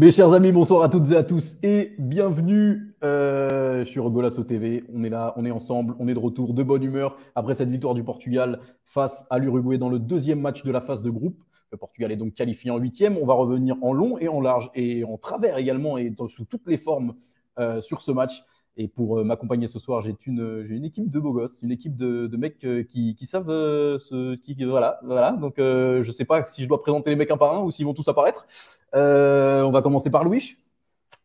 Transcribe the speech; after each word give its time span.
Mes 0.00 0.12
chers 0.12 0.32
amis, 0.32 0.52
bonsoir 0.52 0.84
à 0.84 0.88
toutes 0.88 1.10
et 1.10 1.16
à 1.16 1.24
tous 1.24 1.56
et 1.60 1.96
bienvenue 1.98 2.94
euh, 3.02 3.84
sur 3.84 4.08
Golasso 4.10 4.44
TV. 4.44 4.84
On 4.94 5.02
est 5.02 5.08
là, 5.08 5.34
on 5.34 5.44
est 5.44 5.50
ensemble, 5.50 5.96
on 5.98 6.06
est 6.06 6.14
de 6.14 6.20
retour, 6.20 6.54
de 6.54 6.62
bonne 6.62 6.84
humeur 6.84 7.16
après 7.34 7.56
cette 7.56 7.68
victoire 7.68 7.94
du 7.94 8.04
Portugal 8.04 8.60
face 8.84 9.26
à 9.28 9.40
l'Uruguay 9.40 9.76
dans 9.76 9.88
le 9.88 9.98
deuxième 9.98 10.40
match 10.40 10.62
de 10.62 10.70
la 10.70 10.80
phase 10.80 11.02
de 11.02 11.10
groupe. 11.10 11.42
Le 11.72 11.78
Portugal 11.78 12.12
est 12.12 12.16
donc 12.16 12.34
qualifié 12.34 12.70
en 12.70 12.78
huitième. 12.78 13.16
On 13.16 13.26
va 13.26 13.34
revenir 13.34 13.74
en 13.82 13.92
long 13.92 14.18
et 14.20 14.28
en 14.28 14.40
large 14.40 14.70
et 14.76 15.02
en 15.02 15.18
travers 15.18 15.58
également 15.58 15.98
et 15.98 16.14
sous 16.28 16.44
toutes 16.44 16.68
les 16.68 16.78
formes 16.78 17.14
euh, 17.58 17.80
sur 17.80 18.00
ce 18.00 18.12
match. 18.12 18.44
Et 18.80 18.86
pour 18.86 19.18
euh, 19.18 19.24
m'accompagner 19.24 19.66
ce 19.66 19.80
soir, 19.80 20.02
j'ai 20.02 20.14
une, 20.24 20.64
une 20.70 20.84
équipe 20.84 21.10
de 21.10 21.18
beaux 21.18 21.32
gosses, 21.32 21.58
une 21.62 21.72
équipe 21.72 21.96
de, 21.96 22.28
de 22.28 22.36
mecs 22.36 22.64
euh, 22.64 22.84
qui, 22.84 23.16
qui 23.16 23.26
savent 23.26 23.50
euh, 23.50 23.98
ce 23.98 24.36
qui 24.36 24.54
voilà 24.64 25.00
voilà. 25.02 25.32
Donc 25.32 25.54
je 25.58 26.00
je 26.00 26.10
sais 26.12 26.24
pas 26.24 26.44
si 26.44 26.62
je 26.62 26.68
dois 26.68 26.80
présenter 26.80 27.10
les 27.10 27.16
mecs 27.16 27.32
un 27.32 27.36
par 27.36 27.56
un 27.56 27.62
ou 27.64 27.72
s'ils 27.72 27.84
vont 27.84 27.92
tous 27.92 28.06
apparaître. 28.06 28.46
on 28.94 29.70
va 29.72 29.82
commencer 29.82 30.10
par 30.10 30.22
Louis. 30.22 30.56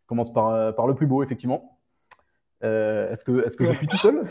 On 0.05 0.08
commence 0.08 0.34
par 0.34 0.75
par 0.75 0.88
le 0.88 0.95
plus 0.95 1.05
beau 1.05 1.21
effectivement. 1.21 1.77
est-ce 2.61 3.23
que 3.23 3.45
est-ce 3.45 3.55
que 3.55 3.66
je 3.66 3.73
suis 3.73 3.88
tout 3.88 3.97
seul? 3.97 4.23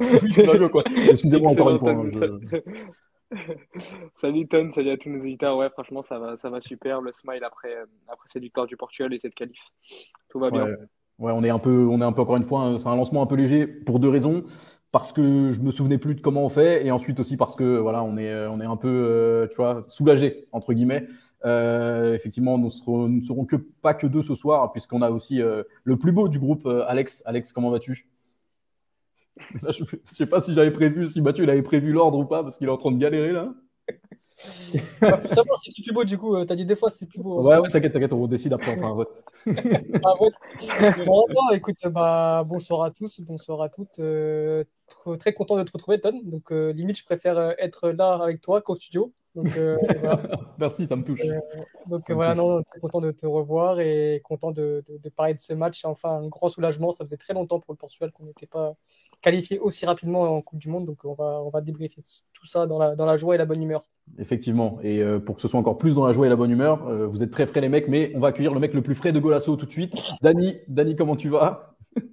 Excusez-moi 0.00 1.52
encore 1.52 1.70
une 1.70 1.78
fois. 1.78 1.94
Salut 4.20 4.48
Ton, 4.48 4.72
salut 4.72 4.90
à 4.90 4.96
tous 4.96 5.08
nos 5.10 5.20
éditeurs. 5.20 5.56
Ouais, 5.56 5.70
franchement, 5.70 6.02
ça 6.02 6.18
va, 6.18 6.36
ça 6.36 6.50
va 6.50 6.60
super. 6.60 7.00
Le 7.00 7.12
smile 7.12 7.44
après, 7.44 7.74
après 8.08 8.28
cette 8.30 8.42
victoire 8.42 8.66
du 8.66 8.76
Portugal 8.76 9.14
et 9.14 9.18
cette 9.20 9.34
qualif. 9.34 9.58
Tout 10.28 10.38
va 10.38 10.50
bien. 10.50 10.64
Ouais, 10.66 10.76
on 11.18 11.44
est 11.44 11.50
un 11.50 11.58
peu, 11.58 11.86
on 11.90 12.00
est 12.00 12.04
un 12.04 12.12
peu 12.12 12.22
encore 12.22 12.36
une 12.36 12.44
fois, 12.44 12.76
c'est 12.78 12.88
un 12.88 12.96
lancement 12.96 13.22
un 13.22 13.26
peu 13.26 13.36
léger 13.36 13.66
pour 13.66 14.00
deux 14.00 14.08
raisons. 14.08 14.44
Parce 14.92 15.10
que 15.12 15.52
je 15.52 15.60
me 15.60 15.70
souvenais 15.70 15.96
plus 15.96 16.14
de 16.14 16.20
comment 16.20 16.44
on 16.44 16.50
fait, 16.50 16.84
et 16.86 16.90
ensuite 16.90 17.18
aussi 17.18 17.38
parce 17.38 17.56
que 17.56 17.78
voilà, 17.78 18.02
on 18.02 18.18
est, 18.18 18.46
on 18.46 18.60
est 18.60 18.66
un 18.66 18.76
peu, 18.76 18.88
euh, 18.88 19.48
tu 19.48 19.56
vois, 19.56 19.84
soulagé 19.88 20.48
entre 20.52 20.74
guillemets. 20.74 21.08
Euh, 21.46 22.14
effectivement, 22.14 22.58
nous 22.58 22.70
serons, 22.70 23.08
nous 23.08 23.24
serons 23.24 23.46
que 23.46 23.56
pas 23.56 23.94
que 23.94 24.06
deux 24.06 24.22
ce 24.22 24.34
soir, 24.34 24.70
puisqu'on 24.72 25.00
a 25.00 25.10
aussi 25.10 25.40
euh, 25.40 25.62
le 25.84 25.96
plus 25.96 26.12
beau 26.12 26.28
du 26.28 26.38
groupe, 26.38 26.66
Alex. 26.86 27.22
Alex, 27.24 27.52
comment 27.52 27.70
vas-tu? 27.70 28.06
Je 29.70 29.84
sais 30.04 30.26
pas 30.26 30.42
si 30.42 30.52
j'avais 30.54 30.70
prévu, 30.70 31.08
si 31.08 31.22
Mathieu 31.22 31.44
il 31.44 31.50
avait 31.50 31.62
prévu 31.62 31.92
l'ordre 31.92 32.18
ou 32.18 32.26
pas, 32.26 32.42
parce 32.42 32.58
qu'il 32.58 32.68
est 32.68 32.70
en 32.70 32.76
train 32.76 32.92
de 32.92 32.98
galérer 32.98 33.32
là. 33.32 33.54
Bah, 35.00 35.16
faut 35.16 35.28
savoir 35.28 35.58
c'est 35.58 35.70
qui 35.70 35.82
plus 35.82 35.92
beau 35.92 36.04
du 36.04 36.18
coup. 36.18 36.34
Euh, 36.36 36.44
t'as 36.44 36.54
dit 36.54 36.64
deux 36.64 36.74
fois 36.74 36.90
c'est 36.90 37.06
plus 37.06 37.20
beau. 37.20 37.42
Ouais, 37.42 37.58
ouais, 37.58 37.68
t'inquiète, 37.68 37.92
t'inquiète, 37.92 38.12
on 38.12 38.26
décide 38.26 38.52
après, 38.52 38.74
enfin 38.74 38.90
un 38.90 38.94
vote. 38.94 39.24
un 39.46 40.14
vote. 40.18 40.34
bon, 41.06 41.50
écoute, 41.52 41.76
bah, 41.90 42.44
bonsoir 42.46 42.84
à 42.84 42.90
tous, 42.90 43.20
bonsoir 43.20 43.62
à 43.62 43.68
toutes. 43.68 43.98
Euh, 43.98 44.64
très 45.18 45.32
content 45.32 45.56
de 45.56 45.62
te 45.62 45.72
retrouver, 45.72 46.00
Ton. 46.00 46.20
Donc, 46.24 46.52
euh, 46.52 46.72
limite, 46.72 46.98
je 46.98 47.04
préfère 47.04 47.54
être 47.58 47.90
là 47.90 48.14
avec 48.14 48.40
toi 48.40 48.60
qu'au 48.62 48.76
studio. 48.76 49.12
Donc, 49.34 49.48
voilà. 50.00 50.20
Merci, 50.58 50.86
ça 50.86 50.96
me 50.96 51.04
touche. 51.04 51.20
donc, 51.86 52.10
voilà, 52.10 52.34
non, 52.34 52.62
très 52.62 52.80
content 52.80 53.00
de 53.00 53.10
te 53.10 53.26
revoir 53.26 53.80
et 53.80 54.20
content 54.24 54.50
de, 54.50 54.82
de, 54.86 54.98
de, 54.98 55.08
parler 55.08 55.34
de 55.34 55.40
ce 55.40 55.54
match. 55.54 55.84
Enfin, 55.84 56.10
un 56.10 56.28
grand 56.28 56.48
soulagement. 56.48 56.92
Ça 56.92 57.04
faisait 57.04 57.16
très 57.16 57.34
longtemps 57.34 57.60
pour 57.60 57.72
le 57.72 57.78
Portugal 57.78 58.12
qu'on 58.12 58.24
n'était 58.24 58.46
pas 58.46 58.74
qualifié 59.22 59.58
aussi 59.58 59.86
rapidement 59.86 60.22
en 60.22 60.42
Coupe 60.42 60.58
du 60.58 60.68
Monde. 60.68 60.84
Donc, 60.86 61.04
on 61.04 61.14
va, 61.14 61.42
on 61.42 61.48
va 61.48 61.60
débriefer 61.60 62.02
tout 62.32 62.46
ça 62.46 62.66
dans 62.66 62.78
la, 62.78 62.94
dans 62.94 63.06
la 63.06 63.16
joie 63.16 63.34
et 63.34 63.38
la 63.38 63.46
bonne 63.46 63.62
humeur. 63.62 63.84
Effectivement. 64.18 64.78
Et 64.82 65.00
euh, 65.00 65.18
pour 65.18 65.36
que 65.36 65.42
ce 65.42 65.48
soit 65.48 65.60
encore 65.60 65.78
plus 65.78 65.94
dans 65.94 66.06
la 66.06 66.12
joie 66.12 66.26
et 66.26 66.28
la 66.28 66.36
bonne 66.36 66.50
humeur, 66.50 66.86
euh, 66.88 67.06
vous 67.06 67.22
êtes 67.22 67.30
très 67.30 67.46
frais 67.46 67.60
les 67.60 67.68
mecs, 67.68 67.88
mais 67.88 68.12
on 68.14 68.20
va 68.20 68.28
accueillir 68.28 68.52
le 68.52 68.60
mec 68.60 68.74
le 68.74 68.82
plus 68.82 68.94
frais 68.94 69.12
de 69.12 69.20
Golasso 69.20 69.56
tout 69.56 69.66
de 69.66 69.70
suite. 69.70 69.94
Dani, 70.20 70.58
Dani, 70.68 70.96
comment 70.96 71.16
tu 71.16 71.28
vas? 71.28 71.76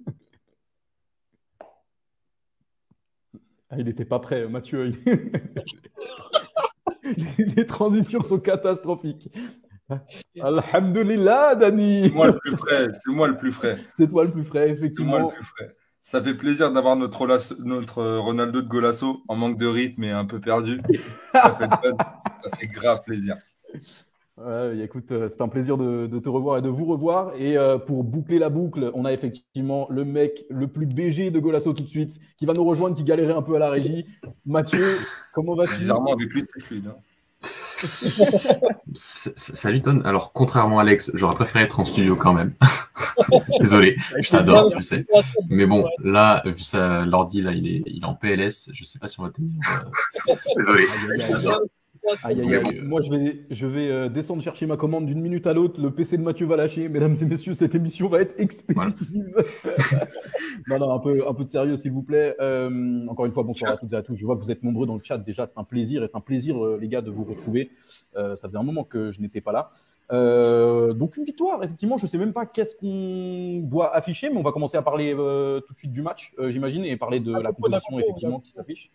Ah, 3.72 3.76
Il 3.78 3.84
n'était 3.84 4.04
pas 4.04 4.18
prêt, 4.18 4.48
Mathieu. 4.48 4.90
les 7.38 7.66
transitions 7.66 8.22
sont 8.22 8.38
catastrophiques. 8.38 9.30
Alhamdulillah, 10.40 11.54
Dani. 11.54 12.08
C'est 12.08 12.14
moi 12.14 12.28
le 12.28 12.38
plus 12.38 12.56
frais. 12.56 12.88
C'est 12.92 13.12
moi 13.12 13.28
le 13.28 13.36
plus 13.36 13.52
frais. 13.52 13.78
C'est 13.92 14.08
toi 14.08 14.24
le 14.24 14.30
plus 14.30 14.44
frais, 14.44 14.70
effectivement. 14.70 15.12
C'est 15.12 15.18
moi 15.20 15.30
le 15.30 15.36
plus 15.36 15.44
frais. 15.44 15.76
Ça 16.02 16.22
fait 16.22 16.34
plaisir 16.34 16.72
d'avoir 16.72 16.96
notre, 16.96 17.24
notre 17.64 18.16
Ronaldo 18.18 18.62
de 18.62 18.68
Golasso 18.68 19.22
en 19.28 19.36
manque 19.36 19.58
de 19.58 19.66
rythme 19.66 20.04
et 20.04 20.10
un 20.10 20.24
peu 20.24 20.40
perdu. 20.40 20.80
Ça 21.32 21.56
fait, 22.58 22.66
grave 22.72 23.02
plaisir. 23.04 23.36
Ouais, 24.42 24.78
écoute, 24.78 25.12
euh, 25.12 25.28
c'est 25.28 25.42
un 25.42 25.48
plaisir 25.48 25.76
de, 25.76 26.18
te 26.18 26.28
revoir 26.28 26.56
et 26.56 26.62
de 26.62 26.70
vous 26.70 26.86
revoir. 26.86 27.32
Et 27.36 27.58
euh, 27.58 27.76
pour 27.76 28.04
boucler 28.04 28.38
la 28.38 28.48
boucle, 28.48 28.90
on 28.94 29.04
a 29.04 29.12
effectivement 29.12 29.86
le 29.90 30.04
mec 30.04 30.46
le 30.48 30.66
plus 30.66 30.86
BG 30.86 31.30
de 31.30 31.38
Golasso 31.38 31.74
tout 31.74 31.82
de 31.82 31.88
suite, 31.88 32.18
qui 32.38 32.46
va 32.46 32.54
nous 32.54 32.64
rejoindre, 32.64 32.96
qui 32.96 33.04
galérait 33.04 33.34
un 33.34 33.42
peu 33.42 33.56
à 33.56 33.58
la 33.58 33.68
régie. 33.68 34.06
Mathieu, 34.46 34.96
comment 35.34 35.54
vas-tu? 35.54 35.76
Bizarrement, 35.78 36.14
avec 36.14 36.30
lui, 36.30 36.42
c'est 36.50 36.62
fluide. 36.62 36.86
Hein. 36.86 36.96
Salut 38.94 39.82
Ton. 39.82 40.00
Alors, 40.02 40.32
contrairement 40.32 40.78
à 40.78 40.82
Alex, 40.82 41.10
j'aurais 41.12 41.34
préféré 41.34 41.64
être 41.64 41.78
en 41.78 41.84
studio 41.84 42.16
quand 42.16 42.32
même. 42.32 42.54
Désolé, 43.60 43.96
je 44.18 44.30
t'adore, 44.30 44.72
tu 44.72 44.82
sais. 44.82 45.06
Mais 45.50 45.66
bon, 45.66 45.86
là, 46.02 46.42
vu 46.46 46.62
ça, 46.62 47.04
l'ordi, 47.04 47.42
là, 47.42 47.52
il 47.52 47.66
est, 47.68 47.82
il 47.86 48.02
est 48.02 48.06
en 48.06 48.14
PLS. 48.14 48.70
Je 48.72 48.84
sais 48.84 48.98
pas 48.98 49.08
si 49.08 49.20
on 49.20 49.24
va 49.24 49.30
tenir. 49.30 49.52
Euh, 52.04 52.34
désolé. 52.34 52.80
Moi, 52.80 53.00
je 53.02 53.10
vais, 53.10 53.40
je 53.50 53.66
vais 53.66 53.90
euh, 53.90 54.08
descendre 54.08 54.42
chercher 54.42 54.66
ma 54.66 54.76
commande 54.76 55.06
d'une 55.06 55.20
minute 55.20 55.46
à 55.46 55.52
l'autre. 55.52 55.80
Le 55.80 55.90
PC 55.90 56.16
de 56.16 56.22
Mathieu 56.22 56.46
va 56.46 56.56
lâcher. 56.56 56.88
Mesdames 56.88 57.16
et 57.20 57.24
messieurs, 57.24 57.54
cette 57.54 57.74
émission 57.74 58.08
va 58.08 58.20
être 58.20 58.38
expéditive. 58.38 59.34
non, 60.68 60.78
non, 60.78 60.92
un 60.92 60.98
peu, 60.98 61.26
un 61.26 61.34
peu 61.34 61.44
de 61.44 61.50
sérieux, 61.50 61.76
s'il 61.76 61.92
vous 61.92 62.02
plaît. 62.02 62.36
Euh, 62.40 63.04
encore 63.06 63.26
une 63.26 63.32
fois, 63.32 63.42
bonsoir 63.42 63.72
à 63.72 63.76
toutes 63.76 63.92
et 63.92 63.96
à 63.96 64.02
tous. 64.02 64.16
Je 64.16 64.24
vois 64.24 64.36
que 64.36 64.42
vous 64.42 64.50
êtes 64.50 64.62
nombreux 64.62 64.86
dans 64.86 64.96
le 64.96 65.02
chat. 65.02 65.18
Déjà, 65.18 65.46
c'est 65.46 65.58
un 65.58 65.64
plaisir. 65.64 66.02
Et 66.02 66.08
c'est 66.08 66.16
un 66.16 66.20
plaisir, 66.20 66.62
euh, 66.64 66.78
les 66.80 66.88
gars, 66.88 67.02
de 67.02 67.10
vous 67.10 67.24
retrouver. 67.24 67.70
ça 68.14 68.36
faisait 68.36 68.58
un 68.58 68.62
moment 68.62 68.84
que 68.84 69.12
je 69.12 69.20
n'étais 69.20 69.40
pas 69.40 69.52
là. 69.52 69.70
donc 70.92 71.16
une 71.16 71.24
victoire, 71.24 71.62
effectivement, 71.62 71.98
je 71.98 72.06
sais 72.06 72.18
même 72.18 72.32
pas 72.32 72.46
qu'est-ce 72.46 72.74
qu'on 72.76 73.60
doit 73.68 73.94
afficher, 73.94 74.30
mais 74.30 74.36
on 74.36 74.42
va 74.42 74.52
commencer 74.52 74.76
à 74.76 74.82
parler 74.82 75.12
tout 75.14 75.72
de 75.72 75.78
suite 75.78 75.92
du 75.92 76.02
match, 76.02 76.34
j'imagine, 76.48 76.84
et 76.84 76.96
parler 76.96 77.20
de 77.20 77.32
la 77.32 77.52
composition 77.52 77.98
effectivement 77.98 78.40
qui 78.40 78.50
s'affiche. 78.50 78.90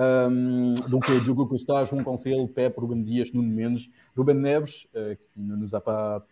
Donc 0.00 1.10
euh, 1.10 1.20
Diogo 1.20 1.44
Costa, 1.44 1.84
João 1.84 2.02
Cancelo, 2.02 2.46
Pep, 2.46 2.74
Ruben 2.78 3.04
Dias, 3.04 3.28
Nuno 3.34 3.48
Mendes, 3.48 3.90
Ruben 4.16 4.40
Neves, 4.40 4.86
euh, 4.96 5.14
qui 5.14 5.40
ne 5.40 5.54
nous 5.56 5.74
a 5.74 5.80
pas, 5.80 6.26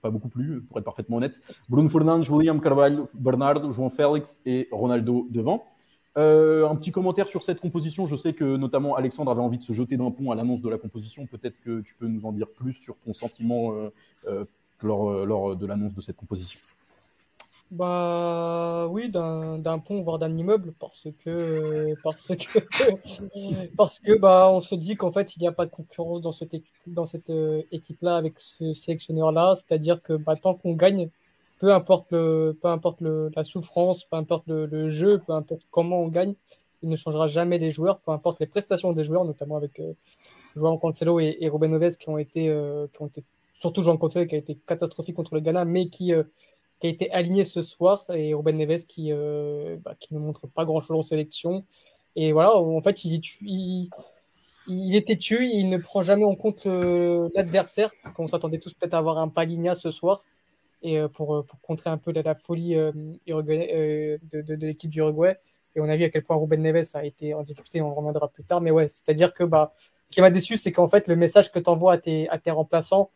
pas 0.00 0.10
beaucoup 0.10 0.28
plu, 0.28 0.62
pour 0.62 0.78
être 0.78 0.84
parfaitement 0.84 1.18
honnête, 1.18 1.34
Bruno 1.68 1.90
Fernandes, 1.90 2.28
William 2.30 2.58
Carvalho, 2.60 3.08
Bernardo, 3.12 3.70
João 3.72 3.90
Félix 3.90 4.40
et 4.46 4.68
Ronaldo 4.70 5.26
devant. 5.30 5.62
Euh, 6.18 6.68
un 6.68 6.76
petit 6.76 6.90
commentaire 6.90 7.26
sur 7.26 7.42
cette 7.42 7.60
composition. 7.60 8.06
Je 8.06 8.16
sais 8.16 8.34
que 8.34 8.56
notamment 8.56 8.96
Alexandre 8.96 9.30
avait 9.30 9.40
envie 9.40 9.58
de 9.58 9.62
se 9.62 9.72
jeter 9.72 9.96
d'un 9.96 10.10
pont 10.10 10.30
à 10.30 10.34
l'annonce 10.34 10.60
de 10.60 10.68
la 10.68 10.78
composition. 10.78 11.26
Peut-être 11.26 11.58
que 11.62 11.80
tu 11.80 11.94
peux 11.94 12.06
nous 12.06 12.26
en 12.26 12.32
dire 12.32 12.48
plus 12.48 12.74
sur 12.74 12.96
ton 13.04 13.12
sentiment 13.12 13.72
euh, 13.72 13.90
euh 14.26 14.44
lors, 14.84 15.24
lors 15.24 15.54
de 15.54 15.64
l'annonce 15.64 15.94
de 15.94 16.00
cette 16.00 16.16
composition. 16.16 16.58
Bah 17.72 18.86
oui, 18.90 19.08
d'un 19.08 19.78
pont, 19.78 20.00
voire 20.00 20.18
d'un 20.18 20.36
immeuble, 20.36 20.74
parce 20.78 21.08
que 21.24 21.94
parce 22.02 22.28
que 22.36 22.58
parce 23.78 23.98
que 23.98 24.12
bah 24.12 24.50
on 24.50 24.60
se 24.60 24.74
dit 24.74 24.94
qu'en 24.94 25.10
fait 25.10 25.36
il 25.36 25.40
n'y 25.40 25.46
a 25.48 25.52
pas 25.52 25.64
de 25.64 25.70
concurrence 25.70 26.20
dans 26.20 26.32
cette 26.32 26.52
équipe, 26.52 26.70
dans 26.86 27.06
cette 27.06 27.30
euh, 27.30 27.62
équipe-là 27.72 28.16
avec 28.16 28.38
ce 28.40 28.74
sélectionneur-là, 28.74 29.54
c'est-à-dire 29.56 30.02
que 30.02 30.12
bah, 30.12 30.36
tant 30.36 30.52
qu'on 30.54 30.74
gagne, 30.74 31.08
peu 31.60 31.72
importe 31.72 32.12
le, 32.12 32.54
peu 32.60 32.68
importe 32.68 33.00
le, 33.00 33.30
la 33.34 33.42
souffrance, 33.42 34.04
peu 34.04 34.16
importe 34.16 34.46
le, 34.48 34.90
jeu, 34.90 35.22
peu 35.26 35.32
importe 35.32 35.62
comment 35.70 36.02
on 36.02 36.08
gagne, 36.08 36.34
il 36.82 36.90
ne 36.90 36.96
changera 36.96 37.26
jamais 37.26 37.56
les 37.56 37.70
joueurs, 37.70 38.00
peu 38.00 38.12
importe 38.12 38.38
les 38.40 38.46
prestations 38.46 38.92
des 38.92 39.04
joueurs, 39.04 39.24
notamment 39.24 39.56
avec 39.56 39.80
euh, 39.80 39.94
João 40.56 40.76
Cancelo 40.76 41.20
et, 41.20 41.38
et 41.40 41.50
Neves 41.50 41.96
qui 41.96 42.10
ont 42.10 42.18
été 42.18 42.50
euh, 42.50 42.86
qui 42.92 43.00
ont 43.00 43.06
été 43.06 43.24
surtout 43.50 43.82
João 43.82 43.96
Cancelo 43.96 44.26
qui 44.26 44.34
a 44.34 44.38
été 44.38 44.58
catastrophique 44.66 45.16
contre 45.16 45.34
le 45.34 45.40
Ghana, 45.40 45.64
mais 45.64 45.88
qui 45.88 46.12
euh, 46.12 46.24
qui 46.82 46.88
a 46.88 46.90
été 46.90 47.12
aligné 47.12 47.44
ce 47.44 47.62
soir 47.62 48.04
et 48.12 48.34
Ruben 48.34 48.58
Neves 48.58 48.86
qui, 48.86 49.12
euh, 49.12 49.76
bah, 49.84 49.94
qui 50.00 50.14
ne 50.14 50.18
montre 50.18 50.48
pas 50.48 50.64
grand 50.64 50.80
chose 50.80 50.96
en 50.98 51.02
sélection. 51.04 51.64
Et 52.16 52.32
voilà, 52.32 52.56
en 52.56 52.82
fait, 52.82 53.04
il, 53.04 53.22
il, 53.42 53.88
il 54.66 54.96
est 54.96 55.06
têtu, 55.06 55.46
il 55.46 55.68
ne 55.68 55.78
prend 55.78 56.02
jamais 56.02 56.24
en 56.24 56.34
compte 56.34 56.66
euh, 56.66 57.28
l'adversaire. 57.36 57.92
On 58.18 58.26
s'attendait 58.26 58.58
tous 58.58 58.74
peut-être 58.74 58.94
à 58.94 58.98
avoir 58.98 59.18
un 59.18 59.28
Paligna 59.28 59.76
ce 59.76 59.92
soir 59.92 60.24
et 60.82 60.98
euh, 60.98 61.06
pour, 61.06 61.46
pour 61.46 61.60
contrer 61.60 61.88
un 61.88 61.98
peu 61.98 62.10
la, 62.10 62.22
la 62.22 62.34
folie 62.34 62.74
de, 62.74 62.90
de, 63.28 64.42
de 64.42 64.66
l'équipe 64.66 64.90
du 64.90 64.98
Uruguay. 64.98 65.38
Et 65.76 65.80
on 65.80 65.84
a 65.84 65.96
vu 65.96 66.02
à 66.02 66.10
quel 66.10 66.24
point 66.24 66.36
Ruben 66.36 66.60
Neves 66.60 66.88
a 66.94 67.04
été 67.04 67.32
en 67.32 67.42
difficulté, 67.42 67.80
on 67.80 67.94
reviendra 67.94 68.26
plus 68.26 68.42
tard. 68.42 68.60
Mais 68.60 68.72
ouais, 68.72 68.88
c'est-à-dire 68.88 69.32
que 69.32 69.44
bah, 69.44 69.72
ce 70.06 70.14
qui 70.14 70.20
m'a 70.20 70.30
déçu, 70.30 70.56
c'est 70.56 70.72
qu'en 70.72 70.88
fait, 70.88 71.06
le 71.06 71.14
message 71.14 71.52
que 71.52 71.60
tu 71.60 71.70
envoies 71.70 71.92
à 71.92 71.98
tes, 71.98 72.28
à 72.28 72.38
tes 72.38 72.50
remplaçants, 72.50 73.10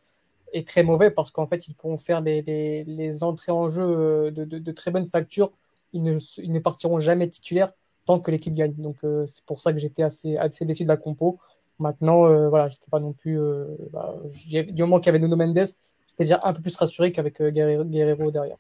est 0.52 0.66
très 0.66 0.82
mauvais 0.82 1.10
parce 1.10 1.31
qu'en 1.31 1.46
fait, 1.46 1.69
ils 1.69 1.75
pourront 1.75 1.98
faire 1.98 2.20
les, 2.20 2.43
les, 2.84 3.25
entrées 3.25 3.52
en 3.52 3.69
jeu 3.69 3.82
euh, 3.82 4.31
de, 4.31 4.44
de, 4.44 4.72
très 4.72 4.90
bonne 4.90 5.06
facture. 5.06 5.52
Ils 5.93 6.02
ne, 6.02 6.19
ils 6.38 6.52
ne 6.52 6.58
partiront 6.58 7.00
jamais 7.00 7.28
titulaires 7.28 7.72
tant 8.06 8.20
que 8.20 8.31
l'équipe 8.31 8.54
gagne. 8.54 8.75
Donc, 8.78 8.96
euh, 9.04 9.26
c'est 9.26 9.44
pour 9.44 9.60
ça 9.60 9.72
que 9.72 9.78
j'étais 9.78 10.02
assez, 10.02 10.37
assez 10.38 10.64
déçu 10.64 10.84
de 10.84 10.88
la 10.88 10.96
compo. 10.96 11.38
Maintenant, 11.78 12.26
euh, 12.26 12.48
voilà, 12.48 12.69
j'étais 12.69 12.88
pas 12.90 13.00
non 13.00 13.12
plus. 13.12 13.38
Euh, 13.38 13.66
bah, 13.93 14.14
du 14.50 14.82
moment 14.82 14.98
qu'il 14.98 15.06
y 15.06 15.10
avait 15.10 15.19
Nuno 15.19 15.37
Mendes, 15.37 15.56
j'étais 15.56 16.25
déjà 16.25 16.40
un 16.43 16.54
peu 16.54 16.62
plus 16.62 16.75
rassuré 16.76 17.12
qu'avec 17.12 17.42
Guerrero, 17.42 17.84
Guerrero, 17.84 18.31
derrière. 18.31 18.56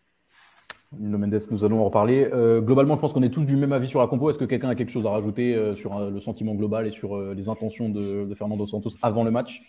Nuno 0.98 1.16
Mendes, 1.16 1.40
nous 1.50 1.64
allons 1.64 1.80
en 1.80 1.84
reparler. 1.84 2.28
globalement, 2.62 2.96
je 2.96 3.00
pense 3.00 3.12
qu'on 3.12 3.22
est 3.22 3.30
tous 3.30 3.44
du 3.44 3.56
même 3.56 3.72
avis 3.72 3.88
sur 3.88 4.00
la 4.00 4.06
compo. 4.06 4.28
Est-ce 4.30 4.38
que 4.38 4.44
quelqu'un 4.44 4.68
a 4.68 4.74
quelque 4.74 4.90
chose 4.90 5.06
à 5.06 5.10
rajouter 5.10 5.74
sur 5.74 5.98
le 5.98 6.20
sentiment 6.20 6.54
global 6.54 6.86
et 6.86 6.92
sur 6.92 7.18
les 7.18 7.48
intentions 7.48 7.88
de, 7.88 8.24
de 8.24 8.34
Fernando 8.34 8.66
Santos 8.66 8.90
avant 9.02 9.24
le 9.24 9.30
match? 9.30 9.62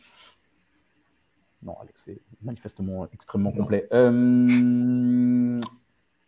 Non, 1.63 1.75
Alex, 1.81 2.03
c'est 2.05 2.21
manifestement 2.41 3.07
extrêmement 3.13 3.51
complet. 3.51 3.87
Euh, 3.91 5.59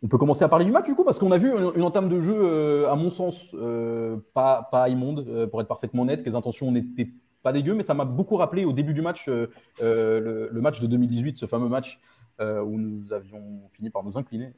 on 0.02 0.08
peut 0.08 0.18
commencer 0.18 0.44
à 0.44 0.48
parler 0.48 0.64
du 0.64 0.72
match 0.72 0.86
du 0.86 0.94
coup, 0.94 1.04
parce 1.04 1.18
qu'on 1.18 1.30
a 1.30 1.38
vu 1.38 1.50
une, 1.50 1.82
entame 1.82 2.08
de 2.08 2.20
jeu, 2.20 2.36
euh, 2.36 2.90
à 2.90 2.96
mon 2.96 3.10
sens, 3.10 3.48
euh, 3.54 4.16
pas, 4.34 4.68
pas 4.70 4.88
immonde, 4.88 5.48
pour 5.50 5.60
être 5.60 5.68
parfaitement 5.68 6.02
honnête. 6.02 6.22
Les 6.26 6.34
intentions 6.34 6.72
n'étaient 6.72 7.08
pas 7.42 7.52
dégueu, 7.52 7.74
mais 7.74 7.84
ça 7.84 7.94
m'a 7.94 8.04
beaucoup 8.04 8.36
rappelé 8.36 8.64
au 8.64 8.72
début 8.72 8.92
du 8.92 9.02
match, 9.02 9.28
le, 9.28 10.50
match 10.52 10.80
de 10.80 10.86
2018, 10.86 11.38
ce 11.38 11.46
fameux 11.46 11.68
match 11.68 12.00
où 12.40 12.78
nous 12.78 13.12
avions 13.12 13.68
fini 13.72 13.90
par 13.90 14.02
nous 14.02 14.18
incliner 14.18 14.52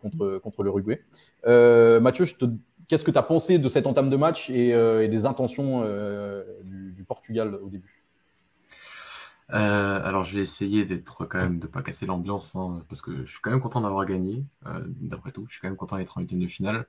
contre, 0.00 0.38
contre 0.38 0.62
l'Uruguay. 0.62 1.00
Mathieu, 1.46 2.26
qu'est-ce 2.86 3.02
que 3.04 3.10
tu 3.10 3.18
as 3.18 3.22
pensé 3.22 3.58
de 3.58 3.68
cette 3.68 3.86
entame 3.86 4.10
de 4.10 4.16
match 4.16 4.50
et, 4.50 5.08
des 5.08 5.26
intentions 5.26 5.82
du 6.64 7.04
Portugal 7.04 7.56
au 7.56 7.68
début? 7.68 7.97
Euh, 9.50 10.04
alors 10.04 10.24
je 10.24 10.36
vais 10.36 10.42
essayer 10.42 10.84
d'être 10.84 11.24
quand 11.24 11.38
même 11.38 11.58
de 11.58 11.66
pas 11.66 11.82
casser 11.82 12.04
l'ambiance 12.04 12.54
hein, 12.54 12.84
parce 12.88 13.00
que 13.00 13.24
je 13.24 13.30
suis 13.30 13.40
quand 13.40 13.50
même 13.50 13.60
content 13.60 13.80
d'avoir 13.80 14.04
gagné. 14.04 14.44
Euh, 14.66 14.84
d'après 14.86 15.32
tout, 15.32 15.46
je 15.46 15.52
suis 15.52 15.60
quand 15.60 15.68
même 15.68 15.76
content 15.76 15.96
d'être 15.96 16.18
en 16.18 16.20
huitième 16.20 16.40
de 16.40 16.46
finale. 16.46 16.86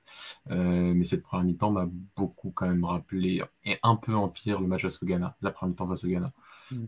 Euh, 0.50 0.92
mais 0.94 1.04
cette 1.04 1.22
première 1.22 1.44
mi-temps 1.44 1.70
m'a 1.70 1.88
beaucoup 2.16 2.50
quand 2.50 2.68
même 2.68 2.84
rappelé 2.84 3.42
et 3.64 3.78
un 3.82 3.96
peu 3.96 4.14
empire 4.14 4.60
le 4.60 4.66
match 4.66 4.82
face 4.82 5.02
au 5.02 5.06
Ghana, 5.06 5.36
la 5.40 5.50
première 5.50 5.70
mi-temps 5.70 5.88
face 5.88 6.04
au 6.04 6.08
Ghana. 6.08 6.32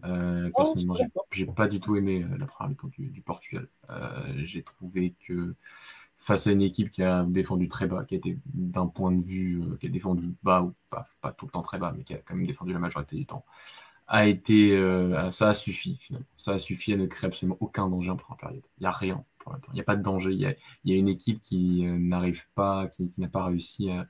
Euh, 0.04 0.50
personnellement, 0.54 0.96
j'ai 1.30 1.46
pas 1.46 1.68
du 1.68 1.80
tout 1.80 1.96
aimé 1.96 2.24
la 2.38 2.46
première 2.46 2.70
mi-temps 2.70 2.88
du, 2.88 3.08
du, 3.08 3.22
Portugal. 3.22 3.66
j'ai 4.44 4.62
trouvé 4.62 5.14
que 5.26 5.54
face 6.18 6.46
à 6.46 6.52
une 6.52 6.62
équipe 6.62 6.90
qui 6.90 7.02
a 7.02 7.24
défendu 7.24 7.66
très 7.66 7.86
bas, 7.86 8.04
qui 8.04 8.14
a 8.14 8.18
été 8.18 8.38
d'un 8.44 8.86
point 8.86 9.10
de 9.10 9.22
vue, 9.22 9.60
qui 9.80 9.86
a 9.86 9.88
défendu 9.88 10.34
bas 10.42 10.62
ou 10.62 10.74
pas, 10.90 11.04
pas 11.20 11.32
tout 11.32 11.46
le 11.46 11.50
temps 11.50 11.62
très 11.62 11.78
bas, 11.78 11.94
mais 11.96 12.04
qui 12.04 12.14
a 12.14 12.18
quand 12.18 12.36
même 12.36 12.46
défendu 12.46 12.72
la 12.72 12.78
majorité 12.78 13.16
du 13.16 13.26
temps 13.26 13.44
a 14.06 14.26
été, 14.26 14.76
euh, 14.76 15.30
ça 15.32 15.48
a 15.48 15.54
suffi 15.54 15.96
finalement. 16.00 16.26
Ça 16.36 16.52
a 16.52 16.58
suffi 16.58 16.92
à 16.92 16.96
ne 16.96 17.06
créer 17.06 17.28
absolument 17.28 17.56
aucun 17.60 17.88
danger 17.88 18.10
en 18.10 18.16
première 18.16 18.38
période. 18.38 18.62
Il 18.78 18.82
n'y 18.82 18.86
a 18.86 18.92
rien 18.92 19.24
pour 19.38 19.52
l'instant. 19.52 19.68
Il 19.72 19.74
n'y 19.74 19.80
a 19.80 19.84
pas 19.84 19.96
de 19.96 20.02
danger. 20.02 20.32
Il 20.32 20.40
y 20.40 20.46
a, 20.46 20.54
y 20.84 20.92
a 20.92 20.96
une 20.96 21.08
équipe 21.08 21.40
qui 21.40 21.86
euh, 21.86 21.96
n'arrive 21.98 22.46
pas, 22.54 22.88
qui, 22.88 23.10
n'a 23.18 23.28
pas 23.28 23.44
réussi 23.44 23.90
à, 23.90 24.06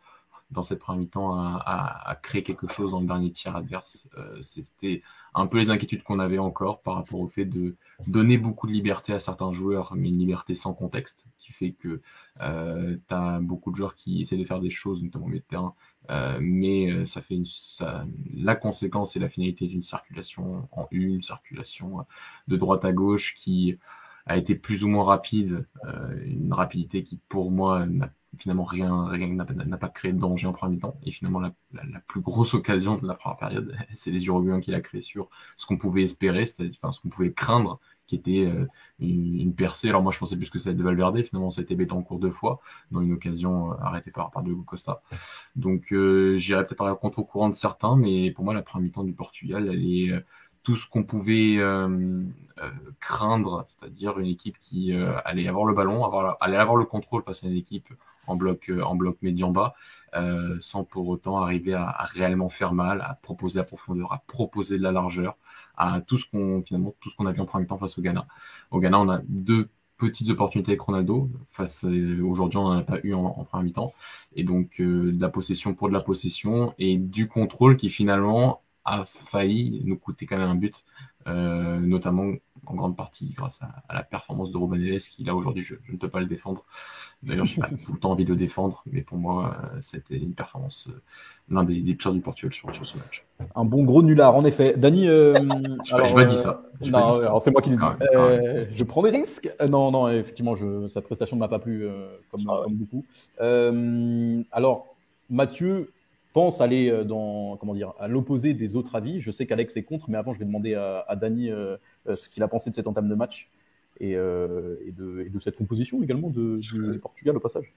dans 0.51 0.63
cette 0.63 0.79
première 0.79 1.01
mi-temps 1.01 1.35
à, 1.35 2.19
créer 2.23 2.43
quelque 2.43 2.67
chose 2.67 2.91
dans 2.91 3.01
le 3.01 3.07
dernier 3.07 3.33
tiers 3.33 3.57
adverse. 3.57 4.07
Euh, 4.19 4.43
C'était 4.43 5.03
un 5.35 5.47
peu 5.47 5.59
les 5.59 5.71
inquiétudes 5.71 6.03
qu'on 6.03 6.19
avait 6.19 6.39
encore 6.39 6.83
par 6.83 6.95
rapport 6.95 7.21
au 7.21 7.29
fait 7.29 7.45
de 7.47 7.77
donner 8.07 8.39
beaucoup 8.39 8.67
de 8.67 8.73
liberté 8.73 9.13
à 9.13 9.19
certains 9.19 9.53
joueurs, 9.53 9.95
mais 9.97 10.09
une 10.09 10.19
liberté 10.19 10.55
sans 10.55 10.75
contexte, 10.75 11.27
qui 11.39 11.53
fait 11.53 11.73
que 11.73 12.01
euh, 12.41 12.97
tu 13.09 13.15
as 13.15 13.41
beaucoup 13.41 13.71
de 13.71 13.77
joueurs 13.77 13.95
qui 13.95 14.23
essaient 14.23 14.37
de 14.37 14.45
faire 14.45 14.61
des 14.61 14.71
choses, 14.71 15.03
notamment 15.03 15.27
au 15.27 15.29
milieu 15.29 15.41
de 15.41 15.45
terrain, 15.45 15.75
euh, 16.11 16.39
mais 16.41 16.91
euh, 16.91 17.07
ça 17.07 17.21
fait 17.21 17.35
une, 17.35 17.45
ça, 17.47 18.05
la 18.35 18.57
conséquence 18.57 19.17
et 19.17 19.19
la 19.19 19.29
finalité 19.29 19.67
d'une 19.67 19.83
circulation 19.83 20.69
en 20.73 20.89
une, 20.91 21.23
circulation 21.23 22.05
de 22.49 22.57
droite 22.57 22.85
à 22.85 22.93
gauche 22.93 23.35
qui 23.35 23.79
a 24.27 24.37
été 24.37 24.55
plus 24.55 24.85
ou 24.85 24.89
moins 24.89 25.05
rapide, 25.05 25.67
euh, 25.85 26.25
une 26.27 26.53
rapidité 26.53 27.03
qui 27.03 27.19
pour 27.29 27.51
moi 27.51 27.87
n'a 27.87 28.13
finalement 28.39 28.65
rien 28.65 29.09
rien 29.09 29.29
n'a 29.29 29.77
pas 29.77 29.91
créé 29.91 30.11
de 30.13 30.19
danger 30.19 30.47
en 30.47 30.53
première 30.53 30.73
mi-temps 30.73 30.97
et 31.03 31.13
finalement 31.13 31.39
la, 31.39 31.53
la, 31.75 32.01
plus 32.01 32.23
grosse 32.23 32.55
occasion 32.55 32.97
de 32.97 33.07
la 33.07 33.15
première 33.15 33.37
période 33.37 33.77
c'est 33.95 34.11
les 34.11 34.25
Uruguayens 34.27 34.61
qui 34.61 34.71
l'a 34.71 34.81
créé 34.81 35.03
sur 35.03 35.29
ce 35.59 35.67
qu'on 35.67 35.77
pouvait 35.77 36.03
espérer 36.03 36.47
c'est-à-dire 36.47 36.79
enfin 36.83 36.93
ce 36.93 37.01
qu'on 37.01 37.11
pouvait 37.11 37.33
craindre 37.33 37.79
qui 38.07 38.17
était 38.17 38.47
euh, 38.47 38.67
une, 38.99 39.55
percée. 39.55 39.89
Alors 39.89 40.03
moi, 40.03 40.13
je 40.13 40.19
pensais 40.19 40.37
plus 40.37 40.51
que 40.51 40.59
ça 40.59 40.71
allait 40.71 40.79
de 40.79 40.83
Valverde. 40.83 41.23
Finalement, 41.23 41.51
ça 41.51 41.61
a 41.61 41.65
été 41.65 41.77
cours 41.87 42.19
deux 42.19 42.31
fois 42.31 42.61
dans 42.91 43.01
une 43.01 43.13
occasion 43.13 43.73
euh, 43.73 43.77
arrêtée 43.81 44.11
par, 44.11 44.31
par 44.31 44.43
Diego 44.43 44.63
Costa. 44.63 45.03
Donc, 45.57 45.93
euh, 45.93 46.37
j'irais 46.39 46.67
peut-être 46.67 46.85
à 46.85 46.95
contre-courant 46.95 47.49
de 47.49 47.55
certains, 47.55 47.97
mais 47.97 48.31
pour 48.31 48.45
moi, 48.45 48.55
la 48.55 48.63
première 48.63 48.87
mi-temps 48.87 49.05
du 49.05 49.13
Portugal, 49.13 49.69
elle 49.71 49.85
est 49.85 50.13
tout 50.63 50.77
ce 50.77 50.89
qu'on 50.89 51.03
pouvait 51.03 51.59
craindre, 53.01 53.65
c'est-à-dire 53.67 54.21
une 54.21 54.27
équipe 54.27 54.59
qui 54.61 54.93
allait 55.25 55.49
avoir 55.49 55.65
le 55.65 55.75
ballon, 55.75 56.05
allait 56.41 56.57
avoir 56.57 56.77
le 56.77 56.85
contrôle 56.85 57.25
face 57.25 57.43
à 57.43 57.49
une 57.49 57.57
équipe 57.57 57.89
en 58.29 58.37
bloc 58.37 58.71
en 58.85 58.95
bloc 58.95 59.17
médian 59.23 59.51
bas, 59.51 59.75
sans 60.61 60.85
pour 60.85 61.09
autant 61.09 61.39
arriver 61.43 61.75
à, 61.75 62.05
réellement 62.05 62.49
faire 62.49 62.75
mal, 62.75 63.01
à 63.01 63.19
proposer 63.21 63.59
la 63.59 63.65
profondeur, 63.65 64.13
à 64.13 64.23
proposer 64.29 64.79
de 64.79 64.85
la 64.85 64.93
largeur, 64.93 65.37
tout 66.07 66.19
ce 66.19 66.27
qu'on 66.31 66.63
finalement 66.63 66.95
tout 67.01 67.11
ce 67.11 67.17
qu'on 67.17 67.27
a 67.27 67.33
vu 67.33 67.41
en 67.41 67.47
premier 67.47 67.67
temps 67.67 67.79
face 67.79 67.99
au 67.99 68.03
Ghana. 68.03 68.27
Au 68.71 68.81
Ghana, 68.81 69.01
on 69.01 69.09
a 69.09 69.21
deux 69.29 69.69
petites 69.99 70.31
opportunités 70.31 70.73
avec 70.73 70.81
Ronaldo. 70.81 71.31
Face 71.49 71.85
aujourd'hui, 71.85 72.59
on 72.59 72.65
n'en 72.65 72.79
a 72.79 72.83
pas 72.83 72.99
eu 73.05 73.15
en, 73.15 73.31
première 73.45 73.65
mi-temps. 73.65 73.93
Et 74.35 74.45
donc 74.45 74.81
euh, 74.81 75.13
de 75.13 75.21
la 75.21 75.29
possession 75.29 75.75
pour 75.75 75.89
de 75.89 75.95
la 75.95 76.01
possession 76.01 76.75
et 76.79 76.97
du 76.97 77.29
contrôle 77.29 77.77
qui 77.77 77.89
finalement 77.91 78.63
a 78.85 79.05
failli 79.05 79.83
nous 79.85 79.97
coûter 79.97 80.27
quand 80.27 80.37
même 80.37 80.49
un 80.51 80.57
but, 80.57 80.85
euh, 81.27 81.79
notamment 81.79 82.33
en 82.67 82.75
grande 82.75 82.97
partie 82.97 83.31
grâce 83.37 83.61
à, 83.63 83.95
la 83.95 84.03
performance 84.03 84.53
de 84.53 84.57
Ruben 84.57 84.81
Neves 84.81 85.01
qui 85.01 85.25
là 85.25 85.35
aujourd'hui 85.35 85.63
je, 85.63 85.75
ne 85.91 85.97
peux 85.97 86.09
pas 86.09 86.21
le 86.21 86.27
défendre. 86.27 86.65
D'ailleurs 87.23 87.47
j'ai 87.47 87.61
pas 87.61 87.69
tout 87.85 87.93
le 87.93 87.99
temps 87.99 88.13
envie 88.13 88.25
de 88.25 88.31
le 88.31 88.37
défendre, 88.37 88.83
mais 88.91 89.03
pour 89.03 89.19
moi 89.19 89.57
euh, 89.57 89.79
c'était 89.81 90.17
une 90.17 90.35
performance 90.35 90.89
euh, 90.91 91.01
l'un 91.49 91.65
des, 91.65 91.81
pires 91.95 92.13
du 92.13 92.21
Portugal 92.21 92.53
sur, 92.53 92.71
ce 92.75 92.97
match. 92.97 93.25
Un 93.55 93.65
bon 93.65 93.85
gros 93.85 94.03
nulard 94.03 94.35
en 94.37 94.45
effet. 94.45 94.75
Dany, 94.77 95.05
je, 95.07 95.95
alors, 95.95 96.15
pas 96.15 96.25
dit 96.25 96.37
ça. 96.37 96.63
non, 96.81 97.21
alors 97.21 97.43
c'est 97.43 97.51
moi 97.51 97.63
qui 97.63 97.71
le 97.71 97.77
dis. 97.77 98.77
je 98.77 98.85
prends 98.85 99.03
des 99.03 99.11
risques. 99.11 99.51
non, 99.69 99.91
non, 99.91 100.09
effectivement, 100.09 100.57
je, 100.57 100.89
sa 100.89 101.03
prestation 101.03 101.37
ne 101.37 101.41
m'a 101.41 101.49
pas 101.49 101.59
plu 101.59 101.87
comme, 102.31 102.43
ah 102.49 102.63
comme, 102.65 102.75
beaucoup. 102.75 103.05
alors 103.39 104.93
Mathieu, 105.31 105.91
pense 106.33 106.61
aller 106.61 106.91
euh, 106.91 107.05
dans, 107.05 107.57
comment 107.57 107.75
dire, 107.75 107.93
à 107.99 108.09
l'opposé 108.09 108.55
des 108.55 108.77
autres 108.77 108.95
avis. 108.95 109.21
Je 109.21 109.31
sais 109.31 109.47
qu'Alex 109.47 109.77
est 109.77 109.83
contre, 109.83 110.11
mais 110.11 110.19
avant, 110.19 110.33
je 110.33 110.39
vais 110.39 110.45
demander 110.45 110.75
à, 110.75 111.05
à 111.09 111.17
Dany 111.17 111.51
euh, 111.51 111.77
euh, 112.09 112.17
ce 112.17 112.29
qu'il 112.29 112.43
a 112.43 112.49
pensé 112.49 112.71
de 112.71 112.75
cette 112.75 112.87
entame 112.87 113.09
de 113.09 113.15
match 113.15 113.51
et, 114.01 114.13
et, 114.13 114.17
de, 114.17 115.25
et 115.27 115.31
de, 115.31 115.39
cette 115.39 115.57
composition 115.57 116.03
également 116.03 116.31
de, 116.31 116.59
du 116.59 116.99
Portugal 116.99 117.37
au 117.37 117.41
passage. 117.41 117.73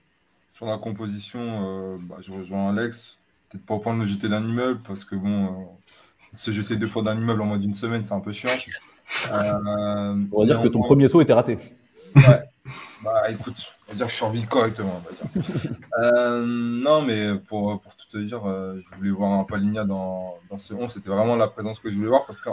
Sur 0.53 0.65
la 0.65 0.77
composition, 0.77 1.97
bah, 2.09 2.15
je 2.21 2.31
rejoins 2.31 2.69
Alex. 2.69 3.17
Peut-être 3.49 3.65
pas 3.65 3.75
au 3.75 3.79
point 3.79 3.93
de 3.93 3.99
me 3.99 4.05
jeter 4.05 4.29
d'un 4.29 4.43
immeuble, 4.43 4.79
parce 4.87 5.03
que 5.03 5.15
bon, 5.15 5.67
se 6.31 6.49
jeter 6.51 6.77
deux 6.77 6.87
fois 6.87 7.03
d'un 7.03 7.15
immeuble 7.15 7.41
en 7.41 7.45
moins 7.45 7.57
d'une 7.59 7.73
semaine, 7.73 8.01
c'est 8.01 8.13
un 8.13 8.21
peu 8.21 8.31
chiant. 8.31 8.49
on 9.31 10.39
va 10.39 10.45
dire 10.45 10.61
que 10.61 10.69
ton 10.69 10.81
premier 10.81 11.07
saut 11.09 11.21
était 11.21 11.33
raté. 11.33 11.59
Ouais. 12.15 12.49
Bah 13.03 13.29
écoute, 13.29 13.55
on 13.87 13.91
va 13.91 13.97
dire 13.97 14.05
que 14.07 14.11
je 14.11 14.17
survis 14.17 14.45
correctement. 14.45 15.03
euh, 15.99 16.45
non, 16.45 17.01
mais 17.01 17.35
pour, 17.35 17.79
pour 17.81 17.95
tout 17.95 18.07
te 18.11 18.17
dire, 18.17 18.45
euh, 18.45 18.79
je 18.79 18.97
voulais 18.97 19.11
voir 19.11 19.31
un 19.31 19.43
Paligna 19.43 19.83
dans, 19.83 20.37
dans 20.49 20.57
ce 20.57 20.73
11. 20.73 20.91
C'était 20.91 21.09
vraiment 21.09 21.35
la 21.35 21.47
présence 21.47 21.79
que 21.79 21.89
je 21.89 21.95
voulais 21.95 22.09
voir 22.09 22.25
parce 22.25 22.41
que 22.41 22.49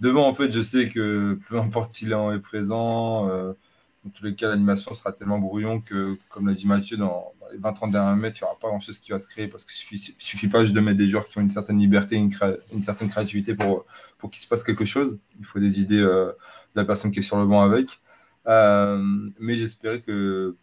devant, 0.00 0.28
en 0.28 0.34
fait, 0.34 0.52
je 0.52 0.62
sais 0.62 0.88
que 0.88 1.38
peu 1.48 1.58
importe 1.58 2.02
il 2.02 2.12
est 2.12 2.38
présent, 2.40 3.28
euh, 3.28 3.52
dans 4.04 4.10
tous 4.10 4.24
les 4.24 4.34
cas, 4.34 4.48
l'animation 4.48 4.92
sera 4.94 5.12
tellement 5.12 5.38
brouillon 5.38 5.80
que, 5.80 6.18
comme 6.28 6.46
l'a 6.46 6.54
dit 6.54 6.66
Mathieu, 6.66 6.98
dans, 6.98 7.32
les 7.52 7.58
20-30 7.58 7.90
derniers 7.90 8.20
mètres, 8.20 8.38
il 8.40 8.44
n'y 8.44 8.48
aura 8.48 8.58
pas 8.58 8.68
grand-chose 8.68 8.98
qui 8.98 9.12
va 9.12 9.18
se 9.18 9.26
créer 9.26 9.48
parce 9.48 9.64
qu'il 9.64 9.74
suffit, 9.74 10.14
suffit 10.18 10.48
pas 10.48 10.62
juste 10.62 10.74
de 10.74 10.80
mettre 10.80 10.98
des 10.98 11.06
joueurs 11.06 11.26
qui 11.26 11.38
ont 11.38 11.40
une 11.40 11.50
certaine 11.50 11.78
liberté, 11.78 12.16
une, 12.16 12.30
une 12.72 12.82
certaine 12.82 13.08
créativité 13.08 13.54
pour, 13.54 13.86
pour 14.18 14.30
qu'il 14.30 14.42
se 14.42 14.48
passe 14.48 14.62
quelque 14.62 14.84
chose. 14.84 15.18
Il 15.38 15.44
faut 15.44 15.58
des 15.58 15.80
idées 15.80 15.98
euh, 15.98 16.26
de 16.26 16.80
la 16.80 16.84
personne 16.84 17.10
qui 17.10 17.20
est 17.20 17.22
sur 17.22 17.38
le 17.38 17.46
banc 17.46 17.62
avec. 17.62 18.00
Euh, 18.46 19.30
mais 19.38 19.54
j'espérais 19.54 20.00
que 20.00 20.56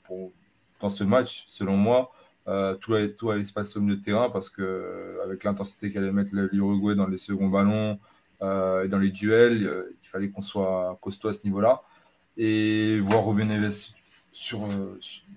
dans 0.79 0.89
ce 0.89 1.03
match, 1.03 1.43
selon 1.47 1.77
moi, 1.77 2.11
euh, 2.47 2.75
tout, 2.75 2.93
allait, 2.95 3.13
tout 3.13 3.29
allait 3.31 3.43
se 3.43 3.53
passer 3.53 3.77
au 3.77 3.81
milieu 3.81 3.97
de 3.97 4.03
terrain 4.03 4.29
parce 4.29 4.49
que 4.49 4.61
euh, 4.61 5.23
avec 5.23 5.43
l'intensité 5.43 5.91
qu'allait 5.91 6.11
mettre 6.11 6.31
l'Uruguay 6.33 6.95
dans 6.95 7.07
les 7.07 7.17
seconds 7.17 7.49
ballons 7.49 7.99
et 8.43 8.87
dans 8.87 8.97
les 8.97 9.11
duels, 9.11 9.85
il 10.01 10.07
fallait 10.07 10.29
qu'on 10.29 10.41
soit 10.41 10.97
costaud 10.99 11.27
à 11.27 11.33
ce 11.33 11.43
niveau-là. 11.43 11.83
Et 12.37 12.99
voir 12.99 13.21
Robin 13.21 13.45
Neves 13.45 13.93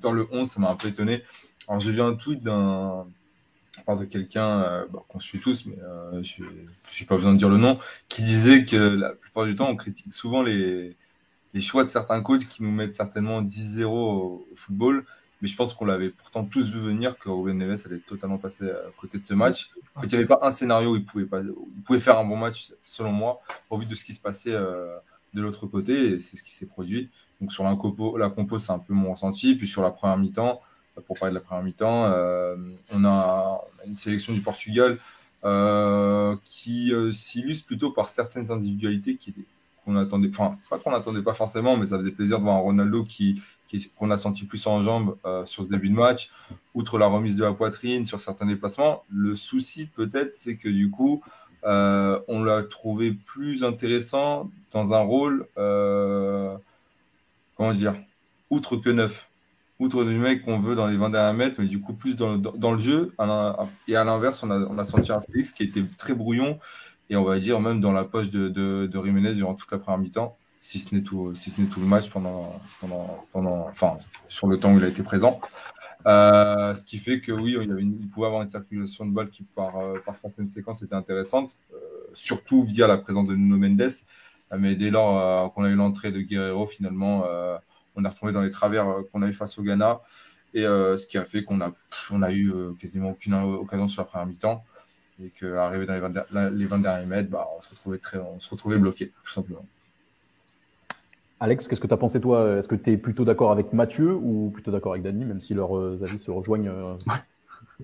dans 0.01 0.13
le 0.13 0.27
11, 0.33 0.49
ça 0.49 0.59
m'a 0.59 0.71
un 0.71 0.75
peu 0.75 0.89
étonné. 0.89 1.23
Alors 1.69 1.81
j'ai 1.81 1.93
vu 1.93 2.01
un 2.01 2.15
tweet 2.15 2.43
d'un 2.43 3.07
de 3.89 4.05
quelqu'un 4.07 4.87
qu'on 5.09 5.21
suit 5.21 5.39
tous, 5.39 5.67
mais 5.67 5.77
je 6.23 6.45
n'ai 6.45 7.07
pas 7.07 7.17
besoin 7.17 7.35
de 7.35 7.37
dire 7.37 7.51
le 7.51 7.59
nom, 7.59 7.79
qui 8.09 8.23
disait 8.23 8.65
que 8.65 8.77
la 8.77 9.11
plupart 9.11 9.45
du 9.45 9.55
temps, 9.55 9.69
on 9.69 9.77
critique 9.77 10.11
souvent 10.11 10.43
les, 10.43 10.97
les 11.55 11.61
choix 11.61 11.85
de 11.85 11.89
certains 11.89 12.21
coachs 12.21 12.47
qui 12.47 12.63
nous 12.63 12.73
mettent 12.73 12.93
certainement 12.93 13.41
10-0 13.41 13.85
au, 13.87 14.49
football. 14.57 15.07
Mais 15.41 15.49
je 15.49 15.57
pense 15.57 15.73
qu'on 15.73 15.85
l'avait 15.85 16.11
pourtant 16.11 16.45
tous 16.45 16.69
vu 16.69 16.81
venir 16.81 17.17
que 17.19 17.29
Ruben 17.29 17.57
Neves 17.57 17.83
allait 17.87 17.99
totalement 17.99 18.39
passer 18.39 18.65
à 18.65 18.91
côté 18.99 19.19
de 19.19 19.25
ce 19.25 19.35
match. 19.35 19.71
En 19.95 20.01
fait, 20.01 20.07
il 20.09 20.11
n'y 20.11 20.17
avait 20.17 20.27
pas 20.27 20.41
un 20.43 20.51
scénario 20.51 20.93
où 20.93 20.97
il 20.97 21.05
pouvait, 21.05 21.27
pas, 21.27 21.41
il 21.43 21.83
pouvait 21.85 22.01
faire 22.01 22.19
un 22.19 22.25
bon 22.25 22.37
match, 22.37 22.73
selon 22.83 23.13
moi, 23.13 23.41
au 23.71 23.79
vu 23.79 23.87
de 23.87 23.95
ce 23.95 24.05
qui 24.05 24.15
se 24.15 24.21
passait 24.21 24.55
euh, 24.55 24.97
de 25.33 25.43
l'autre 25.43 25.67
côté. 25.67 26.15
Et 26.15 26.21
c'est 26.21 26.37
ce 26.37 26.43
qui 26.43 26.55
s'est 26.55 26.67
produit. 26.67 27.11
Donc 27.41 27.53
sur 27.53 27.63
la 27.63 27.75
compo, 27.77 28.17
la 28.17 28.31
compo 28.31 28.59
c'est 28.59 28.73
un 28.73 28.79
peu 28.79 28.95
mon 28.95 29.13
ressenti. 29.13 29.55
Puis 29.55 29.69
sur 29.69 29.83
la 29.83 29.91
première 29.91 30.17
mi-temps, 30.17 30.61
pour 31.07 31.19
parler 31.19 31.33
de 31.33 31.39
la 31.39 31.45
première 31.45 31.63
mi-temps, 31.63 32.07
euh, 32.07 32.57
on, 32.93 33.05
a, 33.05 33.61
une 33.87 33.97
sélection 33.97 34.33
du 34.33 34.41
Portugal 34.41 34.99
euh, 35.45 36.37
qui 36.45 36.93
s'illustre 37.13 37.67
plutôt 37.67 37.91
par 37.91 38.09
certaines 38.09 38.51
individualités 38.51 39.17
qui, 39.17 39.35
qu'on 39.85 39.97
attendait, 39.97 40.29
enfin, 40.29 40.57
pas 40.71 40.79
qu'on 40.79 40.93
attendait 40.93 41.23
pas 41.23 41.35
forcément, 41.35 41.77
mais 41.77 41.87
ça 41.87 41.99
faisait 41.99 42.11
plaisir 42.11 42.39
de 42.39 42.45
voir 42.45 42.57
un 42.57 42.61
Ronaldo 42.61 43.05
qui, 43.05 43.43
qu'on 43.97 44.11
a 44.11 44.17
senti 44.17 44.45
plus 44.45 44.67
en 44.67 44.83
jambes 44.83 45.17
euh, 45.25 45.45
sur 45.47 45.65
ce 45.65 45.69
début 45.69 45.89
de 45.89 45.95
match, 45.95 46.31
outre 46.75 46.99
la 46.99 47.07
remise 47.07 47.37
de 47.37 47.45
la 47.45 47.53
poitrine 47.53 48.07
sur 48.07 48.21
certains 48.21 48.47
déplacements. 48.47 49.03
Le 49.13 49.37
souci, 49.37 49.87
peut-être, 49.87 50.35
c'est 50.35 50.57
que 50.57 50.69
du 50.69 50.91
coup, 50.91 51.23
on 51.65 52.43
l'a 52.45 52.63
trouvé 52.63 53.13
plus 53.13 53.65
intéressant 53.65 54.51
dans 54.73 54.93
un 54.93 55.01
rôle, 55.01 55.47
comment 57.57 57.75
dire, 57.75 57.95
outre 58.51 58.77
que 58.77 58.91
neuf 58.91 59.29
outre 59.79 60.05
du 60.05 60.17
mec 60.17 60.43
qu'on 60.43 60.59
veut 60.59 60.75
dans 60.75 60.87
les 60.87 60.97
20 60.97 61.11
derniers 61.11 61.37
mètres, 61.37 61.57
mais 61.59 61.67
du 61.67 61.81
coup 61.81 61.95
plus 61.95 62.17
dans, 62.17 62.37
dans, 62.37 62.73
le 62.73 62.79
jeu. 62.79 63.13
Et 63.89 63.97
à 63.97 64.05
l'inverse, 64.05 64.43
on 64.43 64.51
a, 64.51 64.59
on 64.61 64.79
a 64.79 64.85
senti 64.85 65.13
un 65.13 65.21
Félix 65.21 65.53
qui 65.53 65.65
était 65.65 65.85
très 65.99 66.15
brouillon 66.15 66.59
et 67.11 67.17
on 67.17 67.25
va 67.25 67.39
dire 67.39 67.61
même 67.61 67.81
dans 67.81 67.93
la 67.93 68.05
poche 68.05 68.31
de, 68.31 68.49
de, 68.49 68.89
de 68.91 69.05
Jiménez 69.05 69.35
durant 69.35 69.55
toute 69.55 69.71
la 69.71 69.79
première 69.79 69.99
mi-temps, 69.99 70.37
si 70.61 70.79
ce 70.79 70.95
n'est 70.95 71.03
tout, 71.03 71.35
si 71.35 71.51
ce 71.51 71.61
n'est 71.61 71.67
tout 71.67 71.81
le 71.81 71.87
match 71.87 72.09
pendant, 72.09 72.59
pendant, 72.81 73.27
pendant, 73.33 73.69
enfin, 73.69 73.99
sur 74.29 74.47
le 74.47 74.59
temps 74.59 74.73
où 74.73 74.79
il 74.79 74.85
a 74.85 74.89
été 74.89 75.03
présent. 75.03 75.41
Euh, 76.07 76.75
ce 76.75 76.85
qui 76.85 76.99
fait 76.99 77.21
que 77.21 77.33
oui, 77.33 77.57
il, 77.61 77.69
y 77.69 77.73
avait 77.73 77.83
il 77.83 78.09
pouvait 78.09 78.27
avoir 78.27 78.43
une 78.43 78.49
circulation 78.49 79.07
de 79.07 79.13
balles 79.13 79.31
qui, 79.31 79.43
par, 79.43 79.77
euh, 79.79 79.99
par 80.05 80.17
certaines 80.17 80.49
séquences, 80.49 80.83
était 80.83 80.95
intéressante, 80.95 81.59
euh, 81.73 81.77
surtout 82.15 82.63
via 82.63 82.87
la 82.87 82.99
présence 82.99 83.27
de 83.29 83.35
Nuno 83.35 83.57
Mendes. 83.57 83.91
mais 84.59 84.75
dès 84.75 84.91
lors 84.91 85.53
qu'on 85.53 85.65
a 85.65 85.69
eu 85.69 85.75
l'entrée 85.75 86.13
de 86.13 86.21
Guerrero, 86.21 86.67
finalement, 86.67 87.25
on 87.97 88.05
est 88.05 88.09
retrouvé 88.09 88.33
dans 88.33 88.43
les 88.43 88.51
travers 88.51 88.87
qu'on 89.13 89.23
avait 89.23 89.33
face 89.33 89.59
au 89.59 89.63
Ghana. 89.63 90.01
Et 90.55 90.63
ce 90.63 91.07
qui 91.07 91.19
a 91.19 91.25
fait 91.25 91.43
qu'on 91.43 91.61
a, 91.61 91.73
on 92.11 92.23
a 92.23 92.33
eu 92.33 92.53
quasiment 92.79 93.11
aucune 93.11 93.35
occasion 93.35 93.89
sur 93.89 94.03
la 94.03 94.07
première 94.07 94.27
mi-temps 94.27 94.65
et 95.23 95.31
qu'arrivé 95.31 95.87
dans 95.87 95.95
les 95.95 96.01
20, 96.01 96.51
les 96.51 96.67
20 96.67 96.79
derniers 96.79 97.07
mètres, 97.07 97.31
bah, 97.31 97.49
on, 97.57 97.61
se 97.61 97.71
retrouvait 97.71 97.99
très, 97.99 98.19
on 98.19 98.41
se 98.41 98.51
retrouvait 98.51 98.79
bloqué, 98.79 99.13
tout 99.25 99.33
simplement. 99.33 99.65
Alex, 101.41 101.69
qu'est-ce 101.69 101.81
que 101.81 101.87
tu 101.87 101.95
as 101.95 101.99
pensé 101.99 102.21
toi? 102.21 102.59
Est-ce 102.59 102.69
que 102.69 102.75
tu 102.75 102.93
es 102.93 102.97
plutôt 102.97 103.25
d'accord 103.25 103.53
avec 103.53 103.73
Mathieu 103.73 104.15
ou 104.15 104.51
plutôt 104.51 104.71
d'accord 104.71 104.93
avec 104.93 105.05
Dany, 105.05 105.25
même 105.25 105.41
si 105.41 105.55
leurs 105.55 105.77
euh, 105.77 106.03
avis 106.03 106.19
se 106.19 106.31
rejoignent 106.31 106.69
euh, 106.69 106.95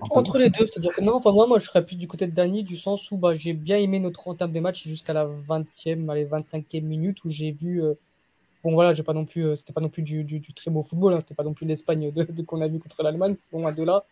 Entre 0.01 0.39
les 0.39 0.51
deux, 0.51 0.67
c'est-à-dire 0.67 0.95
que 0.95 1.03
non, 1.03 1.15
enfin 1.17 1.33
moi, 1.33 1.47
moi 1.47 1.59
je 1.59 1.67
serais 1.67 1.85
plus 1.85 1.97
du 1.97 2.09
côté 2.09 2.27
de 2.27 2.33
Dany, 2.33 2.65
du 2.65 2.77
sens 2.77 3.11
où 3.11 3.17
bah, 3.17 3.35
j'ai 3.35 3.53
bien 3.53 3.77
aimé 3.77 4.01
notre 4.01 4.27
entame 4.29 4.53
des 4.53 4.61
matchs 4.61 4.87
jusqu'à 4.87 5.13
la 5.13 5.27
20e, 5.27 6.09
allez, 6.11 6.25
25e 6.25 6.83
minute 6.83 7.23
où 7.25 7.29
j'ai 7.29 7.53
vu. 7.53 7.83
Euh, 7.83 7.95
bon 8.65 8.73
voilà, 8.73 8.93
j'ai 8.93 9.03
pas 9.03 9.13
non 9.13 9.25
plus, 9.25 9.57
c'était 9.57 9.73
pas 9.73 9.81
non 9.81 9.89
plus 9.89 10.03
du, 10.03 10.25
du, 10.25 10.41
très 10.55 10.71
beau 10.71 10.83
football, 10.83 11.15
hein, 11.15 11.19
c'était 11.21 11.35
pas 11.35 11.45
non 11.45 11.53
plus 11.53 11.67
l'Espagne 11.67 12.11
de, 12.13 12.43
qu'on 12.43 12.61
a 12.61 12.69
vu 12.69 12.79
contre 12.79 13.03
l'Allemagne, 13.03 13.37
loin 13.53 13.73
de 13.73 13.83
là. 13.83 14.05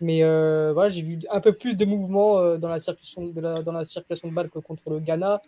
Mais 0.00 0.22
euh, 0.22 0.72
voilà, 0.74 0.88
j'ai 0.88 1.02
vu 1.02 1.18
un 1.30 1.40
peu 1.40 1.52
plus 1.52 1.76
de 1.76 1.84
mouvement 1.84 2.38
euh, 2.38 2.58
dans, 2.58 2.68
la 2.68 2.78
circulation 2.78 3.26
de 3.26 3.40
la, 3.40 3.62
dans 3.62 3.72
la 3.72 3.84
circulation 3.84 4.28
de 4.28 4.34
balles 4.34 4.50
que 4.50 4.58
contre 4.58 4.90
le 4.90 5.00
Ghana. 5.00 5.40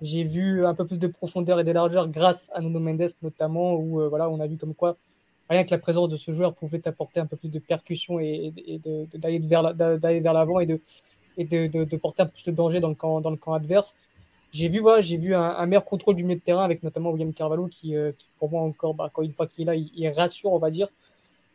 J'ai 0.00 0.24
vu 0.24 0.64
un 0.66 0.74
peu 0.74 0.86
plus 0.86 0.98
de 0.98 1.06
profondeur 1.06 1.60
et 1.60 1.64
de 1.64 1.70
largeur 1.70 2.08
grâce 2.08 2.50
à 2.54 2.60
Nuno 2.60 2.80
Mendes 2.80 3.10
notamment, 3.22 3.74
où 3.74 4.00
euh, 4.00 4.08
voilà, 4.08 4.28
on 4.30 4.40
a 4.40 4.46
vu 4.46 4.56
comme 4.56 4.74
quoi 4.74 4.96
rien 5.50 5.64
que 5.64 5.70
la 5.70 5.78
présence 5.78 6.08
de 6.08 6.16
ce 6.16 6.30
joueur 6.32 6.54
pouvait 6.54 6.86
apporter 6.88 7.20
un 7.20 7.26
peu 7.26 7.36
plus 7.36 7.50
de 7.50 7.58
percussion 7.58 8.18
et, 8.18 8.52
d'aller 9.14 9.38
vers 9.40 9.74
d'aller 9.74 10.20
vers 10.20 10.32
l'avant 10.32 10.58
et 10.60 10.66
de 10.66 10.80
et 11.36 11.44
de, 11.44 11.96
porter 11.96 12.22
un 12.22 12.26
peu 12.26 12.32
plus 12.32 12.46
de 12.46 12.52
danger 12.52 12.80
dans 12.80 12.88
le 12.88 12.94
camp 12.94 13.20
dans 13.20 13.30
le 13.30 13.36
camp 13.36 13.52
adverse. 13.52 13.94
J'ai 14.52 14.68
vu 14.68 14.80
voilà, 14.80 15.02
j'ai 15.02 15.18
vu 15.18 15.34
un, 15.34 15.66
meilleur 15.66 15.84
contrôle 15.84 16.16
du 16.16 16.24
milieu 16.24 16.38
de 16.38 16.44
terrain 16.44 16.64
avec 16.64 16.82
notamment 16.82 17.10
William 17.10 17.34
Carvalho 17.34 17.66
qui, 17.66 17.94
qui 18.16 18.28
pour 18.38 18.50
moi 18.50 18.62
encore 18.62 18.94
bah, 18.94 19.10
quand 19.12 19.22
une 19.22 19.32
fois 19.32 19.46
qu'il 19.46 19.62
est 19.62 19.66
là, 19.66 19.74
il, 19.74 19.90
il 19.94 20.08
rassure 20.08 20.52
on 20.52 20.58
va 20.58 20.70
dire. 20.70 20.88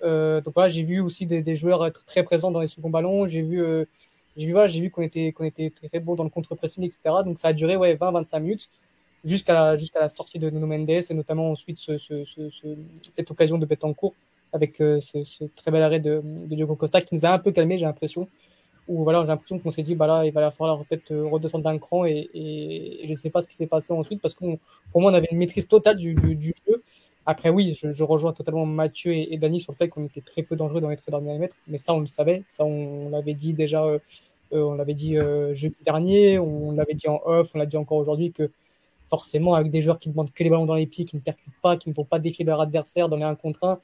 Euh, 0.04 0.42
donc 0.42 0.54
voilà, 0.54 0.70
j'ai 0.70 0.84
vu 0.84 1.00
aussi 1.02 1.26
des, 1.26 1.42
des, 1.42 1.56
joueurs 1.56 1.86
être 1.86 2.06
très 2.06 2.24
présents 2.24 2.52
dans 2.52 2.62
les 2.62 2.68
seconds 2.68 2.90
ballons. 2.90 3.28
J'ai 3.28 3.42
vu, 3.42 3.62
euh, 3.64 3.86
j'ai 4.38 4.46
vu, 4.46 4.52
voilà, 4.54 4.68
j'ai 4.68 4.82
vu 4.82 4.90
qu'on 4.90 5.02
était, 5.02 5.32
qu'on 5.32 5.44
était 5.44 5.72
très 5.72 6.00
bon 6.00 6.16
dans 6.16 6.24
le 6.24 6.30
contre-pressing, 6.30 6.84
etc. 6.84 7.00
Donc 7.26 7.38
ça 7.38 7.50
a 7.50 7.54
duré 7.54 7.76
ouais, 7.76 7.96
20-25 7.96 8.40
minutes 8.40 8.70
jusqu'à 9.24 9.54
la, 9.54 9.78
jusqu'à 9.78 10.00
la 10.00 10.10
sortie 10.10 10.40
de 10.40 10.50
Nuno 10.50 10.68
Mendes 10.68 10.90
et 10.90 11.14
notamment 11.14 11.52
ensuite 11.52 11.78
ce, 11.78 11.98
ce, 11.98 12.24
ce, 12.24 12.48
cette 13.12 13.30
occasion 13.32 13.58
de 13.58 13.66
Betancourt 13.66 14.14
avec 14.54 14.80
euh, 14.82 15.00
ce, 15.02 15.44
très 15.56 15.72
bel 15.72 15.84
arrêt 15.84 16.00
de, 16.00 16.22
de, 16.24 16.56
Diogo 16.56 16.76
Costa 16.76 17.02
qui 17.02 17.16
nous 17.16 17.26
a 17.26 17.30
un 17.30 17.40
peu 17.40 17.52
calmé, 17.52 17.78
j'ai 17.78 17.86
l'impression. 17.86 18.28
Ou 18.88 19.04
voilà, 19.04 19.22
j'ai 19.22 19.28
l'impression 19.28 19.60
qu'on 19.60 19.70
s'est 19.70 19.84
dit, 19.84 19.94
bah 19.94 20.08
là, 20.08 20.26
il 20.26 20.32
va 20.32 20.50
falloir 20.50 20.84
peut-être 20.86 21.14
redescendre 21.14 21.64
d'un 21.64 21.78
cran 21.78 22.06
et, 22.06 22.28
et, 22.34 23.02
je 23.04 23.10
ne 23.10 23.16
sais 23.16 23.30
pas 23.30 23.44
ce 23.44 23.48
qui 23.48 23.54
s'est 23.54 23.68
passé 23.68 23.94
ensuite 23.94 24.20
parce 24.22 24.34
que 24.34 24.46
pour 24.92 25.02
moi, 25.02 25.12
on 25.12 25.14
avait 25.14 25.28
une 25.32 25.38
maîtrise 25.38 25.68
totale 25.68 25.98
du, 25.98 26.16
du, 26.16 26.36
du 26.36 26.54
jeu 26.68 26.82
après, 27.30 27.50
oui, 27.50 27.78
je, 27.80 28.04
rejoins 28.04 28.34
totalement 28.34 28.66
Mathieu 28.66 29.14
et, 29.14 29.38
Dany 29.38 29.60
sur 29.60 29.72
le 29.72 29.78
fait 29.78 29.88
qu'on 29.88 30.04
était 30.04 30.22
très 30.22 30.42
peu 30.42 30.56
dangereux 30.56 30.82
dans 30.82 30.90
les 30.90 30.96
très 30.96 31.12
derniers 31.12 31.38
mètres, 31.38 31.56
mais 31.68 31.78
ça, 31.78 31.94
on 31.94 32.00
le 32.00 32.08
savait. 32.08 32.44
Ça, 32.48 32.66
on, 32.66 33.10
l'avait 33.10 33.36
dit 33.36 33.54
déjà, 33.54 33.84
euh, 33.84 34.00
euh, 34.52 34.64
on 34.64 34.74
l'avait 34.74 34.96
dit 34.96 35.16
euh, 35.16 35.54
jeudi 35.54 35.76
dernier, 35.86 36.40
on 36.40 36.72
l'avait 36.72 36.96
dit 36.96 37.08
en 37.08 37.22
off, 37.26 37.52
on 37.54 37.60
l'a 37.60 37.68
dit 37.68 37.78
encore 37.78 38.00
aujourd'hui 38.00 38.32
que 38.32 38.50
forcément, 39.12 39.54
avec 39.54 39.70
des 39.70 39.84
joueurs 39.84 40.00
qui 40.00 40.10
ne 40.10 40.14
demandent 40.14 40.34
que 40.34 40.44
les 40.44 40.50
ballons 40.50 40.66
dans 40.66 40.74
les 40.74 40.88
pieds, 40.88 41.06
qui 41.06 41.18
ne 41.18 41.22
percutent 41.22 41.54
pas, 41.62 41.78
qui 41.78 41.90
ne 41.90 41.94
vont 41.94 42.04
pas 42.04 42.18
défier 42.18 42.44
leur 42.46 42.62
adversaire 42.62 43.10
dans 43.10 43.18
les 43.18 43.26
1 43.26 43.36
contre 43.36 43.64
1, 43.64 43.76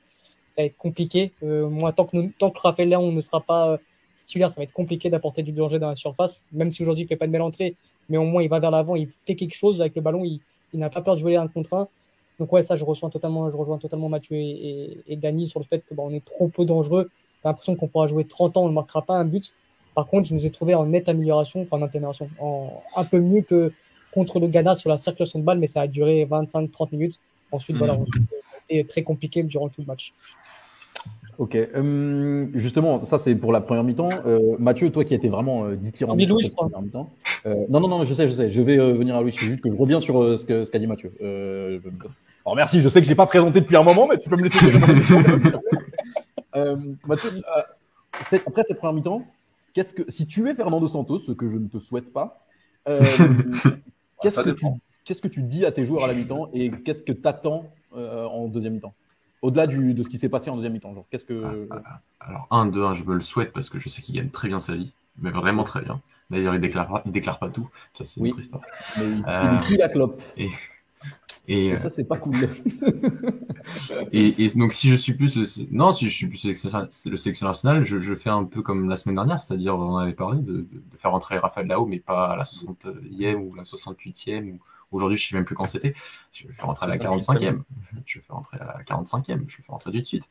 ça 0.50 0.64
va 0.64 0.64
être 0.64 0.78
compliqué. 0.78 1.32
moi, 1.44 1.94
tant 1.94 2.06
que, 2.06 2.18
nous, 2.18 2.32
tant 2.40 2.50
que 2.50 2.60
Raphaël 2.60 2.90
Léon 2.90 3.12
ne 3.12 3.22
sera 3.22 3.42
pas 3.42 3.78
titulaire, 4.16 4.50
ça 4.52 4.56
va 4.56 4.64
être 4.64 4.74
compliqué 4.74 5.12
d'apporter 5.12 5.44
du 5.44 5.52
danger 5.52 5.78
dans 5.78 5.90
la 5.90 5.96
surface, 5.96 6.48
même 6.52 6.72
si 6.72 6.82
aujourd'hui 6.82 7.04
il 7.04 7.08
fait 7.08 7.16
pas 7.16 7.28
de 7.28 7.32
belle 7.32 7.44
entrée, 7.44 7.76
mais 8.10 8.18
au 8.18 8.24
moins 8.24 8.42
il 8.42 8.50
va 8.50 8.60
vers 8.60 8.72
l'avant, 8.72 8.96
il 8.96 9.08
fait 9.08 9.36
quelque 9.36 9.56
chose 9.56 9.82
avec 9.82 9.96
le 9.96 10.02
ballon, 10.02 10.24
il, 10.24 10.40
n'a 10.74 10.90
pas 10.90 11.02
peur 11.02 11.14
de 11.14 11.20
jouer 11.20 11.36
1 11.36 11.48
contre 11.50 11.76
1. 11.76 11.88
Donc 12.40 12.52
ouais, 12.52 12.64
ça, 12.64 12.76
je 12.76 12.84
rejoins 12.84 13.10
totalement, 13.10 13.50
je 13.50 13.58
rejoins 13.58 13.78
totalement 13.78 14.10
Mathieu 14.10 14.36
et, 14.38 15.00
et, 15.08 15.16
Dany 15.16 15.48
sur 15.48 15.60
le 15.60 15.66
fait 15.66 15.86
que 15.86 15.94
bah, 15.94 16.04
on 16.06 16.12
est 16.12 16.24
trop 16.24 16.48
peu 16.48 16.66
dangereux. 16.66 17.10
J'ai 17.44 17.50
l'impression 17.50 17.76
qu'on 17.76 17.88
pourra 17.88 18.08
jouer 18.08 18.26
30 18.26 18.58
ans, 18.58 18.64
on 18.64 18.70
ne 18.70 18.74
marquera 18.74 19.02
pas 19.02 19.16
un 19.16 19.26
but. 19.26 19.54
Par 19.94 20.08
contre, 20.08 20.28
je 20.28 20.34
nous 20.34 20.46
ai 20.46 20.52
trouvé 20.52 20.76
en 20.76 20.86
nette 20.86 21.08
amélioration, 21.08 21.62
enfin 21.62 21.78
en 21.78 21.82
amélioration, 21.84 22.30
en 22.40 22.84
un 22.96 23.06
peu 23.06 23.20
mieux 23.20 23.42
que 23.42 23.72
contre 24.14 24.40
le 24.40 24.48
Ghana 24.48 24.76
sur 24.76 24.90
la 24.90 24.98
circulation 24.98 25.40
de 25.40 25.46
balle, 25.46 25.60
mais 25.60 25.68
ça 25.68 25.82
a 25.82 25.88
duré 25.88 26.26
25-30 26.26 26.90
minutes. 26.92 27.20
Ensuite, 27.52 27.78
voilà, 27.78 27.94
mmh. 27.94 28.06
été 28.70 28.86
très 28.86 29.04
compliqué 29.04 29.44
durant 29.44 29.70
tout 29.70 29.82
le 29.82 29.88
match. 29.88 30.14
Ok. 31.38 31.56
Euh, 31.56 32.48
justement, 32.54 33.02
ça 33.02 33.18
c'est 33.18 33.36
pour 33.36 33.52
la 33.52 33.60
première 33.62 33.84
mi-temps. 33.84 34.10
Euh, 34.26 34.56
Mathieu, 34.58 34.90
toi 34.92 35.04
qui 35.04 35.14
étais 35.14 35.28
vraiment 35.28 35.66
euh, 35.66 35.76
dithyrambique 35.76 36.30
la 36.30 36.50
première 36.56 36.82
mi-temps. 36.82 37.10
Euh, 37.46 37.66
non, 37.70 37.82
non, 37.82 37.90
non, 37.90 38.04
je 38.04 38.14
sais, 38.14 38.28
je 38.28 38.34
sais. 38.34 38.50
Je 38.50 38.62
vais 38.62 38.80
euh, 38.80 38.94
venir 38.94 39.16
à 39.16 39.22
Louis. 39.22 39.34
C'est 39.34 39.46
juste 39.46 39.62
que 39.62 39.70
je 39.70 39.76
reviens 39.76 40.00
sur 40.00 40.24
euh, 40.24 40.38
ce 40.38 40.46
qu'a 40.46 40.66
ce 40.66 40.72
qu'a 40.72 40.80
dit 40.80 40.88
Mathieu. 40.88 41.12
alors 42.46 42.56
merci. 42.56 42.80
Je 42.80 42.90
sais 42.90 43.02
que 43.02 43.08
j'ai 43.08 43.16
pas 43.16 43.26
présenté 43.26 43.60
depuis 43.62 43.76
un 43.76 43.84
moment, 43.84 44.08
mais 44.08 44.18
tu 44.18 44.30
peux 44.30 44.38
me 44.38 44.44
laisser. 44.44 44.66
Mathieu, 47.06 47.32
après 48.48 48.64
cette 48.64 48.78
première 48.78 48.94
mi-temps, 48.94 49.24
qu'est-ce 49.74 49.94
que 49.94 50.10
si 50.10 50.26
tu 50.26 50.50
es 50.50 50.56
Fernando 50.56 50.88
Santos, 50.88 51.20
ce 51.20 51.34
que 51.34 51.50
je 51.50 51.58
ne 51.58 51.68
te 51.68 51.80
souhaite 51.80 52.14
pas, 52.14 52.46
qu'est-ce 54.22 54.40
que 54.40 54.52
tu 54.52 54.66
qu'est-ce 55.04 55.22
que 55.22 55.28
tu 55.28 55.44
dis 55.44 55.66
à 55.66 55.74
tes 55.74 55.84
joueurs 55.84 56.06
à 56.06 56.08
la 56.08 56.14
mi-temps 56.14 56.50
et 56.54 56.72
qu'est-ce 56.72 57.02
que 57.02 57.12
tu 57.12 57.28
attends 57.28 57.66
en 57.94 58.48
deuxième 58.48 58.76
mi-temps? 58.76 58.94
Au-delà 59.46 59.68
de 59.68 60.04
ce 60.04 60.10
qui 60.10 60.18
s'est 60.18 60.30
passé 60.30 60.50
en 60.50 60.56
deuxième 60.56 60.74
mi-temps 60.74 61.06
Qu'est-ce 61.12 61.24
que... 61.24 61.68
Ah, 61.70 61.76
ah, 61.86 62.02
alors, 62.20 62.48
un, 62.50 62.66
deux, 62.66 62.84
un, 62.84 62.94
je 62.94 63.04
me 63.04 63.14
le 63.14 63.22
souhaite 63.22 63.54
parce 63.54 63.70
que 63.70 63.80
je 63.80 63.90
sais 63.90 64.02
qu'il 64.02 64.16
gagne 64.16 64.30
très 64.30 64.48
bien 64.48 64.60
sa 64.60 64.76
vie, 64.76 64.94
mais 65.20 65.30
vraiment 65.30 65.64
très 65.64 65.82
bien. 65.82 66.02
D'ailleurs, 66.32 66.56
il 66.56 66.62
déclare 66.62 66.88
pas, 66.88 67.04
il 67.06 67.12
déclare 67.12 67.38
pas 67.38 67.50
tout. 67.50 67.70
Ça, 67.94 68.04
c'est 68.04 68.20
une 68.20 68.28
autre 68.28 68.40
histoire. 68.40 68.64
Mais 68.98 69.06
il, 69.06 69.24
euh, 69.28 69.78
la 69.78 69.90
clope. 69.90 70.22
Et, 70.38 70.50
et, 71.48 71.78
ça, 71.78 71.90
c'est 71.90 72.06
pas 72.06 72.18
cool. 72.18 72.36
et, 74.12 74.50
donc, 74.56 74.74
si 74.74 74.90
je 74.90 74.96
suis 74.96 75.14
plus 75.14 75.36
le, 75.36 75.44
non, 75.72 75.94
si 75.94 76.10
je 76.10 76.16
suis 76.16 76.28
plus 76.28 76.44
le 76.46 77.18
sélection 77.18 77.48
national, 77.48 77.86
je, 77.86 78.00
je, 78.00 78.16
fais 78.16 78.32
un 78.32 78.46
peu 78.46 78.64
comme 78.64 78.90
la 78.90 78.96
semaine 78.96 79.16
dernière, 79.16 79.40
c'est-à-dire, 79.40 79.78
on 79.78 79.98
avait 79.98 80.14
parlé 80.14 80.42
de, 80.42 80.62
de, 80.62 80.98
faire 80.98 81.12
rentrer 81.12 81.38
Raphaël 81.38 81.68
là-haut, 81.68 81.86
mais 81.86 82.00
pas 82.00 82.32
à 82.32 82.36
la 82.36 82.44
60e 82.44 83.36
ou 83.36 83.54
la 83.54 83.64
68e 83.64 84.54
ou 84.54 84.60
Aujourd'hui, 84.96 85.18
je 85.18 85.28
sais 85.28 85.36
même 85.36 85.46
plus 85.46 85.56
quand 85.56 85.68
c'était. 85.68 85.94
Je 86.32 86.48
vais 86.48 86.54
faire 86.54 86.66
rentrer 86.66 86.86
à 86.86 86.90
la 86.90 86.98
45e. 86.98 87.62
Je 88.06 88.20
vais 88.20 88.26
faire 88.26 88.36
rentrer 88.36 88.58
à 88.60 88.66
la 88.66 88.84
45e. 88.84 89.46
Je 89.48 89.58
vais 89.58 89.64
faire 89.64 89.74
rentrer 89.74 89.92
tout 89.92 90.00
de 90.00 90.06
suite. 90.06 90.30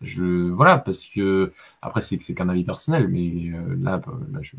Je, 0.00 0.50
voilà, 0.50 0.78
parce 0.78 1.04
que 1.06 1.52
après, 1.80 2.00
c'est 2.00 2.20
c'est 2.20 2.34
qu'un 2.34 2.48
avis 2.48 2.64
personnel, 2.64 3.08
mais 3.08 3.50
euh, 3.52 3.76
là, 3.80 3.98
bah, 3.98 4.12
là, 4.32 4.40
je, 4.42 4.56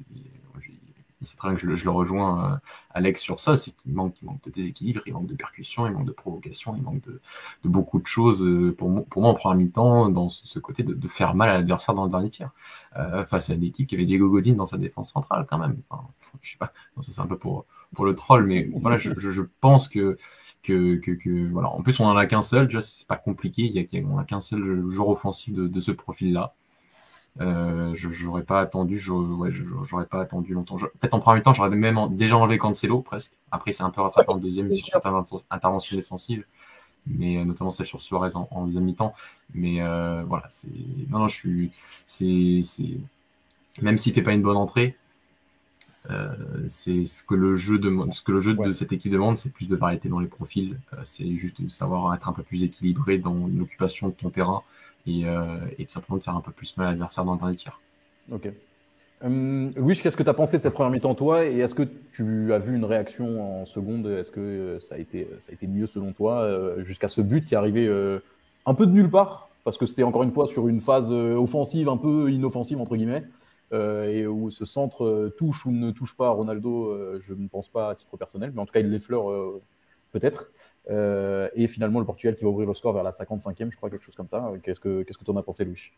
c'est 1.25 1.37
très 1.37 1.49
bien 1.49 1.55
que 1.55 1.61
je, 1.61 1.75
je 1.75 1.85
le 1.85 1.91
rejoins, 1.91 2.53
euh, 2.53 2.57
Alex, 2.91 3.21
sur 3.21 3.39
ça, 3.39 3.57
c'est 3.57 3.71
qu'il 3.71 3.93
manque, 3.93 4.15
il 4.21 4.25
manque 4.25 4.43
de 4.43 4.51
déséquilibre, 4.51 5.01
il 5.05 5.13
manque 5.13 5.27
de 5.27 5.35
percussion, 5.35 5.87
il 5.87 5.93
manque 5.93 6.05
de 6.05 6.11
provocation, 6.11 6.75
il 6.75 6.83
manque 6.83 7.01
de, 7.01 7.21
de 7.63 7.69
beaucoup 7.69 7.99
de 7.99 8.07
choses 8.07 8.43
euh, 8.43 8.73
pour, 8.77 8.89
moi, 8.89 9.03
pour 9.09 9.21
moi 9.21 9.31
en 9.31 9.35
première 9.35 9.57
mi-temps, 9.57 10.09
dans 10.09 10.29
ce, 10.29 10.59
côté 10.59 10.83
de, 10.83 10.93
de, 10.93 11.07
faire 11.07 11.35
mal 11.35 11.49
à 11.49 11.53
l'adversaire 11.53 11.95
dans 11.95 12.05
le 12.05 12.11
dernier 12.11 12.29
tiers, 12.29 12.51
euh, 12.97 13.25
face 13.25 13.49
à 13.49 13.53
une 13.53 13.63
équipe 13.63 13.87
qui 13.87 13.95
avait 13.95 14.05
Diego 14.05 14.29
Godin 14.29 14.53
dans 14.53 14.65
sa 14.65 14.77
défense 14.77 15.11
centrale 15.11 15.45
quand 15.49 15.57
même. 15.57 15.81
Enfin, 15.89 16.07
je 16.41 16.51
sais 16.51 16.57
pas, 16.57 16.71
ça 17.01 17.11
c'est 17.11 17.21
un 17.21 17.27
peu 17.27 17.37
pour, 17.37 17.65
pour 17.93 18.05
le 18.05 18.15
troll, 18.15 18.45
mais 18.45 18.69
voilà, 18.73 18.97
je, 18.97 19.11
je, 19.17 19.31
je 19.31 19.41
pense 19.61 19.87
que, 19.89 20.17
que, 20.63 20.95
que, 20.97 21.11
que, 21.11 21.47
voilà. 21.51 21.69
En 21.69 21.81
plus, 21.81 21.99
on 21.99 22.05
en 22.05 22.17
a 22.17 22.25
qu'un 22.25 22.41
seul, 22.41 22.67
tu 22.67 22.73
vois, 22.73 22.81
c'est 22.81 23.07
pas 23.07 23.17
compliqué, 23.17 23.63
il 23.63 23.71
y 23.71 23.79
a, 23.79 24.05
on 24.07 24.17
a 24.17 24.23
qu'un 24.23 24.39
seul 24.41 24.89
joueur 24.89 25.09
offensif 25.09 25.53
de, 25.53 25.67
de 25.67 25.79
ce 25.79 25.91
profil-là. 25.91 26.53
Euh, 27.41 27.93
j'aurais 27.95 28.43
pas 28.43 28.61
attendu, 28.61 28.97
j'aurais 28.97 29.51
ouais, 29.51 30.05
pas 30.05 30.21
attendu 30.21 30.53
longtemps. 30.53 30.77
Peut-être 30.77 31.13
en 31.13 31.19
premier 31.19 31.41
temps, 31.41 31.53
j'aurais 31.53 31.69
même 31.69 31.99
déjà 32.15 32.37
enlevé 32.37 32.57
Cancelo 32.57 33.01
presque. 33.01 33.33
Après, 33.51 33.73
c'est 33.73 33.83
un 33.83 33.89
peu 33.89 34.01
rattrapé 34.01 34.31
en 34.31 34.37
deuxième 34.37 34.73
sur 34.73 34.85
certaines 34.85 35.21
interventions 35.49 35.97
défensives, 35.97 36.45
mais 37.05 37.37
euh, 37.37 37.45
notamment 37.45 37.71
celle 37.71 37.87
sur 37.87 38.01
Suarez 38.01 38.35
en, 38.35 38.65
deuxième 38.65 38.85
mi-temps. 38.85 39.13
Mais 39.53 39.81
euh, 39.81 40.23
voilà, 40.25 40.45
c'est 40.49 40.69
non, 41.09 41.19
non, 41.19 41.27
je 41.27 41.35
suis, 41.35 41.71
c'est, 42.05 42.61
même 43.81 43.97
s'il 43.97 44.13
fait 44.13 44.21
pas 44.21 44.33
une 44.33 44.41
bonne 44.41 44.57
entrée, 44.57 44.95
c'est 46.67 47.05
ce 47.05 47.23
que 47.23 47.35
le 47.35 47.55
jeu 47.55 47.79
demande, 47.79 48.13
ce 48.13 48.21
que 48.21 48.31
le 48.31 48.39
jeu 48.39 48.53
de 48.53 48.71
cette 48.71 48.91
équipe 48.91 49.11
demande, 49.11 49.37
c'est 49.37 49.51
plus 49.51 49.67
de 49.67 49.75
variété 49.75 50.09
dans 50.09 50.19
les 50.19 50.27
profils. 50.27 50.77
Euh, 50.93 50.97
c'est 51.03 51.35
juste 51.35 51.61
de 51.61 51.69
savoir 51.69 52.13
être 52.13 52.29
un 52.29 52.33
peu 52.33 52.43
plus 52.43 52.63
équilibré 52.63 53.17
dans 53.17 53.47
l'occupation 53.47 54.09
de 54.09 54.13
ton 54.13 54.29
terrain 54.29 54.61
et, 55.07 55.25
euh, 55.25 55.57
et 55.77 55.85
tout 55.85 55.91
simplement 55.91 56.17
de 56.17 56.23
faire 56.23 56.35
un 56.35 56.41
peu 56.41 56.51
plus 56.51 56.77
mal 56.77 56.87
à 56.87 56.89
l'adversaire 56.91 57.25
dans 57.25 57.33
le 57.33 57.39
dernier 57.39 57.55
tiers. 57.55 57.79
Ok. 58.31 58.49
Hum, 59.23 59.71
Louis, 59.75 59.95
qu'est-ce 59.95 60.17
que 60.17 60.23
tu 60.23 60.29
as 60.29 60.33
pensé 60.33 60.57
de 60.57 60.61
cette 60.61 60.73
première 60.73 60.91
mi-temps, 60.91 61.15
toi? 61.15 61.45
Et 61.45 61.59
est-ce 61.59 61.73
que 61.73 61.87
tu 62.11 62.53
as 62.53 62.59
vu 62.59 62.75
une 62.75 62.85
réaction 62.85 63.61
en 63.61 63.65
seconde? 63.65 64.07
Est-ce 64.07 64.29
que 64.29 64.39
euh, 64.39 64.79
ça 64.79 64.95
a, 64.95 64.97
été, 64.97 65.27
ça 65.39 65.51
a 65.51 65.53
été 65.53 65.67
mieux 65.67 65.87
selon 65.87 66.11
toi? 66.11 66.41
Euh, 66.41 66.83
jusqu'à 66.83 67.07
ce 67.07 67.21
but 67.21 67.45
qui 67.45 67.53
est 67.53 67.57
arrivé 67.57 67.87
euh, 67.87 68.19
un 68.65 68.73
peu 68.73 68.85
de 68.85 68.91
nulle 68.91 69.09
part? 69.09 69.49
Parce 69.63 69.77
que 69.77 69.85
c'était 69.85 70.03
encore 70.03 70.23
une 70.23 70.31
fois 70.31 70.47
sur 70.47 70.67
une 70.67 70.79
phase 70.79 71.11
offensive, 71.11 71.89
un 71.89 71.97
peu 71.97 72.31
inoffensive, 72.31 72.79
entre 72.79 72.95
guillemets, 72.95 73.23
et 73.75 74.25
où 74.27 74.49
ce 74.49 74.65
centre 74.65 75.33
touche 75.37 75.65
ou 75.65 75.71
ne 75.71 75.91
touche 75.91 76.15
pas 76.15 76.29
Ronaldo, 76.29 77.19
je 77.19 77.33
ne 77.33 77.47
pense 77.47 77.69
pas 77.69 77.89
à 77.91 77.95
titre 77.95 78.17
personnel, 78.17 78.51
mais 78.53 78.61
en 78.61 78.65
tout 78.65 78.73
cas, 78.73 78.79
il 78.79 78.89
l'effleure 78.89 79.59
peut-être. 80.11 80.51
et 80.89 81.67
finalement, 81.67 81.99
le 81.99 82.05
Portugal 82.05 82.35
qui 82.35 82.43
va 82.43 82.49
ouvrir 82.49 82.67
le 82.67 82.73
score 82.73 82.93
vers 82.93 83.03
la 83.03 83.11
55e, 83.11 83.71
je 83.71 83.77
crois, 83.77 83.89
quelque 83.89 84.03
chose 84.03 84.15
comme 84.15 84.27
ça. 84.27 84.51
Qu'est-ce 84.63 84.79
que 84.79 85.03
tu 85.03 85.13
ce 85.13 85.31
en 85.31 85.37
as 85.37 85.43
pensé, 85.43 85.65
Louis? 85.65 85.91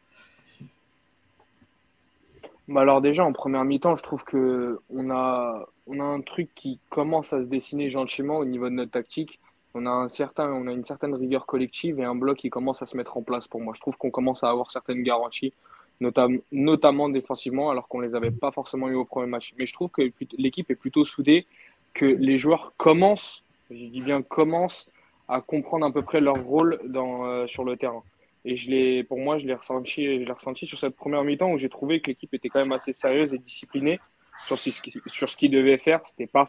Bah 2.67 2.81
alors 2.81 2.99
déjà 2.99 3.23
en 3.23 3.31
première 3.31 3.63
mi-temps, 3.63 3.95
je 3.95 4.03
trouve 4.03 4.25
que 4.25 4.81
on 4.89 5.09
a 5.09 5.69
on 5.85 6.01
a 6.01 6.03
un 6.03 6.19
truc 6.19 6.49
qui 6.53 6.81
commence 6.89 7.31
à 7.31 7.39
se 7.39 7.45
dessiner 7.45 7.89
gentiment 7.89 8.39
au 8.39 8.45
niveau 8.45 8.65
de 8.65 8.73
notre 8.73 8.91
tactique. 8.91 9.39
On 9.73 9.85
a 9.85 9.89
un 9.89 10.09
certain 10.09 10.51
on 10.51 10.67
a 10.67 10.73
une 10.73 10.83
certaine 10.83 11.15
rigueur 11.15 11.45
collective 11.45 12.01
et 12.01 12.03
un 12.03 12.15
bloc 12.15 12.39
qui 12.39 12.49
commence 12.49 12.81
à 12.81 12.85
se 12.85 12.97
mettre 12.97 13.15
en 13.15 13.21
place 13.21 13.47
pour 13.47 13.61
moi. 13.61 13.73
Je 13.73 13.79
trouve 13.79 13.95
qu'on 13.95 14.11
commence 14.11 14.43
à 14.43 14.49
avoir 14.49 14.69
certaines 14.69 15.01
garanties, 15.01 15.53
notamment 15.99 16.39
notamment 16.51 17.09
défensivement 17.09 17.69
alors 17.69 17.87
qu'on 17.87 17.99
les 17.99 18.15
avait 18.15 18.31
pas 18.31 18.51
forcément 18.51 18.89
eu 18.89 18.95
au 18.95 19.05
premier 19.05 19.27
match. 19.27 19.53
Mais 19.57 19.65
je 19.65 19.73
trouve 19.73 19.89
que 19.89 20.11
l'équipe 20.37 20.69
est 20.71 20.75
plutôt 20.75 21.05
soudée, 21.05 21.45
que 21.93 22.05
les 22.05 22.37
joueurs 22.37 22.73
commencent, 22.77 23.43
je 23.71 23.85
dis 23.85 24.01
bien 24.01 24.21
commencent 24.21 24.87
à 25.27 25.41
comprendre 25.41 25.85
à 25.85 25.91
peu 25.91 26.01
près 26.01 26.21
leur 26.21 26.41
rôle 26.43 26.79
dans 26.85 27.25
euh, 27.25 27.47
sur 27.47 27.63
le 27.63 27.75
terrain. 27.75 28.03
Et 28.45 28.55
je 28.55 28.69
l'ai, 28.69 29.03
pour 29.03 29.19
moi, 29.19 29.37
je 29.37 29.45
l'ai 29.45 29.53
ressenti, 29.53 30.05
je 30.05 30.23
l'ai 30.23 30.31
ressenti 30.31 30.65
sur 30.65 30.79
cette 30.79 30.95
première 30.95 31.23
mi-temps 31.23 31.51
où 31.51 31.57
j'ai 31.57 31.69
trouvé 31.69 31.99
que 31.99 32.07
l'équipe 32.07 32.33
était 32.33 32.47
quand 32.47 32.59
même 32.59 32.71
assez 32.71 32.93
sérieuse 32.93 33.33
et 33.33 33.37
disciplinée 33.37 33.99
sur 34.45 34.57
ce, 34.57 34.69
sur 35.07 35.29
ce 35.29 35.35
qu'il 35.35 35.51
devait 35.51 35.77
faire. 35.77 35.99
C'était 36.05 36.27
pas 36.27 36.47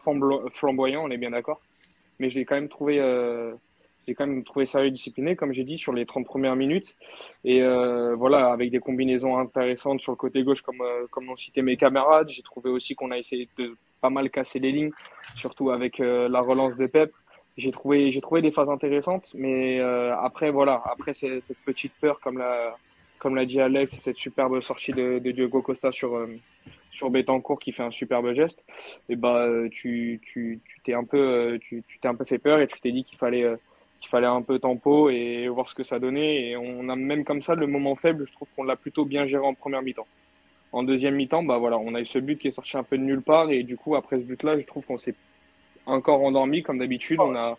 flamboyant, 0.53 1.03
on 1.03 1.09
est 1.09 1.17
bien 1.17 1.31
d'accord. 1.31 1.59
Mais 2.19 2.29
j'ai 2.29 2.45
quand 2.45 2.55
même 2.55 2.69
trouvé, 2.69 2.99
euh, 2.99 3.53
j'ai 4.07 4.15
quand 4.15 4.25
même 4.25 4.43
trouvé 4.43 4.65
sérieux 4.65 4.87
et 4.87 4.91
discipliné, 4.91 5.35
comme 5.35 5.53
j'ai 5.53 5.63
dit, 5.63 5.77
sur 5.77 5.93
les 5.93 6.05
30 6.05 6.25
premières 6.25 6.55
minutes. 6.55 6.95
Et 7.43 7.61
euh, 7.61 8.15
voilà, 8.15 8.51
avec 8.51 8.71
des 8.71 8.79
combinaisons 8.79 9.37
intéressantes 9.37 10.01
sur 10.01 10.11
le 10.11 10.17
côté 10.17 10.43
gauche, 10.43 10.61
comme, 10.61 10.81
euh, 10.81 11.05
comme 11.11 11.25
l'ont 11.25 11.37
cité 11.37 11.61
mes 11.61 11.77
camarades. 11.77 12.29
J'ai 12.29 12.41
trouvé 12.41 12.69
aussi 12.69 12.95
qu'on 12.95 13.11
a 13.11 13.17
essayé 13.17 13.47
de 13.57 13.75
pas 14.01 14.09
mal 14.09 14.29
casser 14.29 14.59
les 14.59 14.71
lignes, 14.71 14.91
surtout 15.35 15.71
avec 15.71 15.99
euh, 15.99 16.27
la 16.29 16.41
relance 16.41 16.75
de 16.75 16.87
Pep 16.87 17.11
j'ai 17.59 17.71
trouvé 17.71 18.11
j'ai 18.11 18.21
trouvé 18.21 18.41
des 18.41 18.51
phases 18.51 18.69
intéressantes 18.69 19.31
mais 19.33 19.79
euh, 19.79 20.15
après 20.17 20.49
voilà 20.49 20.81
après 20.85 21.13
cette 21.13 21.57
petite 21.65 21.93
peur 21.99 22.19
comme 22.19 22.37
l'a 22.37 22.75
comme 23.19 23.35
l'a 23.35 23.45
dit 23.45 23.59
Alex 23.59 23.97
cette 23.99 24.17
superbe 24.17 24.61
sortie 24.61 24.93
de, 24.93 25.19
de 25.19 25.31
Diogo 25.31 25.61
Costa 25.61 25.91
sur 25.91 26.15
euh, 26.15 26.27
sur 26.91 27.09
Betancourt 27.09 27.59
qui 27.59 27.71
fait 27.71 27.83
un 27.83 27.91
superbe 27.91 28.33
geste 28.33 28.63
et 29.09 29.15
bah 29.15 29.47
tu 29.71 30.19
tu 30.23 30.61
tu 30.65 30.79
t'es 30.81 30.93
un 30.93 31.03
peu 31.03 31.17
euh, 31.17 31.57
tu 31.59 31.83
t'es 32.01 32.07
un 32.07 32.15
peu 32.15 32.25
fait 32.25 32.39
peur 32.39 32.59
et 32.59 32.67
tu 32.67 32.79
t'es 32.79 32.91
dit 32.91 33.03
qu'il 33.03 33.17
fallait 33.17 33.45
qu'il 33.99 34.09
fallait 34.09 34.27
un 34.27 34.41
peu 34.41 34.59
tempo 34.59 35.09
et 35.09 35.47
voir 35.47 35.69
ce 35.69 35.75
que 35.75 35.83
ça 35.83 35.99
donnait 35.99 36.49
et 36.49 36.57
on 36.57 36.89
a 36.89 36.95
même 36.95 37.23
comme 37.23 37.41
ça 37.41 37.55
le 37.55 37.67
moment 37.67 37.95
faible 37.95 38.25
je 38.25 38.33
trouve 38.33 38.47
qu'on 38.55 38.63
l'a 38.63 38.75
plutôt 38.75 39.05
bien 39.05 39.25
géré 39.25 39.45
en 39.45 39.53
première 39.53 39.81
mi-temps 39.81 40.07
en 40.71 40.83
deuxième 40.83 41.15
mi-temps 41.15 41.43
bah 41.43 41.57
voilà 41.57 41.77
on 41.77 41.95
a 41.95 42.01
eu 42.01 42.05
ce 42.05 42.19
but 42.19 42.37
qui 42.37 42.47
est 42.47 42.51
sorti 42.51 42.77
un 42.77 42.83
peu 42.83 42.97
de 42.97 43.03
nulle 43.03 43.21
part 43.21 43.49
et 43.51 43.63
du 43.63 43.77
coup 43.77 43.95
après 43.95 44.17
ce 44.17 44.23
but 44.23 44.41
là 44.43 44.57
je 44.57 44.65
trouve 44.65 44.85
qu'on 44.85 44.97
s'est 44.97 45.15
encore 45.89 46.23
endormi 46.23 46.63
comme 46.63 46.79
d'habitude. 46.79 47.19
On 47.19 47.35
a, 47.35 47.57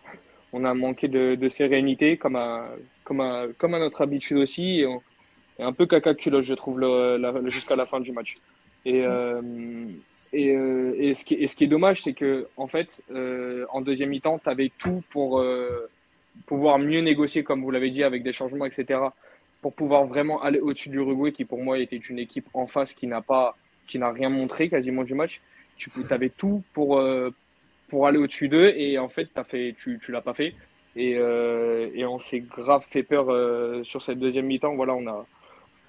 on 0.52 0.64
a 0.64 0.74
manqué 0.74 1.08
de, 1.08 1.48
sérénité 1.48 2.16
comme 2.16 2.36
à, 2.36 2.68
comme, 3.04 3.20
à, 3.20 3.46
comme 3.58 3.74
à 3.74 3.78
notre 3.78 4.02
habitude 4.02 4.38
aussi. 4.38 4.80
Et, 4.80 5.62
un 5.62 5.74
peu 5.74 5.84
caca 5.84 6.14
culotte, 6.14 6.44
je 6.44 6.54
trouve, 6.54 6.80
jusqu'à 7.46 7.76
la 7.76 7.84
fin 7.84 8.00
du 8.00 8.12
match. 8.12 8.36
Et, 8.86 9.02
euh, 9.04 9.42
et, 10.32 10.56
euh, 10.56 10.94
et, 10.96 11.12
ce 11.12 11.22
qui, 11.26 11.34
et 11.34 11.48
ce 11.48 11.54
qui 11.54 11.64
est 11.64 11.68
dommage, 11.68 12.02
c'est 12.02 12.14
que 12.14 12.48
en 12.56 12.66
fait, 12.66 13.02
euh, 13.10 13.66
en 13.68 13.82
deuxième 13.82 14.08
mi-temps, 14.08 14.38
tu 14.38 14.48
avais 14.48 14.72
tout 14.78 15.02
pour 15.10 15.44
pouvoir 16.46 16.78
mieux 16.78 17.00
négocier, 17.00 17.44
comme 17.44 17.62
vous 17.62 17.70
l'avez 17.70 17.90
dit, 17.90 18.02
avec 18.04 18.22
des 18.22 18.32
changements, 18.32 18.66
etc. 18.66 19.00
Pour 19.62 19.74
pouvoir 19.74 20.06
vraiment 20.06 20.42
aller 20.42 20.60
au-dessus 20.60 20.88
du 20.88 20.98
Uruguay, 20.98 21.32
qui 21.32 21.44
pour 21.44 21.62
moi 21.62 21.78
était 21.78 21.96
une 21.96 22.18
équipe 22.18 22.48
en 22.54 22.66
face 22.66 22.94
qui 22.94 23.06
n'a 23.06 23.20
pas, 23.20 23.56
qui 23.86 23.98
n'a 23.98 24.10
rien 24.10 24.28
montré 24.28 24.68
quasiment 24.68 25.04
du 25.04 25.14
match. 25.14 25.40
Tu 25.76 25.90
avais 26.10 26.28
tout 26.28 26.62
pour, 26.74 27.00
pour 27.90 28.06
aller 28.06 28.18
au-dessus 28.18 28.48
d'eux 28.48 28.72
et 28.74 28.98
en 28.98 29.08
fait 29.08 29.28
as 29.36 29.44
fait 29.44 29.74
tu 29.76 29.98
tu 30.00 30.12
l'as 30.12 30.22
pas 30.22 30.32
fait 30.32 30.54
et, 30.96 31.16
euh, 31.16 31.90
et 31.94 32.06
on 32.06 32.18
s'est 32.18 32.40
grave 32.40 32.84
fait 32.88 33.02
peur 33.02 33.26
euh, 33.28 33.84
sur 33.84 34.00
cette 34.00 34.18
deuxième 34.18 34.46
mi-temps 34.46 34.74
voilà 34.76 34.94
on 34.94 35.06
a 35.06 35.26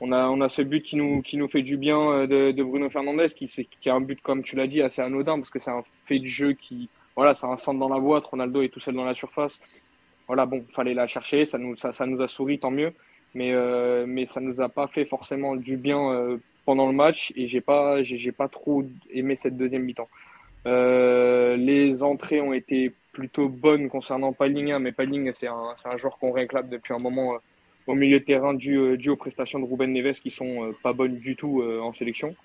on 0.02 0.12
a 0.12 0.28
on 0.28 0.42
a 0.42 0.50
ce 0.50 0.64
but 0.64 0.84
qui 0.84 0.98
nous 0.98 1.22
qui 1.22 1.38
nous 1.38 1.48
fait 1.48 1.62
du 1.62 1.78
bien 1.78 2.00
euh, 2.00 2.28
de, 2.28 2.52
de 2.52 2.64
Bruno 2.64 2.90
Fernandez 2.90 3.28
qui 3.36 3.48
qui 3.48 3.90
a 3.90 3.94
un 3.94 4.02
but 4.02 4.20
comme 4.22 4.42
tu 4.42 4.56
l'as 4.56 4.68
dit 4.68 4.82
assez 4.82 5.02
anodin 5.02 5.38
parce 5.38 5.52
que 5.52 5.60
c'est 5.60 5.72
un 5.72 5.84
fait 6.06 6.20
du 6.20 6.28
jeu 6.28 6.54
qui 6.54 6.90
voilà 7.16 7.36
c'est 7.36 7.48
un 7.48 7.56
centre 7.56 7.80
dans 7.80 7.90
la 7.90 8.00
boîte 8.00 8.26
Ronaldo 8.26 8.64
est 8.64 8.70
tout 8.70 8.80
seul 8.80 8.96
dans 8.96 9.06
la 9.06 9.14
surface 9.14 9.60
voilà 10.28 10.46
bon 10.46 10.66
fallait 10.74 10.94
la 10.94 11.08
chercher 11.08 11.46
ça 11.46 11.58
nous 11.58 11.76
ça, 11.78 11.94
ça 11.94 12.06
nous 12.06 12.22
a 12.22 12.28
souri 12.28 12.60
tant 12.60 12.72
mieux 12.72 12.94
mais 13.34 13.52
euh, 13.54 14.06
mais 14.08 14.26
ça 14.26 14.42
nous 14.42 14.62
a 14.62 14.70
pas 14.70 14.88
fait 14.88 15.06
forcément 15.06 15.56
du 15.56 15.78
bien 15.78 16.40
pendant 16.66 16.88
le 16.88 16.94
match 16.94 17.32
et 17.36 17.48
j'ai 17.48 17.62
pas 17.62 18.04
j'ai 18.04 18.32
pas 18.32 18.48
trop 18.48 18.84
aimé 19.12 19.36
cette 19.36 19.58
deuxième 19.58 19.84
mi-temps 19.84 20.10
euh, 20.68 21.56
les 21.58 22.04
entrées 22.04 22.42
ont 22.42 22.54
été 22.54 22.94
plutôt 23.14 23.50
bonnes 23.50 23.90
concernant 23.90 24.32
Palinga, 24.34 24.80
mais 24.80 24.92
Paling, 24.92 25.32
c'est 25.34 25.48
un, 25.48 25.76
un, 25.86 25.98
joueur 25.98 26.18
qu'on 26.18 26.32
réclame 26.32 26.70
depuis 26.70 26.94
un 26.94 27.00
moment 27.00 27.34
euh, 27.34 27.38
au 27.88 27.96
milieu 27.96 28.20
de 28.20 28.26
terrain 28.26 28.54
dû, 28.54 28.78
euh, 28.78 28.98
dû, 28.98 29.10
aux 29.10 29.16
prestations 29.16 29.60
de 29.60 29.66
Ruben 29.66 29.92
Neves 29.92 30.20
qui 30.20 30.30
sont 30.30 30.74
pas 30.84 30.94
bonnes 30.94 31.18
du 31.18 31.36
tout 31.36 31.64
en 31.64 31.94
sélection. 31.94 32.36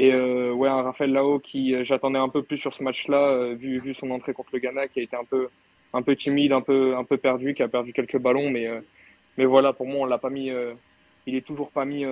Et 0.00 0.14
ouais, 0.14 0.68
un 0.68 0.82
Raphaël 0.82 1.12
Lao 1.12 1.40
qui 1.40 1.74
j'attendais 1.84 2.20
un 2.20 2.28
peu 2.28 2.44
plus 2.44 2.56
sur 2.56 2.72
ce 2.72 2.84
match-là, 2.84 3.54
vu, 3.54 3.80
vu 3.80 3.94
son 3.94 4.12
entrée 4.12 4.32
contre 4.32 4.50
le 4.52 4.60
Ghana, 4.60 4.86
qui 4.86 5.00
a 5.00 5.02
été 5.02 5.16
un 5.16 5.24
peu, 5.24 5.48
un 5.92 6.02
peu 6.02 6.16
timide, 6.16 6.52
un 6.52 6.60
peu, 6.60 6.96
un 6.96 7.04
peu 7.04 7.16
perdu, 7.16 7.54
qui 7.54 7.62
a 7.62 7.68
perdu 7.68 7.92
quelques 7.92 8.18
ballons, 8.18 8.50
mais, 8.50 8.68
mais 9.36 9.44
voilà, 9.44 9.72
pour 9.72 9.86
moi, 9.86 10.00
on 10.00 10.04
l'a 10.04 10.18
pas 10.18 10.30
mis, 10.30 10.50
il 11.26 11.34
est 11.34 11.46
toujours 11.46 11.70
pas 11.70 11.84
mis, 11.84 12.04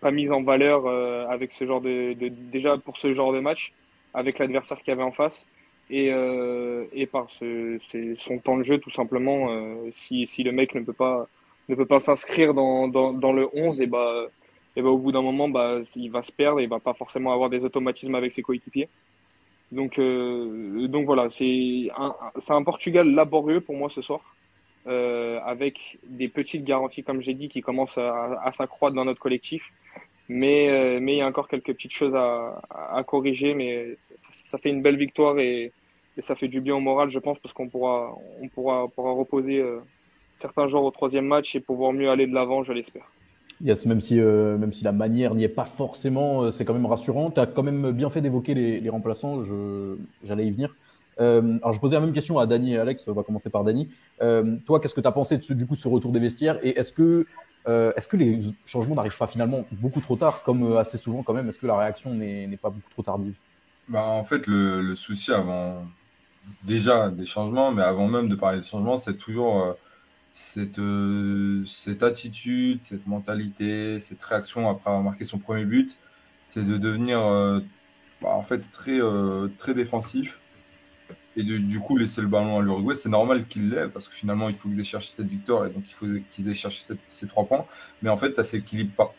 pas 0.00 0.10
mis 0.10 0.30
en 0.30 0.42
valeur 0.42 0.86
avec 1.30 1.52
ce 1.52 1.66
genre 1.66 1.80
de, 1.80 2.14
déjà 2.28 2.76
pour 2.78 2.98
ce 2.98 3.12
genre 3.12 3.32
de 3.32 3.40
match 3.40 3.72
avec 4.14 4.38
l'adversaire 4.38 4.80
qu'il 4.82 4.92
avait 4.92 5.02
en 5.02 5.12
face 5.12 5.46
et, 5.90 6.10
euh, 6.12 6.84
et 6.92 7.06
par 7.06 7.30
ce, 7.30 7.78
son 8.18 8.38
temps 8.38 8.56
de 8.56 8.62
jeu 8.62 8.78
tout 8.78 8.90
simplement. 8.90 9.50
Euh, 9.50 9.88
si, 9.92 10.26
si 10.26 10.42
le 10.42 10.52
mec 10.52 10.74
ne 10.74 10.80
peut 10.80 10.92
pas 10.92 11.28
ne 11.68 11.74
peut 11.74 11.86
pas 11.86 12.00
s'inscrire 12.00 12.54
dans, 12.54 12.88
dans, 12.88 13.12
dans, 13.12 13.32
le 13.32 13.48
11 13.52 13.80
et 13.80 13.86
bah 13.86 14.26
et 14.76 14.82
bah 14.82 14.88
au 14.88 14.98
bout 14.98 15.10
d'un 15.10 15.22
moment 15.22 15.48
bah 15.48 15.78
il 15.96 16.10
va 16.10 16.22
se 16.22 16.30
perdre 16.30 16.60
et 16.60 16.64
il 16.64 16.68
va 16.68 16.78
pas 16.78 16.94
forcément 16.94 17.32
avoir 17.32 17.50
des 17.50 17.64
automatismes 17.64 18.14
avec 18.14 18.32
ses 18.32 18.42
coéquipiers. 18.42 18.88
Donc 19.72 19.98
euh, 19.98 20.86
donc 20.88 21.06
voilà 21.06 21.28
c'est 21.30 21.90
un 21.96 22.14
un 22.48 22.62
Portugal 22.62 23.10
laborieux 23.10 23.60
pour 23.60 23.76
moi 23.76 23.90
ce 23.90 24.02
soir. 24.02 24.20
Euh, 24.88 25.40
avec 25.44 25.98
des 26.04 26.28
petites 26.28 26.62
garanties, 26.62 27.02
comme 27.02 27.20
j'ai 27.20 27.34
dit, 27.34 27.48
qui 27.48 27.60
commencent 27.60 27.98
à, 27.98 28.52
s'accroître 28.52 28.94
dans 28.94 29.04
notre 29.04 29.18
collectif. 29.18 29.72
Mais, 30.28 30.68
euh, 30.68 31.00
mais 31.00 31.14
il 31.14 31.18
y 31.18 31.22
a 31.22 31.26
encore 31.26 31.48
quelques 31.48 31.72
petites 31.72 31.92
choses 31.92 32.14
à, 32.14 32.60
à 32.70 33.02
corriger, 33.02 33.54
mais 33.54 33.96
ça, 34.46 34.58
fait 34.58 34.70
une 34.70 34.82
belle 34.82 34.96
victoire 34.96 35.38
et, 35.40 35.72
ça 36.18 36.36
fait 36.36 36.48
du 36.48 36.60
bien 36.60 36.76
au 36.76 36.80
moral, 36.80 37.08
je 37.10 37.18
pense, 37.18 37.38
parce 37.40 37.52
qu'on 37.52 37.68
pourra, 37.68 38.16
on 38.40 38.48
pourra, 38.48 38.88
pourra 38.88 39.12
reposer 39.12 39.58
euh, 39.58 39.80
certains 40.36 40.68
jours 40.68 40.84
au 40.84 40.90
troisième 40.92 41.26
match 41.26 41.54
et 41.56 41.60
pouvoir 41.60 41.92
mieux 41.92 42.08
aller 42.08 42.26
de 42.26 42.34
l'avant, 42.34 42.62
je 42.62 42.72
l'espère. 42.72 43.06
Yes, 43.62 43.86
même 43.86 44.00
si, 44.00 44.20
euh, 44.20 44.58
même 44.58 44.72
si 44.72 44.84
la 44.84 44.92
manière 44.92 45.34
n'y 45.34 45.44
est 45.44 45.48
pas 45.48 45.64
forcément, 45.64 46.50
c'est 46.50 46.64
quand 46.64 46.74
même 46.74 46.86
rassurant. 46.86 47.30
Tu 47.30 47.40
as 47.40 47.46
quand 47.46 47.62
même 47.62 47.90
bien 47.92 48.10
fait 48.10 48.20
d'évoquer 48.20 48.54
les, 48.54 48.90
remplaçants, 48.90 49.42
j'allais 50.24 50.46
y 50.46 50.50
venir. 50.50 50.74
Euh, 51.20 51.58
alors, 51.62 51.72
je 51.72 51.80
posais 51.80 51.94
la 51.94 52.00
même 52.00 52.12
question 52.12 52.38
à 52.38 52.46
Dani 52.46 52.74
et 52.74 52.78
Alex. 52.78 53.08
On 53.08 53.12
va 53.12 53.22
commencer 53.22 53.50
par. 53.50 53.64
Euh, 54.22 54.56
toi, 54.66 54.80
qu'est-ce 54.80 54.94
que 54.94 55.00
tu 55.00 55.08
as 55.08 55.12
pensé 55.12 55.38
de 55.38 55.42
ce, 55.42 55.52
du 55.52 55.66
coup 55.66 55.76
ce 55.76 55.88
retour 55.88 56.12
des 56.12 56.20
vestiaires? 56.20 56.58
Et 56.62 56.78
est-ce 56.78 56.92
que, 56.92 57.26
euh, 57.68 57.92
est-ce 57.96 58.08
que 58.08 58.16
les 58.16 58.40
changements 58.64 58.94
n'arrivent 58.94 59.16
pas 59.16 59.26
finalement 59.26 59.64
beaucoup 59.72 60.00
trop 60.00 60.16
tard, 60.16 60.42
comme 60.42 60.62
euh, 60.62 60.78
assez 60.78 60.98
souvent 60.98 61.22
quand 61.22 61.34
même? 61.34 61.48
Est-ce 61.48 61.58
que 61.58 61.66
la 61.66 61.76
réaction 61.76 62.12
n'est 62.14 62.58
pas 62.60 62.70
beaucoup 62.70 62.90
trop 62.90 63.02
tardive? 63.02 63.34
Bah, 63.88 64.04
En 64.04 64.24
fait, 64.24 64.46
le, 64.46 64.82
le, 64.82 64.96
souci 64.96 65.32
avant 65.32 65.84
déjà 66.64 67.10
des 67.10 67.26
changements, 67.26 67.72
mais 67.72 67.82
avant 67.82 68.08
même 68.08 68.28
de 68.28 68.36
parler 68.36 68.60
des 68.60 68.66
changements, 68.66 68.98
c'est 68.98 69.16
toujours 69.16 69.62
euh, 69.62 69.72
cette, 70.36 70.78
euh, 70.78 71.64
cette 71.66 72.02
attitude, 72.02 72.82
cette 72.82 73.06
mentalité, 73.06 73.98
cette 74.00 74.22
réaction 74.22 74.68
après 74.68 74.90
avoir 74.90 75.02
marqué 75.02 75.24
son 75.24 75.38
premier 75.38 75.64
but. 75.64 75.96
C'est 76.44 76.64
de 76.64 76.76
devenir 76.76 77.18
bah, 78.22 78.28
en 78.28 78.42
fait 78.42 78.62
très, 78.70 79.00
très 79.58 79.74
défensif 79.74 80.38
et 81.36 81.42
de, 81.42 81.58
du 81.58 81.80
coup 81.80 81.96
laisser 81.96 82.20
le 82.20 82.28
ballon 82.28 82.58
à 82.58 82.62
l'Uruguay. 82.62 82.94
C'est 82.94 83.08
normal 83.08 83.46
qu'il 83.46 83.70
l'ait 83.70 83.88
parce 83.88 84.08
que 84.08 84.14
finalement 84.14 84.48
il 84.48 84.54
faut 84.54 84.68
qu'ils 84.68 84.80
aient 84.80 84.84
cherché 84.84 85.12
cette 85.16 85.26
victoire 85.26 85.66
et 85.66 85.70
donc 85.70 85.84
il 85.88 85.92
faut 85.92 86.06
qu'ils 86.30 86.48
aient 86.48 86.54
cherché 86.54 86.82
ces 87.08 87.26
trois 87.26 87.46
points. 87.46 87.66
Mais 88.02 88.10
en 88.10 88.16
fait, 88.16 88.34
ça 88.36 88.44
s'équilibre 88.44 88.92
pas. 88.94 89.14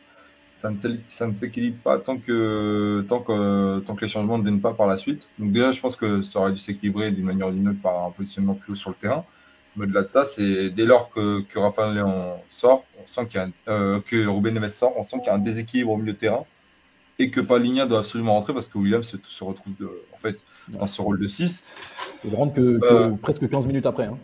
Ça 0.55 0.71
ne, 0.71 0.77
ça 1.07 1.27
ne 1.27 1.35
s'équilibre 1.35 1.77
pas 1.83 1.99
tant 1.99 2.17
que, 2.17 3.05
tant, 3.09 3.19
que, 3.21 3.79
tant 3.79 3.95
que 3.95 4.01
les 4.01 4.07
changements 4.07 4.37
ne 4.39 4.43
viennent 4.43 4.61
pas 4.61 4.73
par 4.73 4.87
la 4.87 4.97
suite. 4.97 5.27
Donc 5.37 5.51
déjà, 5.51 5.71
je 5.71 5.81
pense 5.81 5.95
que 5.95 6.21
ça 6.23 6.39
aurait 6.39 6.51
dû 6.51 6.57
s'équilibrer 6.57 7.11
d'une 7.11 7.25
manière 7.25 7.49
ou 7.49 7.51
d'une 7.51 7.69
autre 7.69 7.81
par 7.81 8.05
un 8.05 8.11
positionnement 8.11 8.55
plus 8.55 8.73
haut 8.73 8.75
sur 8.75 8.89
le 8.91 8.95
terrain. 8.95 9.25
Mais 9.77 9.85
au-delà 9.85 10.03
de 10.03 10.09
ça, 10.09 10.25
c'est 10.25 10.71
dès 10.71 10.85
lors 10.85 11.09
que, 11.11 11.41
que 11.41 11.59
Rafael 11.59 11.93
Léon 11.93 12.33
sort, 12.49 12.83
on 13.01 13.07
sent 13.07 13.27
qu'il 13.27 13.39
y 13.39 13.43
a, 13.43 13.49
euh, 13.71 13.99
que 14.05 14.27
Ruben 14.27 14.53
Neves 14.53 14.69
sort, 14.69 14.93
on 14.97 15.03
sent 15.03 15.17
qu'il 15.19 15.27
y 15.27 15.29
a 15.29 15.35
un 15.35 15.39
déséquilibre 15.39 15.91
au 15.91 15.97
milieu 15.97 16.13
de 16.13 16.17
terrain 16.17 16.43
et 17.19 17.29
que 17.29 17.41
Paligna 17.41 17.85
doit 17.85 17.99
absolument 17.99 18.33
rentrer 18.33 18.53
parce 18.53 18.67
que 18.67 18.77
Williams 18.77 19.07
se, 19.07 19.17
se 19.27 19.43
retrouve 19.43 19.73
en 20.13 20.17
fait 20.17 20.43
dans 20.67 20.87
ce 20.87 21.01
rôle 21.01 21.19
de 21.19 21.27
6. 21.27 21.65
Il 22.25 22.35
rentre 22.35 22.55
que, 22.55 22.79
que 22.79 23.15
presque 23.15 23.47
15 23.47 23.67
minutes 23.67 23.85
après. 23.85 24.05
Hein. 24.05 24.17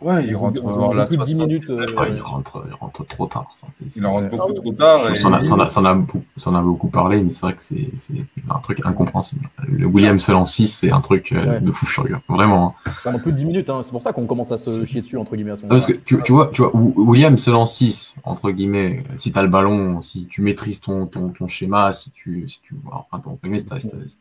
Ouais, 0.00 0.26
il 0.26 0.36
rentre 0.36 0.60
la 0.94 1.06
10 1.06 1.34
minutes. 1.34 1.70
Euh, 1.70 1.86
il, 1.88 2.20
rentre, 2.20 2.64
il 2.68 2.74
rentre 2.74 3.06
trop 3.06 3.26
tard. 3.26 3.46
Enfin, 3.62 3.72
il 3.96 4.06
rentre 4.06 4.30
beaucoup 4.30 4.52
trop 4.52 4.72
tard. 4.72 5.10
Et... 5.10 5.14
Ça, 5.14 5.28
en 5.28 5.32
a, 5.32 5.38
en 5.80 5.84
a, 5.84 5.94
beaucoup, 5.94 6.22
a, 6.44 6.62
beaucoup 6.62 6.88
parlé, 6.88 7.22
mais 7.22 7.30
c'est 7.30 7.46
vrai 7.46 7.54
que 7.54 7.62
c'est 7.62 8.24
un 8.50 8.58
truc 8.58 8.84
incompréhensible. 8.84 9.48
Le 9.66 9.86
William 9.86 10.18
seul 10.18 10.36
en 10.36 10.46
6, 10.46 10.68
c'est 10.68 10.90
un 10.90 11.00
truc 11.00 11.32
euh, 11.32 11.54
ouais. 11.54 11.60
de 11.60 11.70
fou 11.70 11.86
furieux. 11.86 12.18
Vraiment. 12.28 12.76
Hein. 12.86 12.90
Ça 13.02 13.18
plus 13.18 13.32
de 13.32 13.38
10 13.38 13.44
minutes, 13.46 13.70
hein. 13.70 13.80
c'est 13.82 13.92
pour 13.92 14.02
ça 14.02 14.12
qu'on 14.12 14.26
commence 14.26 14.52
à 14.52 14.58
se 14.58 14.84
chier 14.84 15.00
dessus, 15.00 15.16
entre 15.16 15.36
guillemets. 15.36 15.52
À 15.52 15.66
Parce 15.68 15.86
que 15.86 15.92
tu, 15.92 16.20
tu, 16.22 16.32
vois, 16.32 16.50
tu 16.52 16.62
vois, 16.62 16.72
William 16.74 17.36
seul 17.36 17.54
en 17.54 17.66
6, 17.66 18.14
entre 18.24 18.50
guillemets, 18.50 19.04
si 19.16 19.32
tu 19.32 19.38
as 19.38 19.42
le 19.42 19.48
ballon, 19.48 20.02
si 20.02 20.26
tu 20.26 20.42
maîtrises 20.42 20.80
ton, 20.80 21.06
ton, 21.06 21.30
ton 21.30 21.46
schéma, 21.46 21.92
si 21.92 22.10
tu, 22.10 22.48
si 22.48 22.60
tu, 22.60 22.74
enfin, 22.92 23.20
ton, 23.20 23.38
si 23.78 24.18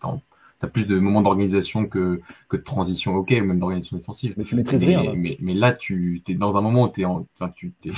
t'as 0.64 0.70
en 0.70 0.72
plus 0.72 0.88
de 0.88 0.98
moments 0.98 1.22
d'organisation 1.22 1.86
que, 1.88 2.22
que 2.48 2.56
de 2.56 2.62
transition, 2.62 3.16
ok, 3.16 3.32
même 3.32 3.60
d'organisation 3.60 3.98
défensive. 3.98 4.34
Mais 4.38 4.46
tu 4.46 4.56
maîtrises 4.56 4.84
rien. 4.84 5.04
Là. 5.04 5.12
Mais, 5.14 5.38
mais, 5.42 5.54
là, 5.54 5.74
tu 5.74 6.22
es 6.26 6.34
dans 6.36 6.56
un 6.56 6.62
moment 6.62 6.84
où 6.86 6.90
tu 6.90 7.02
es 7.02 7.06
en. 7.06 7.28
Enfin, 7.36 7.50
tu, 7.50 7.74
es, 7.86 7.92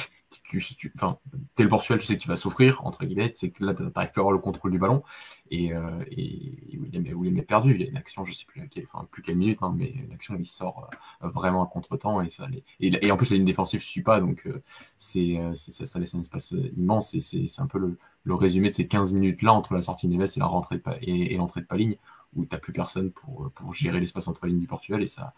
tu, 0.43 0.59
tu, 0.59 0.91
enfin, 0.95 1.19
es 1.59 1.63
le 1.63 1.69
Portugal, 1.69 1.99
tu 1.99 2.07
sais 2.07 2.17
que 2.17 2.23
tu 2.23 2.27
vas 2.27 2.35
souffrir, 2.35 2.83
entre 2.83 3.05
guillemets, 3.05 3.31
tu 3.31 3.37
sais 3.37 3.49
que 3.51 3.63
là, 3.63 3.75
tu 3.75 3.83
n'arrives 3.83 4.11
plus 4.11 4.19
à 4.19 4.21
avoir 4.21 4.31
le 4.31 4.39
contrôle 4.39 4.71
du 4.71 4.79
ballon. 4.79 5.03
Et, 5.51 5.73
euh, 5.73 6.03
et 6.09 6.75
William 7.13 7.37
est 7.37 7.43
perdu. 7.43 7.75
Il 7.75 7.81
y 7.81 7.85
a 7.85 7.87
une 7.87 7.97
action, 7.97 8.25
je 8.25 8.33
sais 8.33 8.45
plus 8.45 8.61
laquelle, 8.61 8.87
enfin, 8.91 9.07
plus 9.11 9.21
quelle 9.21 9.35
minute, 9.35 9.59
hein, 9.61 9.71
mais 9.77 9.89
une 9.89 10.11
action, 10.11 10.35
il 10.39 10.47
sort 10.47 10.89
euh, 11.23 11.27
vraiment 11.29 11.63
à 11.63 11.67
contre-temps. 11.67 12.19
Et, 12.23 12.31
ça, 12.31 12.47
et, 12.79 13.05
et, 13.05 13.11
en 13.11 13.17
plus, 13.17 13.29
la 13.29 13.37
ligne 13.37 13.45
défensive 13.45 13.79
ne 13.79 13.83
suit 13.83 14.01
pas, 14.01 14.19
donc 14.19 14.41
euh, 14.47 14.63
c'est, 14.97 15.39
ça, 15.53 15.85
ça 15.85 15.99
laisse 15.99 16.15
un 16.15 16.21
espace 16.21 16.55
immense. 16.75 17.13
Et 17.13 17.19
c'est, 17.19 17.45
un 17.59 17.67
peu 17.67 17.77
le, 17.77 17.99
le, 18.23 18.33
résumé 18.33 18.69
de 18.69 18.73
ces 18.73 18.87
15 18.87 19.13
minutes-là 19.13 19.53
entre 19.53 19.75
la 19.75 19.81
sortie 19.81 20.07
de 20.07 20.13
Neves 20.13 20.33
et, 20.35 20.39
la 20.39 20.47
rentrée 20.47 20.77
de, 20.77 20.83
et, 21.01 21.33
et 21.33 21.37
l'entrée 21.37 21.61
de 21.61 21.67
Paligne 21.67 21.97
où 22.35 22.45
tu 22.45 22.57
plus 22.57 22.73
personne 22.73 23.11
pour, 23.11 23.51
pour 23.55 23.73
gérer 23.73 23.99
l'espace 23.99 24.27
entre 24.27 24.47
lignes 24.47 24.59
du 24.59 24.67
Portugal. 24.67 25.01
Et, 25.01 25.07
ça, 25.07 25.33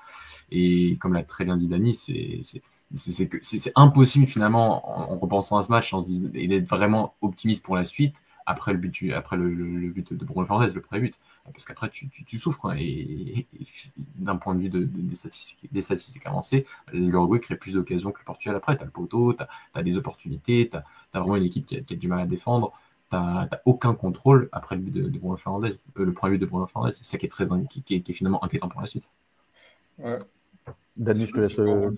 et 0.51 0.97
comme 0.97 1.13
l'a 1.13 1.23
très 1.23 1.45
bien 1.45 1.57
dit 1.57 1.67
Dani, 1.67 1.93
c'est 1.93 3.71
impossible 3.75 4.27
finalement 4.27 4.89
en, 4.89 5.13
en, 5.13 5.17
repensant 5.17 5.57
à 5.57 5.63
ce 5.63 5.71
match, 5.71 5.93
et 6.33 6.47
d'être 6.47 6.67
vraiment 6.67 7.15
optimiste 7.21 7.63
pour 7.63 7.75
la 7.75 7.83
suite 7.83 8.15
après 8.47 8.71
le 8.71 8.79
but, 8.79 9.11
après 9.11 9.35
le, 9.35 9.49
but 9.89 10.13
de 10.13 10.25
Bruno 10.25 10.45
Fernandes, 10.45 10.73
le 10.73 10.81
premier 10.81 11.01
but, 11.01 11.19
parce 11.43 11.65
qu'après 11.65 11.89
tu, 11.89 12.07
tu, 12.09 12.37
souffres. 12.39 12.67
Hein, 12.67 12.77
et, 12.79 13.45
d'un 14.15 14.37
point 14.37 14.55
de 14.55 14.61
vue 14.61 14.69
de, 14.69 14.79
de, 14.79 15.01
des, 15.01 15.15
statistiques, 15.15 15.67
des 15.71 15.81
statistiques 15.81 16.25
avancées, 16.25 16.65
l'Uruguay 16.93 17.41
crée 17.41 17.57
plus 17.57 17.73
d'occasions 17.73 18.11
que 18.11 18.19
le 18.19 18.23
Portugal 18.23 18.55
après. 18.55 18.77
Tu 18.77 18.83
as 18.83 18.85
le 18.85 18.91
poteau, 18.91 19.33
tu 19.33 19.43
as, 19.73 19.83
des 19.83 19.97
opportunités, 19.97 20.69
tu 20.69 20.77
as, 20.77 21.19
vraiment 21.19 21.35
une 21.35 21.43
équipe 21.43 21.65
qui 21.65 21.75
a, 21.75 21.95
du 21.95 22.07
mal 22.07 22.21
à 22.21 22.25
défendre 22.25 22.71
t'as 23.09 23.49
aucun 23.65 23.93
contrôle 23.93 24.49
après 24.51 24.75
le 24.75 24.81
but 24.81 24.91
de, 24.91 25.09
de 25.09 25.19
Bruno 25.19 25.37
Fernandez, 25.37 25.69
euh, 25.97 26.05
le 26.05 26.13
premier 26.13 26.33
but 26.33 26.39
de 26.39 26.45
Bruno 26.45 26.65
Fernandez. 26.67 26.93
C'est 26.93 27.03
ça 27.03 27.17
qui 27.17 27.25
est 27.25 27.29
très 27.29 27.45
qui, 27.69 27.81
qui, 27.81 27.95
est, 27.95 28.01
qui, 28.01 28.11
est, 28.11 28.15
finalement 28.15 28.43
inquiétant 28.43 28.69
pour 28.69 28.81
la 28.81 28.87
suite. 28.87 29.09
Ouais. 29.99 30.19
Dani, 30.95 31.27
je 31.27 31.33
te 31.33 31.39
laisse. 31.39 31.59
Euh... 31.59 31.91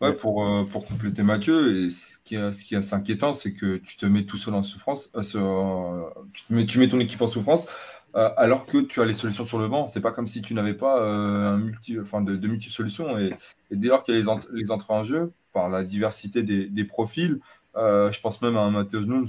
Ouais, 0.00 0.14
pour, 0.14 0.44
euh, 0.44 0.64
pour 0.64 0.84
compléter 0.84 1.22
Mathieu, 1.22 1.84
et 1.84 1.90
ce 1.90 2.18
qui 2.18 2.34
est, 2.34 2.52
ce 2.52 2.64
qui 2.64 2.74
est 2.74 2.78
assez 2.78 2.94
inquiétant, 2.94 3.32
c'est 3.32 3.54
que 3.54 3.76
tu 3.76 3.96
te 3.96 4.04
mets 4.04 4.24
tout 4.24 4.36
seul 4.36 4.52
en 4.54 4.64
souffrance, 4.64 5.12
euh, 5.14 5.22
sur, 5.22 6.12
tu, 6.32 6.42
te 6.44 6.52
mets, 6.52 6.66
tu 6.66 6.80
mets 6.80 6.88
ton 6.88 6.98
équipe 6.98 7.22
en 7.22 7.28
souffrance, 7.28 7.68
alors 8.12 8.66
que 8.66 8.78
tu 8.78 9.00
as 9.00 9.04
les 9.04 9.14
solutions 9.14 9.46
sur 9.46 9.58
le 9.58 9.68
banc. 9.68 9.86
C'est 9.86 10.00
pas 10.00 10.10
comme 10.10 10.26
si 10.26 10.42
tu 10.42 10.54
n'avais 10.54 10.74
pas 10.74 11.00
un 11.00 11.56
multi, 11.56 11.98
enfin 12.00 12.20
de, 12.20 12.36
de 12.36 12.48
multiples 12.48 12.74
solutions. 12.74 13.16
Et, 13.16 13.32
et, 13.70 13.76
dès 13.76 13.88
lors 13.88 14.02
qu'il 14.02 14.14
y 14.14 14.18
a 14.18 14.20
les, 14.20 14.28
ent 14.28 14.40
les 14.52 14.70
entrées 14.70 14.92
en 14.92 15.04
jeu, 15.04 15.32
par 15.52 15.68
la 15.68 15.84
diversité 15.84 16.42
des, 16.42 16.66
des 16.66 16.84
profils, 16.84 17.40
je 17.74 18.20
pense 18.20 18.40
même 18.42 18.56
à 18.56 18.60
un 18.60 18.70
Matheus 18.70 19.06
Nunes, 19.06 19.26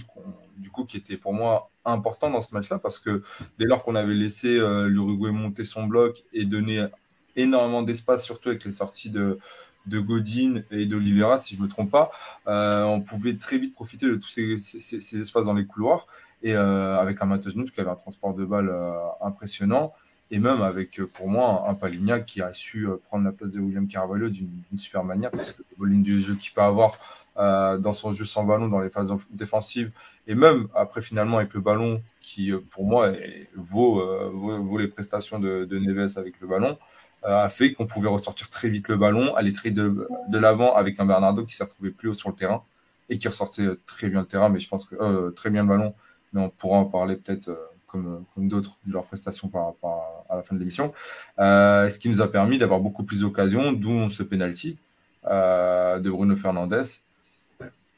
du 0.58 0.70
coup, 0.70 0.86
qui 0.86 0.98
était 0.98 1.18
pour 1.18 1.34
moi 1.34 1.70
important 1.86 2.30
dans 2.30 2.42
ce 2.42 2.54
match-là, 2.54 2.80
parce 2.80 3.00
que 3.00 3.24
dès 3.60 3.66
lors 3.66 3.84
qu'on 3.84 3.96
avait 3.96 4.14
laissé 4.14 4.58
euh, 4.58 4.88
l'Uruguay 4.88 5.32
monter 5.32 5.66
son 5.66 5.86
bloc 5.86 6.24
et 6.34 6.46
donner 6.46 6.88
énormément 7.36 7.84
d'espace, 7.84 8.24
surtout 8.24 8.50
avec 8.50 8.64
les 8.64 8.72
sorties 8.72 9.10
de, 9.10 9.40
de 9.86 10.00
Godin 10.00 10.64
et 10.72 10.86
d'Olivera, 10.86 11.38
si 11.38 11.56
je 11.56 11.60
ne 11.60 11.66
me 11.66 11.70
trompe 11.70 11.92
pas, 11.92 12.12
euh, 12.48 12.84
on 12.84 13.02
pouvait 13.02 13.36
très 13.38 13.58
vite 13.58 13.74
profiter 13.74 14.06
de 14.06 14.16
tous 14.16 14.30
ces, 14.30 14.60
ces, 14.60 15.02
ces 15.02 15.22
espaces 15.22 15.46
dans 15.46 15.54
les 15.54 15.66
couloirs. 15.66 16.08
Et 16.46 16.54
euh, 16.54 17.00
avec 17.00 17.22
un 17.22 17.28
Nunes 17.28 17.70
qui 17.70 17.80
avait 17.80 17.90
un 17.90 17.96
transport 17.96 18.34
de 18.34 18.44
balles 18.44 18.70
euh, 18.70 18.98
impressionnant, 19.22 19.94
et 20.30 20.40
même 20.40 20.62
avec, 20.62 21.00
euh, 21.00 21.08
pour 21.08 21.30
moi, 21.30 21.66
un 21.70 21.74
Paligna 21.74 22.20
qui 22.20 22.42
a 22.42 22.52
su 22.52 22.86
prendre 23.06 23.24
la 23.24 23.32
place 23.32 23.52
de 23.52 23.62
William 23.62 23.88
Carvalho 23.88 24.30
d'une 24.30 24.50
super 24.78 25.06
manière, 25.06 25.32
parce 25.32 25.54
que 25.54 25.62
le 25.62 25.78
volume 25.78 26.04
du 26.04 26.22
jeu 26.22 26.36
qu'il 26.36 26.52
peut 26.52 26.62
avoir 26.62 27.00
euh, 27.38 27.78
dans 27.78 27.94
son 27.94 28.14
jeu 28.14 28.26
sans 28.26 28.44
ballon, 28.44 28.68
dans 28.68 28.80
les 28.80 28.90
phases 28.90 29.12
défensives, 29.32 29.92
et 30.28 30.36
même 30.36 30.68
après 30.76 31.02
finalement 31.02 31.38
avec 31.38 31.54
le 31.54 31.62
ballon 31.62 32.02
qui, 32.22 32.52
euh, 32.52 32.60
pour 32.72 32.86
moi, 32.86 33.08
euh, 33.08 33.18
vaut, 33.56 34.02
vaut, 34.32 34.78
les 34.78 34.88
prestations 34.88 35.40
de, 35.40 35.68
Neves 35.72 36.18
avec 36.18 36.40
le 36.42 36.48
ballon, 36.48 36.78
euh, 37.26 37.46
a 37.46 37.50
fait 37.50 37.72
qu'on 37.72 37.86
pouvait 37.86 38.10
ressortir 38.10 38.50
très 38.50 38.68
vite 38.68 38.90
le 38.90 38.98
ballon, 38.98 39.34
aller 39.36 39.54
très 39.54 39.72
de, 39.72 40.08
de 40.28 40.38
l'avant 40.38 40.76
avec 40.76 41.00
un 41.00 41.06
Bernardo 41.06 41.46
qui 41.46 41.56
s'est 41.56 41.64
retrouvé 41.64 41.92
plus 41.92 42.10
haut 42.10 42.14
sur 42.14 42.30
le 42.30 42.36
terrain 42.36 42.64
et 43.10 43.18
qui 43.18 43.30
ressortait 43.30 43.68
très 43.86 44.10
bien 44.10 44.22
le 44.22 44.26
terrain, 44.26 44.50
mais 44.50 44.60
je 44.60 44.68
pense 44.68 44.86
que 44.86 44.96
euh, 44.96 45.32
très 45.32 45.50
bien 45.50 45.64
le 45.64 45.70
ballon, 45.70 45.94
mais 46.34 46.42
on 46.42 46.50
pourra 46.50 46.80
en 46.80 46.86
parler 46.86 47.16
peut-être 47.16 47.58
comme, 47.88 48.26
d'autres 48.36 48.78
de 48.86 48.94
leurs 48.94 49.06
prestations 49.06 49.48
par 49.48 49.68
rapport 49.68 50.26
à, 50.30 50.36
la 50.36 50.44
fin 50.44 50.56
de 50.56 50.60
l'émission, 50.60 50.94
ce 51.38 51.98
qui 52.00 52.10
nous 52.10 52.22
a 52.22 52.32
permis 52.32 52.58
d'avoir 52.58 52.80
beaucoup 52.80 53.04
plus 53.04 53.22
d'occasions, 53.22 53.72
d'où 53.72 54.10
ce 54.10 54.24
penalty 54.24 54.78
de 55.26 56.10
Bruno 56.10 56.36
Fernandes 56.36 56.84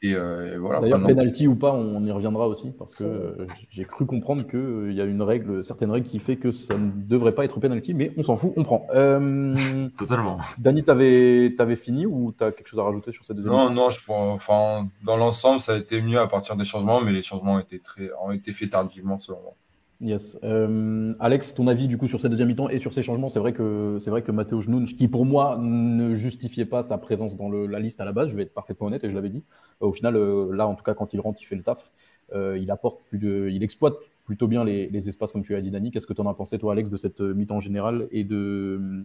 et, 0.02 0.14
euh, 0.14 0.54
et 0.54 0.58
voilà, 0.58 0.80
D'ailleurs, 0.80 1.02
penalty 1.02 1.46
ou 1.46 1.54
pas, 1.54 1.72
on 1.72 2.04
y 2.04 2.10
reviendra 2.10 2.46
aussi, 2.48 2.70
parce 2.70 2.94
que 2.94 3.04
euh, 3.04 3.46
j'ai 3.70 3.86
cru 3.86 4.04
comprendre 4.04 4.46
qu'il 4.46 4.58
euh, 4.58 4.92
y 4.92 5.00
a 5.00 5.04
une 5.04 5.22
règle, 5.22 5.64
certaine 5.64 5.90
règle 5.90 6.06
qui 6.06 6.18
fait 6.18 6.36
que 6.36 6.52
ça 6.52 6.76
ne 6.76 6.90
devrait 6.94 7.34
pas 7.34 7.46
être 7.46 7.58
penalty, 7.60 7.94
mais 7.94 8.12
on 8.18 8.22
s'en 8.22 8.36
fout, 8.36 8.52
on 8.56 8.62
prend. 8.62 8.86
Euh, 8.94 9.56
Totalement. 9.98 10.38
Dani, 10.58 10.84
t'avais 10.84 11.54
avais 11.58 11.76
fini 11.76 12.04
ou 12.04 12.32
t'as 12.32 12.52
quelque 12.52 12.68
chose 12.68 12.78
à 12.78 12.82
rajouter 12.82 13.12
sur 13.12 13.24
cette 13.24 13.36
deuxième 13.36 13.54
Non, 13.54 13.70
non, 13.70 13.88
je 13.88 13.98
enfin, 14.08 14.88
dans 15.02 15.16
l'ensemble, 15.16 15.60
ça 15.60 15.72
a 15.72 15.78
été 15.78 16.02
mieux 16.02 16.20
à 16.20 16.26
partir 16.26 16.56
des 16.56 16.64
changements, 16.64 17.00
mais 17.00 17.12
les 17.12 17.22
changements 17.22 17.54
ont 17.54 17.60
été, 17.60 17.78
très, 17.78 18.10
ont 18.22 18.32
été 18.32 18.52
faits 18.52 18.70
tardivement 18.70 19.16
selon 19.16 19.40
moi. 19.40 19.54
Yes. 20.00 20.38
Euh, 20.44 21.14
Alex, 21.20 21.54
ton 21.54 21.66
avis 21.68 21.88
du 21.88 21.96
coup 21.96 22.06
sur 22.06 22.20
cette 22.20 22.30
deuxième 22.30 22.48
mi-temps 22.48 22.68
et 22.68 22.78
sur 22.78 22.92
ces 22.92 23.02
changements, 23.02 23.30
c'est 23.30 23.38
vrai 23.38 23.54
que 23.54 23.98
c'est 24.02 24.10
vrai 24.10 24.20
que 24.20 24.30
Matteo 24.30 24.60
Nunes, 24.68 24.84
qui 24.84 25.08
pour 25.08 25.24
moi 25.24 25.56
ne 25.58 26.14
justifiait 26.14 26.66
pas 26.66 26.82
sa 26.82 26.98
présence 26.98 27.36
dans 27.36 27.48
la 27.48 27.80
liste 27.80 27.98
à 28.00 28.04
la 28.04 28.12
base, 28.12 28.28
je 28.28 28.36
vais 28.36 28.42
être 28.42 28.52
parfaitement 28.52 28.88
honnête 28.88 29.04
et 29.04 29.10
je 29.10 29.14
l'avais 29.14 29.30
dit. 29.30 29.42
Euh, 29.82 29.86
au 29.86 29.92
final, 29.92 30.16
euh, 30.16 30.54
là 30.54 30.66
en 30.66 30.74
tout 30.74 30.84
cas 30.84 30.92
quand 30.92 31.14
il 31.14 31.20
rentre, 31.20 31.40
il 31.40 31.46
fait 31.46 31.56
le 31.56 31.62
taf. 31.62 31.92
Euh, 32.34 32.58
il 32.58 32.70
apporte 32.70 33.04
plus 33.04 33.18
de, 33.18 33.48
il 33.50 33.62
exploite 33.62 33.94
plutôt 34.26 34.48
bien 34.48 34.64
les, 34.64 34.88
les 34.88 35.08
espaces 35.08 35.32
comme 35.32 35.44
tu 35.44 35.54
as 35.54 35.62
dit 35.62 35.70
Dani. 35.70 35.90
Qu'est-ce 35.90 36.06
que 36.06 36.12
tu 36.12 36.20
en 36.20 36.28
as 36.28 36.34
pensé 36.34 36.58
toi 36.58 36.72
Alex 36.72 36.90
de 36.90 36.96
cette 36.98 37.20
mi-temps 37.20 37.60
générale 37.60 38.06
et 38.10 38.24
de 38.24 39.04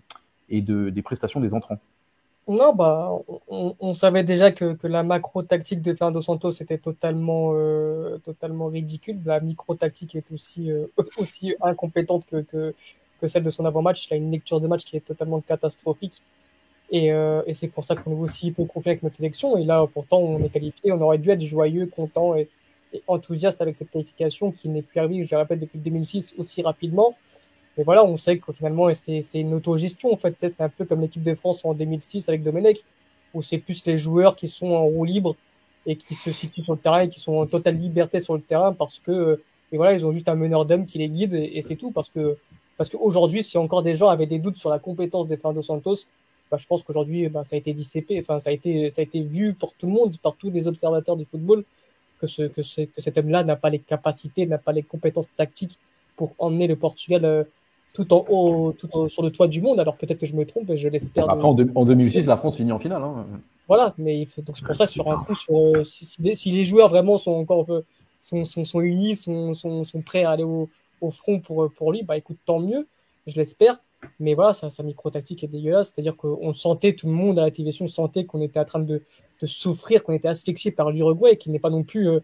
et 0.49 0.61
de 0.61 0.89
des 0.89 1.01
prestations 1.01 1.39
des 1.39 1.53
entrants? 1.53 1.79
Non, 2.47 2.73
bah, 2.73 3.11
on, 3.47 3.93
savait 3.93 4.23
déjà 4.23 4.51
que, 4.51 4.73
que 4.73 4.87
la 4.87 5.03
macro-tactique 5.03 5.81
de 5.81 5.93
Fernando 5.93 6.21
Santos 6.21 6.51
était 6.51 6.79
totalement, 6.79 7.51
euh, 7.53 8.17
totalement 8.17 8.67
ridicule. 8.67 9.19
La 9.25 9.39
micro-tactique 9.39 10.15
est 10.15 10.31
aussi, 10.31 10.71
euh, 10.71 10.87
aussi 11.17 11.55
incompétente 11.61 12.25
que, 12.25 12.41
que, 12.41 12.73
que, 13.21 13.27
celle 13.27 13.43
de 13.43 13.49
son 13.51 13.65
avant-match. 13.65 14.07
Il 14.07 14.13
a 14.15 14.17
une 14.17 14.31
lecture 14.31 14.59
de 14.59 14.67
match 14.67 14.83
qui 14.85 14.97
est 14.97 15.05
totalement 15.05 15.39
catastrophique. 15.41 16.21
Et, 16.89 17.13
euh, 17.13 17.41
et 17.45 17.53
c'est 17.53 17.67
pour 17.67 17.85
ça 17.85 17.95
qu'on 17.95 18.11
est 18.11 18.19
aussi 18.19 18.51
peu 18.51 18.65
confiant 18.65 18.91
avec 18.91 19.03
notre 19.03 19.15
sélection. 19.15 19.57
Et 19.57 19.63
là, 19.63 19.85
pourtant, 19.93 20.17
on 20.19 20.43
est 20.43 20.49
qualifié. 20.49 20.91
On 20.91 21.01
aurait 21.01 21.19
dû 21.19 21.29
être 21.29 21.41
joyeux, 21.41 21.85
content 21.85 22.35
et, 22.35 22.49
et 22.93 23.03
enthousiaste 23.07 23.61
avec 23.61 23.75
cette 23.75 23.91
qualification 23.91 24.51
qui 24.51 24.67
n'est 24.67 24.81
plus 24.81 24.99
arrivée, 24.99 25.23
je 25.23 25.35
répète, 25.35 25.59
depuis 25.59 25.79
2006 25.79 26.35
aussi 26.37 26.61
rapidement. 26.63 27.15
Mais 27.81 27.85
voilà, 27.85 28.05
on 28.05 28.15
sait 28.15 28.37
que 28.37 28.53
finalement, 28.53 28.93
c'est 28.93 29.23
une 29.33 29.55
autogestion, 29.55 30.13
en 30.13 30.15
fait. 30.15 30.35
C'est 30.37 30.61
un 30.61 30.69
peu 30.69 30.85
comme 30.85 31.01
l'équipe 31.01 31.23
de 31.23 31.33
France 31.33 31.65
en 31.65 31.73
2006 31.73 32.29
avec 32.29 32.43
Domenech, 32.43 32.85
où 33.33 33.41
c'est 33.41 33.57
plus 33.57 33.83
les 33.87 33.97
joueurs 33.97 34.35
qui 34.35 34.47
sont 34.47 34.67
en 34.67 34.85
roue 34.85 35.03
libre 35.03 35.35
et 35.87 35.95
qui 35.95 36.13
se 36.13 36.31
situent 36.31 36.61
sur 36.61 36.73
le 36.73 36.79
terrain 36.79 37.01
et 37.01 37.09
qui 37.09 37.19
sont 37.19 37.37
en 37.37 37.47
totale 37.47 37.73
liberté 37.73 38.19
sur 38.19 38.35
le 38.35 38.41
terrain 38.41 38.71
parce 38.71 38.99
que, 38.99 39.41
et 39.71 39.77
voilà, 39.77 39.93
ils 39.93 40.05
ont 40.05 40.11
juste 40.11 40.29
un 40.29 40.35
meneur 40.35 40.67
d'hommes 40.67 40.85
qui 40.85 40.99
les 40.99 41.09
guide 41.09 41.33
et, 41.33 41.59
c'est 41.63 41.75
tout. 41.75 41.89
Parce 41.89 42.11
que, 42.11 42.37
parce 42.77 42.87
qu'aujourd'hui, 42.91 43.41
si 43.41 43.57
encore 43.57 43.81
des 43.81 43.95
gens 43.95 44.09
avaient 44.09 44.27
des 44.27 44.37
doutes 44.37 44.57
sur 44.57 44.69
la 44.69 44.77
compétence 44.77 45.27
de 45.27 45.35
Fernando 45.35 45.63
Santos, 45.63 46.05
bah, 46.51 46.57
je 46.59 46.67
pense 46.67 46.83
qu'aujourd'hui, 46.83 47.29
bah, 47.29 47.43
ça 47.45 47.55
a 47.55 47.57
été 47.57 47.73
dissipé, 47.73 48.19
enfin, 48.19 48.37
ça 48.37 48.51
a 48.51 48.53
été, 48.53 48.91
ça 48.91 49.01
a 49.01 49.03
été 49.05 49.23
vu 49.23 49.55
pour 49.55 49.73
tout 49.73 49.87
le 49.87 49.93
monde, 49.93 50.15
par 50.19 50.35
tous 50.35 50.51
les 50.51 50.67
observateurs 50.67 51.15
du 51.15 51.25
football, 51.25 51.63
que, 52.19 52.27
ce, 52.27 52.43
que, 52.43 52.61
ce, 52.61 52.81
que 52.81 53.01
cet 53.01 53.17
homme-là 53.17 53.43
n'a 53.43 53.55
pas 53.55 53.71
les 53.71 53.79
capacités, 53.79 54.45
n'a 54.45 54.59
pas 54.59 54.71
les 54.71 54.83
compétences 54.83 55.33
tactiques 55.35 55.79
pour 56.15 56.35
emmener 56.37 56.67
le 56.67 56.75
Portugal 56.75 57.25
euh, 57.25 57.43
tout 57.93 58.13
en 58.13 58.25
haut, 58.29 58.73
tout 58.77 58.89
en, 58.95 59.09
sur 59.09 59.23
le 59.23 59.31
toit 59.31 59.47
du 59.47 59.61
monde. 59.61 59.79
Alors 59.79 59.97
peut-être 59.97 60.19
que 60.19 60.25
je 60.25 60.35
me 60.35 60.45
trompe, 60.45 60.71
je 60.75 60.87
l'espère. 60.87 61.29
Après, 61.29 61.53
de... 61.55 61.71
en, 61.75 61.85
2006, 61.85 62.25
la 62.25 62.37
France 62.37 62.57
finit 62.57 62.71
en 62.71 62.79
finale. 62.79 63.03
Hein. 63.03 63.25
Voilà, 63.67 63.93
mais 63.97 64.25
donc 64.45 64.57
c'est 64.57 64.65
pour 64.65 64.75
ça 64.75 64.85
que 64.85 64.91
sur 64.91 65.09
un 65.11 65.23
coup, 65.23 65.35
sur, 65.35 65.85
si, 65.85 66.35
si, 66.35 66.51
les 66.51 66.65
joueurs 66.65 66.89
vraiment 66.89 67.17
sont 67.17 67.31
encore 67.31 67.65
sont, 68.19 68.45
sont, 68.45 68.63
sont 68.63 68.81
unis, 68.81 69.15
sont, 69.15 69.53
sont, 69.53 69.83
sont, 69.83 70.01
prêts 70.01 70.23
à 70.23 70.31
aller 70.31 70.43
au, 70.43 70.69
au, 71.01 71.09
front 71.09 71.39
pour, 71.39 71.71
pour 71.73 71.91
lui, 71.91 72.03
bah 72.03 72.17
écoute, 72.17 72.37
tant 72.45 72.59
mieux, 72.59 72.87
je 73.27 73.35
l'espère. 73.35 73.79
Mais 74.19 74.33
voilà, 74.33 74.53
sa, 74.53 74.69
sa 74.69 74.83
micro-tactique 74.83 75.43
est 75.43 75.47
dégueulasse. 75.47 75.91
C'est-à-dire 75.93 76.15
qu'on 76.15 76.53
sentait, 76.53 76.93
tout 76.93 77.07
le 77.07 77.13
monde 77.13 77.39
à 77.39 77.43
la 77.43 77.51
télévision 77.51 77.87
sentait 77.87 78.25
qu'on 78.25 78.41
était 78.41 78.59
en 78.59 78.65
train 78.65 78.79
de, 78.79 79.01
de 79.41 79.45
souffrir, 79.45 80.03
qu'on 80.03 80.13
était 80.13 80.27
asphyxié 80.27 80.71
par 80.71 80.91
l'Uruguay, 80.91 81.37
qui 81.37 81.49
n'est 81.49 81.59
pas 81.59 81.69
non 81.69 81.83
plus 81.83 82.09
euh, 82.09 82.19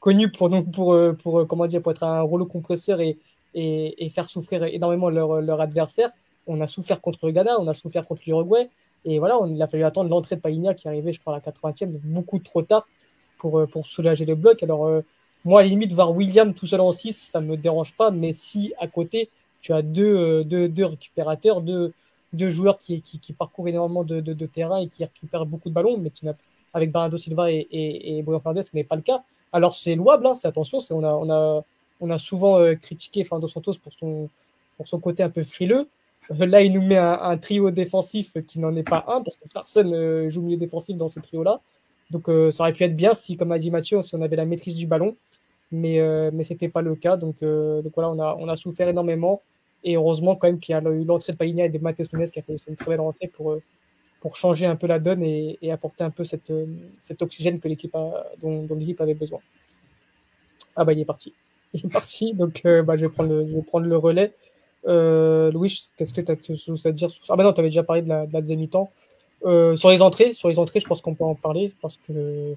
connus 0.00 0.30
pour, 0.30 0.50
nous, 0.50 0.62
pour, 0.62 0.96
pour, 1.22 1.46
comment 1.46 1.66
dire, 1.66 1.82
pour 1.82 1.92
être 1.92 2.02
un 2.02 2.22
rouleau 2.22 2.46
compresseur 2.46 3.00
et, 3.00 3.18
et, 3.54 4.08
faire 4.10 4.28
souffrir 4.28 4.64
énormément 4.64 5.10
leur, 5.10 5.40
leur 5.40 5.60
adversaire. 5.60 6.10
On 6.46 6.60
a 6.60 6.66
souffert 6.66 7.00
contre 7.00 7.26
le 7.26 7.32
Ghana, 7.32 7.58
on 7.58 7.68
a 7.68 7.74
souffert 7.74 8.06
contre 8.06 8.22
l'Uruguay. 8.26 8.68
Et 9.04 9.18
voilà, 9.18 9.38
on, 9.38 9.46
il 9.46 9.60
a 9.62 9.66
fallu 9.66 9.84
attendre 9.84 10.10
l'entrée 10.10 10.36
de 10.36 10.40
Paligna 10.40 10.74
qui 10.74 10.88
arrivait, 10.88 11.12
je 11.12 11.20
crois, 11.20 11.36
à 11.36 11.42
la 11.44 11.52
80e, 11.52 11.86
beaucoup 12.04 12.38
trop 12.38 12.62
tard 12.62 12.86
pour, 13.38 13.66
pour 13.68 13.86
soulager 13.86 14.24
le 14.24 14.34
bloc. 14.34 14.62
Alors, 14.62 15.02
moi, 15.44 15.60
à 15.60 15.62
la 15.62 15.68
limite, 15.68 15.92
voir 15.92 16.14
William 16.14 16.52
tout 16.52 16.66
seul 16.66 16.80
en 16.80 16.92
6, 16.92 17.16
ça 17.16 17.40
me 17.40 17.56
dérange 17.56 17.94
pas. 17.94 18.10
Mais 18.10 18.32
si 18.32 18.72
à 18.78 18.86
côté, 18.86 19.30
tu 19.60 19.72
as 19.72 19.82
deux, 19.82 20.44
deux, 20.44 20.68
deux 20.68 20.86
récupérateurs, 20.86 21.60
deux, 21.60 21.92
deux 22.32 22.50
joueurs 22.50 22.78
qui, 22.78 23.02
qui, 23.02 23.18
qui 23.18 23.32
parcourent 23.32 23.68
énormément 23.68 24.04
de, 24.04 24.46
terrain 24.46 24.78
et 24.78 24.88
qui 24.88 25.04
récupèrent 25.04 25.46
beaucoup 25.46 25.68
de 25.68 25.74
ballons, 25.74 25.98
mais 25.98 26.10
tu 26.10 26.26
avec 26.72 26.92
Bernardo 26.92 27.18
Silva 27.18 27.50
et, 27.50 27.66
et, 27.70 28.18
et 28.18 28.22
Bruno 28.22 28.38
Fernandes, 28.38 28.64
ce 28.64 28.70
n'est 28.74 28.84
pas 28.84 28.96
le 28.96 29.02
cas. 29.02 29.22
Alors 29.52 29.74
c'est 29.74 29.96
louable, 29.96 30.26
hein, 30.26 30.34
c'est 30.34 30.46
attention, 30.46 30.78
c'est, 30.78 30.94
on, 30.94 31.02
a, 31.30 31.64
on 32.00 32.10
a 32.10 32.18
souvent 32.18 32.58
euh, 32.58 32.74
critiqué 32.74 33.24
Fernando 33.24 33.46
Santos 33.46 33.74
pour 33.82 33.92
son, 33.92 34.28
pour 34.76 34.88
son 34.88 34.98
côté 34.98 35.22
un 35.22 35.30
peu 35.30 35.44
frileux. 35.44 35.88
Euh, 36.30 36.46
là, 36.46 36.62
il 36.62 36.72
nous 36.72 36.82
met 36.82 36.96
un, 36.96 37.36
trio 37.38 37.70
défensif 37.70 38.36
qui 38.46 38.58
n'en 38.58 38.74
est 38.74 38.88
pas 38.88 39.04
un, 39.06 39.22
parce 39.22 39.36
que 39.36 39.48
personne 39.52 39.94
euh, 39.94 40.30
joue 40.30 40.42
milieu 40.42 40.56
défensif 40.56 40.96
dans 40.96 41.08
ce 41.08 41.20
trio-là. 41.20 41.60
Donc 42.10 42.24
ça 42.26 42.64
aurait 42.64 42.72
pu 42.72 42.82
être 42.82 42.96
bien 42.96 43.14
si, 43.14 43.36
comme 43.36 43.52
a 43.52 43.58
dit 43.60 43.70
Mathieu, 43.70 44.02
si 44.02 44.16
on 44.16 44.22
avait 44.22 44.34
la 44.34 44.44
maîtrise 44.44 44.74
du 44.74 44.84
ballon, 44.84 45.14
mais, 45.70 46.00
mais 46.32 46.42
c'était 46.42 46.68
pas 46.68 46.82
le 46.82 46.96
cas. 46.96 47.16
Donc, 47.16 47.36
donc 47.40 47.92
voilà, 47.94 48.10
on 48.10 48.18
a, 48.18 48.36
on 48.40 48.48
a 48.48 48.56
souffert 48.56 48.88
énormément. 48.88 49.42
Et 49.84 49.94
heureusement, 49.94 50.34
quand 50.34 50.48
même, 50.48 50.58
qu'il 50.58 50.72
y 50.72 50.76
a 50.76 50.80
eu 50.80 51.04
l'entrée 51.04 51.34
de 51.34 51.38
Païnia 51.38 51.66
et 51.66 51.68
de 51.68 51.78
Matheus 51.78 52.08
Nunes 52.12 52.28
qui 52.28 52.40
a 52.40 52.42
fait 52.42 52.56
une 52.66 52.74
très 52.74 52.90
belle 52.90 53.00
rentrée 53.00 53.28
pour, 53.28 53.58
pour 54.20 54.34
changer 54.34 54.66
un 54.66 54.74
peu 54.74 54.88
la 54.88 54.98
donne 54.98 55.22
et, 55.22 55.70
apporter 55.70 56.02
un 56.02 56.10
peu 56.10 56.24
cette, 56.24 56.52
cet 56.98 57.22
oxygène 57.22 57.60
que 57.60 57.68
l'équipe 57.68 57.96
dont, 58.42 58.64
dont 58.64 58.74
l'équipe 58.74 59.00
avait 59.00 59.14
besoin. 59.14 59.38
Ah 60.74 60.84
bah 60.84 60.92
il 60.92 60.98
est 60.98 61.04
parti. 61.04 61.32
Il 61.74 61.86
est 61.86 61.88
parti, 61.88 62.34
donc 62.34 62.62
euh, 62.64 62.82
bah, 62.82 62.96
je, 62.96 63.06
vais 63.06 63.12
prendre 63.12 63.30
le, 63.30 63.46
je 63.46 63.54
vais 63.54 63.62
prendre 63.62 63.86
le 63.86 63.96
relais. 63.96 64.32
Euh, 64.86 65.52
Louis, 65.52 65.90
qu'est-ce 65.96 66.12
que 66.12 66.20
tu 66.20 66.32
as 66.32 66.36
quelque 66.36 66.58
chose 66.58 66.84
à 66.86 66.92
dire 66.92 67.10
sur 67.10 67.22
Ah 67.28 67.36
bah 67.36 67.44
non, 67.44 67.52
tu 67.52 67.60
avais 67.60 67.68
déjà 67.68 67.82
parlé 67.82 68.02
de 68.02 68.08
la, 68.08 68.26
de 68.26 68.32
la 68.32 68.40
deuxième 68.40 68.60
mi-temps. 68.60 68.90
Euh, 69.44 69.74
sur 69.74 69.90
les 69.90 70.02
entrées, 70.02 70.32
sur 70.32 70.48
les 70.48 70.58
entrées, 70.58 70.80
je 70.80 70.86
pense 70.86 71.00
qu'on 71.00 71.14
peut 71.14 71.24
en 71.24 71.34
parler 71.34 71.72
parce 71.80 71.98
que 72.06 72.54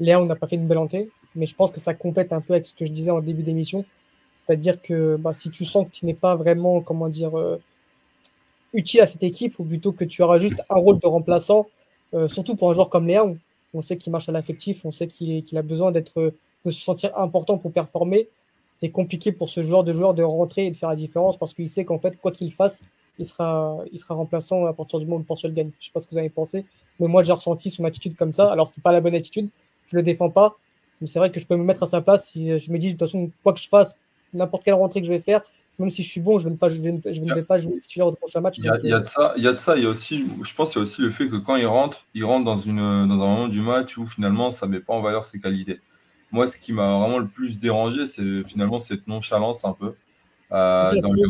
Léa, 0.00 0.20
on 0.20 0.26
n'a 0.26 0.36
pas 0.36 0.46
fait 0.46 0.56
une 0.56 0.66
belle 0.66 0.78
entrée, 0.78 1.08
mais 1.34 1.46
je 1.46 1.54
pense 1.54 1.70
que 1.70 1.80
ça 1.80 1.94
complète 1.94 2.32
un 2.32 2.40
peu 2.40 2.54
avec 2.54 2.66
ce 2.66 2.74
que 2.74 2.84
je 2.86 2.92
disais 2.92 3.10
en 3.10 3.20
début 3.20 3.42
d'émission. 3.42 3.84
C'est-à-dire 4.34 4.80
que 4.80 5.16
bah, 5.16 5.32
si 5.32 5.50
tu 5.50 5.64
sens 5.64 5.86
que 5.86 5.90
tu 5.90 6.06
n'es 6.06 6.14
pas 6.14 6.36
vraiment, 6.36 6.80
comment 6.80 7.08
dire, 7.08 7.36
euh, 7.36 7.60
utile 8.72 9.00
à 9.00 9.06
cette 9.06 9.22
équipe, 9.22 9.58
ou 9.58 9.64
plutôt 9.64 9.92
que 9.92 10.04
tu 10.04 10.22
auras 10.22 10.38
juste 10.38 10.62
un 10.70 10.76
rôle 10.76 10.98
de 10.98 11.06
remplaçant, 11.06 11.66
euh, 12.14 12.28
surtout 12.28 12.54
pour 12.56 12.70
un 12.70 12.72
joueur 12.72 12.88
comme 12.88 13.06
Léon, 13.06 13.38
on 13.74 13.80
sait 13.80 13.96
qu'il 13.96 14.12
marche 14.12 14.28
à 14.28 14.32
l'affectif, 14.32 14.84
on 14.84 14.92
sait 14.92 15.06
qu'il 15.06 15.42
qu'il 15.42 15.58
a 15.58 15.62
besoin 15.62 15.90
d'être, 15.90 16.32
de 16.64 16.70
se 16.70 16.80
sentir 16.80 17.16
important 17.18 17.58
pour 17.58 17.72
performer. 17.72 18.28
C'est 18.78 18.90
compliqué 18.90 19.32
pour 19.32 19.48
ce 19.48 19.62
joueur 19.62 19.84
de 19.84 19.92
joueur 19.92 20.12
de 20.12 20.22
rentrer 20.22 20.66
et 20.66 20.70
de 20.70 20.76
faire 20.76 20.90
la 20.90 20.96
différence 20.96 21.38
parce 21.38 21.54
qu'il 21.54 21.68
sait 21.68 21.86
qu'en 21.86 21.98
fait, 21.98 22.18
quoi 22.20 22.30
qu'il 22.30 22.52
fasse, 22.52 22.82
il 23.18 23.24
sera, 23.24 23.78
il 23.90 23.98
sera 23.98 24.14
remplaçant 24.14 24.66
à 24.66 24.74
partir 24.74 24.98
du 24.98 25.06
moment 25.06 25.16
où 25.16 25.20
le 25.20 25.24
Portugal 25.24 25.54
gagne. 25.54 25.70
Je 25.80 25.86
sais 25.86 25.92
pas 25.92 26.00
ce 26.00 26.06
que 26.06 26.10
vous 26.12 26.18
avez 26.18 26.28
pensé, 26.28 26.66
mais 27.00 27.08
moi 27.08 27.22
j'ai 27.22 27.32
ressenti 27.32 27.70
son 27.70 27.84
attitude 27.86 28.16
comme 28.16 28.34
ça. 28.34 28.52
Alors 28.52 28.66
c'est 28.66 28.82
pas 28.82 28.92
la 28.92 29.00
bonne 29.00 29.14
attitude, 29.14 29.48
je 29.86 29.96
le 29.96 30.02
défends 30.02 30.28
pas, 30.28 30.58
mais 31.00 31.06
c'est 31.06 31.18
vrai 31.18 31.30
que 31.30 31.40
je 31.40 31.46
peux 31.46 31.56
me 31.56 31.64
mettre 31.64 31.84
à 31.84 31.86
sa 31.86 32.02
place 32.02 32.28
si 32.28 32.58
je 32.58 32.70
me 32.70 32.78
dis 32.78 32.88
de 32.88 32.92
toute 32.92 33.08
façon 33.08 33.30
quoi 33.42 33.54
que 33.54 33.60
je 33.60 33.68
fasse, 33.68 33.98
n'importe 34.34 34.64
quelle 34.64 34.74
rentrée 34.74 35.00
que 35.00 35.06
je 35.06 35.12
vais 35.12 35.20
faire, 35.20 35.40
même 35.78 35.90
si 35.90 36.02
je 36.02 36.10
suis 36.10 36.20
bon, 36.20 36.38
je 36.38 36.48
ne 36.48 36.52
vais 36.52 36.58
pas, 36.58 36.68
je 36.68 36.80
vais, 36.80 37.00
je 37.10 37.20
ne 37.20 37.34
vais 37.34 37.42
pas 37.42 37.56
jouer 37.56 37.78
titulaire 37.80 38.08
au 38.08 38.12
prochain 38.12 38.40
match. 38.40 38.58
Il 38.58 38.64
y, 38.64 38.68
a, 38.68 38.78
il 38.82 38.90
y 38.90 38.92
a 38.92 39.00
de 39.00 39.06
ça, 39.06 39.32
il 39.38 39.44
y 39.44 39.48
a 39.48 39.52
de 39.52 39.58
ça, 39.58 39.76
il 39.76 39.84
y 39.84 39.86
a 39.86 39.88
aussi, 39.88 40.26
je 40.42 40.54
pense 40.54 40.72
qu'il 40.72 40.78
y 40.78 40.80
a 40.80 40.82
aussi 40.82 41.00
le 41.00 41.10
fait 41.10 41.28
que 41.28 41.36
quand 41.36 41.56
il 41.56 41.66
rentre, 41.66 42.06
il 42.14 42.24
rentre 42.24 42.44
dans, 42.44 42.58
une, 42.58 42.76
dans 42.76 43.14
un 43.14 43.26
moment 43.26 43.48
du 43.48 43.60
match 43.60 43.96
où 43.96 44.04
finalement 44.04 44.50
ça 44.50 44.66
ne 44.66 44.72
met 44.72 44.80
pas 44.80 44.92
en 44.92 45.00
valeur 45.00 45.24
ses 45.24 45.40
qualités. 45.40 45.80
Moi, 46.32 46.46
ce 46.46 46.56
qui 46.56 46.72
m'a 46.72 46.98
vraiment 46.98 47.18
le 47.18 47.28
plus 47.28 47.58
dérangé, 47.58 48.06
c'est 48.06 48.44
finalement 48.44 48.80
cette 48.80 49.06
nonchalance 49.06 49.64
un 49.64 49.72
peu. 49.72 49.94
Euh, 50.52 51.00
dans 51.00 51.12
les... 51.12 51.22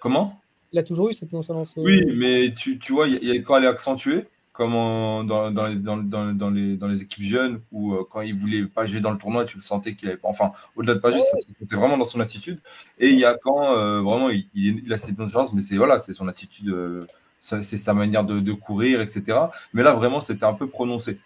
Comment? 0.00 0.40
Il 0.72 0.78
a 0.78 0.82
toujours 0.82 1.08
eu 1.08 1.14
cette 1.14 1.32
nonchalance. 1.32 1.74
Oui, 1.76 2.04
mais 2.16 2.52
tu, 2.52 2.78
tu 2.78 2.92
vois, 2.92 3.06
il 3.08 3.22
y 3.24 3.30
a, 3.30 3.40
quand 3.40 3.56
elle 3.56 3.64
est 3.64 3.68
accentuée, 3.68 4.26
comme 4.52 4.74
en, 4.74 5.24
dans, 5.24 5.50
dans, 5.50 5.66
les, 5.66 5.74
dans, 5.74 5.96
dans, 5.96 6.32
dans, 6.32 6.50
les, 6.50 6.76
dans 6.76 6.86
les 6.86 7.02
équipes 7.02 7.24
jeunes, 7.24 7.60
où 7.72 7.92
euh, 7.92 8.04
quand 8.08 8.20
il 8.20 8.38
voulait 8.38 8.64
pas 8.66 8.86
jouer 8.86 9.00
dans 9.00 9.10
le 9.10 9.18
tournoi, 9.18 9.44
tu 9.44 9.56
le 9.56 9.62
sentais 9.62 9.94
qu'il 9.94 10.08
avait 10.08 10.16
pas. 10.16 10.28
Enfin, 10.28 10.52
au-delà 10.76 10.94
de 10.94 11.00
pas 11.00 11.10
jouer, 11.10 11.20
c'était 11.48 11.74
vraiment 11.74 11.98
dans 11.98 12.04
son 12.04 12.20
attitude. 12.20 12.60
Et 13.00 13.10
il 13.10 13.18
y 13.18 13.24
a 13.24 13.34
quand 13.34 13.76
euh, 13.76 14.00
vraiment 14.00 14.30
il, 14.30 14.46
il, 14.54 14.92
a 14.92 14.98
cette 14.98 15.16
chance, 15.28 15.52
mais 15.52 15.60
c'est 15.60 15.76
voilà, 15.76 15.98
c'est 15.98 16.12
son 16.12 16.28
attitude, 16.28 16.68
euh, 16.68 17.04
c'est 17.40 17.62
sa 17.62 17.94
manière 17.94 18.24
de, 18.24 18.38
de, 18.38 18.52
courir, 18.52 19.00
etc. 19.00 19.38
Mais 19.72 19.82
là, 19.82 19.92
vraiment, 19.92 20.20
c'était 20.20 20.44
un 20.44 20.54
peu 20.54 20.68
prononcé. 20.68 21.18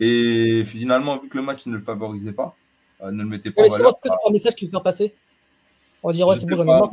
Et 0.00 0.64
finalement, 0.64 1.18
vu 1.18 1.28
que 1.28 1.36
le 1.36 1.42
match 1.42 1.66
ne 1.66 1.74
le 1.74 1.80
favorisait 1.80 2.32
pas, 2.32 2.56
euh, 3.02 3.10
ne 3.10 3.22
le 3.22 3.28
mettait 3.28 3.50
pas 3.50 3.62
mais 3.62 3.70
en. 3.70 3.88
Est-ce 3.88 4.00
que 4.00 4.08
c'est 4.08 4.28
un 4.28 4.32
message 4.32 4.54
qu'il 4.54 4.68
veut 4.68 4.72
faire 4.72 4.82
passer 4.82 5.14
On 6.02 6.10
dirait, 6.10 6.28
ouais, 6.28 6.36
c'est 6.36 6.46
bon, 6.46 6.56
j'en 6.56 6.62
ai 6.64 6.66
marre. 6.66 6.90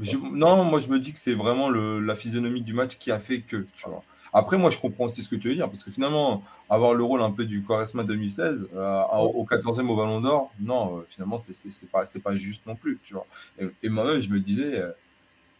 Je, 0.00 0.16
non, 0.16 0.64
moi 0.64 0.78
je 0.78 0.88
me 0.88 0.98
dis 0.98 1.12
que 1.12 1.18
c'est 1.18 1.34
vraiment 1.34 1.68
le, 1.68 2.00
la 2.00 2.14
physionomie 2.14 2.62
du 2.62 2.72
match 2.72 2.96
qui 2.98 3.10
a 3.10 3.18
fait 3.18 3.40
que, 3.40 3.66
tu 3.74 3.88
vois. 3.88 4.02
Après, 4.32 4.56
moi, 4.58 4.70
je 4.70 4.78
comprends 4.78 5.06
aussi 5.06 5.22
ce 5.22 5.28
que 5.28 5.36
tu 5.36 5.48
veux 5.48 5.54
dire, 5.54 5.66
parce 5.66 5.82
que 5.82 5.90
finalement, 5.90 6.42
avoir 6.68 6.94
le 6.94 7.02
rôle 7.02 7.20
un 7.22 7.32
peu 7.32 7.44
du 7.44 7.64
Quaresma 7.64 8.04
2016, 8.04 8.68
euh, 8.74 9.02
au 9.16 9.44
14e 9.44 9.88
au 9.88 9.96
Ballon 9.96 10.20
d'Or, 10.20 10.52
non, 10.60 10.98
euh, 10.98 11.06
finalement, 11.08 11.36
c'est 11.38 11.90
pas, 11.90 12.04
pas 12.22 12.36
juste 12.36 12.64
non 12.66 12.76
plus, 12.76 12.98
tu 13.02 13.14
vois. 13.14 13.26
Et, 13.60 13.66
et 13.82 13.88
moi-même, 13.88 14.20
je 14.20 14.28
me 14.28 14.38
disais, 14.38 14.78
euh, 14.78 14.92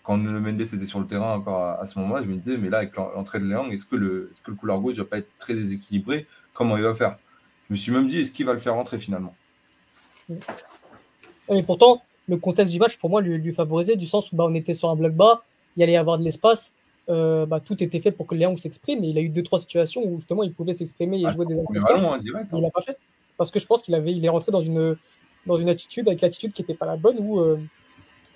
quand 0.05 0.17
le 0.17 0.41
Mendes 0.41 0.61
était 0.61 0.87
sur 0.87 1.01
le 1.01 1.07
terrain 1.07 1.35
encore 1.35 1.63
à, 1.63 1.81
à 1.81 1.87
ce 1.87 1.99
moment-là, 1.99 2.23
je 2.23 2.29
me 2.29 2.37
disais, 2.37 2.57
mais 2.57 2.71
là, 2.71 2.79
avec 2.79 2.95
l'entrée 2.97 3.41
de 3.41 3.47
Léang, 3.47 3.71
est-ce 3.71 3.87
que, 3.87 3.97
le, 3.97 4.31
est-ce 4.33 4.43
que 4.43 4.53
le 4.53 4.57
couloir 4.57 4.79
gauche 4.79 4.97
va 4.97 5.05
pas 5.05 5.19
être 5.19 5.37
très 5.39 5.55
déséquilibré 5.55 6.27
Comment 6.61 6.77
il 6.77 6.83
va 6.83 6.95
faire 6.95 7.17
Je 7.71 7.73
me 7.73 7.79
suis 7.79 7.91
même 7.91 8.07
dit, 8.07 8.21
est-ce 8.21 8.33
qu'il 8.33 8.45
va 8.45 8.53
le 8.53 8.59
faire 8.59 8.75
rentrer 8.75 8.99
finalement 8.99 9.35
Et 11.49 11.63
pourtant, 11.63 12.03
le 12.29 12.37
contexte 12.37 12.71
du 12.71 12.79
match, 12.79 12.99
pour 12.99 13.09
moi, 13.09 13.23
lui, 13.23 13.39
lui 13.39 13.55
favorisait, 13.55 13.97
du 13.97 14.07
sens 14.07 14.31
où 14.31 14.37
bah, 14.37 14.45
on 14.47 14.55
était 14.55 14.75
sur 14.75 14.91
un 14.91 14.95
bloc 14.95 15.15
bas, 15.15 15.43
il 15.79 15.83
allait 15.83 15.93
y 15.93 15.97
avoir 15.97 16.19
de 16.19 16.23
l'espace 16.23 16.75
euh, 17.09 17.47
bah, 17.47 17.61
tout 17.61 17.83
était 17.83 18.03
fait 18.03 18.13
pour 18.13 18.27
que 18.27 18.35
Léon 18.35 18.57
s'exprime. 18.57 19.03
Et 19.05 19.09
il 19.09 19.17
a 19.17 19.23
eu 19.23 19.31
deux 19.31 19.43
trois 19.43 19.59
situations 19.59 20.03
où 20.05 20.17
justement 20.17 20.43
il 20.43 20.53
pouvait 20.53 20.75
s'exprimer 20.75 21.19
et 21.19 21.25
ah, 21.25 21.31
jouer 21.31 21.47
des 21.47 21.55
vraiment, 21.55 22.19
direct, 22.19 22.53
hein. 22.53 22.59
Il 22.59 22.61
l'a 22.61 22.71
pas 22.71 22.83
fait 22.83 22.99
parce 23.39 23.51
que 23.51 23.59
je 23.59 23.67
pense 23.67 23.83
qu'il 23.83 23.95
avait, 23.95 24.13
il 24.13 24.23
est 24.23 24.29
rentré 24.29 24.53
dans 24.53 24.61
une 24.61 24.99
dans 25.47 25.57
une 25.57 25.71
attitude 25.71 26.07
avec 26.09 26.21
l'attitude 26.21 26.53
qui 26.53 26.61
était 26.61 26.75
pas 26.75 26.85
la 26.85 26.99
bonne 26.99 27.17
où 27.21 27.41
euh, 27.41 27.59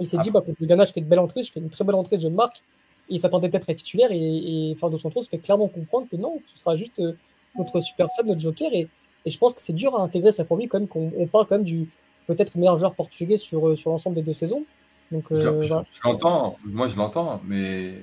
il 0.01 0.07
s'est 0.07 0.17
ah. 0.19 0.23
dit 0.23 0.31
bah 0.31 0.41
contre 0.41 0.57
le 0.61 0.67
Ghana 0.67 0.87
je 0.87 0.93
fais 0.93 1.01
une 1.01 1.07
belle 1.07 1.19
entrée, 1.19 1.43
je 1.43 1.53
fais 1.53 1.61
une 1.61 1.69
très 1.69 1.85
belle 1.85 1.95
entrée, 1.95 2.19
je 2.19 2.29
marque. 2.29 2.63
Et 3.11 3.17
il 3.17 3.21
s'attendait 3.21 3.51
peut-être 3.51 3.69
à 3.69 3.73
être 3.73 3.79
titulaire 3.79 4.11
et, 4.11 4.71
et 4.71 4.75
Fernando 4.77 4.99
Santos 4.99 5.25
fait 5.25 5.37
clairement 5.37 5.69
comprendre 5.69 6.07
que 6.11 6.17
non, 6.17 6.41
ce 6.47 6.59
sera 6.59 6.75
juste 6.75 7.01
euh, 7.01 7.13
notre 7.57 7.81
super 7.81 8.11
sub, 8.11 8.27
notre 8.27 8.41
joker. 8.41 8.73
Et, 8.73 8.89
et 9.25 9.31
je 9.31 9.39
pense 9.39 9.55
que 9.55 9.61
c'est 9.61 9.73
dur 9.73 9.97
à 9.99 10.03
intégrer 10.03 10.33
ça 10.33 10.45
pour 10.45 10.57
lui 10.57 10.69
quand 10.69 10.79
même 10.79 10.89
qu'on 10.89 11.13
on 11.17 11.27
parle 11.27 11.47
quand 11.47 11.57
même 11.57 11.65
du 11.65 11.89
peut-être 12.27 12.57
meilleur 12.57 12.79
joueur 12.79 12.95
portugais 12.95 13.37
sur, 13.37 13.69
euh, 13.69 13.77
sur 13.77 13.91
l'ensemble 13.91 14.17
des 14.17 14.23
deux 14.23 14.33
saisons. 14.33 14.65
Donc, 15.13 15.27
je, 15.31 15.37
je, 15.37 15.69
je 15.69 15.75
l'entends, 16.03 16.57
moi 16.65 16.89
je 16.89 16.97
l'entends, 16.97 17.41
mais 17.45 17.95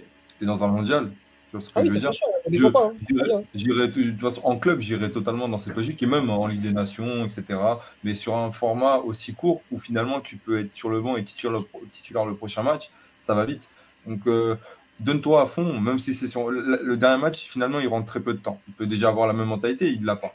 dans 0.46 0.64
un 0.64 0.68
mondial. 0.68 1.12
Tu 1.50 1.58
vois 1.58 1.62
ce 1.62 1.74
que 1.74 1.80
ah 1.80 1.84
je 1.84 1.90
veux 1.92 2.00
dire 2.00 2.14
sûr, 2.14 2.28
je 2.50 2.68
pas, 2.68 2.88
hein. 2.88 3.44
de 3.54 3.88
toute 3.88 4.22
façon, 4.22 4.42
en 4.46 4.58
club, 4.58 4.80
j'irais 4.80 5.12
totalement 5.12 5.50
dans 5.50 5.58
cette 5.58 5.76
logique, 5.76 6.02
et 6.02 6.06
même 6.06 6.30
en 6.30 6.48
Ligue 6.48 6.62
des 6.62 6.72
Nations, 6.72 7.26
etc. 7.26 7.60
Mais 8.06 8.16
sur 8.16 8.38
un 8.38 8.52
format 8.52 8.98
aussi 9.00 9.34
court 9.34 9.62
où 9.70 9.78
finalement 9.78 10.22
tu 10.22 10.38
peux 10.38 10.60
être 10.62 10.74
sur 10.74 10.90
le 10.90 11.02
banc 11.02 11.18
et 11.18 11.26
titulaire 11.26 11.60
le, 11.60 11.90
titulaire 11.92 12.26
le 12.26 12.36
prochain 12.36 12.64
match, 12.64 12.90
ça 13.20 13.36
va 13.36 13.44
vite. 13.44 13.68
Donc 14.08 14.28
euh, 14.28 14.56
donne-toi 15.02 15.42
à 15.42 15.46
fond, 15.46 15.80
même 15.80 16.00
si 16.00 16.14
c'est 16.14 16.28
sur 16.28 16.50
le, 16.50 16.80
le, 16.82 16.98
dernier 16.98 17.22
match, 17.22 17.46
finalement 17.46 17.80
il 17.80 17.88
rentre 17.88 18.06
très 18.06 18.20
peu 18.20 18.34
de 18.34 18.40
temps. 18.40 18.60
Il 18.68 18.74
peut 18.74 18.86
déjà 18.86 19.10
avoir 19.10 19.28
la 19.28 19.34
même 19.34 19.48
mentalité, 19.48 19.90
il 19.90 20.02
ne 20.02 20.06
l'a 20.06 20.16
pas. 20.16 20.34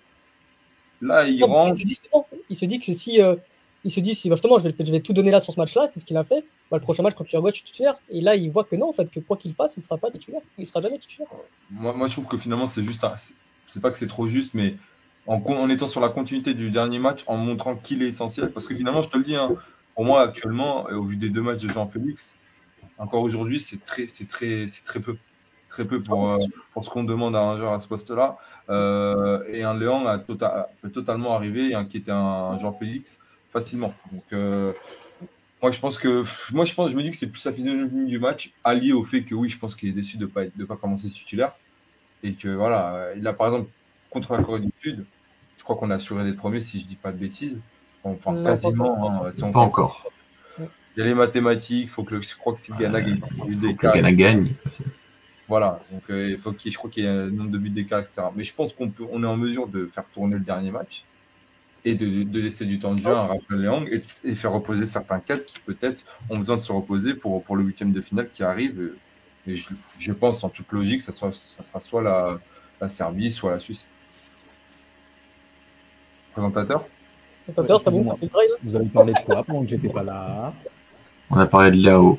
Là, 1.01 1.27
il 1.27 1.41
non, 1.41 1.47
rentre. 1.47 1.75
Il 1.79 1.81
se, 1.81 1.85
dit, 1.85 2.01
il 2.51 2.57
se 2.57 2.65
dit 2.65 2.79
que 2.79 2.93
si. 2.93 3.21
Euh, 3.21 3.37
il 3.85 3.91
se 3.91 4.01
dit 4.01 4.17
si 4.17 4.29
justement 4.29 4.59
je 4.59 4.69
vais, 4.69 4.75
je 4.85 4.91
vais 4.91 5.01
tout 5.01 5.13
donner 5.13 5.31
là 5.31 5.39
sur 5.39 5.53
ce 5.53 5.61
match-là, 5.61 5.87
c'est 5.87 6.01
ce 6.01 6.05
qu'il 6.05 6.17
a 6.17 6.25
fait. 6.25 6.45
Bah, 6.71 6.79
le 6.79 6.81
prochain 6.81 7.05
match, 7.05 7.15
quand 7.15 7.25
tu 7.25 7.37
revois, 7.37 7.53
tu 7.53 7.63
es 7.63 7.65
titulaire. 7.65 7.95
Et 8.11 8.21
là, 8.21 8.35
il 8.35 8.51
voit 8.51 8.65
que 8.65 8.75
non, 8.75 8.89
en 8.89 8.93
fait, 8.93 9.09
que 9.09 9.21
quoi 9.21 9.37
qu'il 9.37 9.55
fasse, 9.55 9.77
il 9.77 9.81
sera 9.81 9.97
pas 9.97 10.11
titulaire. 10.11 10.41
Il 10.59 10.67
sera 10.67 10.81
jamais 10.81 10.99
titulaire. 10.99 11.29
Moi, 11.71 11.93
moi 11.93 12.09
je 12.09 12.13
trouve 12.13 12.27
que 12.27 12.37
finalement, 12.37 12.67
c'est 12.67 12.83
juste. 12.83 13.05
Un... 13.05 13.15
C'est 13.69 13.81
pas 13.81 13.91
que 13.91 13.97
c'est 13.97 14.09
trop 14.09 14.27
juste, 14.27 14.55
mais 14.55 14.75
en, 15.27 15.41
en, 15.41 15.69
étant 15.69 15.87
sur 15.87 16.01
la 16.01 16.09
continuité 16.09 16.55
du 16.55 16.71
dernier 16.71 16.99
match, 16.99 17.23
en 17.27 17.37
montrant 17.37 17.77
qu'il 17.77 18.03
est 18.03 18.09
essentiel. 18.09 18.51
Parce 18.51 18.67
que 18.67 18.75
finalement, 18.75 19.03
je 19.03 19.09
te 19.09 19.19
le 19.19 19.23
dis, 19.23 19.37
hein, 19.37 19.55
pour 19.95 20.05
moi, 20.05 20.23
actuellement, 20.23 20.85
au 20.87 21.05
vu 21.05 21.17
des 21.17 21.31
deux 21.31 21.43
matchs 21.43 21.63
de 21.63 21.69
Jean-Félix, 21.69 22.35
encore 22.99 23.23
aujourd'hui, 23.23 23.61
c'est 23.61 23.85
très, 23.85 24.07
c'est 24.13 24.29
très, 24.29 24.69
c'est 24.69 24.85
très 24.85 25.01
peu. 25.01 25.17
Très 25.69 25.85
peu 25.85 26.03
pour, 26.03 26.31
euh, 26.31 26.39
pour 26.73 26.85
ce 26.87 26.91
qu'on 26.91 27.05
demande 27.05 27.37
à 27.37 27.41
un 27.41 27.59
joueur 27.59 27.73
à 27.75 27.81
ce 27.81 27.89
poste-là. 27.89 28.39
Euh, 28.71 29.45
et 29.49 29.63
un 29.63 29.75
Léon 29.79 30.07
a 30.07 30.19
tota 30.19 30.71
peut 30.81 30.91
totalement 30.91 31.35
arriver 31.35 31.71
et 31.71 31.75
inquiéter 31.75 32.11
un 32.11 32.57
Jean-Félix 32.57 33.21
facilement. 33.51 33.93
Donc, 34.11 34.23
euh, 34.33 34.73
moi, 35.61 35.71
je 35.71 35.79
pense 35.79 35.99
que, 35.99 36.25
moi, 36.53 36.65
je 36.65 36.75
pense, 36.75 36.91
je 36.91 36.97
me 36.97 37.03
dis 37.03 37.11
que 37.11 37.17
c'est 37.17 37.27
plus 37.27 37.45
la 37.45 37.53
physionomie 37.53 38.07
du 38.07 38.19
match, 38.19 38.53
allié 38.65 38.93
au 38.93 39.03
fait 39.05 39.23
que 39.23 39.35
oui, 39.35 39.51
je 39.51 39.59
pense 39.59 39.75
qu'il 39.75 39.91
est 39.91 39.93
déçu 39.93 40.17
de 40.17 40.25
pas 40.27 40.43
de 40.47 40.65
pas 40.65 40.77
commencer 40.77 41.09
titulaire 41.09 41.53
et 42.23 42.33
que 42.33 42.49
voilà, 42.49 43.09
il 43.17 43.27
a 43.27 43.35
par 43.35 43.49
exemple 43.49 43.69
contre 44.11 44.35
la 44.35 44.43
Corée 44.43 44.61
du 44.61 44.73
Sud, 44.81 45.05
je 45.59 45.65
crois 45.65 45.77
qu'on 45.77 45.91
a 45.91 45.97
assuré 45.97 46.25
d'être 46.25 46.39
premier, 46.39 46.61
si 46.63 46.81
je 46.81 46.87
dis 46.87 46.97
pas 46.97 47.13
de 47.13 47.19
bêtises. 47.19 47.61
Enfin, 48.03 48.33
Non, 48.33 48.45
quasiment. 48.45 49.25
hein, 49.27 49.33
si 49.33 49.43
on 49.45 49.53
Pas 49.53 49.61
compte. 49.61 49.69
encore. 49.69 50.07
Il 50.97 51.01
y 51.01 51.03
a 51.03 51.07
les 51.07 51.15
mathématiques, 51.15 51.91
faut 51.91 52.05
que 52.05 52.15
le, 52.15 52.23
je 52.23 52.35
crois 52.37 52.55
que 52.55 52.61
Steve 52.61 52.79
Ghana 52.79 53.03
gagne 53.03 53.21
Le. 53.47 53.73
Ghana 53.73 54.13
gagne. 54.13 54.55
Voilà, 55.47 55.81
donc 55.93 56.03
euh, 56.11 56.31
il 56.31 56.39
faut 56.39 56.53
qu'il, 56.53 56.73
je 56.73 56.79
crois 56.79 56.91
qu'il 56.91 57.05
y 57.05 57.07
ait 57.07 57.11
un 57.11 57.27
nombre 57.27 57.51
de 57.51 57.59
buts 57.59 57.71
d'écart, 57.71 58.01
etc. 58.01 58.29
Mais 58.35 58.45
je 58.45 58.55
pense 58.55 58.73
qu'on 58.73 58.89
peut, 58.89 59.05
on 59.13 59.23
est 59.23 59.27
en 59.27 59.37
mesure 59.37 59.69
de 59.69 59.87
faire 59.87 60.05
tourner 60.07 60.37
le 60.37 60.41
dernier 60.41 60.71
match 60.71 61.05
et 61.85 61.95
de, 61.95 62.39
laisser 62.41 62.65
du 62.65 62.81
temps 62.81 62.95
de 62.95 63.03
jeu 63.03 63.13
à 63.13 63.27
Raphaël 63.27 63.61
Léong 63.61 63.89
et, 64.25 64.35
faire 64.35 64.53
reposer 64.53 64.87
certains 64.87 65.21
cadres 65.21 65.45
qui 65.45 65.61
peut-être 65.61 66.05
ont 66.31 66.39
besoin 66.39 66.57
de 66.57 66.63
se 66.63 66.73
reposer 66.73 67.15
pour, 67.15 67.45
pour 67.45 67.57
le 67.57 67.63
huitième 67.63 67.93
de 67.93 68.01
finale 68.01 68.29
qui 68.33 68.43
arrive. 68.43 68.95
Et 69.47 69.55
je, 69.55 70.13
pense 70.13 70.43
en 70.43 70.49
toute 70.49 70.73
logique, 70.73 71.03
ça, 71.03 71.13
soit, 71.13 71.33
ça 71.33 71.63
sera 71.63 71.79
soit 71.79 72.03
la, 72.03 72.41
la 72.81 72.89
Serbie, 72.89 73.31
soit 73.31 73.53
la 73.53 73.59
Suisse. 73.61 73.87
Présentateur? 76.33 76.89
Présentateur, 77.45 77.81
c'est 77.85 77.91
bon, 77.93 78.05
ça 78.05 78.17
fait 78.17 78.31
Vous 78.65 78.75
avez 78.75 78.91
parlé 78.91 79.13
de 79.13 79.19
quoi 79.25 79.45
pendant 79.45 79.63
que 79.63 79.69
j'étais 79.69 79.89
pas 79.89 80.03
là 80.03 80.53
On 81.31 81.39
a 81.39 81.47
parlé 81.47 81.71
de 81.71 81.77
Léo. 81.77 82.19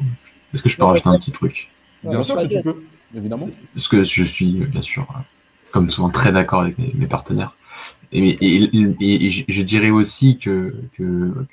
Est-ce 0.54 0.64
que 0.64 0.70
je 0.70 0.78
peux 0.78 0.84
rajouter 0.84 1.10
un 1.10 1.18
petit 1.18 1.32
truc? 1.32 1.70
Bien 2.04 2.24
sûr 2.24 2.36
que 2.36 2.48
tu 2.48 2.62
peux, 2.62 2.84
évidemment. 3.16 3.50
Parce 3.74 3.88
que 3.88 4.04
je 4.04 4.24
suis, 4.24 4.66
bien 4.66 4.82
sûr, 4.82 5.08
comme 5.72 5.90
souvent, 5.90 6.10
très 6.10 6.32
d'accord 6.32 6.62
avec 6.62 6.78
mes 6.78 7.08
partenaires. 7.08 7.58
Et, 8.12 9.44
je 9.48 9.62
dirais 9.62 9.90
aussi 9.90 10.38
que, 10.38 10.76
que, 10.94 11.46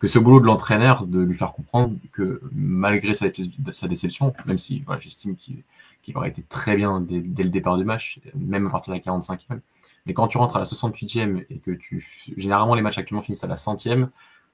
que, 0.00 0.06
ce 0.06 0.18
boulot 0.18 0.40
de 0.40 0.46
l'entraîneur, 0.46 1.06
de 1.06 1.20
lui 1.20 1.36
faire 1.36 1.52
comprendre 1.52 1.94
que 2.12 2.40
malgré 2.52 3.14
sa, 3.14 3.26
sa 3.70 3.88
déception, 3.88 4.34
même 4.46 4.58
si 4.58 4.80
voilà, 4.80 5.00
j'estime 5.00 5.36
qu'il 5.36 6.16
aurait 6.16 6.28
été 6.28 6.42
très 6.42 6.76
bien 6.76 7.00
dès, 7.00 7.42
le 7.42 7.50
départ 7.50 7.78
du 7.78 7.84
match, 7.84 8.20
même 8.34 8.66
à 8.66 8.70
partir 8.70 8.92
de 8.92 8.98
la 8.98 9.04
45e, 9.04 9.60
mais 10.04 10.14
quand 10.14 10.28
tu 10.28 10.36
rentres 10.36 10.56
à 10.56 10.58
la 10.58 10.64
68e 10.64 11.44
et 11.48 11.58
que 11.58 11.70
tu. 11.70 12.04
Généralement, 12.36 12.74
les 12.74 12.82
matchs 12.82 12.98
actuellement 12.98 13.22
finissent 13.22 13.44
à 13.44 13.48
la 13.48 13.56
centième, 13.56 14.10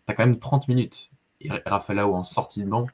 tu 0.06 0.12
as 0.12 0.14
quand 0.14 0.26
même 0.26 0.38
30 0.38 0.68
minutes. 0.68 1.10
Rafaelao 1.66 2.14
en 2.14 2.24
sortie 2.24 2.64
de 2.64 2.68
banc 2.68 2.84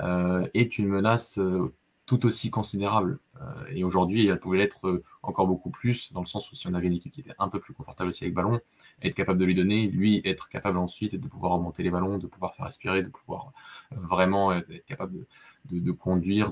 euh, 0.00 0.46
est 0.54 0.78
une 0.78 0.88
menace 0.88 1.38
euh, 1.38 1.72
tout 2.10 2.26
aussi 2.26 2.50
considérable. 2.50 3.20
Euh, 3.40 3.44
et 3.72 3.84
aujourd'hui, 3.84 4.26
elle 4.26 4.40
pouvait 4.40 4.58
l'être 4.58 4.88
euh, 4.88 5.00
encore 5.22 5.46
beaucoup 5.46 5.70
plus, 5.70 6.12
dans 6.12 6.18
le 6.18 6.26
sens 6.26 6.50
où 6.50 6.56
si 6.56 6.66
on 6.66 6.74
avait 6.74 6.88
une 6.88 6.94
équipe 6.94 7.12
qui 7.12 7.20
était 7.20 7.36
un 7.38 7.48
peu 7.48 7.60
plus 7.60 7.72
confortable 7.72 8.08
aussi 8.08 8.24
avec 8.24 8.34
ballon, 8.34 8.58
être 9.00 9.14
capable 9.14 9.38
de 9.38 9.44
lui 9.44 9.54
donner, 9.54 9.86
lui 9.86 10.20
être 10.24 10.48
capable 10.48 10.78
ensuite 10.78 11.14
de 11.14 11.28
pouvoir 11.28 11.52
remonter 11.52 11.84
les 11.84 11.90
ballons, 11.90 12.18
de 12.18 12.26
pouvoir 12.26 12.56
faire 12.56 12.66
respirer, 12.66 13.04
de 13.04 13.10
pouvoir 13.10 13.52
euh, 13.92 13.96
vraiment 14.00 14.52
être 14.52 14.84
capable 14.86 15.24
de, 15.70 15.92
conduire 15.92 16.50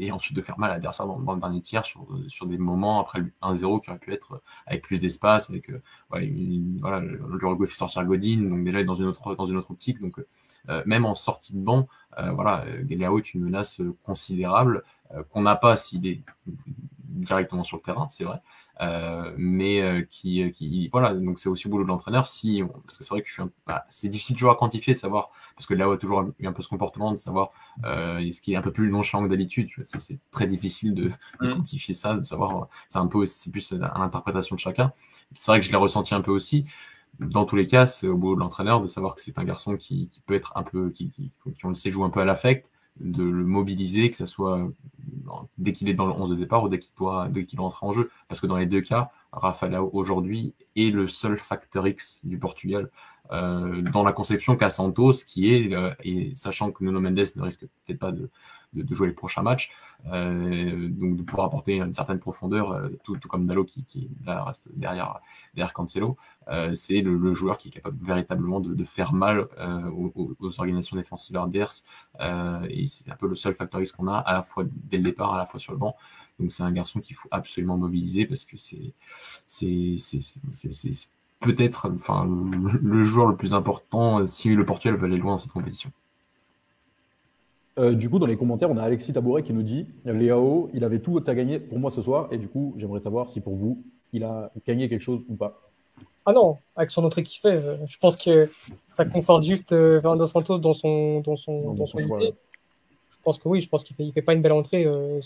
et 0.00 0.10
ensuite 0.10 0.34
de 0.34 0.40
faire 0.40 0.58
mal 0.58 0.70
à 0.70 0.74
l'adversaire 0.74 1.06
dans, 1.06 1.18
dans, 1.18 1.34
le 1.34 1.40
dernier 1.40 1.60
tiers 1.60 1.84
sur, 1.84 2.06
sur 2.28 2.46
des 2.46 2.56
moments 2.56 2.98
après 2.98 3.18
le 3.18 3.30
1-0 3.42 3.82
qui 3.82 3.90
aurait 3.90 3.98
pu 3.98 4.14
être 4.14 4.40
avec 4.66 4.82
plus 4.82 5.00
d'espace, 5.00 5.50
avec 5.50 5.70
voilà, 6.08 6.26
voilà, 6.80 7.00
le, 7.00 7.18
le 7.58 7.66
fait 7.66 7.74
sortir 7.74 8.06
Godin, 8.06 8.48
donc 8.48 8.64
déjà 8.64 8.82
dans 8.84 8.94
une 8.94 9.06
autre, 9.06 9.34
dans 9.34 9.46
une 9.46 9.56
autre 9.58 9.70
optique. 9.70 10.00
Donc 10.00 10.18
euh, 10.18 10.26
même 10.86 11.04
en 11.04 11.14
sortie 11.14 11.54
de 11.54 11.60
banc, 11.60 11.88
euh, 12.18 12.32
voilà, 12.32 12.64
Galeao 12.82 13.18
est 13.18 13.34
une 13.34 13.42
menace 13.42 13.80
considérable 14.04 14.82
euh, 15.14 15.22
qu'on 15.30 15.42
n'a 15.42 15.56
pas 15.56 15.76
s'il 15.76 16.06
est 16.06 16.22
directement 17.08 17.64
sur 17.64 17.76
le 17.78 17.82
terrain, 17.82 18.06
c'est 18.10 18.24
vrai, 18.24 18.40
euh, 18.80 19.32
mais 19.36 20.06
qui, 20.10 20.50
qui, 20.52 20.88
voilà, 20.88 21.14
donc 21.14 21.40
c'est 21.40 21.48
aussi 21.48 21.66
au 21.66 21.70
boulot 21.70 21.84
de 21.84 21.88
l'entraîneur. 21.88 22.26
Si, 22.26 22.62
parce 22.86 22.98
que 22.98 23.04
c'est 23.04 23.10
vrai 23.10 23.22
que 23.22 23.28
je 23.28 23.32
suis, 23.32 23.42
bah, 23.66 23.84
c'est 23.88 24.08
difficile 24.08 24.36
toujours 24.36 24.52
à 24.52 24.56
quantifier 24.56 24.94
de 24.94 24.98
savoir, 24.98 25.30
parce 25.56 25.66
que 25.66 25.74
Léo 25.74 25.92
a 25.92 25.96
toujours 25.96 26.24
eu 26.38 26.46
un 26.46 26.52
peu 26.52 26.62
ce 26.62 26.68
comportement 26.68 27.10
de 27.10 27.16
savoir 27.16 27.50
euh, 27.84 28.20
ce 28.32 28.40
qui 28.40 28.52
est 28.52 28.56
un 28.56 28.62
peu 28.62 28.72
plus 28.72 28.90
nonchalant 28.90 29.24
que 29.24 29.28
d'habitude. 29.28 29.70
C'est 29.82 30.18
très 30.30 30.46
difficile 30.46 30.94
de, 30.94 31.08
de, 31.40 31.48
mm. 31.48 31.54
quantifier 31.56 31.94
ça, 31.94 32.14
de 32.14 32.22
savoir. 32.22 32.68
C'est 32.88 32.98
un 32.98 33.06
peu, 33.06 33.26
c'est 33.26 33.50
plus 33.50 33.72
à 33.72 33.98
l'interprétation 33.98 34.54
de 34.54 34.60
chacun. 34.60 34.92
C'est 35.34 35.50
vrai 35.50 35.60
que 35.60 35.66
je 35.66 35.72
l'ai 35.72 35.76
ressenti 35.76 36.14
un 36.14 36.20
peu 36.20 36.30
aussi 36.30 36.66
dans 37.18 37.44
tous 37.44 37.56
les 37.56 37.66
cas, 37.66 37.86
c'est 37.86 38.08
au 38.08 38.16
bout 38.16 38.34
de 38.34 38.40
l'entraîneur 38.40 38.80
de 38.80 38.86
savoir 38.86 39.14
que 39.14 39.20
c'est 39.20 39.38
un 39.38 39.44
garçon 39.44 39.76
qui, 39.76 40.08
qui, 40.08 40.20
peut 40.20 40.34
être 40.34 40.52
un 40.56 40.62
peu, 40.62 40.90
qui, 40.90 41.10
qui, 41.10 41.30
qui 41.54 41.66
on 41.66 41.70
le 41.70 41.74
sait, 41.74 41.90
joue 41.90 42.04
un 42.04 42.10
peu 42.10 42.20
à 42.20 42.24
l'affect, 42.24 42.70
de 43.00 43.22
le 43.22 43.44
mobiliser, 43.44 44.10
que 44.10 44.16
ce 44.16 44.26
soit 44.26 44.68
dès 45.56 45.72
qu'il 45.72 45.88
est 45.88 45.94
dans 45.94 46.06
le 46.06 46.12
11 46.12 46.30
de 46.30 46.34
départ 46.34 46.64
ou 46.64 46.68
dès 46.68 46.78
qu'il 46.78 46.92
doit, 46.96 47.28
dès 47.28 47.44
qu'il 47.44 47.60
rentre 47.60 47.84
en 47.84 47.92
jeu. 47.92 48.10
Parce 48.28 48.40
que 48.40 48.46
dans 48.46 48.56
les 48.56 48.66
deux 48.66 48.80
cas, 48.80 49.10
Rafael 49.32 49.78
aujourd'hui 49.92 50.54
est 50.76 50.90
le 50.90 51.06
seul 51.06 51.38
facteur 51.38 51.86
X 51.86 52.20
du 52.24 52.38
Portugal 52.38 52.90
euh, 53.32 53.82
dans 53.82 54.02
la 54.02 54.12
conception 54.12 54.56
qu'a 54.56 54.70
Santos, 54.70 55.24
qui 55.26 55.54
est, 55.54 55.72
euh, 55.72 55.90
et 56.02 56.32
sachant 56.34 56.70
que 56.72 56.84
Nuno 56.84 57.00
Mendes 57.00 57.24
ne 57.36 57.42
risque 57.42 57.66
peut-être 57.86 57.98
pas 57.98 58.12
de, 58.12 58.30
de, 58.72 58.82
de, 58.82 58.94
jouer 58.94 59.08
les 59.08 59.14
prochains 59.14 59.42
matchs, 59.42 59.70
euh, 60.12 60.88
donc 60.88 61.16
de 61.16 61.22
pouvoir 61.22 61.46
apporter 61.46 61.76
une 61.76 61.92
certaine 61.92 62.18
profondeur, 62.18 62.72
euh, 62.72 62.88
tout, 63.04 63.16
tout, 63.16 63.28
comme 63.28 63.46
Dalo 63.46 63.64
qui, 63.64 63.84
qui 63.84 64.10
là, 64.24 64.44
reste 64.44 64.68
derrière, 64.74 65.20
derrière 65.54 65.72
Cancelo, 65.72 66.16
euh, 66.48 66.74
c'est 66.74 67.00
le, 67.00 67.16
le, 67.16 67.34
joueur 67.34 67.58
qui 67.58 67.68
est 67.68 67.72
capable 67.72 67.98
véritablement 68.04 68.60
de, 68.60 68.74
de 68.74 68.84
faire 68.84 69.12
mal 69.12 69.48
aux, 69.92 70.34
aux, 70.40 70.60
organisations 70.60 70.96
défensives 70.96 71.36
adverses, 71.36 71.84
et 72.68 72.86
c'est 72.86 73.10
un 73.10 73.16
peu 73.16 73.28
le 73.28 73.34
seul 73.34 73.54
facteur 73.54 73.80
X 73.80 73.92
qu'on 73.92 74.08
a, 74.08 74.18
à 74.18 74.32
la 74.32 74.42
fois 74.42 74.64
dès 74.66 74.96
le 74.98 75.02
départ, 75.02 75.34
à 75.34 75.38
la 75.38 75.46
fois 75.46 75.60
sur 75.60 75.72
le 75.72 75.78
banc. 75.78 75.96
Donc 76.38 76.52
c'est 76.52 76.62
un 76.62 76.72
garçon 76.72 77.00
qu'il 77.00 77.16
faut 77.16 77.28
absolument 77.32 77.76
mobiliser 77.76 78.24
parce 78.24 78.44
que 78.44 78.56
c'est 78.58 78.94
c'est 79.46 79.96
peut-être 81.40 81.90
enfin, 81.94 82.28
le, 82.82 83.02
joueur 83.04 83.26
le 83.26 83.36
plus 83.36 83.54
important 83.54 84.26
si 84.26 84.54
le 84.54 84.64
Portugal 84.64 84.96
veut 84.96 85.06
aller 85.06 85.16
loin 85.16 85.32
dans 85.32 85.38
cette 85.38 85.52
compétition. 85.52 85.90
Euh, 87.78 87.94
du 87.94 88.10
coup, 88.10 88.18
dans 88.18 88.26
les 88.26 88.36
commentaires, 88.36 88.70
on 88.70 88.76
a 88.76 88.82
Alexis 88.82 89.12
Tabouret 89.12 89.44
qui 89.44 89.52
nous 89.52 89.62
dit 89.62 89.86
Léao, 90.04 90.68
il 90.74 90.82
avait 90.82 90.98
tout 90.98 91.22
à 91.24 91.34
gagner 91.34 91.60
pour 91.60 91.78
moi 91.78 91.90
ce 91.90 92.02
soir. 92.02 92.28
Et 92.32 92.38
du 92.38 92.48
coup, 92.48 92.74
j'aimerais 92.76 93.00
savoir 93.00 93.28
si 93.28 93.40
pour 93.40 93.54
vous, 93.54 93.82
il 94.12 94.24
a 94.24 94.50
gagné 94.66 94.88
quelque 94.88 95.02
chose 95.02 95.22
ou 95.28 95.36
pas. 95.36 95.60
Ah 96.26 96.32
non, 96.32 96.58
avec 96.76 96.90
son 96.90 97.04
entrée 97.04 97.22
qu'il 97.22 97.40
fait, 97.40 97.56
euh, 97.56 97.78
je 97.86 97.96
pense 97.96 98.16
que 98.18 98.50
ça 98.90 99.06
conforte 99.06 99.44
juste 99.44 99.72
euh, 99.72 99.98
Fernando 100.02 100.26
Santos 100.26 100.58
dans 100.58 100.74
son, 100.74 101.20
dans 101.20 101.36
son, 101.36 101.72
dans, 101.72 101.86
son, 101.86 102.00
idée. 102.00 102.34
Je 103.10 103.16
pense 103.24 103.38
que 103.38 103.48
oui, 103.48 103.62
je 103.62 103.68
pense 103.70 103.82
qu'il 103.82 103.96
fait, 103.96 104.04
il 104.04 104.12
fait 104.12 104.20
pas 104.20 104.34
une 104.34 104.42
belle 104.42 104.52
entrée. 104.52 104.84
Euh, 104.84 105.20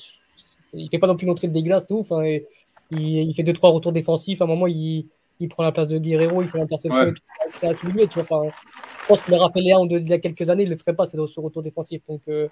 il 0.75 0.89
fait 0.89 1.01
pas 1.01 1.09
non 1.09 1.17
plus 1.17 1.25
une 1.25 1.33
entrée 1.33 1.49
de 1.49 1.53
dégueulasse 1.53 1.89
de 1.89 1.95
ouf. 1.95 2.13
Hein, 2.13 2.23
et, 2.23 2.47
il, 2.93 3.01
il, 3.01 3.35
fait 3.35 3.43
deux 3.43 3.53
trois 3.53 3.71
retours 3.71 3.91
défensifs. 3.91 4.41
À 4.43 4.45
un 4.45 4.47
moment, 4.47 4.69
il, 4.69 5.07
il 5.41 5.49
prend 5.49 5.63
la 5.63 5.73
place 5.73 5.89
de 5.89 5.99
Guerrero, 5.99 6.43
il 6.43 6.49
fait 6.49 6.59
l'interception 6.59 7.05
ouais. 7.05 7.15
C'est 7.49 7.69
à 7.69 7.75
souligner, 7.75 8.07
tu 8.07 8.21
vois. 8.21 8.27
Enfin, 8.31 8.55
je 9.03 9.07
pense 9.09 9.21
que 9.21 9.31
le 9.31 9.37
rappelé 9.37 9.73
un 9.73 9.87
il 9.89 10.09
y 10.09 10.13
a 10.13 10.19
quelques 10.19 10.49
années, 10.51 10.63
il 10.63 10.71
le 10.71 10.77
ferait 10.77 10.95
pas, 10.95 11.07
c'est 11.07 11.17
ce 11.17 11.41
retour 11.41 11.63
défensif. 11.63 12.03
Donc, 12.09 12.23
euh, 12.29 12.49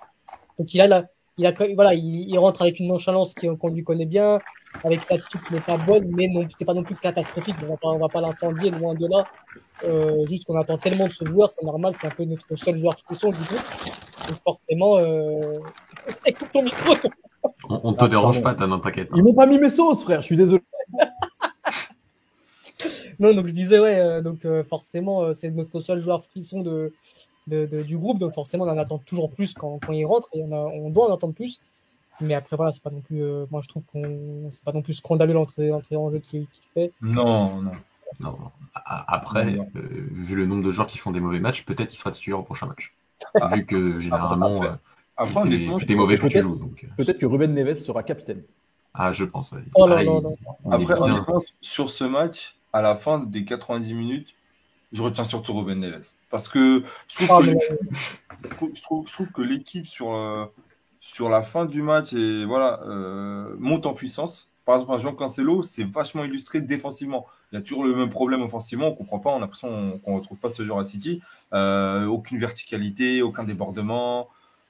donc 0.59 0.75
il 0.75 0.81
a 0.81 0.87
la, 0.87 1.07
il 1.39 1.47
a, 1.47 1.53
voilà, 1.75 1.95
il, 1.95 2.29
il 2.29 2.39
rentre 2.39 2.63
avec 2.63 2.81
une 2.81 2.89
nonchalance 2.89 3.35
qu'on 3.35 3.69
lui 3.69 3.85
connaît 3.85 4.07
bien, 4.07 4.39
avec 4.85 5.09
une 5.09 5.17
attitude 5.17 5.41
qui 5.47 5.55
n'est 5.55 5.61
pas 5.61 5.77
bonne, 5.79 6.11
mais 6.17 6.29
non, 6.29 6.47
c'est 6.57 6.65
pas 6.65 6.75
non 6.75 6.83
plus 6.83 6.97
catastrophique. 6.97 7.55
On 7.63 7.67
va 7.67 7.77
pas, 7.77 7.89
on 7.89 7.99
va 7.99 8.09
pas 8.09 8.21
l'incendier 8.21 8.71
loin 8.71 8.95
de 8.95 9.07
là. 9.07 9.25
Euh, 9.85 10.27
juste 10.27 10.45
qu'on 10.45 10.61
attend 10.61 10.77
tellement 10.77 11.07
de 11.07 11.13
ce 11.13 11.25
joueur, 11.25 11.49
c'est 11.49 11.65
normal, 11.65 11.95
c'est 11.99 12.09
un 12.09 12.11
peu 12.11 12.25
notre 12.25 12.55
seul 12.57 12.77
joueur 12.77 12.95
de 12.95 13.01
question, 13.01 13.31
du 13.31 13.39
coup. 13.39 13.55
Donc 14.29 14.39
forcément, 14.45 14.99
euh... 14.99 15.55
écoute 16.27 16.49
ton 16.53 16.63
micro. 16.63 16.95
On, 17.69 17.81
on 17.85 17.93
te 17.95 18.05
dérange 18.05 18.43
pas, 18.43 18.55
t'as 18.55 18.67
non, 18.67 18.79
t'inquiète. 18.79 19.09
Ils 19.15 19.23
m'ont 19.23 19.35
pas 19.35 19.47
mis 19.47 19.59
mes 19.59 19.71
sauces, 19.71 20.03
frère, 20.03 20.21
je 20.21 20.27
suis 20.27 20.37
désolé. 20.37 20.63
Non, 23.19 23.35
donc 23.35 23.47
je 23.47 23.53
disais, 23.53 23.79
ouais, 23.79 23.99
euh, 23.99 24.23
donc 24.23 24.45
euh, 24.45 24.65
forcément, 24.65 25.23
euh, 25.23 25.33
c'est 25.33 25.51
notre 25.51 25.81
seul 25.81 25.99
joueur 25.99 26.25
frisson 26.25 26.63
de, 26.63 26.93
de, 27.47 27.67
de, 27.67 27.83
du 27.83 27.97
groupe, 27.99 28.19
donc 28.19 28.35
forcément, 28.35 28.65
on 28.65 28.69
en 28.69 28.79
attend 28.79 28.99
toujours 28.99 29.31
plus 29.31 29.55
quand, 29.55 29.79
quand 29.85 29.93
il 29.93 30.05
rentre, 30.05 30.29
et 30.35 30.43
on, 30.43 30.53
a, 30.53 30.57
on 30.57 30.91
doit 30.91 31.11
en 31.11 31.15
attendre 31.15 31.35
plus. 31.35 31.61
Mais 32.21 32.35
après, 32.35 32.57
voilà, 32.57 32.71
c'est 32.71 32.83
pas 32.83 32.91
non 32.91 33.01
plus, 33.01 33.23
moi 33.51 33.63
je 33.63 33.69
trouve 33.69 33.85
qu'on, 33.85 34.51
c'est 34.51 34.63
pas 34.63 34.73
non 34.73 34.83
plus 34.83 34.93
scandaleux 34.93 35.33
l'entrée, 35.33 35.69
l'entrée 35.69 35.97
en 35.97 36.11
jeu 36.11 36.19
qu'il 36.19 36.47
qui 36.49 36.61
fait. 36.75 36.93
Non, 37.01 37.63
non. 37.63 37.73
non. 38.21 38.37
Après, 38.75 39.53
non. 39.53 39.67
vu 39.75 40.35
le 40.35 40.45
nombre 40.45 40.63
de 40.63 40.71
joueurs 40.71 40.87
qui 40.87 40.99
font 40.99 41.13
des 41.13 41.21
mauvais 41.21 41.41
matchs, 41.41 41.65
peut-être 41.65 41.89
qu'il 41.89 41.99
sera 41.99 42.11
titulaire 42.13 42.41
au 42.41 42.43
prochain 42.43 42.67
match. 42.67 42.95
Ah. 43.41 43.49
vu 43.57 43.65
que 43.65 43.99
généralement, 43.99 44.61
après, 45.17 45.49
tu 45.49 45.93
es 45.93 45.95
mauvais 45.95 46.19
quand 46.19 46.29
tu 46.29 46.41
joues. 46.41 46.57
Donc... 46.57 46.87
Peut-être 46.97 47.19
que 47.19 47.27
Ruben 47.27 47.55
Neves 47.55 47.81
sera 47.83 48.03
capitaine. 48.03 48.43
Ah, 48.95 49.13
je 49.13 49.25
pense. 49.25 49.53
Ouais. 49.53 49.61
Oh, 49.75 49.87
Pareil, 49.87 50.07
non, 50.07 50.21
non, 50.21 50.37
non. 50.65 50.71
Après, 50.73 50.95
sur 51.61 51.91
ce 51.91 52.05
match, 52.05 52.57
à 52.73 52.83
la 52.83 52.95
fin 52.95 53.19
des 53.19 53.45
90 53.45 53.95
minutes, 53.95 54.35
je 54.93 55.03
retiens 55.03 55.25
surtout 55.25 55.55
Ruben 55.55 55.81
Neves. 55.81 56.07
Parce 56.31 56.49
que 56.49 56.83
je 57.09 57.27
trouve, 57.27 57.45
que, 57.45 57.59
je 58.75 58.83
trouve, 58.83 59.07
je 59.07 59.13
trouve 59.13 59.33
que 59.33 59.43
l'équipe 59.43 59.87
sur, 59.87 60.15
euh, 60.15 60.47
sur 61.01 61.29
la 61.29 61.43
fin 61.43 61.65
du 61.65 61.83
match 61.83 62.13
et, 62.13 62.45
voilà, 62.45 62.81
euh, 62.87 63.55
monte 63.59 63.87
en 63.87 63.95
puissance. 63.95 64.51
Par 64.65 64.79
exemple, 64.79 65.01
Jean 65.01 65.15
Cancelo, 65.15 65.63
c'est 65.63 65.85
vachement 65.85 66.25
illustré 66.25 66.61
défensivement. 66.61 67.27
Il 67.51 67.57
y 67.57 67.59
a 67.59 67.63
toujours 67.63 67.85
le 67.85 67.95
même 67.95 68.11
problème 68.11 68.43
offensivement, 68.43 68.89
on 68.89 68.91
ne 68.91 68.97
comprend 68.97 69.19
pas, 69.19 69.31
on 69.31 69.39
a 69.39 69.41
l'impression 69.41 69.99
qu'on 70.05 70.15
ne 70.15 70.21
retrouve 70.21 70.39
pas 70.39 70.51
ce 70.51 70.65
genre 70.65 70.79
à 70.79 70.85
City. 70.85 71.21
Euh, 71.53 72.07
aucune 72.07 72.39
verticalité, 72.39 73.23
aucun 73.23 73.43
débordement. 73.43 74.29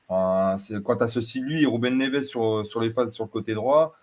Enfin, 0.09 0.57
quand 0.85 0.97
tu 0.97 1.05
associes 1.05 1.41
lui 1.43 1.63
et 1.63 1.67
Ruben 1.67 1.97
Neves 1.97 2.23
sur, 2.23 2.67
sur 2.67 2.81
les 2.81 2.91
phases 2.91 3.13
sur 3.13 3.25
le 3.25 3.29
côté 3.29 3.55
droit, 3.55 3.95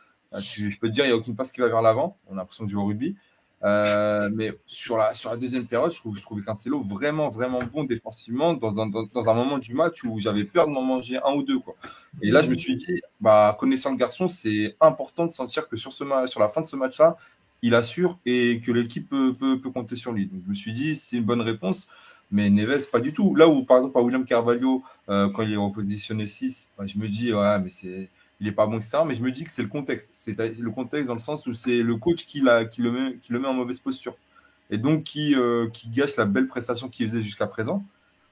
tu, 0.41 0.69
je 0.69 0.79
peux 0.79 0.89
te 0.89 0.93
dire, 0.93 1.05
il 1.05 1.07
n'y 1.07 1.13
a 1.13 1.17
aucune 1.17 1.35
passe 1.35 1.51
qui 1.51 1.61
va 1.61 1.67
vers 1.67 1.81
l'avant. 1.81 2.17
On 2.27 2.33
a 2.33 2.37
l'impression 2.37 2.65
de 2.65 2.69
jouer 2.69 2.81
au 2.81 2.85
rugby. 2.85 3.15
Euh, 3.63 4.29
mais 4.31 4.53
sur 4.67 4.97
la, 4.97 5.13
sur 5.15 5.31
la 5.31 5.37
deuxième 5.37 5.65
période, 5.65 5.91
je, 5.91 5.97
trouve, 5.97 6.15
je 6.15 6.21
trouvais 6.21 6.43
Cancelo 6.43 6.79
vraiment, 6.79 7.29
vraiment 7.29 7.59
bon 7.73 7.85
défensivement 7.85 8.53
dans 8.53 8.79
un, 8.79 8.87
dans, 8.87 9.29
un 9.29 9.33
moment 9.33 9.57
du 9.57 9.73
match 9.73 10.03
où 10.03 10.19
j'avais 10.19 10.43
peur 10.43 10.67
de 10.67 10.71
m'en 10.73 10.83
manger 10.83 11.17
un 11.25 11.33
ou 11.33 11.43
deux. 11.43 11.59
Quoi. 11.59 11.75
Et 12.21 12.29
là, 12.29 12.41
je 12.43 12.49
me 12.49 12.55
suis 12.55 12.77
dit, 12.77 13.01
bah, 13.19 13.57
connaissant 13.59 13.91
le 13.91 13.97
garçon, 13.97 14.27
c'est 14.27 14.75
important 14.79 15.25
de 15.25 15.31
sentir 15.31 15.67
que 15.67 15.75
sur, 15.75 15.91
ce 15.91 16.05
sur 16.27 16.39
la 16.39 16.47
fin 16.49 16.61
de 16.61 16.67
ce 16.67 16.75
match-là, 16.75 17.17
il 17.63 17.73
assure 17.73 18.19
et 18.25 18.61
que 18.63 18.71
l'équipe 18.71 19.09
peut, 19.09 19.33
peut, 19.33 19.59
peut, 19.59 19.71
compter 19.71 19.95
sur 19.95 20.11
lui. 20.11 20.27
Donc, 20.27 20.43
je 20.43 20.49
me 20.49 20.55
suis 20.55 20.73
dit, 20.73 20.95
c'est 20.95 21.17
une 21.17 21.23
bonne 21.23 21.41
réponse. 21.41 21.87
Mais 22.29 22.49
Neves, 22.49 22.89
pas 22.91 22.99
du 22.99 23.13
tout. 23.13 23.35
Là 23.35 23.47
où, 23.47 23.63
par 23.63 23.77
exemple, 23.77 23.97
à 23.97 24.01
William 24.01 24.25
Carvalho, 24.25 24.83
euh, 25.09 25.29
quand 25.29 25.43
il 25.43 25.53
est 25.53 25.57
repositionné 25.57 26.27
6, 26.27 26.71
bah, 26.77 26.85
je 26.85 26.97
me 26.97 27.07
dis, 27.07 27.33
ouais, 27.33 27.59
mais 27.59 27.71
c'est 27.71 28.09
il 28.39 28.47
n'est 28.47 28.53
pas 28.53 28.67
bon, 28.67 28.77
etc. 28.77 28.99
Mais 29.05 29.15
je 29.15 29.23
me 29.23 29.31
dis 29.31 29.43
que 29.43 29.51
c'est 29.51 29.63
le 29.63 29.67
contexte. 29.67 30.09
C'est 30.13 30.37
le 30.37 30.71
contexte 30.71 31.07
dans 31.07 31.13
le 31.13 31.19
sens 31.19 31.47
où 31.47 31.53
c'est 31.53 31.81
le 31.81 31.95
coach 31.95 32.25
qui, 32.25 32.41
le 32.41 32.91
met, 32.91 33.47
en 33.47 33.53
mauvaise 33.53 33.79
posture. 33.79 34.15
et 34.69 34.77
donc 34.77 35.03
qui, 35.03 35.35
euh, 35.35 35.69
qui 35.69 35.89
gâche 35.89 36.15
la 36.17 36.25
belle 36.25 36.47
prestation 36.47 36.89
qu'il 36.89 37.07
faisait 37.09 37.23
jusqu'à 37.23 37.47
présent. 37.47 37.83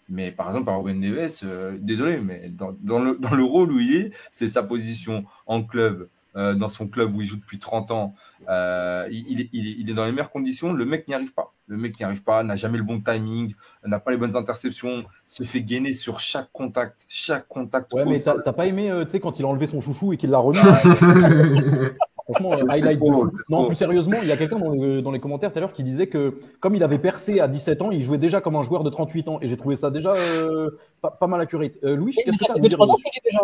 Mais 0.08 0.32
par 0.32 0.48
exemple, 0.50 0.66
par 0.66 0.78
Ruben 0.78 1.00
Neves, 1.00 1.40
euh, 1.44 1.78
désolé, 1.80 2.20
mais 2.20 2.50
dans, 2.50 3.00
le, 3.00 3.44
rôle 3.44 3.72
où 3.72 3.80
il 3.80 3.96
est, 3.96 4.12
c'est 4.32 4.50
sa 4.50 4.62
position 4.62 5.26
en 5.48 5.64
club, 5.64 6.02
euh, 6.02 6.10
dans 6.36 6.70
son 6.70 6.88
club 6.88 7.16
où 7.16 7.22
il 7.22 7.28
joue 7.28 7.38
depuis 7.38 7.60
30 7.60 7.92
ans. 7.92 8.14
Euh, 8.50 9.08
il, 9.10 9.50
il, 9.54 9.80
il, 9.80 9.90
est 9.90 9.94
dans 9.94 10.06
les 10.06 10.12
meilleures 10.12 10.32
conditions. 10.32 10.74
Le 10.74 10.86
mec 10.86 11.08
n'y 11.08 11.14
arrive 11.14 11.34
pas. 11.34 11.54
Le 11.68 11.78
mec 11.78 11.98
n'y 12.00 12.06
arrive 12.06 12.24
pas, 12.24 12.44
n'a 12.44 12.56
jamais 12.56 12.78
le 12.78 12.84
bon 12.84 13.02
timing, 13.02 13.56
n'a 13.84 14.00
pas 14.00 14.12
les 14.12 14.18
bonnes 14.18 14.36
interceptions, 14.36 15.04
se 15.26 15.44
fait 15.44 15.62
gainer 15.62 15.94
sur 15.94 16.20
chaque 16.20 16.52
contact, 16.52 17.06
chaque 17.10 17.48
contact. 17.48 17.94
Ouais, 17.94 18.06
mais 18.06 18.20
t'as 18.20 18.54
pas 18.54 18.68
aimé, 18.68 18.92
tu 19.06 19.12
sais, 19.12 19.20
quand 19.20 19.40
il 19.40 19.46
a 19.46 19.48
enlevé 19.48 19.66
son 19.66 19.82
chouchou 19.82 20.14
et 20.14 20.18
qu'il 20.18 20.30
l'a 20.30 20.38
remis? 20.38 20.60
Franchement, 22.26 22.52
highlight 22.70 23.00
Non, 23.50 23.68
plus 23.68 23.76
sérieusement, 23.76 24.18
il 24.22 24.28
y 24.28 24.32
a 24.32 24.38
quelqu'un 24.38 24.58
dans, 24.58 24.74
dans, 25.02 25.12
les 25.12 25.20
commentaires 25.20 25.52
tout 25.52 25.60
à 25.60 25.62
l'heure 25.62 25.74
qui 25.74 25.84
disait 25.84 26.08
que 26.08 26.40
comme 26.60 26.76
il 26.76 26.84
avait 26.84 26.98
percé 26.98 27.40
à 27.40 27.48
17 27.48 27.84
ans, 27.84 27.92
il 27.92 28.02
jouait 28.02 28.18
déjà 28.18 28.42
comme 28.42 28.56
un 28.56 28.64
joueur 28.64 28.84
de 28.84 28.90
38 28.90 29.28
ans. 29.28 29.38
Et 29.42 29.48
j'ai 29.48 29.58
trouvé 29.58 29.76
ça 29.76 29.92
déjà 29.92 30.14
euh, 30.14 30.72
pas, 31.02 31.12
pas, 31.12 31.28
mal 31.28 31.40
accurate. 31.40 31.74
Euh, 31.84 31.96
Louis, 31.96 32.14
qu'est-ce 32.14 32.32
que 32.32 32.46
ça 32.46 32.54
fait 32.56 32.62
2-3 32.62 32.92
ans 32.92 32.96
qu'il 32.96 33.08
est 33.08 33.24
déjà. 33.24 33.42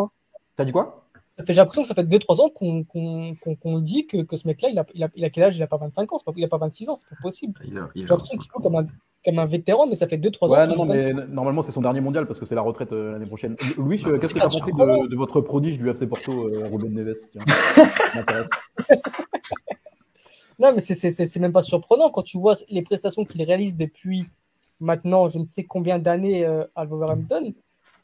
T'as 0.55 0.65
dit 0.65 0.71
quoi? 0.71 1.05
Ça 1.31 1.43
fait, 1.43 1.53
j'ai 1.53 1.61
l'impression 1.61 1.81
que 1.81 1.87
ça 1.87 1.95
fait 1.95 2.03
2-3 2.03 2.41
ans 2.41 2.49
qu'on 2.49 2.83
qu 2.83 3.39
qu 3.41 3.55
qu 3.55 3.81
dit 3.81 4.05
que, 4.05 4.21
que 4.21 4.35
ce 4.35 4.47
mec-là, 4.47 4.69
il 4.69 4.77
a, 4.79 4.85
il, 4.93 5.03
a, 5.03 5.09
il 5.15 5.23
a 5.23 5.29
quel 5.29 5.43
âge? 5.43 5.57
Il 5.57 5.63
a 5.63 5.67
pas 5.67 5.77
25 5.77 6.11
ans, 6.11 6.19
pas, 6.25 6.33
il 6.35 6.43
a 6.43 6.47
pas 6.47 6.57
26 6.57 6.89
ans, 6.89 6.95
c'est 6.95 7.09
pas 7.09 7.15
possible. 7.21 7.61
J'ai 7.95 8.03
l'impression 8.03 8.37
qu'il 8.37 8.51
joue 8.51 8.59
comme 8.59 8.75
un, 8.75 8.87
comme 9.23 9.39
un 9.39 9.45
vétéran, 9.45 9.87
mais 9.87 9.95
ça 9.95 10.07
fait 10.07 10.17
2-3 10.17 10.49
ouais, 10.49 10.57
ans. 10.57 10.67
Non, 10.67 10.85
non, 10.85 10.93
mais 10.93 11.13
normalement, 11.27 11.61
c'est 11.61 11.71
son 11.71 11.81
dernier 11.81 12.01
mondial 12.01 12.27
parce 12.27 12.39
que 12.39 12.45
c'est 12.45 12.55
la 12.55 12.61
retraite 12.61 12.91
euh, 12.91 13.13
l'année 13.13 13.25
prochaine. 13.25 13.55
Louis, 13.77 14.01
euh, 14.05 14.19
qu'est-ce 14.19 14.33
que 14.33 14.39
tu 14.39 14.45
as 14.45 14.49
pensé 14.49 14.59
de, 14.71 15.07
de, 15.07 15.15
votre 15.15 15.41
prodige 15.41 15.77
du 15.77 15.89
FC 15.89 16.05
Porto, 16.07 16.47
euh, 16.47 16.67
Ruben 16.71 16.93
Neves? 16.93 17.17
Non, 20.59 20.73
mais 20.75 20.79
c'est 20.79 21.39
même 21.39 21.53
pas 21.53 21.63
surprenant 21.63 22.11
quand 22.11 22.21
tu 22.21 22.37
vois 22.37 22.53
les 22.69 22.83
prestations 22.83 23.25
qu'il 23.25 23.41
réalise 23.41 23.75
depuis 23.75 24.27
maintenant 24.81 25.29
je 25.29 25.39
ne 25.39 25.45
sais 25.45 25.63
combien 25.63 25.99
d'années 25.99 26.45
euh, 26.45 26.65
à 26.75 26.85
Wolverhampton. 26.85 27.53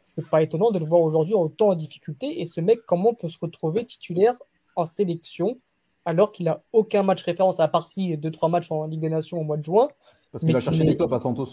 C'est 0.08 0.26
pas 0.26 0.42
étonnant 0.42 0.72
de 0.72 0.80
le 0.80 0.86
voir 0.86 1.02
aujourd'hui 1.02 1.34
autant 1.34 1.68
en 1.68 1.76
difficulté. 1.76 2.40
Et 2.42 2.46
ce 2.46 2.62
mec, 2.62 2.80
comment 2.86 3.14
peut 3.14 3.28
se 3.28 3.38
retrouver 3.40 3.86
titulaire 3.86 4.36
en 4.78 4.86
sélection 4.86 5.58
alors 6.06 6.32
qu'il 6.32 6.48
a 6.48 6.64
aucun 6.72 7.04
match 7.04 7.24
référence 7.24 7.60
à 7.60 7.68
part 7.68 7.90
si 7.90 8.16
2-3 8.16 8.50
matchs 8.50 8.72
en 8.72 8.86
Ligue 8.86 9.02
des 9.02 9.10
Nations 9.10 9.40
au 9.42 9.44
mois 9.44 9.58
de 9.58 9.64
juin? 9.66 9.90
Parce 10.32 10.46
qu'il 10.46 10.56
a 10.56 10.62
cherché 10.62 10.86
des 10.86 10.96
clubs 10.96 11.14
à 11.14 11.20
Santos. 11.20 11.50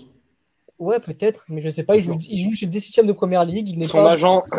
Ouais, 0.78 1.00
peut-être, 1.00 1.44
mais 1.48 1.60
je 1.60 1.68
sais 1.68 1.82
pas. 1.82 1.96
Il 1.96 2.02
joue, 2.02 2.16
il 2.28 2.38
joue 2.38 2.52
chez 2.52 2.66
le 2.66 2.70
17 2.70 3.04
de 3.06 3.12
première 3.12 3.44
ligue. 3.44 3.68
Il 3.68 3.78
n'est 3.80 3.88
Son 3.88 3.98
pas. 3.98 4.12
agent. 4.12 4.44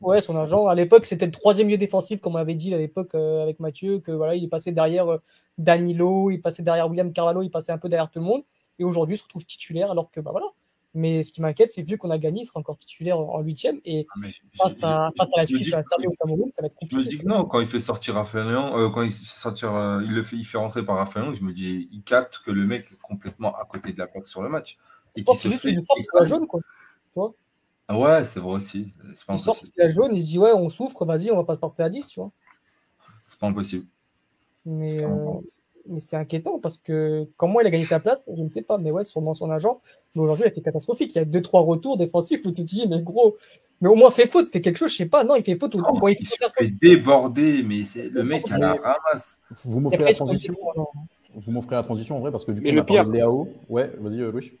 Ouais, 0.00 0.22
son 0.22 0.34
agent. 0.34 0.66
À 0.66 0.74
l'époque, 0.74 1.04
c'était 1.04 1.26
le 1.26 1.30
troisième 1.30 1.68
lieu 1.68 1.76
défensif, 1.76 2.22
comme 2.22 2.34
on 2.34 2.38
avait 2.38 2.54
dit 2.54 2.74
à 2.74 2.78
l'époque 2.78 3.14
euh, 3.14 3.42
avec 3.42 3.60
Mathieu, 3.60 3.98
que 3.98 4.10
voilà, 4.12 4.34
il 4.34 4.42
est 4.42 4.48
passé 4.48 4.72
derrière 4.72 5.06
euh, 5.08 5.18
Danilo, 5.58 6.30
il 6.30 6.40
passait 6.40 6.62
derrière 6.62 6.88
William 6.88 7.12
Carvalho, 7.12 7.42
il 7.42 7.50
passait 7.50 7.70
un 7.72 7.76
peu 7.76 7.90
derrière 7.90 8.10
tout 8.10 8.18
le 8.18 8.24
monde. 8.24 8.42
Et 8.78 8.84
aujourd'hui, 8.84 9.16
il 9.16 9.18
se 9.18 9.24
retrouve 9.24 9.44
titulaire, 9.44 9.90
alors 9.90 10.10
que 10.10 10.20
bah 10.20 10.30
voilà. 10.30 10.46
Mais 10.92 11.22
ce 11.22 11.30
qui 11.30 11.40
m'inquiète, 11.40 11.68
c'est 11.68 11.82
vu 11.82 11.98
qu'on 11.98 12.10
a 12.10 12.18
gagné, 12.18 12.40
il 12.42 12.44
sera 12.44 12.58
encore 12.58 12.76
titulaire 12.76 13.18
en 13.20 13.40
huitième. 13.42 13.80
Et 13.84 14.06
Ah, 14.10 14.28
face, 14.64 14.82
à, 14.82 15.10
face 15.16 15.28
à 15.36 15.40
la 15.42 15.46
Suisse 15.46 15.72
à 15.72 15.76
la 15.76 15.82
Serbie 15.84 16.08
au 16.08 16.12
Cameroun, 16.20 16.50
ça 16.50 16.62
va 16.62 16.66
être 16.66 16.76
Je 16.82 16.86
me 16.86 16.90
compliqué. 16.90 17.16
dis 17.16 17.22
que 17.22 17.28
non, 17.28 17.44
quand 17.44 17.60
il 17.60 17.68
fait 17.68 17.78
sortir 17.78 18.14
Raphaël 18.14 18.48
Léon, 18.48 18.76
euh, 18.76 18.90
quand 18.90 19.02
il 19.02 19.12
fait 19.12 19.24
sortir, 19.24 19.72
euh, 19.74 20.02
il 20.04 20.12
le 20.12 20.22
fait, 20.24 20.36
il 20.36 20.44
fait 20.44 20.58
rentrer 20.58 20.84
par 20.84 20.96
Raphaël 20.96 21.26
Léon, 21.26 21.34
je 21.34 21.44
me 21.44 21.52
dis, 21.52 21.88
il 21.92 22.02
capte 22.02 22.38
que 22.44 22.50
le 22.50 22.66
mec 22.66 22.86
est 22.92 22.98
complètement 23.00 23.54
à 23.56 23.64
côté 23.66 23.92
de 23.92 23.98
la 23.98 24.08
plaque 24.08 24.26
sur 24.26 24.42
le 24.42 24.48
match. 24.48 24.78
Je 25.16 25.22
Et 25.22 25.24
pense 25.24 25.36
que 25.38 25.42
se 25.44 25.48
juste 25.48 25.64
une 25.64 25.74
il 25.74 25.76
de 25.80 26.18
la 26.18 26.24
jaune, 26.24 26.46
quoi. 26.48 26.60
Tu 27.08 27.14
vois 27.14 27.34
Ah 27.86 27.96
Ouais, 27.98 28.24
c'est 28.24 28.40
vrai 28.40 28.54
aussi. 28.54 28.92
C'est 29.14 29.26
pas 29.26 29.34
Il 29.34 29.38
sort 29.38 29.54
impossible. 29.54 29.60
parce 29.60 29.70
qu'il 29.70 29.82
a 29.82 29.88
jaune, 29.88 30.16
il 30.16 30.20
se 30.24 30.26
dit, 30.30 30.38
ouais, 30.40 30.52
on 30.52 30.68
souffre, 30.68 31.04
vas-y, 31.04 31.30
on 31.30 31.36
va 31.36 31.44
pas 31.44 31.54
se 31.54 31.60
passer 31.60 31.82
à 31.84 31.88
10, 31.88 32.08
tu 32.08 32.18
vois. 32.20 32.32
C'est 33.28 33.38
pas 33.38 33.46
impossible. 33.46 33.86
Mais, 34.66 35.04
Mais 35.88 35.98
c'est 35.98 36.16
inquiétant 36.16 36.58
parce 36.60 36.76
que 36.78 37.26
comment 37.36 37.60
il 37.60 37.66
a 37.66 37.70
gagné 37.70 37.84
sa 37.84 38.00
place, 38.00 38.28
je 38.36 38.42
ne 38.42 38.48
sais 38.48 38.62
pas, 38.62 38.78
mais 38.78 38.90
ouais, 38.90 39.02
sûrement 39.04 39.34
son 39.34 39.50
agent. 39.50 39.80
Mais 40.14 40.22
aujourd'hui, 40.22 40.42
il 40.44 40.46
a 40.46 40.50
été 40.50 40.62
catastrophique. 40.62 41.12
Il 41.14 41.18
y 41.18 41.20
a 41.20 41.24
deux, 41.24 41.42
trois 41.42 41.62
retours 41.62 41.96
défensifs 41.96 42.40
où 42.44 42.52
tu 42.52 42.62
te 42.62 42.68
dis, 42.68 42.86
mais 42.88 43.00
gros, 43.02 43.36
mais 43.80 43.88
au 43.88 43.94
moins 43.94 44.10
fais 44.10 44.26
faute, 44.26 44.48
fais 44.50 44.60
quelque 44.60 44.76
chose, 44.76 44.92
je 44.92 44.96
sais 44.98 45.06
pas. 45.06 45.24
Non, 45.24 45.34
il 45.36 45.42
fait 45.42 45.58
faute 45.58 45.74
au- 45.74 45.82
quand 45.82 46.06
il 46.08 46.16
Il 46.20 46.26
fait 46.26 46.36
faire 46.36 46.52
fait 46.56 46.64
faute. 46.68 46.74
déborder, 46.80 47.62
mais 47.62 47.84
c'est 47.86 48.08
le 48.08 48.22
mec 48.22 48.50
à 48.52 48.58
la 48.58 48.74
ramasse. 48.74 49.38
Vous 49.64 49.80
m'offrez 49.80 49.98
la 50.04 50.12
transition. 50.12 50.52
gros, 50.52 50.70
alors. 50.72 50.92
Vous 51.34 51.52
m'offrez 51.52 51.76
la 51.76 51.82
transition 51.82 52.16
en 52.16 52.20
vrai 52.20 52.30
parce 52.30 52.44
que 52.44 52.52
du 52.52 52.58
coup, 52.60 52.64
Mais 52.64 52.72
on 52.72 52.74
le 52.74 52.80
a 52.80 52.84
parlé 52.84 53.02
pire- 53.02 53.08
de 53.08 53.12
Léao. 53.16 53.48
Ouais, 53.68 53.90
vas-y, 53.98 54.20
euh, 54.20 54.30
Louis. 54.32 54.52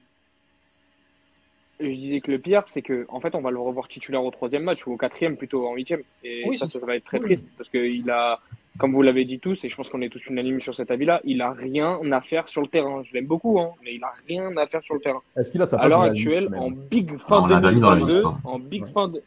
Je 1.80 1.86
disais 1.88 2.20
que 2.20 2.30
le 2.30 2.38
pire, 2.38 2.62
c'est 2.66 2.82
que 2.82 3.06
en 3.08 3.20
fait, 3.20 3.34
on 3.34 3.40
va 3.40 3.50
le 3.50 3.58
revoir 3.58 3.88
titulaire 3.88 4.22
au 4.22 4.30
troisième 4.30 4.64
match 4.64 4.86
ou 4.86 4.92
au 4.92 4.96
quatrième 4.98 5.36
plutôt 5.36 5.66
en 5.66 5.74
huitième. 5.74 6.02
Et 6.22 6.44
Oui, 6.46 6.58
ça, 6.58 6.68
ça 6.68 6.78
ça. 6.78 6.86
va 6.86 6.94
être 6.96 7.04
très 7.04 7.18
triste 7.20 7.44
parce 7.56 7.70
qu'il 7.70 8.08
a, 8.10 8.38
comme 8.78 8.92
vous 8.94 9.02
l'avez 9.02 9.24
dit 9.24 9.38
tous, 9.40 9.62
et 9.64 9.68
je 9.68 9.76
pense 9.76 9.88
qu'on 9.88 10.00
est 10.00 10.08
tous 10.08 10.26
unanimes 10.28 10.60
sur 10.60 10.74
cet 10.74 10.90
avis-là, 10.90 11.20
il 11.24 11.42
a 11.42 11.52
rien 11.52 11.98
à 12.12 12.20
faire 12.20 12.48
sur 12.48 12.62
le 12.62 12.66
terrain. 12.68 13.02
Je 13.04 13.12
l'aime 13.12 13.26
beaucoup, 13.26 13.60
hein, 13.60 13.70
mais 13.84 13.94
il 13.94 14.04
a 14.04 14.10
rien 14.28 14.56
à 14.56 14.66
faire 14.66 14.82
sur 14.82 14.94
le 14.94 15.00
terrain. 15.00 15.20
Est-ce 15.36 15.50
qu'il 15.52 15.60
a 15.60 15.66
sa 15.66 15.76
À 15.76 15.80
place 15.80 15.90
l'heure 15.90 16.02
la 16.04 16.12
liste, 16.12 16.26
actuelle, 16.26 16.48
mais- 16.50 16.58
en 16.58 16.70
big 16.70 17.10
Ah, 17.14 17.18
fin 17.28 17.40
on 17.42 17.46
l'a 17.46 17.56
mis 17.60 17.80
dans 17.80 17.90
la 17.90 17.96
2022, 17.96 18.06
liste, 18.06 18.26
hein. 18.26 18.38
en 18.44 18.58
big 18.58 18.82
Ouais. 18.82 18.88
fin 18.90 19.08
de- 19.08 19.22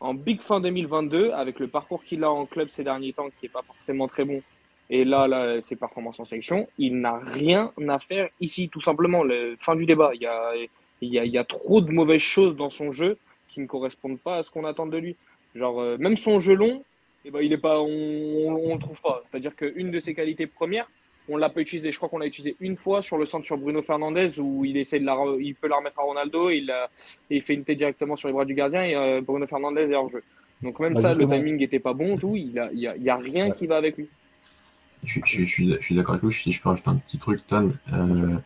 en 0.00 0.14
big 0.14 0.40
fin 0.40 0.60
2022, 0.60 1.30
avec 1.32 1.60
le 1.60 1.68
parcours 1.68 2.02
qu'il 2.04 2.24
a 2.24 2.30
en 2.30 2.46
club 2.46 2.68
ces 2.70 2.84
derniers 2.84 3.12
temps, 3.12 3.28
qui 3.38 3.46
est 3.46 3.50
pas 3.50 3.62
forcément 3.66 4.08
très 4.08 4.24
bon, 4.24 4.42
et 4.90 5.04
là, 5.04 5.28
là, 5.28 5.62
ses 5.62 5.76
performances 5.76 6.18
en 6.20 6.24
sélection, 6.24 6.66
il 6.78 7.00
n'a 7.00 7.18
rien 7.24 7.72
à 7.88 7.98
faire 8.00 8.28
ici, 8.40 8.68
tout 8.68 8.80
simplement. 8.82 9.22
Le, 9.22 9.56
fin 9.60 9.76
du 9.76 9.86
débat. 9.86 10.10
Il 10.14 10.20
y 10.22 10.26
a, 10.26 10.52
il 11.00 11.08
y 11.10 11.18
a, 11.18 11.24
il 11.24 11.32
y 11.32 11.38
a 11.38 11.44
trop 11.44 11.80
de 11.80 11.90
mauvaises 11.92 12.20
choses 12.20 12.56
dans 12.56 12.70
son 12.70 12.92
jeu 12.92 13.16
qui 13.48 13.60
ne 13.60 13.66
correspondent 13.66 14.18
pas 14.18 14.36
à 14.38 14.42
ce 14.42 14.50
qu'on 14.50 14.64
attend 14.64 14.86
de 14.86 14.96
lui. 14.98 15.16
Genre, 15.54 15.80
euh, 15.80 15.96
même 15.98 16.16
son 16.16 16.40
jeu 16.40 16.54
long, 16.54 16.82
eh 17.24 17.30
ben, 17.30 17.40
il 17.40 17.52
est 17.52 17.58
pas, 17.58 17.80
on, 17.80 17.86
on 17.86 18.74
le 18.74 18.80
trouve 18.80 19.00
pas. 19.00 19.22
C'est-à-dire 19.30 19.54
qu'une 19.56 19.90
de 19.90 20.00
ses 20.00 20.14
qualités 20.14 20.46
premières, 20.46 20.88
on 21.28 21.36
l'a 21.38 21.48
pas 21.48 21.60
utilisé. 21.60 21.90
Je 21.90 21.96
crois 21.96 22.08
qu'on 22.08 22.18
l'a 22.18 22.26
utilisé 22.26 22.54
une 22.60 22.76
fois 22.76 23.02
sur 23.02 23.16
le 23.16 23.24
centre 23.24 23.46
sur 23.46 23.56
Bruno 23.56 23.80
Fernandez 23.82 24.38
où 24.38 24.64
il 24.64 24.76
essaie 24.76 25.00
de 25.00 25.06
la, 25.06 25.16
il 25.40 25.54
peut 25.54 25.68
la 25.68 25.76
remettre 25.76 25.98
à 25.98 26.02
Ronaldo, 26.02 26.50
il, 26.50 26.66
la- 26.66 26.90
et 27.30 27.36
il 27.36 27.42
fait 27.42 27.54
une 27.54 27.64
tête 27.64 27.78
directement 27.78 28.14
sur 28.16 28.28
les 28.28 28.34
bras 28.34 28.44
du 28.44 28.54
gardien 28.54 28.84
et 28.84 28.94
euh, 28.94 29.20
Bruno 29.22 29.46
Fernandez 29.46 29.90
est 29.90 29.94
hors 29.94 30.10
jeu. 30.10 30.22
Donc 30.62 30.78
même 30.80 30.94
Bah, 30.94 31.00
ça, 31.00 31.08
justement. 31.10 31.32
le 31.34 31.38
timing 31.38 31.62
était 31.62 31.78
pas 31.78 31.94
bon, 31.94 32.16
tout. 32.18 32.36
Il 32.36 32.58
a, 32.58 32.70
il 32.72 32.78
y 32.80 32.86
a, 32.86 32.96
il 32.96 33.02
y 33.02 33.10
a 33.10 33.16
rien 33.16 33.48
Ouais. 33.48 33.54
qui 33.54 33.66
va 33.66 33.76
avec 33.78 33.96
lui. 33.96 34.08
Je, 35.02 35.20
je, 35.24 35.40
je 35.40 35.44
suis, 35.44 35.72
je 35.74 35.82
suis 35.84 35.94
d'accord 35.94 36.14
avec 36.14 36.24
vous. 36.24 36.30
Si 36.30 36.50
je 36.52 36.62
peux 36.62 36.68
rajouter 36.68 36.88
un 36.90 36.96
petit 36.96 37.18
truc, 37.18 37.40
Ton, 37.46 37.72
euh, 37.92 38.36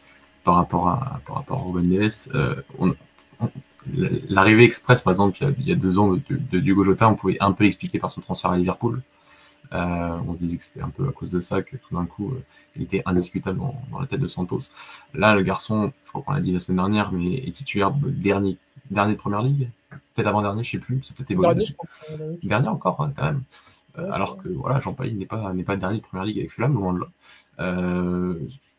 par 0.44 0.54
rapport 0.56 0.88
à 0.88 1.20
par 1.26 1.36
rapport 1.36 1.58
à 1.58 1.62
Ruben 1.64 1.88
Neves, 1.88 2.28
euh, 2.34 2.54
on- 2.78 2.94
on- 3.40 3.50
l'arrivée 4.28 4.64
express, 4.64 5.02
par 5.02 5.12
exemple, 5.12 5.38
il 5.58 5.68
y 5.68 5.72
a, 5.72 5.74
deux 5.74 5.98
ans 5.98 6.12
de, 6.12 6.20
de, 6.30 6.36
de 6.36 6.60
Diogo 6.60 6.84
Jota, 6.84 7.08
on 7.08 7.14
pouvait 7.14 7.36
un 7.40 7.52
peu 7.52 7.64
l'expliquer 7.64 7.98
par 7.98 8.10
son 8.10 8.20
transfert 8.20 8.50
à 8.50 8.58
Liverpool. 8.58 9.02
Euh, 9.72 10.18
on 10.26 10.32
se 10.32 10.38
disait 10.38 10.56
que 10.56 10.64
c'était 10.64 10.80
un 10.80 10.88
peu 10.88 11.06
à 11.08 11.12
cause 11.12 11.30
de 11.30 11.40
ça 11.40 11.62
que 11.62 11.76
tout 11.76 11.94
d'un 11.94 12.06
coup, 12.06 12.30
euh, 12.30 12.42
il 12.76 12.82
était 12.82 13.02
indiscutable 13.04 13.58
dans, 13.58 13.74
dans 13.90 14.00
la 14.00 14.06
tête 14.06 14.20
de 14.20 14.28
Santos. 14.28 14.70
Là, 15.12 15.34
le 15.34 15.42
garçon, 15.42 15.90
je 16.04 16.10
crois 16.10 16.22
qu'on 16.22 16.32
l'a 16.32 16.40
dit 16.40 16.52
la 16.52 16.58
semaine 16.58 16.76
dernière, 16.76 17.12
mais 17.12 17.34
est 17.34 17.52
titulaire 17.52 17.90
de 17.90 18.08
dernier, 18.08 18.56
dernier 18.90 19.12
de 19.12 19.18
première 19.18 19.42
ligue, 19.42 19.68
peut-être 20.14 20.26
avant 20.26 20.40
dernier, 20.40 20.62
je 20.62 20.70
sais 20.70 20.78
plus, 20.78 21.00
c'est 21.02 21.14
peut-être 21.14 21.30
évolué. 21.30 21.48
Dernier, 22.44 22.64
je 22.64 22.70
encore, 22.70 23.00
hein, 23.02 23.12
quand 23.14 23.24
même. 23.24 23.36
Euh, 23.36 23.42
Ouais, 23.98 24.10
alors 24.12 24.36
que 24.36 24.48
voilà, 24.48 24.80
Jean 24.80 24.94
Pailly 24.94 25.14
n'est 25.14 25.26
pas 25.26 25.52
n'est 25.52 25.64
pas 25.64 25.76
dernier 25.76 25.98
de 25.98 26.02
première 26.02 26.24
ligue 26.24 26.38
avec 26.38 26.52
Fulham, 26.52 26.74
loin 26.74 26.94
de 26.94 27.00
là. 27.00 27.06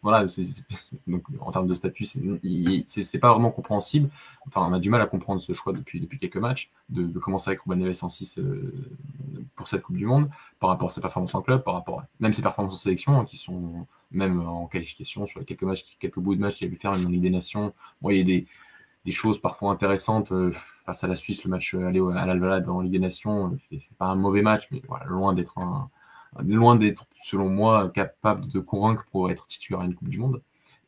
Voilà, 0.02 0.26
donc 1.08 1.24
en 1.42 1.52
termes 1.52 1.68
de 1.68 1.74
statut, 1.74 2.06
c'est 2.06 3.20
pas 3.20 3.32
vraiment 3.32 3.52
compréhensible. 3.52 4.10
Enfin, 4.48 4.66
on 4.70 4.74
a 4.74 4.80
du 4.80 4.90
mal 4.90 5.02
à 5.02 5.08
comprendre 5.08 5.42
ce 5.42 5.52
choix 5.52 5.74
depuis 5.74 6.00
depuis 6.00 6.18
quelques 6.18 6.38
matchs 6.38 6.72
de, 6.90 7.20
commencer 7.20 7.50
avec 7.50 7.62
Ruben 7.62 7.80
Neves 7.80 7.98
en 8.02 8.10
6 8.10 8.40
euh, 8.40 8.74
pour 9.56 9.68
cette 9.68 9.82
Coupe 9.82 9.98
du 9.98 10.06
Monde, 10.06 10.30
par 10.60 10.70
rapport 10.70 10.90
à 10.90 10.90
ses 10.90 11.02
performances 11.02 11.36
en 11.36 11.42
club, 11.42 11.64
par 11.64 11.74
rapport 11.74 12.04
même 12.20 12.34
ses 12.34 12.42
performances 12.42 12.76
en 12.76 12.78
sélection 12.78 13.20
hein, 13.20 13.26
qui 13.26 13.36
sont 13.36 13.88
même 14.12 14.42
en 14.48 14.68
qualification 14.68 15.28
sur 15.28 15.44
quelques 15.46 15.64
matchs, 15.64 15.86
quelques 16.00 16.20
bouts 16.20 16.36
de 16.36 16.40
matchs 16.40 16.56
qu'il 16.56 16.68
a 16.68 16.70
pu 16.70 16.78
faire 16.78 16.92
en 16.92 16.96
Ligue 16.96 17.22
des 17.22 17.30
Nations. 17.30 17.74
Bon, 18.02 18.10
il 18.10 18.18
y 18.18 18.22
a 18.22 18.24
des 18.24 18.48
des 19.06 19.12
choses 19.12 19.40
parfois 19.40 19.72
intéressantes 19.72 20.32
euh, 20.34 20.52
face 20.86 21.04
à 21.04 21.08
la 21.08 21.16
Suisse, 21.16 21.44
le 21.44 21.50
match 21.50 21.74
aller 21.74 22.02
à 22.16 22.26
l'Alvalade 22.26 22.68
en 22.68 22.82
Ligue 22.82 22.92
des 22.92 23.00
Nations, 23.00 23.54
euh, 23.54 23.58
c'est 23.72 23.98
pas 23.98 24.08
un 24.08 24.16
mauvais 24.16 24.42
match, 24.42 24.68
mais 24.72 24.82
voilà, 24.88 25.06
loin 25.06 25.34
d'être 25.34 25.58
un, 25.58 25.90
loin 26.40 26.76
d'être, 26.76 27.08
selon 27.24 27.50
moi, 27.50 27.90
capable 27.90 28.48
de 28.50 28.60
convaincre 28.60 29.06
pour 29.12 29.32
être 29.32 29.48
titulaire 29.48 29.82
à 29.82 29.86
une 29.86 29.96
Coupe 29.96 30.10
du 30.10 30.20
Monde. 30.20 30.42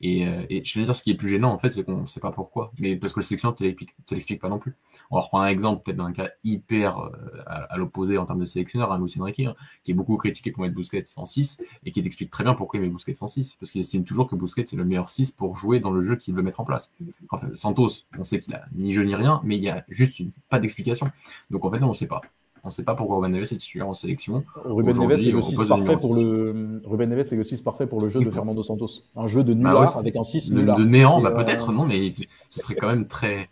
Et, 0.04 0.28
euh, 0.28 0.42
et 0.50 0.64
je 0.64 0.80
vais 0.80 0.86
dire, 0.86 0.96
ce 0.96 1.04
qui 1.04 1.12
est 1.12 1.16
plus 1.16 1.30
gênant, 1.30 1.52
en 1.54 1.60
fait, 1.60 1.72
c'est 1.72 1.84
qu'on 1.84 2.02
ne 2.02 2.08
sait 2.08 2.20
pas 2.20 2.32
pourquoi. 2.32 2.72
Mais 2.80 2.96
parce 2.96 3.14
que 3.14 3.20
le 3.20 3.24
sélection 3.24 3.50
ne 3.50 3.56
te 3.56 3.64
l'explique 3.64 4.42
pas 4.42 4.50
non 4.50 4.58
plus. 4.58 4.74
On 5.12 5.16
va 5.18 5.22
reprendre 5.22 5.44
un 5.44 5.48
exemple, 5.48 5.84
peut-être 5.84 5.98
d'un 5.98 6.12
cas 6.12 6.30
hyper 6.44 6.98
euh, 6.98 7.12
à, 7.46 7.78
l'opposé 7.78 8.18
en 8.18 8.26
termes 8.26 8.40
de 8.40 8.46
sélectionneur, 8.46 8.92
un 8.92 9.02
Enrique, 9.20 9.42
hein, 9.42 9.56
qui 9.84 9.92
est 9.92 9.94
beaucoup 9.94 10.18
critiqué 10.18 10.52
pour 10.52 10.64
mettre 10.64 10.74
Busquets 10.76 11.04
en 11.18 11.28
6, 11.28 11.62
et 11.86 11.92
qui 11.92 12.02
t'explique 12.02 12.32
très 12.32 12.44
bien 12.44 12.56
pourquoi 12.56 12.80
il 12.80 12.84
met 12.84 12.90
Busquets 12.90 13.22
en 13.22 13.28
6. 13.28 13.58
Parce 13.60 13.72
qu'il 13.72 13.82
estime 13.82 14.04
toujours 14.04 14.28
que 14.28 14.36
Busquets 14.36 14.64
est 14.64 14.76
le 14.76 14.86
meilleur 14.86 15.10
6 15.10 15.32
pour 15.32 15.56
jouer 15.56 15.80
dans 15.80 15.92
le 15.92 16.02
jeu 16.02 16.16
qu'il 16.16 16.34
veut 16.34 16.42
mettre 16.42 16.62
en 16.62 16.66
place. 16.66 16.92
Enfin, 17.30 17.50
Santos, 17.54 17.90
on 18.18 18.26
sait 18.26 18.40
qu'il 18.40 18.56
a 18.56 18.66
ni 18.74 18.94
jeu 18.94 19.04
ni 19.04 19.14
rien, 19.14 19.40
mais 19.44 19.58
il 19.58 19.62
y 19.64 19.70
a 19.70 19.86
juste 19.88 20.20
une- 20.20 20.32
pas 20.50 20.58
d'explication. 20.60 21.12
Donc 21.52 21.64
en 21.64 21.72
fait, 21.72 21.80
non, 21.80 21.88
on 21.88 21.90
ne 21.92 21.96
sait 21.96 22.08
pas. 22.08 22.22
On 22.64 22.68
ne 22.68 22.72
sait 22.72 22.84
pas 22.84 22.94
pourquoi 22.96 23.16
Ruben 23.18 23.32
Neves 23.32 23.44
est 23.52 23.58
titulaire 23.58 23.88
en 23.88 23.94
sélection. 23.94 24.44
Ruben 24.66 24.96
Neves 24.98 25.20
est 25.28 25.32
le 25.32 25.38
au 25.40 25.42
6 25.42 25.56
poste 25.56 25.70
de 25.72 25.76
parfait 25.76 25.98
pour 25.98 26.16
le 26.16 26.82
Ruben 26.86 27.10
Neves 27.10 27.20
est 27.32 27.36
le 27.36 27.44
6 27.44 27.62
parfait 27.62 27.88
pour 27.88 28.02
le 28.02 28.08
jeu 28.10 28.20
de 28.24 28.30
Fernando 28.32 28.62
Santos. 28.64 29.02
Un 29.16 29.28
jeu 29.28 29.44
de 29.44 29.54
Bah 29.56 29.80
ouais, 29.80 29.88
c'est- 29.88 29.98
avec 29.98 30.16
un 30.16 30.24
6 30.24 30.50
Le, 30.52 30.62
nulard. 30.62 30.78
de 30.78 30.86
néant, 30.86 31.22
bah 31.22 31.30
euh, 31.36 31.44
peut-être 31.44 31.72
non, 31.72 31.86
mais 31.86 32.14
ce 32.50 32.60
serait 32.60 32.76
quand 32.76 32.88
même 32.90 33.08
très. 33.08 33.50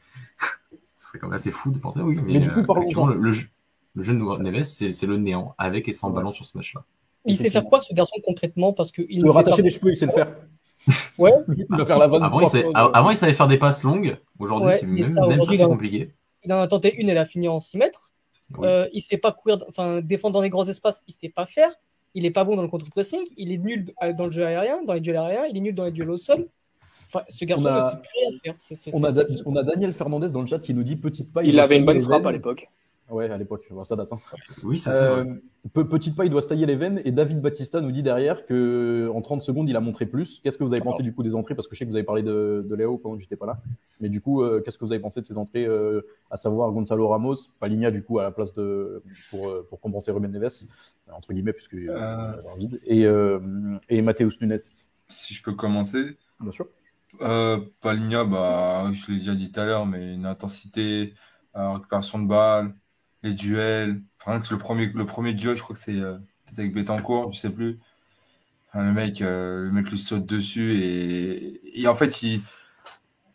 ce 0.96 1.08
serait 1.08 1.20
quand 1.20 1.28
même 1.28 1.36
assez 1.36 1.52
fou 1.52 1.72
de 1.72 1.80
penser 1.80 2.02
oui. 2.02 2.16
Mais, 2.24 2.34
Mais 2.34 2.40
du 2.40 2.50
coup, 2.52 2.60
euh, 2.60 3.14
le, 3.16 3.20
le, 3.20 3.32
jeu- 3.32 3.48
le 3.96 4.04
jeu 4.04 4.14
de 4.14 4.20
Neves, 4.44 4.64
c'est 4.64 5.06
le 5.08 5.18
néant, 5.18 5.56
avec 5.58 5.88
et 5.88 5.92
sans 5.92 6.12
ballon 6.12 6.32
sur 6.32 6.46
ce 6.46 6.56
match-là. 6.58 6.84
Il 7.26 7.36
sait 7.38 7.50
faire 7.50 7.66
quoi, 7.66 7.82
ce 7.82 7.94
garçon, 7.94 8.16
concrètement 8.24 8.74
Parce 8.74 8.92
qu'il 8.92 9.06
Il 9.10 9.24
peut 9.24 9.32
rattacher 9.32 9.62
les 9.64 9.72
cheveux, 9.72 9.92
il 9.92 9.98
sait 9.98 10.06
le 10.06 10.12
faire. 10.12 10.32
Ouais. 11.18 11.34
il 11.58 11.66
va 11.70 11.86
faire 11.86 11.98
la 11.98 12.08
vanne 12.08 12.24
Avant, 12.24 12.40
il 12.42 12.48
savait, 12.48 12.64
fois, 12.64 12.96
avant, 12.96 13.10
il 13.10 13.18
savait 13.18 13.34
faire 13.34 13.48
des 13.48 13.58
passes 13.58 13.84
longues. 13.84 14.18
Aujourd'hui, 14.40 14.68
Ouais, 14.70 14.78
c'est 14.78 14.86
même, 14.86 15.40
très 15.42 15.62
a- 15.62 15.66
compliqué. 15.68 16.12
Il 16.46 16.54
en 16.54 16.62
a 16.62 16.68
tenté 16.68 16.96
une, 17.02 17.10
elle 17.10 17.18
a 17.18 17.26
fini 17.26 17.48
en 17.50 17.60
6 17.60 17.78
mètres. 17.78 18.14
Oui. 18.58 18.68
Euh, 18.68 18.88
il 18.94 19.02
sait 19.02 19.18
pas 19.18 19.32
courir, 19.32 19.64
enfin 19.68 20.02
défendre 20.02 20.34
dans 20.34 20.42
les 20.42 20.50
grands 20.50 20.68
espaces, 20.68 21.04
il 21.08 21.14
sait 21.14 21.30
pas 21.30 21.46
faire. 21.46 21.72
Il 22.16 22.26
est 22.26 22.32
pas 22.32 22.44
bon 22.44 22.56
dans 22.56 22.64
le 22.64 22.68
contre-pressing. 22.68 23.22
Il 23.38 23.52
est 23.52 23.58
nul 23.60 23.94
euh, 24.02 24.14
dans 24.14 24.26
le 24.26 24.32
jeu 24.32 24.44
aérien, 24.46 24.82
dans 24.84 24.94
les 24.94 25.00
duels 25.02 25.18
aériens. 25.18 25.46
Il 25.46 25.58
est 25.58 25.62
nul 25.62 25.76
dans 25.76 25.86
les 25.86 25.92
duels 25.92 26.10
au 26.10 26.18
sol. 26.18 26.48
Enfin, 27.08 27.24
ce 27.30 27.46
garçon 27.46 27.66
On 27.66 27.68
a- 27.68 27.86
ne 27.86 27.90
sait 27.90 27.98
plus 27.98 28.10
rien 28.20 28.40
faire. 28.44 28.94
On 28.94 29.04
a, 29.04 29.24
on 29.46 29.56
a 29.56 29.64
Daniel 29.64 29.94
Fernandez 29.94 30.30
dans 30.30 30.42
le 30.42 30.48
chat 30.48 30.60
qui 30.60 30.74
nous 30.74 30.84
dit 30.84 30.96
petite 30.96 31.32
paille. 31.32 31.48
Il 31.50 31.60
avait 31.60 31.78
une 31.78 31.86
bonne 31.86 32.02
frappe 32.02 32.26
à 32.26 32.32
l'époque. 32.32 32.68
Ouais, 33.10 33.30
à 33.30 33.38
l'époque, 33.38 33.66
bon, 33.72 33.84
ça 33.84 33.96
date. 33.96 34.10
hein. 34.12 34.20
Oui, 34.64 34.78
ça, 34.78 34.92
c'est 34.92 35.00
vrai. 35.08 35.22
Euh, 35.22 35.36
pe- 35.74 35.84
petite 35.84 36.16
paille 36.16 36.30
doit 36.30 36.42
se 36.42 36.48
tailler 36.48 36.66
les 36.66 36.76
veines 36.76 37.02
et 37.04 37.12
David 37.12 37.42
Batista 37.42 37.82
nous 37.82 37.92
dit 37.92 38.04
derrière 38.04 38.46
que 38.46 39.10
en 39.14 39.22
30 39.22 39.42
secondes 39.42 39.68
il 39.68 39.76
a 39.76 39.80
montré 39.80 40.06
plus. 40.06 40.40
Qu'est-ce 40.44 40.58
que 40.58 40.64
vous 40.64 40.74
avez 40.74 40.82
pensé 40.84 41.02
du 41.04 41.14
coup 41.14 41.24
des 41.24 41.34
entrées? 41.36 41.56
Parce 41.56 41.68
que 41.68 41.76
je 41.76 41.80
sais 41.80 41.86
que 41.86 41.90
vous 41.90 41.96
avez 41.96 42.06
parlé 42.06 42.22
de, 42.22 42.64
de 42.68 42.76
Léo 42.76 42.98
quand 42.98 43.18
j'étais 43.20 43.36
pas 43.36 43.46
là. 43.48 43.60
Mais 44.00 44.10
du 44.10 44.22
coup, 44.22 44.44
euh, 44.44 44.62
qu'est-ce 44.62 44.78
que 44.78 44.86
vous 44.86 44.92
avez 44.92 45.02
pensé 45.02 45.22
de 45.22 45.26
ces 45.26 45.38
entrées 45.38 45.66
euh, 45.66 46.02
À 46.30 46.38
savoir 46.38 46.72
Gonzalo 46.72 47.08
Ramos, 47.08 47.36
Paligna 47.60 47.90
du 47.92 48.04
coup 48.04 48.20
à 48.20 48.24
la 48.24 48.32
place 48.32 48.54
de 48.54 49.02
pour, 49.32 49.50
euh, 49.50 49.66
pour 49.70 49.80
compenser 49.82 50.12
Ruben 50.12 50.32
Neves 50.32 50.66
entre 51.12 51.34
guillemets 51.34 51.54
puisque 51.54 51.74
vide 52.58 52.80
et 52.86 53.06
euh, 53.06 53.40
et 53.90 54.02
Mateus 54.04 54.34
Nunes. 54.42 54.60
Si 55.08 55.34
je 55.34 55.42
peux 55.42 55.54
commencer. 55.54 56.18
Bien 56.40 56.52
sûr. 56.52 56.68
Euh, 57.22 57.60
Paligna, 57.82 58.24
bah, 58.24 58.92
je 58.94 59.12
l'ai 59.12 59.18
déjà 59.18 59.34
dit 59.34 59.52
tout 59.52 59.60
à 59.60 59.66
l'heure, 59.66 59.88
mais 59.88 60.14
une 60.14 60.28
intensité, 60.28 61.16
récupération 61.56 62.20
de 62.20 62.28
balles, 62.28 62.74
les 63.24 63.34
duels. 63.34 64.02
Enfin, 64.22 64.34
rien 64.34 64.42
que 64.42 64.54
le 64.54 64.60
premier, 64.60 64.88
le 64.88 65.06
premier 65.06 65.34
duel, 65.34 65.56
je 65.56 65.62
crois 65.64 65.76
que 65.76 65.82
c'est 65.82 65.96
euh, 66.00 66.18
c'était 66.46 66.62
avec 66.64 66.74
Betancourt, 66.74 67.34
je 67.34 67.40
sais 67.40 67.50
plus. 67.52 67.80
Enfin, 68.70 68.86
le 68.86 68.94
mec, 68.94 69.22
euh, 69.22 69.66
le 69.66 69.72
mec 69.72 69.90
lui 69.92 69.98
saute 70.00 70.26
dessus 70.26 70.82
et, 70.84 71.82
et 71.82 71.88
en 71.88 71.96
fait, 71.96 72.24
il, 72.24 72.44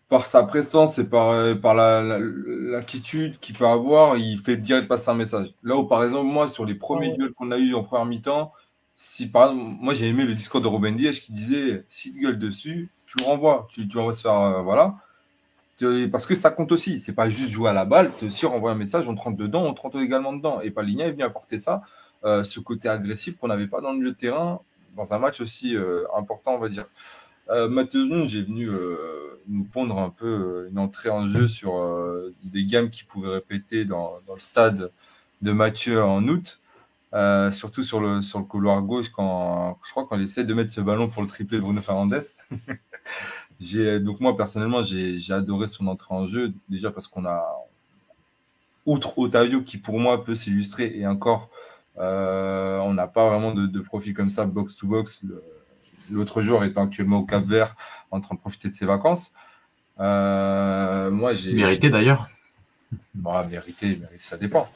par 0.09 0.26
sa 0.26 0.43
présence 0.45 0.99
et 0.99 1.09
par, 1.09 1.30
euh, 1.30 1.55
par 1.55 1.74
la, 1.74 2.03
la- 2.03 2.18
l'attitude 2.20 3.39
qu'il 3.41 3.57
peut 3.57 3.66
avoir, 3.66 4.16
il 4.16 4.39
fait 4.39 4.57
direct 4.57 4.87
passer 4.89 5.11
un 5.11 5.14
message. 5.14 5.55
Là 5.62 5.76
où, 5.76 5.87
par 5.87 6.05
exemple, 6.05 6.26
moi, 6.30 6.47
sur 6.49 6.64
les 6.64 6.74
premiers 6.74 7.11
ouais. 7.11 7.12
duels 7.12 7.32
qu'on 7.32 7.51
a 7.51 7.59
eu 7.59 7.74
en 7.74 7.82
première 7.82 8.07
mi-temps, 8.07 8.53
si 8.97 9.28
par 9.30 9.51
exemple, 9.51 9.76
moi 9.80 9.93
j'ai 9.95 10.09
aimé 10.09 10.24
le 10.24 10.35
discours 10.35 10.61
de 10.61 10.68
Robin 10.68 10.93
Diaz 10.93 11.18
qui 11.18 11.32
disait 11.32 11.85
si 11.89 12.12
tu 12.12 12.20
gueules 12.20 12.39
dessus, 12.39 12.91
tu 13.07 13.16
le 13.18 13.24
renvoies, 13.24 13.66
tu, 13.70 13.89
tu 13.89 13.97
vas 13.97 14.12
se 14.12 14.22
faire 14.22 14.62
voilà. 14.62 14.95
Parce 16.10 16.26
que 16.26 16.34
ça 16.34 16.50
compte 16.50 16.72
aussi, 16.72 17.00
c'est 17.00 17.14
pas 17.14 17.28
juste 17.28 17.50
jouer 17.50 17.70
à 17.70 17.72
la 17.72 17.84
balle, 17.84 18.10
c'est 18.10 18.26
aussi 18.26 18.46
renvoyer 18.46 18.74
un 18.74 18.78
message, 18.78 19.08
on 19.08 19.14
te 19.14 19.20
rentre 19.20 19.36
dedans, 19.36 19.64
on 19.64 19.74
te 19.74 19.80
rentre 19.80 19.98
également 19.98 20.32
dedans. 20.32 20.60
Et 20.60 20.70
Paligna 20.70 21.06
est 21.06 21.12
venu 21.12 21.24
apporter 21.24 21.58
ça, 21.58 21.82
euh, 22.24 22.44
ce 22.44 22.60
côté 22.60 22.88
agressif 22.88 23.36
qu'on 23.36 23.48
n'avait 23.48 23.66
pas 23.66 23.80
dans 23.80 23.92
le 23.92 23.98
milieu 23.98 24.12
de 24.12 24.16
terrain, 24.16 24.60
dans 24.96 25.12
un 25.12 25.18
match 25.18 25.40
aussi 25.40 25.76
euh, 25.76 26.04
important, 26.16 26.54
on 26.54 26.58
va 26.58 26.68
dire. 26.68 26.86
Euh, 27.50 27.68
est 27.68 28.42
venu 28.42 28.70
euh, 28.70 29.40
nous 29.48 29.64
pondre 29.64 29.98
un 29.98 30.10
peu 30.10 30.26
euh, 30.26 30.68
une 30.70 30.78
entrée 30.78 31.10
en 31.10 31.26
jeu 31.26 31.46
sur 31.46 31.76
euh, 31.76 32.32
des 32.44 32.64
gammes 32.64 32.88
qu'il 32.88 33.06
pouvait 33.06 33.28
répéter 33.28 33.84
dans, 33.84 34.14
dans 34.26 34.34
le 34.34 34.40
stade 34.40 34.90
de 35.42 35.52
Mathieu 35.52 36.02
en 36.02 36.26
août. 36.26 36.60
Euh, 37.12 37.52
surtout 37.52 37.84
sur 37.84 38.00
le, 38.00 38.22
sur 38.22 38.40
le 38.40 38.44
couloir 38.44 38.82
gauche, 38.82 39.08
quand 39.10 39.78
je 39.84 39.90
crois 39.92 40.04
qu'on 40.04 40.18
essaie 40.18 40.42
de 40.42 40.52
mettre 40.52 40.70
ce 40.72 40.80
ballon 40.80 41.08
pour 41.08 41.22
le 41.22 41.28
triplé 41.28 41.58
de 41.58 41.62
Bruno 41.62 41.80
Fernandes. 41.80 42.22
j'ai, 43.61 44.00
donc 44.00 44.20
moi, 44.20 44.36
personnellement, 44.36 44.82
j'ai, 44.82 45.18
adoré 45.30 45.68
son 45.68 45.86
entrée 45.86 46.14
en 46.14 46.26
jeu, 46.26 46.52
déjà 46.68 46.90
parce 46.90 47.07
qu'on 47.09 47.24
a, 47.24 47.44
outre 48.86 49.18
Otavio, 49.18 49.62
qui 49.62 49.78
pour 49.78 49.98
moi 49.98 50.24
peut 50.24 50.34
s'illustrer, 50.34 50.92
et 50.96 51.07
encore, 51.07 51.50
euh, 51.98 52.78
on 52.78 52.94
n'a 52.94 53.07
pas 53.07 53.28
vraiment 53.28 53.52
de, 53.52 53.66
de 53.66 53.80
profil 53.80 54.14
comme 54.14 54.30
ça, 54.30 54.44
box-to-box. 54.44 55.20
Le- 55.24 55.42
L'autre 56.11 56.42
joueur 56.42 56.64
étant 56.64 56.84
actuellement 56.84 57.20
au 57.20 57.24
Cap 57.24 57.44
Vert, 57.44 57.76
en 58.11 58.20
train 58.20 58.34
de 58.34 58.40
profiter 58.40 58.68
de 58.68 58.74
ses 58.74 58.84
vacances. 58.84 59.32
Euh, 60.00 61.11
moi, 61.11 61.32
j'ai... 61.32 61.55
Mérité 61.55 61.88
d'ailleurs. 61.88 62.28
Bon, 63.14 63.32
ah, 63.32 63.44
mérité, 63.44 63.96
mérité, 63.96 64.18
ça 64.18 64.36
dépend. 64.36 64.68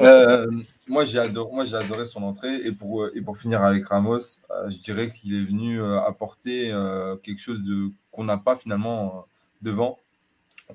Euh, 0.00 0.50
moi, 0.86 1.04
j'ai 1.04 1.18
adoré, 1.18 2.06
son 2.06 2.22
entrée. 2.22 2.56
Et 2.64 2.72
pour, 2.72 3.02
euh, 3.02 3.34
finir 3.34 3.62
avec 3.62 3.86
Ramos, 3.86 4.18
euh, 4.50 4.70
je 4.70 4.78
dirais 4.78 5.10
qu'il 5.10 5.34
est 5.34 5.44
venu 5.44 5.82
apporter 5.82 6.72
quelque 7.22 7.40
chose 7.40 7.60
qu'on 8.12 8.24
n'a 8.24 8.38
pas 8.38 8.56
finalement 8.56 9.26
devant, 9.62 9.98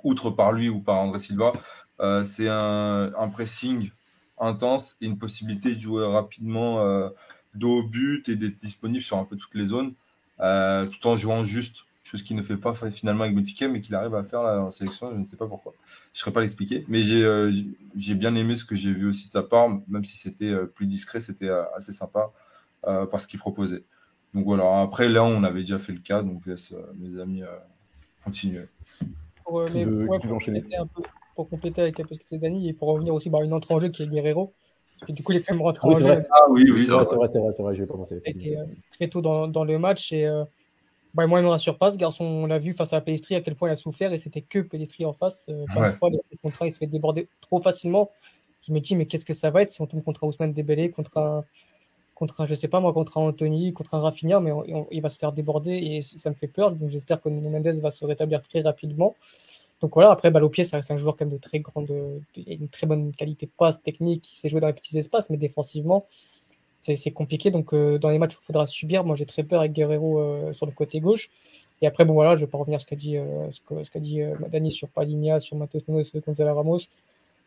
outre 0.03 0.29
par 0.29 0.51
lui 0.51 0.69
ou 0.69 0.79
par 0.79 0.97
André 0.97 1.19
Silva. 1.19 1.53
C'est 2.23 2.49
un, 2.49 3.29
pressing 3.31 3.91
intense 4.39 4.97
et 5.01 5.05
une 5.05 5.17
possibilité 5.17 5.75
de 5.75 5.79
jouer 5.79 6.05
rapidement 6.05 6.83
dos 7.53 7.79
au 7.79 7.83
but 7.83 8.27
et 8.29 8.35
d'être 8.35 8.59
disponible 8.59 9.03
sur 9.03 9.17
un 9.17 9.25
peu 9.25 9.37
toutes 9.37 9.55
les 9.55 9.67
zones, 9.67 9.93
tout 10.37 11.07
en 11.07 11.17
jouant 11.17 11.43
juste, 11.43 11.85
chose 12.03 12.23
qu'il 12.23 12.35
ne 12.35 12.41
fait 12.41 12.57
pas 12.57 12.73
finalement 12.91 13.23
avec 13.23 13.35
Benfica, 13.35 13.67
mais 13.67 13.81
qu'il 13.81 13.95
arrive 13.95 14.15
à 14.15 14.23
faire 14.23 14.43
là, 14.43 14.61
en 14.61 14.71
sélection, 14.71 15.11
je 15.13 15.19
ne 15.19 15.25
sais 15.25 15.37
pas 15.37 15.47
pourquoi. 15.47 15.73
Je 16.13 16.19
ne 16.19 16.19
saurais 16.19 16.33
pas 16.33 16.41
l'expliquer, 16.41 16.85
mais 16.87 17.01
j'ai 17.03 17.23
euh, 17.23 17.51
bien 18.15 18.35
aimé 18.35 18.55
ce 18.55 18.65
que 18.65 18.75
j'ai 18.75 18.91
vu 18.93 19.07
aussi 19.07 19.27
de 19.27 19.31
sa 19.33 19.43
part, 19.43 19.69
même 19.87 20.03
si 20.03 20.17
c'était 20.17 20.49
euh, 20.49 20.65
plus 20.65 20.85
discret, 20.87 21.21
c'était 21.21 21.47
euh, 21.49 21.63
assez 21.75 21.91
sympa 21.93 22.31
euh, 22.87 23.05
par 23.05 23.21
ce 23.21 23.27
qu'il 23.27 23.39
proposait. 23.39 23.83
Donc 24.33 24.45
voilà, 24.45 24.81
après 24.81 25.09
là, 25.09 25.23
on 25.23 25.43
avait 25.43 25.61
déjà 25.61 25.79
fait 25.79 25.93
le 25.93 25.99
cas, 25.99 26.23
donc 26.23 26.41
je 26.45 26.51
laisse 26.51 26.71
euh, 26.73 26.93
mes 26.95 27.19
amis 27.19 27.43
euh, 27.43 27.47
continuer. 28.23 28.67
Pour, 29.43 29.59
euh, 29.59 29.69
Qui 29.69 29.73
mais, 29.73 29.85
veut- 29.85 30.07
ouais, 30.07 30.19
qui 30.19 30.27
veut 30.27 30.33
pour, 30.33 30.35
enchaîner 30.35 30.61
compléter 30.61 30.75
un 30.77 30.87
peu, 30.87 31.03
pour 31.35 31.49
compléter 31.49 31.81
avec 31.81 31.99
un 31.99 32.05
peu 32.05 32.15
ce 32.15 32.19
que 32.19 32.25
c'est 32.25 32.37
Dani 32.37 32.69
et 32.69 32.73
pour 32.73 32.89
revenir 32.89 33.13
aussi 33.13 33.29
par 33.29 33.41
une 33.41 33.53
entrée 33.53 33.73
en 33.73 33.79
jeu 33.79 33.89
qui 33.89 34.03
est 34.03 34.07
Guerrero. 34.07 34.53
Parce 34.99 35.07
que 35.07 35.11
du 35.13 35.23
coup, 35.23 35.31
il 35.33 35.37
est 35.39 35.43
quand 35.43 35.53
même 35.53 35.61
rentré 35.61 35.81
Ah 35.83 35.87
oui, 35.89 35.95
en 35.95 35.99
jeu. 35.99 36.23
Ah 36.31 36.49
oui, 36.49 36.71
oui, 36.71 36.85
C'est 36.85 36.91
vrai, 36.91 37.05
c'est 37.05 37.15
vrai, 37.15 37.27
c'est 37.27 37.39
vrai, 37.39 37.51
c'est 37.53 37.63
vrai, 37.63 37.75
j'ai 37.75 38.57
euh, 38.57 38.65
très 38.91 39.09
tôt 39.09 39.21
dans, 39.21 39.47
dans 39.47 39.63
le 39.65 39.77
match. 39.79 40.11
Et 40.13 40.25
euh, 40.25 40.45
bah, 41.13 41.27
moi, 41.27 41.39
il 41.39 41.43
me 41.43 41.49
rassure 41.49 41.77
pas. 41.77 41.91
Ce 41.91 41.97
garçon, 41.97 42.23
on 42.25 42.45
l'a 42.47 42.57
vu 42.57 42.73
face 42.73 42.93
à 42.93 43.01
Pellistri 43.01 43.35
à 43.35 43.41
quel 43.41 43.55
point 43.55 43.69
il 43.69 43.71
a 43.71 43.75
souffert 43.75 44.11
et 44.13 44.17
c'était 44.17 44.41
que 44.41 44.59
Pellistri 44.59 45.05
en 45.05 45.13
face. 45.13 45.45
Euh, 45.49 45.65
Ouais. 45.75 45.91
fois, 45.91 46.09
les 46.09 46.19
contrats, 46.41 46.65
il 46.67 46.71
se 46.71 46.77
fait 46.79 46.87
déborder 46.87 47.27
trop 47.41 47.61
facilement. 47.61 48.07
Je 48.61 48.71
me 48.71 48.79
dis, 48.79 48.95
mais 48.95 49.05
qu'est-ce 49.05 49.25
que 49.25 49.33
ça 49.33 49.49
va 49.49 49.61
être 49.61 49.71
si 49.71 49.81
on 49.81 49.87
tombe 49.87 50.03
contre 50.03 50.23
un 50.23 50.27
Ousmane 50.27 50.53
Dembélé, 50.53 50.89
contre 50.89 51.17
un, 51.17 51.43
contre 52.15 52.41
un, 52.41 52.45
je 52.45 52.55
sais 52.55 52.67
pas 52.67 52.79
moi, 52.79 52.93
contre 52.93 53.17
un 53.17 53.21
Anthony, 53.23 53.73
contre 53.73 53.95
un 53.95 53.99
Rafinha, 53.99 54.39
mais 54.39 54.51
on- 54.51 54.63
on- 54.67 54.87
il 54.91 55.01
va 55.01 55.09
se 55.09 55.17
faire 55.17 55.33
déborder 55.33 55.71
et 55.73 56.01
ça 56.01 56.29
me 56.29 56.35
fait 56.35 56.47
peur. 56.47 56.73
Donc 56.73 56.89
j'espère 56.89 57.19
que 57.21 57.27
Nuno 57.29 57.49
Mendes 57.49 57.67
va 57.81 57.91
se 57.91 58.05
rétablir 58.05 58.41
très 58.41 58.61
rapidement. 58.61 59.15
Donc 59.81 59.93
voilà, 59.95 60.11
après, 60.11 60.31
balle 60.31 60.45
au 60.45 60.49
pied, 60.49 60.63
ça 60.63 60.77
reste 60.77 60.91
un 60.91 60.97
joueur 60.97 61.17
quand 61.17 61.25
même 61.25 61.33
de 61.33 61.39
très 61.41 61.59
grande, 61.59 61.87
de- 61.87 62.21
une 62.47 62.69
très 62.69 62.87
bonne 62.87 63.11
qualité 63.11 63.47
de 63.47 63.51
passe 63.57 63.81
technique, 63.81 64.31
il 64.31 64.37
sait 64.37 64.47
jouer 64.47 64.61
dans 64.61 64.67
les 64.67 64.73
petits 64.73 64.97
espaces, 64.97 65.29
mais 65.29 65.35
défensivement, 65.37 66.05
c'est 66.95 67.11
compliqué. 67.11 67.49
Donc, 67.51 67.73
euh, 67.73 67.97
dans 67.97 68.09
les 68.09 68.19
matchs 68.19 68.35
où 68.35 68.39
il 68.41 68.45
faudra 68.45 68.67
subir, 68.67 69.03
moi 69.03 69.15
j'ai 69.15 69.25
très 69.25 69.43
peur 69.43 69.61
avec 69.61 69.71
Guerrero 69.73 70.19
euh, 70.19 70.53
sur 70.53 70.65
le 70.65 70.71
côté 70.71 70.99
gauche. 70.99 71.29
Et 71.81 71.87
après, 71.87 72.05
bon 72.05 72.13
voilà, 72.13 72.35
je 72.35 72.45
vais 72.45 72.51
pas 72.51 72.57
revenir 72.57 72.77
à 72.77 72.79
ce 72.79 72.85
qu'a 72.85 72.95
dit, 72.95 73.17
euh, 73.17 73.49
ce 73.51 73.89
qu'a 73.89 73.99
dit 73.99 74.21
euh, 74.21 74.35
Dani 74.49 74.71
sur 74.71 74.89
Paligna, 74.89 75.39
sur 75.39 75.57
Matheus 75.57 75.81
Nunes 75.87 76.03
et 76.13 76.19
Gonzalo 76.19 76.53
Ramos. 76.55 76.79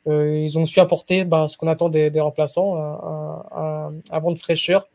Euh, 0.06 0.38
ils 0.38 0.58
ont 0.58 0.66
su 0.66 0.78
apporter 0.80 1.24
bah, 1.24 1.48
ce 1.48 1.56
qu'on 1.56 1.68
attend 1.68 1.88
des, 1.88 2.10
des 2.10 2.20
remplaçants, 2.20 2.76
un, 2.76 3.44
un, 3.52 3.94
un 4.10 4.18
vent 4.20 4.32
de 4.32 4.38
fraîcheur. 4.38 4.88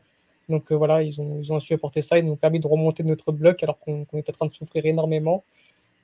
Donc 0.48 0.72
euh, 0.72 0.74
voilà, 0.74 1.02
ils 1.02 1.20
ont, 1.20 1.38
ils 1.40 1.52
ont 1.52 1.60
su 1.60 1.74
apporter 1.74 2.02
ça. 2.02 2.18
Ils 2.18 2.24
nous 2.24 2.32
ont 2.32 2.36
permis 2.36 2.60
de 2.60 2.66
remonter 2.66 3.02
de 3.02 3.08
notre 3.08 3.30
bloc 3.32 3.62
alors 3.62 3.78
qu'on 3.78 4.04
qu'on 4.04 4.18
était 4.18 4.32
en 4.32 4.38
train 4.38 4.46
de 4.46 4.52
souffrir 4.52 4.86
énormément. 4.86 5.44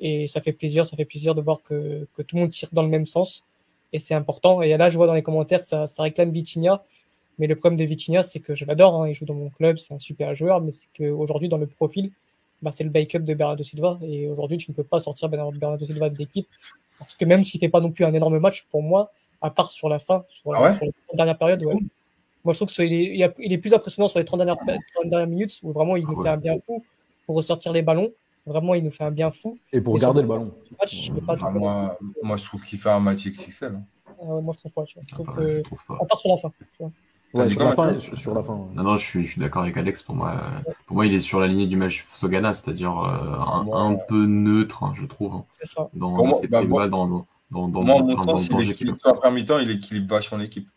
Et 0.00 0.28
ça 0.28 0.40
fait 0.40 0.52
plaisir, 0.52 0.86
ça 0.86 0.96
fait 0.96 1.04
plaisir 1.04 1.34
de 1.34 1.40
voir 1.40 1.62
que, 1.62 2.06
que 2.14 2.22
tout 2.22 2.36
le 2.36 2.42
monde 2.42 2.50
tire 2.50 2.68
dans 2.72 2.82
le 2.82 2.88
même 2.88 3.06
sens. 3.06 3.44
Et 3.92 3.98
c'est 3.98 4.14
important. 4.14 4.62
Et 4.62 4.76
là, 4.76 4.88
je 4.88 4.96
vois 4.96 5.06
dans 5.06 5.14
les 5.14 5.22
commentaires, 5.22 5.64
ça, 5.64 5.86
ça 5.86 6.02
réclame 6.02 6.30
Vitinha. 6.30 6.84
Mais 7.38 7.46
le 7.46 7.54
problème 7.56 7.78
de 7.78 7.84
Vitinha, 7.84 8.22
c'est 8.22 8.40
que 8.40 8.54
je 8.54 8.64
l'adore. 8.64 9.02
Hein, 9.02 9.08
il 9.08 9.14
joue 9.14 9.24
dans 9.24 9.34
mon 9.34 9.50
club, 9.50 9.78
c'est 9.78 9.94
un 9.94 9.98
super 9.98 10.34
joueur. 10.34 10.60
Mais 10.60 10.70
c'est 10.70 10.88
qu'aujourd'hui, 10.96 11.48
dans 11.48 11.58
le 11.58 11.66
profil, 11.66 12.10
bah, 12.62 12.72
c'est 12.72 12.84
le 12.84 12.90
backup 12.90 13.20
de 13.20 13.34
Bernardo 13.34 13.62
Silva. 13.62 13.98
Et 14.02 14.28
aujourd'hui, 14.28 14.56
tu 14.56 14.70
ne 14.70 14.74
peux 14.76 14.84
pas 14.84 15.00
sortir 15.00 15.28
Bernardo 15.28 15.84
Silva 15.86 16.10
de 16.10 16.18
l'équipe. 16.18 16.48
Parce 16.98 17.14
que 17.14 17.24
même 17.24 17.44
s'il 17.44 17.60
fait 17.60 17.68
pas 17.68 17.80
non 17.80 17.92
plus 17.92 18.04
un 18.04 18.12
énorme 18.12 18.38
match, 18.38 18.64
pour 18.70 18.82
moi, 18.82 19.12
à 19.40 19.50
part 19.50 19.70
sur 19.70 19.88
la 19.88 20.00
fin, 20.00 20.24
sur, 20.28 20.52
la, 20.52 20.58
Ah 20.58 20.62
ouais 20.64 20.74
sur 20.76 20.84
les 20.84 20.92
30 21.06 21.16
dernières 21.16 21.38
périodes, 21.38 21.64
ouais. 21.64 21.74
moi 22.42 22.52
je 22.52 22.58
trouve 22.58 22.68
qu'il 22.74 22.92
est, 22.92 23.32
il, 23.38 23.52
est 23.52 23.58
plus 23.58 23.72
impressionnant 23.72 24.08
sur 24.08 24.18
les 24.18 24.24
30 24.24 24.38
dernières, 24.38 24.56
30 24.56 25.08
dernières 25.08 25.28
minutes 25.28 25.60
où 25.62 25.70
vraiment 25.70 25.94
il 25.94 26.04
nous 26.04 26.16
Ouais. 26.16 26.24
fait 26.24 26.30
un 26.30 26.36
bien 26.36 26.56
fou 26.66 26.84
pour 27.24 27.36
ressortir 27.36 27.72
les 27.72 27.82
ballons. 27.82 28.10
Vraiment, 28.46 28.74
il 28.74 28.82
nous 28.82 28.90
fait 28.90 29.04
un 29.04 29.12
bien 29.12 29.30
fou. 29.30 29.56
Et 29.72 29.80
pour 29.80 29.96
Et 29.96 30.00
garder 30.00 30.22
le 30.22 30.26
ballon. 30.26 30.50
Match, 30.80 31.02
je 31.04 31.12
pas 31.12 31.34
Enfin, 31.34 31.50
moi, 31.52 31.96
moi, 32.22 32.36
je 32.36 32.44
trouve 32.46 32.62
qu'il 32.64 32.78
fait 32.80 32.88
un 32.90 32.98
match 32.98 33.26
XXL. 33.28 33.74
hein. 33.76 33.82
Euh, 34.22 34.40
moi, 34.40 34.52
je 34.54 34.58
trouve 34.58 34.72
pas. 34.72 34.82
Tu 34.84 34.94
vois. 34.94 35.02
Je 35.06 35.12
Ah, 35.12 35.14
trouve 35.22 35.36
que- 35.36 35.48
je 35.50 35.60
trouve 35.60 35.78
pas. 35.86 35.98
À 36.00 36.04
part 36.06 36.18
sur 36.18 36.30
la 36.30 36.36
fin. 36.38 36.50
Tu 36.58 36.66
vois. 36.80 36.90
Ouais, 37.34 37.50
sur 37.50 37.62
la, 37.62 37.72
fin, 37.72 37.92
Mathieu 37.92 38.16
sur 38.16 38.34
la 38.34 38.42
fin. 38.42 38.58
Non, 38.74 38.82
non, 38.82 38.96
je 38.96 39.04
suis, 39.04 39.26
je 39.26 39.32
suis 39.32 39.40
d'accord 39.40 39.62
avec 39.62 39.76
Alex. 39.76 40.02
Pour 40.02 40.14
moi, 40.14 40.40
pour 40.86 40.96
moi, 40.96 41.06
il 41.06 41.12
est 41.14 41.20
sur 41.20 41.40
la 41.40 41.46
lignée 41.46 41.66
du 41.66 41.76
match 41.76 42.04
face 42.08 42.24
au 42.24 42.28
Ghana, 42.28 42.54
c'est-à-dire 42.54 42.98
euh, 42.98 43.74
un, 43.74 43.96
peu 44.08 44.24
neutre, 44.24 44.82
hein, 44.82 44.92
je 44.94 45.04
trouve, 45.04 45.34
hein, 45.34 45.44
C'est 45.50 45.66
ça. 45.66 45.88
dans, 45.92 46.08
Pour 46.14 46.18
dans 46.18 46.24
moi, 46.26 46.34
ses 46.34 46.48
bah, 46.48 46.62
moi- 46.62 46.88
dans, 46.88 47.06
dans, 47.06 47.26
dans, 47.50 47.68
dans, 47.68 47.84
dans- 47.84 48.24
dans- 48.24 48.32
le 48.34 48.64
jeu 48.64 48.72
qu'il 48.72 48.88
équilibre, 48.88 49.30
mi-temps, 49.30 49.58
il 49.58 49.70
équilibre 49.70 50.08
vachement 50.08 50.38
l'équipe. 50.38 50.68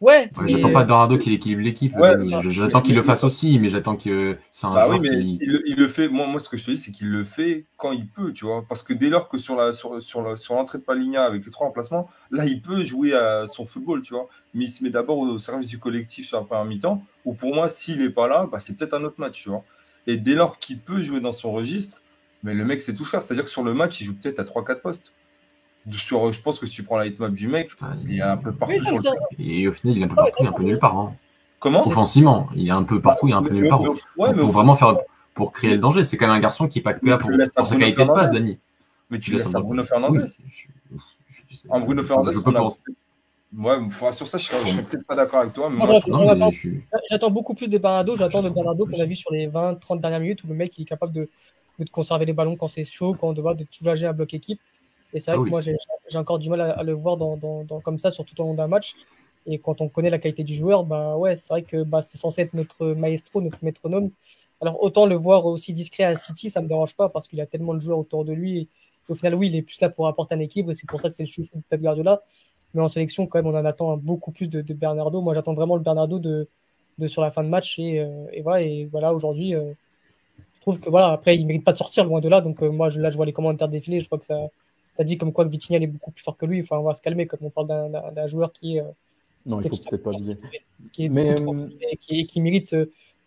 Ouais, 0.00 0.30
Ouais, 0.36 0.46
j'attends 0.46 0.70
pas 0.70 0.82
de 0.82 0.88
Bernardo 0.88 1.18
qu'il 1.18 1.32
équilibre 1.32 1.62
l'équipe. 1.62 1.96
Ouais, 1.96 2.14
J'attends 2.50 2.82
qu'il 2.82 2.94
le 2.94 3.02
fasse 3.02 3.24
aussi, 3.24 3.58
mais 3.58 3.68
j'attends 3.70 3.96
que 3.96 4.38
c'est 4.52 4.66
un 4.66 4.74
Bah 4.74 4.86
joueur 4.86 5.00
oui, 5.00 5.08
mais 5.10 5.18
qui. 5.18 5.38
il, 5.40 5.50
le- 5.50 5.62
il 5.68 5.76
le 5.76 5.88
fait. 5.88 6.08
Moi, 6.08 6.26
moi, 6.26 6.38
ce 6.38 6.48
que 6.48 6.56
je 6.56 6.64
te 6.66 6.70
dis, 6.70 6.78
c'est 6.78 6.92
qu'il 6.92 7.10
le 7.10 7.24
fait 7.24 7.66
quand 7.76 7.90
il 7.92 8.06
peut, 8.06 8.32
tu 8.32 8.44
vois. 8.44 8.64
Parce 8.68 8.82
que 8.82 8.92
dès 8.92 9.08
lors 9.08 9.28
que 9.28 9.38
sur 9.38 9.56
la 9.56 9.72
sur, 9.72 10.00
sur 10.02 10.22
la- 10.22 10.36
sur 10.36 10.54
l'entrée 10.54 10.78
de 10.78 10.84
Paligna 10.84 11.24
avec 11.24 11.44
les 11.44 11.50
trois 11.50 11.66
emplacements, 11.66 12.08
là, 12.30 12.44
il 12.44 12.60
peut 12.62 12.84
jouer 12.84 13.14
à 13.14 13.46
son 13.48 13.64
football, 13.64 14.02
tu 14.02 14.14
vois. 14.14 14.28
Mais 14.54 14.66
il 14.66 14.70
se 14.70 14.84
met 14.84 14.90
d'abord 14.90 15.18
au 15.18 15.38
service 15.38 15.68
du 15.68 15.78
collectif 15.78 16.26
sur 16.28 16.38
la 16.38 16.44
première 16.44 16.64
mi-temps. 16.66 17.02
Ou 17.24 17.34
pour 17.34 17.54
moi, 17.54 17.68
s'il 17.68 18.00
est 18.02 18.10
pas 18.10 18.28
là, 18.28 18.46
bah, 18.50 18.60
c'est 18.60 18.76
peut-être 18.76 18.94
un 18.94 19.02
autre 19.04 19.18
match, 19.18 19.42
tu 19.42 19.48
vois. 19.48 19.64
Et 20.06 20.16
dès 20.16 20.34
lors 20.34 20.58
qu'il 20.58 20.78
peut 20.78 21.02
jouer 21.02 21.20
dans 21.20 21.32
son 21.32 21.50
registre, 21.52 22.00
mais 22.42 22.54
le 22.54 22.64
mec 22.64 22.82
sait 22.82 22.94
tout 22.94 23.04
faire. 23.04 23.22
C'est-à-dire 23.22 23.44
que 23.44 23.50
sur 23.50 23.64
le 23.64 23.74
match, 23.74 24.00
il 24.00 24.04
joue 24.04 24.14
peut-être 24.14 24.38
à 24.38 24.44
3-4 24.44 24.80
postes. 24.82 25.12
Sur, 25.92 26.32
je 26.32 26.40
pense 26.40 26.58
que 26.58 26.66
si 26.66 26.74
tu 26.74 26.82
prends 26.82 26.96
la 26.96 27.06
hitmap 27.06 27.32
du 27.32 27.48
mec, 27.48 27.70
il 28.04 28.18
est 28.18 28.20
un 28.20 28.36
peu 28.36 28.52
partout. 28.52 28.82
sur 28.82 28.92
le... 28.92 29.44
Et 29.44 29.68
au 29.68 29.72
final, 29.72 29.96
il 29.96 30.02
est 30.02 30.04
un 30.04 30.08
peu 30.08 30.16
partout, 30.16 30.34
il 30.40 30.44
est 30.44 30.48
un 30.48 30.52
peu 30.52 30.64
nulle 30.64 30.78
part. 30.78 30.96
Hein. 30.96 31.14
Comment 31.60 31.86
Offensivement, 31.86 32.48
il 32.54 32.68
est 32.68 32.72
un 32.72 32.84
peu 32.84 33.00
partout, 33.00 33.28
il 33.28 33.32
est 33.32 33.34
un 33.34 33.42
peu 33.42 33.54
nulle 33.54 33.68
part. 33.68 33.82
Ouais, 34.16 34.34
pour 34.34 34.50
vraiment 34.50 34.76
faire, 34.76 34.98
pour 35.34 35.52
créer 35.52 35.70
le 35.70 35.78
danger, 35.78 36.04
c'est 36.04 36.16
quand 36.16 36.26
même 36.26 36.36
un 36.36 36.40
garçon 36.40 36.68
qui 36.68 36.78
n'est 36.78 36.82
pas 36.82 36.94
que 36.94 37.06
là 37.06 37.18
pour, 37.18 37.30
pour 37.56 37.66
sa 37.66 37.76
qualité 37.76 38.04
de 38.04 38.08
passe, 38.08 38.30
Dani. 38.30 38.58
Mais 39.10 39.18
tu, 39.18 39.32
laisses 39.32 39.54
un 39.54 39.60
Bruno 39.60 39.82
Fernandez. 39.82 40.24
Un 41.70 41.80
Bruno 41.80 42.02
Fernandez, 42.02 42.32
je 42.32 42.40
peux 42.40 42.52
penser. 42.52 42.82
Ouais, 43.56 43.78
sur 44.12 44.26
ça, 44.26 44.36
je 44.36 44.44
serais, 44.44 44.82
peut-être 44.82 45.06
pas 45.06 45.16
d'accord 45.16 45.40
avec 45.40 45.54
toi. 45.54 45.72
J'attends 47.10 47.30
beaucoup 47.30 47.54
plus 47.54 47.68
de 47.68 47.78
Bernardo. 47.78 48.14
J'attends 48.14 48.42
de 48.42 48.50
Bernardo 48.50 48.84
qu'on 48.84 49.00
a 49.00 49.06
vu 49.06 49.16
sur 49.16 49.32
les 49.32 49.48
20-30 49.48 50.00
dernières 50.00 50.20
minutes 50.20 50.44
où 50.44 50.48
le 50.48 50.54
mec 50.54 50.76
il 50.76 50.82
est 50.82 50.84
capable 50.84 51.14
de, 51.14 51.30
de 51.78 51.88
conserver 51.88 52.26
les 52.26 52.34
ballons 52.34 52.56
quand 52.56 52.68
c'est 52.68 52.84
chaud, 52.84 53.16
quand 53.18 53.28
on 53.28 53.32
doit 53.32 53.54
de 53.54 53.64
soulager 53.70 54.06
un 54.06 54.12
bloc 54.12 54.34
équipe. 54.34 54.60
Et 55.12 55.20
c'est 55.20 55.30
vrai 55.30 55.40
ah 55.40 55.44
que 55.44 55.50
moi, 55.50 55.60
j'ai 55.60 56.18
encore 56.18 56.38
du 56.38 56.50
mal 56.50 56.60
à, 56.60 56.82
le 56.82 56.92
voir 56.92 57.16
dans, 57.16 57.36
dans, 57.36 57.80
comme 57.80 57.98
ça 57.98 58.10
sur 58.10 58.24
tout 58.24 58.38
au 58.40 58.44
long 58.44 58.54
d'un 58.54 58.68
match. 58.68 58.94
Et 59.46 59.58
quand 59.58 59.80
on 59.80 59.88
connaît 59.88 60.10
la 60.10 60.18
qualité 60.18 60.44
du 60.44 60.54
joueur, 60.54 60.84
bah 60.84 61.16
ouais, 61.16 61.34
c'est 61.34 61.48
vrai 61.48 61.62
que 61.62 61.82
bah, 61.82 62.02
c'est 62.02 62.18
censé 62.18 62.42
être 62.42 62.54
notre 62.54 62.88
maestro, 62.88 63.40
notre 63.40 63.64
métronome. 63.64 64.10
Alors 64.60 64.82
autant 64.82 65.06
le 65.06 65.14
voir 65.14 65.46
aussi 65.46 65.72
discret 65.72 66.04
à 66.04 66.16
City, 66.16 66.50
ça 66.50 66.60
me 66.60 66.68
dérange 66.68 66.94
pas 66.96 67.08
parce 67.08 67.28
qu'il 67.28 67.40
a 67.40 67.46
tellement 67.46 67.74
de 67.74 67.78
joueurs 67.78 67.98
autour 67.98 68.24
de 68.24 68.32
lui. 68.32 68.58
Et, 68.58 68.68
au 69.08 69.14
final, 69.14 69.34
oui, 69.34 69.48
il 69.48 69.56
est 69.56 69.62
plus 69.62 69.80
là 69.80 69.88
pour 69.88 70.06
apporter 70.06 70.34
un 70.34 70.38
équilibre 70.40 70.74
c'est 70.74 70.86
pour 70.86 71.00
ça 71.00 71.08
que 71.08 71.14
c'est 71.14 71.22
le 71.22 71.28
chouchou 71.28 71.56
de 71.56 71.62
Pep 71.70 71.80
Guardiola. 71.80 72.20
Mais 72.74 72.82
en 72.82 72.88
sélection, 72.88 73.26
quand 73.26 73.38
même, 73.38 73.46
on 73.46 73.56
en 73.56 73.64
attend 73.64 73.96
beaucoup 73.96 74.32
plus 74.32 74.48
de, 74.48 74.60
Bernardo. 74.74 75.22
Moi, 75.22 75.34
j'attends 75.34 75.54
vraiment 75.54 75.76
le 75.76 75.82
Bernardo 75.82 76.18
de, 76.18 76.48
de, 76.98 77.06
sur 77.06 77.22
la 77.22 77.30
fin 77.30 77.42
de 77.42 77.48
match. 77.48 77.78
Et, 77.78 78.00
euh, 78.00 78.26
et 78.32 78.42
voilà, 78.42 78.62
et 78.62 78.84
voilà 78.84 79.14
aujourd'hui, 79.14 79.54
euh, 79.54 79.72
je 80.54 80.60
trouve 80.60 80.78
que 80.78 80.90
voilà, 80.90 81.08
après, 81.12 81.36
il 81.36 81.46
mérite 81.46 81.64
pas 81.64 81.72
de 81.72 81.78
sortir 81.78 82.04
loin 82.04 82.20
de 82.20 82.28
là. 82.28 82.42
Donc, 82.42 82.62
euh, 82.62 82.70
moi, 82.70 82.90
je, 82.90 83.00
là, 83.00 83.10
je 83.10 83.16
vois 83.16 83.24
les 83.24 83.32
commentaires 83.32 83.68
défiler. 83.68 84.00
Je 84.00 84.06
crois 84.06 84.18
que 84.18 84.26
ça, 84.26 84.38
ça 84.92 85.04
dit 85.04 85.18
comme 85.18 85.32
quoi 85.32 85.44
Vitinha 85.44 85.80
est 85.80 85.86
beaucoup 85.86 86.10
plus 86.10 86.22
fort 86.22 86.36
que 86.36 86.46
lui. 86.46 86.60
Enfin, 86.60 86.78
on 86.78 86.82
va 86.82 86.94
se 86.94 87.02
calmer 87.02 87.26
comme 87.26 87.40
on 87.42 87.50
parle 87.50 87.90
d'un 88.14 88.26
joueur 88.26 88.52
qui 88.52 88.76
est. 88.76 88.84
non, 89.46 89.60
il 89.60 89.68
faut 89.68 89.76
peut-être 89.76 90.02
pas 90.02 90.12
Qui, 90.92 91.08
mais... 91.08 91.34
qui, 92.00 92.26
qui, 92.26 92.40
mérite 92.40 92.76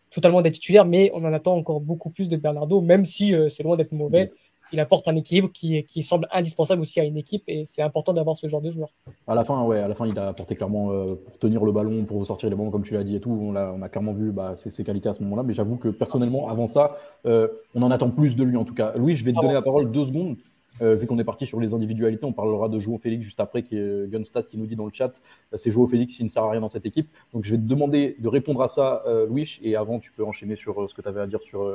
totalement 0.09 0.41
d'être 0.41 0.55
titulaire, 0.55 0.85
mais 0.85 1.11
on 1.13 1.23
en 1.23 1.33
attend 1.33 1.55
encore 1.55 1.79
beaucoup 1.79 2.09
plus 2.09 2.27
de 2.27 2.35
Bernardo, 2.37 2.81
même 2.81 3.05
si 3.05 3.33
c'est 3.49 3.63
loin 3.63 3.77
d'être 3.77 3.93
mauvais 3.93 4.31
il 4.71 4.79
apporte 4.79 5.07
un 5.07 5.15
équilibre 5.15 5.49
qui, 5.51 5.83
qui, 5.83 6.03
semble 6.03 6.27
indispensable 6.31 6.81
aussi 6.81 6.99
à 6.99 7.03
une 7.03 7.17
équipe 7.17 7.43
et 7.47 7.65
c'est 7.65 7.81
important 7.81 8.13
d'avoir 8.13 8.37
ce 8.37 8.47
genre 8.47 8.61
de 8.61 8.69
joueur. 8.69 8.89
À 9.27 9.35
la 9.35 9.43
fin, 9.43 9.63
ouais, 9.63 9.79
à 9.79 9.87
la 9.87 9.95
fin, 9.95 10.07
il 10.07 10.17
a 10.17 10.29
apporté 10.29 10.55
clairement 10.55 10.91
euh, 10.91 11.15
pour 11.15 11.37
tenir 11.37 11.63
le 11.63 11.71
ballon, 11.71 12.05
pour 12.05 12.25
sortir 12.25 12.49
les 12.49 12.55
ballons 12.55 12.71
comme 12.71 12.83
tu 12.83 12.93
l'as 12.93 13.03
dit 13.03 13.15
et 13.15 13.19
tout. 13.19 13.31
On 13.31 13.55
a, 13.55 13.71
on 13.71 13.81
a 13.81 13.89
clairement 13.89 14.13
vu 14.13 14.31
bah, 14.31 14.55
ses, 14.55 14.83
qualités 14.83 15.09
à 15.09 15.13
ce 15.13 15.23
moment-là, 15.23 15.43
mais 15.43 15.53
j'avoue 15.53 15.77
que 15.77 15.89
personnellement, 15.89 16.47
avant 16.49 16.67
ça, 16.67 16.97
euh, 17.25 17.47
on 17.75 17.81
en 17.83 17.91
attend 17.91 18.09
plus 18.09 18.35
de 18.35 18.43
lui 18.43 18.57
en 18.57 18.65
tout 18.65 18.73
cas. 18.73 18.93
Louis, 18.95 19.15
je 19.15 19.25
vais 19.25 19.33
te 19.33 19.39
donner 19.39 19.53
la 19.53 19.61
parole 19.61 19.91
deux 19.91 20.05
secondes. 20.05 20.37
Euh, 20.81 20.95
vu 20.95 21.07
qu'on 21.07 21.19
est 21.19 21.23
parti 21.23 21.45
sur 21.45 21.59
les 21.59 21.73
individualités, 21.73 22.25
on 22.25 22.33
parlera 22.33 22.69
de 22.69 22.79
Joao 22.79 22.97
Félix 22.97 23.23
juste 23.23 23.39
après, 23.39 23.63
qui 23.63 23.77
est 23.77 24.09
Gunstad 24.11 24.47
qui 24.47 24.57
nous 24.57 24.65
dit 24.65 24.75
dans 24.75 24.85
le 24.85 24.91
chat, 24.91 25.21
c'est 25.55 25.71
Joao 25.71 25.87
Félix 25.87 26.15
qui 26.15 26.23
ne 26.23 26.29
sert 26.29 26.43
à 26.43 26.51
rien 26.51 26.61
dans 26.61 26.67
cette 26.67 26.85
équipe. 26.85 27.07
Donc 27.33 27.45
je 27.45 27.51
vais 27.51 27.57
te 27.57 27.67
demander 27.67 28.15
de 28.19 28.27
répondre 28.27 28.61
à 28.61 28.67
ça, 28.67 29.03
Louis, 29.27 29.59
et 29.61 29.75
avant 29.75 29.99
tu 29.99 30.11
peux 30.11 30.23
enchaîner 30.23 30.55
sur 30.55 30.89
ce 30.89 30.95
que 30.95 31.01
tu 31.01 31.07
avais 31.07 31.21
à 31.21 31.27
dire 31.27 31.41
sur, 31.41 31.71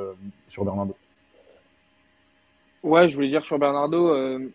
sur 0.49 0.65
Bernardo. 0.65 0.95
Ouais, 2.83 3.09
je 3.09 3.15
voulais 3.15 3.27
dire 3.27 3.43
sur 3.43 3.57
Bernardo, 3.57 4.07
euh, 4.09 4.49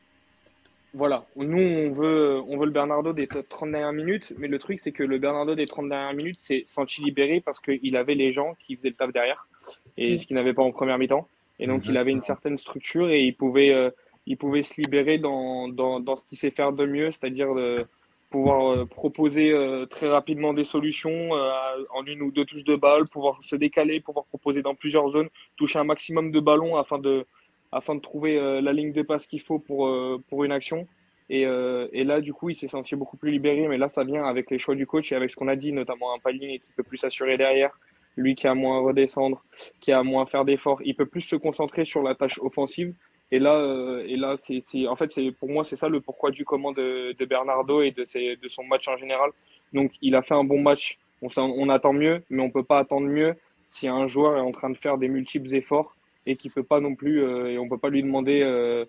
voilà, 0.95 1.27
nous 1.37 1.59
on 1.59 1.91
veut, 1.93 2.41
on 2.47 2.57
veut 2.57 2.67
le 2.67 2.73
Bernardo 2.73 3.13
des 3.13 3.27
30 3.27 3.73
dernières 3.73 3.93
minutes, 3.93 4.33
mais 4.39 4.47
le 4.49 4.59
truc 4.59 4.81
c'est 4.83 4.93
que 4.93 5.03
le 5.03 5.19
Bernardo 5.19 5.55
des 5.55 5.67
30 5.67 5.89
dernières 5.89 6.15
minutes 6.15 6.39
s'est 6.41 6.63
senti 6.67 7.03
libéré 7.03 7.43
parce 7.45 7.61
qu'il 7.61 7.97
avait 7.97 8.15
les 8.15 8.33
gens 8.33 8.55
qui 8.61 8.77
faisaient 8.77 8.91
le 8.91 8.95
taf 8.95 9.13
derrière, 9.13 9.49
et 9.97 10.17
ce 10.19 10.27
qu'il 10.27 10.37
n'avait 10.37 10.55
pas 10.55 10.63
en 10.63 10.71
première 10.71 10.99
mi-temps. 10.99 11.27
Et 11.59 11.67
donc 11.67 11.85
il 11.87 11.97
avait 11.97 12.13
une 12.13 12.23
certaine 12.23 12.59
structure 12.59 13.11
et 13.11 13.23
il 13.23 13.35
pouvait, 13.35 13.75
euh, 13.75 13.91
il 14.27 14.37
pouvait 14.37 14.63
se 14.63 14.81
libérer 14.81 15.19
dans, 15.19 15.69
dans, 15.69 16.01
dans 16.01 16.17
ce 16.17 16.25
qu'il 16.25 16.39
sait 16.39 16.51
faire 16.51 16.73
de 16.73 16.87
mieux, 16.87 17.11
c'est-à-dire 17.11 17.55
de 17.55 17.87
pouvoir 18.31 18.73
euh, 18.73 18.87
proposer 18.87 19.55
très 19.91 20.09
rapidement 20.09 20.55
des 20.55 20.65
solutions 20.65 21.31
en 21.33 22.05
une 22.07 22.23
ou 22.23 22.31
deux 22.31 22.45
touches 22.45 22.65
de 22.65 22.77
balle, 22.77 23.07
pouvoir 23.09 23.43
se 23.43 23.57
décaler, 23.57 24.01
pouvoir 24.01 24.25
proposer 24.27 24.63
dans 24.63 24.75
plusieurs 24.75 25.11
zones, 25.11 25.29
toucher 25.57 25.79
un 25.79 25.85
maximum 25.85 26.31
de 26.31 26.41
ballons 26.41 26.77
afin 26.77 26.99
de 26.99 27.27
afin 27.73 27.95
de 27.95 28.01
trouver 28.01 28.39
euh, 28.39 28.61
la 28.61 28.73
ligne 28.73 28.93
de 28.93 29.03
passe 29.03 29.27
qu'il 29.27 29.41
faut 29.41 29.59
pour, 29.59 29.89
euh, 29.89 30.23
pour 30.29 30.45
une 30.45 30.53
action. 30.53 30.87
Et, 31.31 31.47
euh, 31.47 31.89
et, 31.93 32.05
là, 32.05 32.21
du 32.21 32.35
coup, 32.35 32.51
il 32.51 32.55
s'est 32.55 32.69
senti 32.69 32.95
beaucoup 32.95 33.17
plus 33.17 33.31
libéré. 33.31 33.67
Mais 33.67 33.79
là, 33.79 33.89
ça 33.89 34.05
vient 34.05 34.25
avec 34.25 34.51
les 34.51 34.59
choix 34.59 34.75
du 34.75 34.87
coach 34.87 35.11
et 35.11 35.15
avec 35.15 35.31
ce 35.31 35.37
qu'on 35.37 35.49
a 35.49 35.57
dit, 35.57 35.73
notamment 35.73 36.15
un 36.15 36.19
palier 36.19 36.61
qui 36.65 36.73
peut 36.77 36.83
plus 36.83 36.99
s'assurer 36.99 37.39
derrière, 37.39 37.71
lui 38.17 38.35
qui 38.35 38.47
a 38.47 38.55
moins 38.55 38.77
à 38.77 38.81
redescendre, 38.81 39.43
qui 39.81 39.91
a 39.91 40.03
moins 40.03 40.25
à 40.25 40.27
faire 40.27 40.45
d'efforts. 40.45 40.83
Il 40.85 40.95
peut 40.95 41.07
plus 41.07 41.23
se 41.23 41.37
concentrer 41.37 41.87
sur 41.87 42.03
la 42.03 42.15
tâche 42.15 42.39
offensive. 42.43 42.95
Et 43.33 43.39
là, 43.39 44.01
et 44.07 44.17
là, 44.17 44.37
c'est, 44.39 44.63
en 44.87 44.95
fait, 44.95 45.13
c'est 45.13 45.33
pour 45.33 45.49
moi, 45.49 45.65
c'est 45.65 45.77
ça 45.77 45.89
le 45.89 46.01
pourquoi 46.01 46.31
du 46.31 46.45
comment 46.45 46.71
de, 46.71 47.17
de 47.19 47.25
Bernardo 47.25 47.83
et 47.83 47.91
de, 47.91 48.07
ses, 48.09 48.37
de 48.37 48.49
son 48.49 48.63
match 48.63 48.87
en 48.87 48.97
général. 48.99 49.31
Donc, 49.73 49.93
il 50.03 50.15
a 50.15 50.23
fait 50.23 50.35
un 50.35 50.45
bon 50.45 50.61
match. 50.61 50.99
On, 51.23 51.29
on 51.37 51.69
attend 51.71 51.95
mieux, 51.95 52.23
mais 52.31 52.43
on 52.43 52.51
peut 52.51 52.63
pas 52.63 52.79
attendre 52.79 53.07
mieux 53.07 53.35
si 53.71 53.89
un 53.89 54.07
joueur 54.07 54.37
est 54.37 54.41
en 54.41 54.53
train 54.53 54.71
de 54.71 54.77
faire 54.77 54.99
des 54.99 55.09
multiples 55.09 55.53
efforts 55.55 55.97
et 56.27 56.37
qui 56.37 56.51
peut 56.51 56.63
pas 56.63 56.81
non 56.81 56.95
plus 56.95 57.25
euh, 57.25 57.51
et 57.51 57.59
on 57.59 57.69
peut 57.69 57.79
pas 57.79 57.89
lui 57.89 58.03
demander 58.03 58.43
euh, 58.43 58.85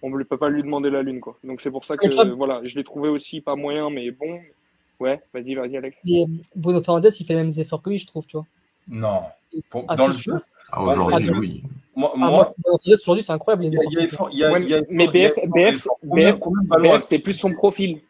on 0.00 0.10
ne 0.10 0.22
peut 0.22 0.38
pas 0.38 0.48
lui 0.48 0.62
demander 0.62 0.90
la 0.90 1.02
lune 1.02 1.20
quoi. 1.20 1.36
Donc 1.44 1.60
c'est 1.60 1.70
pour 1.70 1.84
ça 1.84 1.96
que 1.96 2.34
voilà, 2.34 2.60
je 2.64 2.76
l'ai 2.76 2.84
trouvé 2.84 3.08
aussi 3.08 3.40
pas 3.40 3.56
moyen 3.56 3.90
mais 3.90 4.10
bon. 4.10 4.40
Ouais, 5.00 5.20
vas-y, 5.32 5.54
vas-y 5.54 5.76
Alex. 5.76 5.96
Et 6.04 6.22
euh, 6.22 6.26
Bruno 6.56 6.82
Fernandez, 6.82 7.10
il 7.20 7.26
fait 7.26 7.34
les 7.34 7.42
mêmes 7.42 7.52
efforts 7.58 7.82
que 7.82 7.90
lui, 7.90 7.98
je 7.98 8.06
trouve, 8.06 8.26
tu 8.26 8.36
vois. 8.36 8.46
Non. 8.88 9.22
ah, 9.86 9.94
dans 9.94 10.08
le 10.08 10.12
jeu 10.12 10.32
ah, 10.72 10.82
Aujourd'hui, 10.82 11.30
oui. 11.38 11.62
Moi, 11.98 12.12
ah, 12.14 12.16
moi, 12.16 12.48
aujourd'hui, 12.84 13.24
c'est 13.24 13.32
incroyable 13.32 13.64
les 13.64 13.74
efforts. 13.74 14.30
Mais 14.88 15.08
BF, 15.08 15.34
BF, 15.48 15.88
BF, 16.04 16.38
BF 16.70 17.02
c'est 17.02 17.18
plus 17.18 17.32
son 17.32 17.52
profil. 17.52 18.00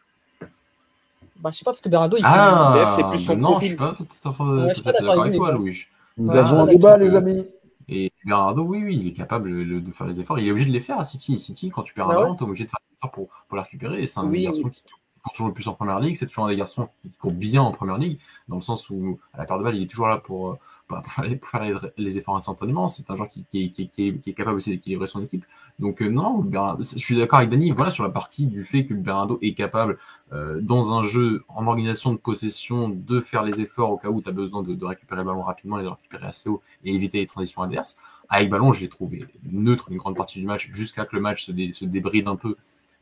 Bah, 1.37 1.49
je 1.51 1.57
sais 1.57 1.65
pas, 1.65 1.71
parce 1.71 1.81
que 1.81 1.89
Bernardo, 1.89 2.15
il 2.15 2.21
fait. 2.21 2.29
Ah, 2.29 2.75
BF, 2.75 2.95
c'est 2.97 3.09
plus 3.09 3.25
son 3.25 3.35
non, 3.35 3.51
profil. 3.53 3.75
Non, 3.79 3.93
je 3.97 4.73
suis 4.75 4.83
pas 4.83 4.93
fait 4.93 5.03
d'accord 5.03 5.23
avec 5.23 5.35
toi, 5.35 5.53
Louis. 5.53 5.85
Nous 6.17 6.35
avons 6.35 6.59
un 6.59 6.65
débat, 6.67 6.97
les 6.97 7.15
amis. 7.15 7.47
Et 7.87 8.11
Bernardo, 8.23 8.61
oui, 8.61 8.83
oui, 8.83 8.99
il 9.01 9.07
est 9.07 9.13
capable 9.13 9.49
de 9.83 9.91
faire 9.91 10.05
les 10.05 10.19
efforts. 10.19 10.37
Il 10.37 10.47
est 10.47 10.51
obligé 10.51 10.67
de 10.67 10.73
les 10.73 10.81
faire 10.81 10.99
à 10.99 11.03
City. 11.03 11.39
City, 11.39 11.71
quand 11.71 11.81
tu 11.81 11.95
perds 11.95 12.05
un 12.05 12.13
bah 12.13 12.21
ballon, 12.21 12.35
tu 12.35 12.43
es 12.43 12.47
obligé 12.47 12.65
de 12.65 12.69
faire 12.69 12.79
les 12.87 12.95
efforts 12.95 13.11
pour, 13.11 13.29
pour 13.47 13.57
la 13.57 13.63
récupérer. 13.63 14.03
Et 14.03 14.05
c'est 14.05 14.19
un 14.19 14.29
garçon 14.29 14.69
qui 14.69 14.83
court 14.83 15.33
toujours 15.33 15.47
le 15.47 15.53
plus 15.55 15.67
en 15.67 15.73
première 15.73 15.99
ligue. 15.99 16.15
C'est 16.15 16.27
toujours 16.27 16.45
un 16.45 16.49
des 16.49 16.57
garçons 16.57 16.89
qui 17.01 17.17
court 17.17 17.31
bien 17.31 17.63
en 17.63 17.71
première 17.71 17.97
ligue, 17.97 18.19
dans 18.47 18.57
le 18.57 18.61
sens 18.61 18.87
où, 18.91 19.17
à 19.33 19.39
la 19.39 19.45
perte 19.45 19.61
de 19.61 19.63
balle, 19.63 19.77
il 19.77 19.83
est 19.83 19.87
toujours 19.87 20.09
là 20.09 20.19
pour, 20.19 20.59
pour, 20.89 21.11
faire, 21.11 21.91
les, 21.97 22.17
efforts 22.17 22.35
instantanément. 22.35 22.87
C'est 22.87 23.09
un 23.09 23.15
joueur 23.15 23.29
qui, 23.29 23.45
est 23.53 24.33
capable 24.33 24.57
aussi 24.57 24.71
d'équilibrer 24.71 25.07
son 25.07 25.23
équipe. 25.23 25.45
Donc, 25.77 26.01
euh, 26.01 26.09
non, 26.09 26.43
je 26.79 26.97
suis 26.97 27.15
d'accord 27.15 27.39
avec 27.39 27.51
Dani. 27.51 27.71
Voilà, 27.71 27.91
sur 27.91 28.03
la 28.03 28.09
partie 28.09 28.47
du 28.47 28.63
fait 28.63 28.85
que 28.85 28.93
Bernardo 28.93 29.37
est 29.41 29.53
capable, 29.53 29.97
euh, 30.33 30.59
dans 30.61 30.97
un 30.97 31.03
jeu 31.03 31.43
en 31.47 31.67
organisation 31.67 32.11
de 32.11 32.17
possession, 32.17 32.89
de 32.89 33.21
faire 33.21 33.43
les 33.43 33.61
efforts 33.61 33.91
au 33.91 33.97
cas 33.97 34.09
où 34.09 34.21
tu 34.21 34.29
as 34.29 34.33
besoin 34.33 34.63
de, 34.63 34.85
récupérer 34.85 35.21
le 35.21 35.25
ballon 35.25 35.43
rapidement 35.43 35.79
et 35.79 35.83
de 35.83 35.87
récupérer 35.87 36.25
assez 36.25 36.49
haut 36.49 36.61
et 36.83 36.93
éviter 36.93 37.19
les 37.19 37.27
transitions 37.27 37.61
adverses. 37.61 37.95
Avec 38.27 38.49
ballon, 38.49 38.73
j'ai 38.73 38.89
trouvé 38.89 39.25
neutre 39.43 39.91
une 39.91 39.97
grande 39.97 40.15
partie 40.15 40.39
du 40.39 40.45
match 40.45 40.69
jusqu'à 40.71 41.05
que 41.05 41.15
le 41.15 41.21
match 41.21 41.45
se, 41.45 41.51
se 41.73 41.85
débride 41.85 42.27
un 42.27 42.35
peu. 42.35 42.55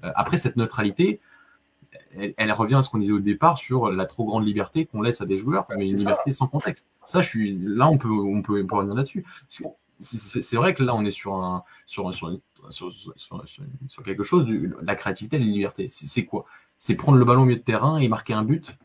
Euh, 0.03 0.11
après, 0.15 0.37
cette 0.37 0.57
neutralité, 0.57 1.19
elle, 2.37 2.51
revient 2.51 2.75
à 2.75 2.83
ce 2.83 2.89
qu'on 2.89 2.97
disait 2.97 3.13
au 3.13 3.19
départ 3.19 3.57
sur 3.57 3.91
la 3.91 4.05
trop 4.05 4.25
grande 4.25 4.45
liberté 4.45 4.85
qu'on 4.85 5.01
laisse 5.01 5.21
à 5.21 5.25
des 5.25 5.37
joueurs, 5.37 5.67
mais 5.77 5.89
une 5.89 5.97
liberté 5.97 6.31
sans 6.31 6.47
contexte. 6.47 6.87
Ça, 7.05 7.21
je 7.21 7.27
suis 7.27 7.57
là, 7.61 7.89
on 7.89 7.97
peut, 7.97 8.09
on 8.09 8.41
peut, 8.41 8.61
on 8.61 8.67
peut 8.67 8.75
revenir 8.75 8.95
là-dessus 8.95 9.25
c'est 9.99 10.55
vrai 10.55 10.73
que 10.73 10.83
là, 10.83 10.95
on 10.95 11.03
est 11.05 11.11
sur, 11.11 11.35
un, 11.35 11.63
sur, 11.85 12.13
sur, 12.13 12.31
sur, 12.69 12.93
sur 13.87 14.03
quelque 14.03 14.23
chose, 14.23 14.45
de, 14.45 14.75
la 14.81 14.95
créativité 14.95 15.37
et 15.37 15.39
la 15.39 15.45
liberté. 15.45 15.87
C'est 15.89 16.25
quoi? 16.25 16.45
C'est 16.77 16.95
prendre 16.95 17.17
le 17.17 17.25
ballon 17.25 17.43
au 17.43 17.45
milieu 17.45 17.59
de 17.59 17.63
terrain 17.63 17.97
et 17.97 18.07
marquer 18.07 18.33
un 18.33 18.43
but? 18.43 18.77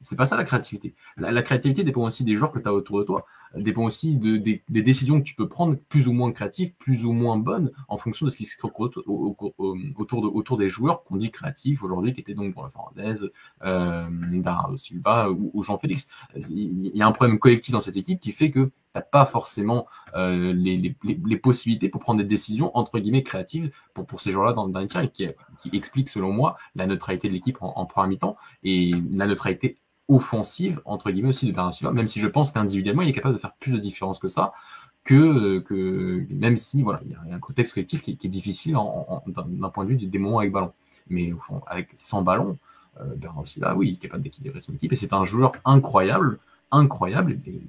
C'est 0.00 0.16
pas 0.16 0.26
ça 0.26 0.36
la 0.36 0.44
créativité. 0.44 0.94
La, 1.16 1.42
créativité 1.42 1.82
dépend 1.82 2.02
aussi 2.02 2.24
des 2.24 2.36
joueurs 2.36 2.52
que 2.52 2.58
tu 2.58 2.68
as 2.68 2.72
autour 2.72 2.98
de 2.98 3.04
toi, 3.04 3.26
dépend 3.54 3.84
aussi 3.84 4.16
de, 4.16 4.36
des, 4.36 4.62
décisions 4.68 5.18
que 5.18 5.24
tu 5.24 5.34
peux 5.34 5.48
prendre, 5.48 5.76
plus 5.88 6.06
ou 6.06 6.12
moins 6.12 6.30
créatives, 6.32 6.72
plus 6.74 7.04
ou 7.04 7.12
moins 7.12 7.36
bonnes, 7.36 7.72
en 7.88 7.96
fonction 7.96 8.26
de 8.26 8.30
ce 8.30 8.36
qui 8.36 8.44
se 8.44 8.56
crée 8.56 8.68
autour, 8.76 9.02
autour, 9.06 10.22
de, 10.22 10.28
autour 10.28 10.56
des 10.56 10.68
joueurs 10.68 11.02
qu'on 11.04 11.16
dit 11.16 11.30
créatifs 11.30 11.82
aujourd'hui, 11.82 12.12
qui 12.12 12.20
étaient 12.20 12.34
donc 12.34 12.54
Bruno 12.54 12.70
Fernandez, 12.70 13.26
euh, 13.64 14.06
Bernardo 14.10 14.76
Silva 14.76 15.30
ou, 15.30 15.62
Jean-Félix. 15.62 16.06
Il 16.50 16.94
y 16.94 17.02
a 17.02 17.06
un 17.06 17.12
problème 17.12 17.38
collectif 17.38 17.72
dans 17.72 17.80
cette 17.80 17.96
équipe 17.96 18.20
qui 18.20 18.32
fait 18.32 18.50
que 18.50 18.70
t'as 18.92 19.02
pas 19.02 19.26
forcément 19.26 19.86
euh, 20.14 20.52
les, 20.52 20.76
les, 20.76 20.96
les, 21.02 21.36
possibilités 21.36 21.88
pour 21.88 22.00
prendre 22.00 22.18
des 22.22 22.26
décisions 22.26 22.74
entre 22.76 22.98
guillemets 22.98 23.22
créatives 23.22 23.70
pour, 23.92 24.06
pour 24.06 24.18
ces 24.18 24.32
joueurs-là 24.32 24.54
dans 24.54 24.64
le 24.64 24.72
dernier 24.72 24.88
tiers 24.88 25.02
et 25.02 25.10
qui, 25.10 25.28
qui 25.58 25.76
explique 25.76 26.08
selon 26.08 26.32
moi 26.32 26.56
la 26.74 26.86
neutralité 26.86 27.28
de 27.28 27.34
l'équipe 27.34 27.58
en, 27.60 27.74
en 27.76 27.84
première 27.84 28.08
mi-temps 28.08 28.36
et 28.62 28.92
la 29.12 29.26
neutralité 29.26 29.76
offensive, 30.08 30.80
entre 30.84 31.10
guillemets, 31.10 31.28
aussi 31.28 31.46
de 31.46 31.52
Bernard 31.52 31.74
Silva, 31.74 31.92
même 31.92 32.08
si 32.08 32.18
je 32.20 32.26
pense 32.26 32.50
qu'individuellement, 32.50 33.02
il 33.02 33.10
est 33.10 33.12
capable 33.12 33.34
de 33.34 33.40
faire 33.40 33.52
plus 33.60 33.72
de 33.72 33.78
différence 33.78 34.18
que 34.18 34.28
ça, 34.28 34.52
que, 35.04 35.60
que 35.60 36.26
même 36.30 36.56
si, 36.56 36.82
voilà, 36.82 37.00
il 37.02 37.10
y 37.10 37.14
a 37.14 37.34
un 37.34 37.38
contexte 37.38 37.74
collectif 37.74 38.00
qui, 38.00 38.12
est 38.12 38.28
difficile 38.28 38.76
d'un 39.26 39.68
point 39.68 39.84
de 39.84 39.90
vue 39.90 39.96
des, 39.96 40.18
moments 40.18 40.38
avec 40.38 40.52
ballon. 40.52 40.72
Mais 41.08 41.32
au 41.32 41.38
fond, 41.38 41.62
avec 41.66 41.88
sans 41.96 42.22
ballon, 42.22 42.58
euh, 43.00 43.14
Bernard 43.16 43.46
Silva, 43.46 43.74
oui, 43.74 43.90
il 43.90 43.92
est 43.94 43.98
capable 43.98 44.22
d'équilibrer 44.22 44.60
son 44.60 44.72
équipe, 44.74 44.92
et 44.92 44.96
c'est 44.96 45.12
un 45.12 45.24
joueur 45.24 45.52
incroyable, 45.64 46.38
incroyable. 46.70 47.38
Et, 47.46 47.60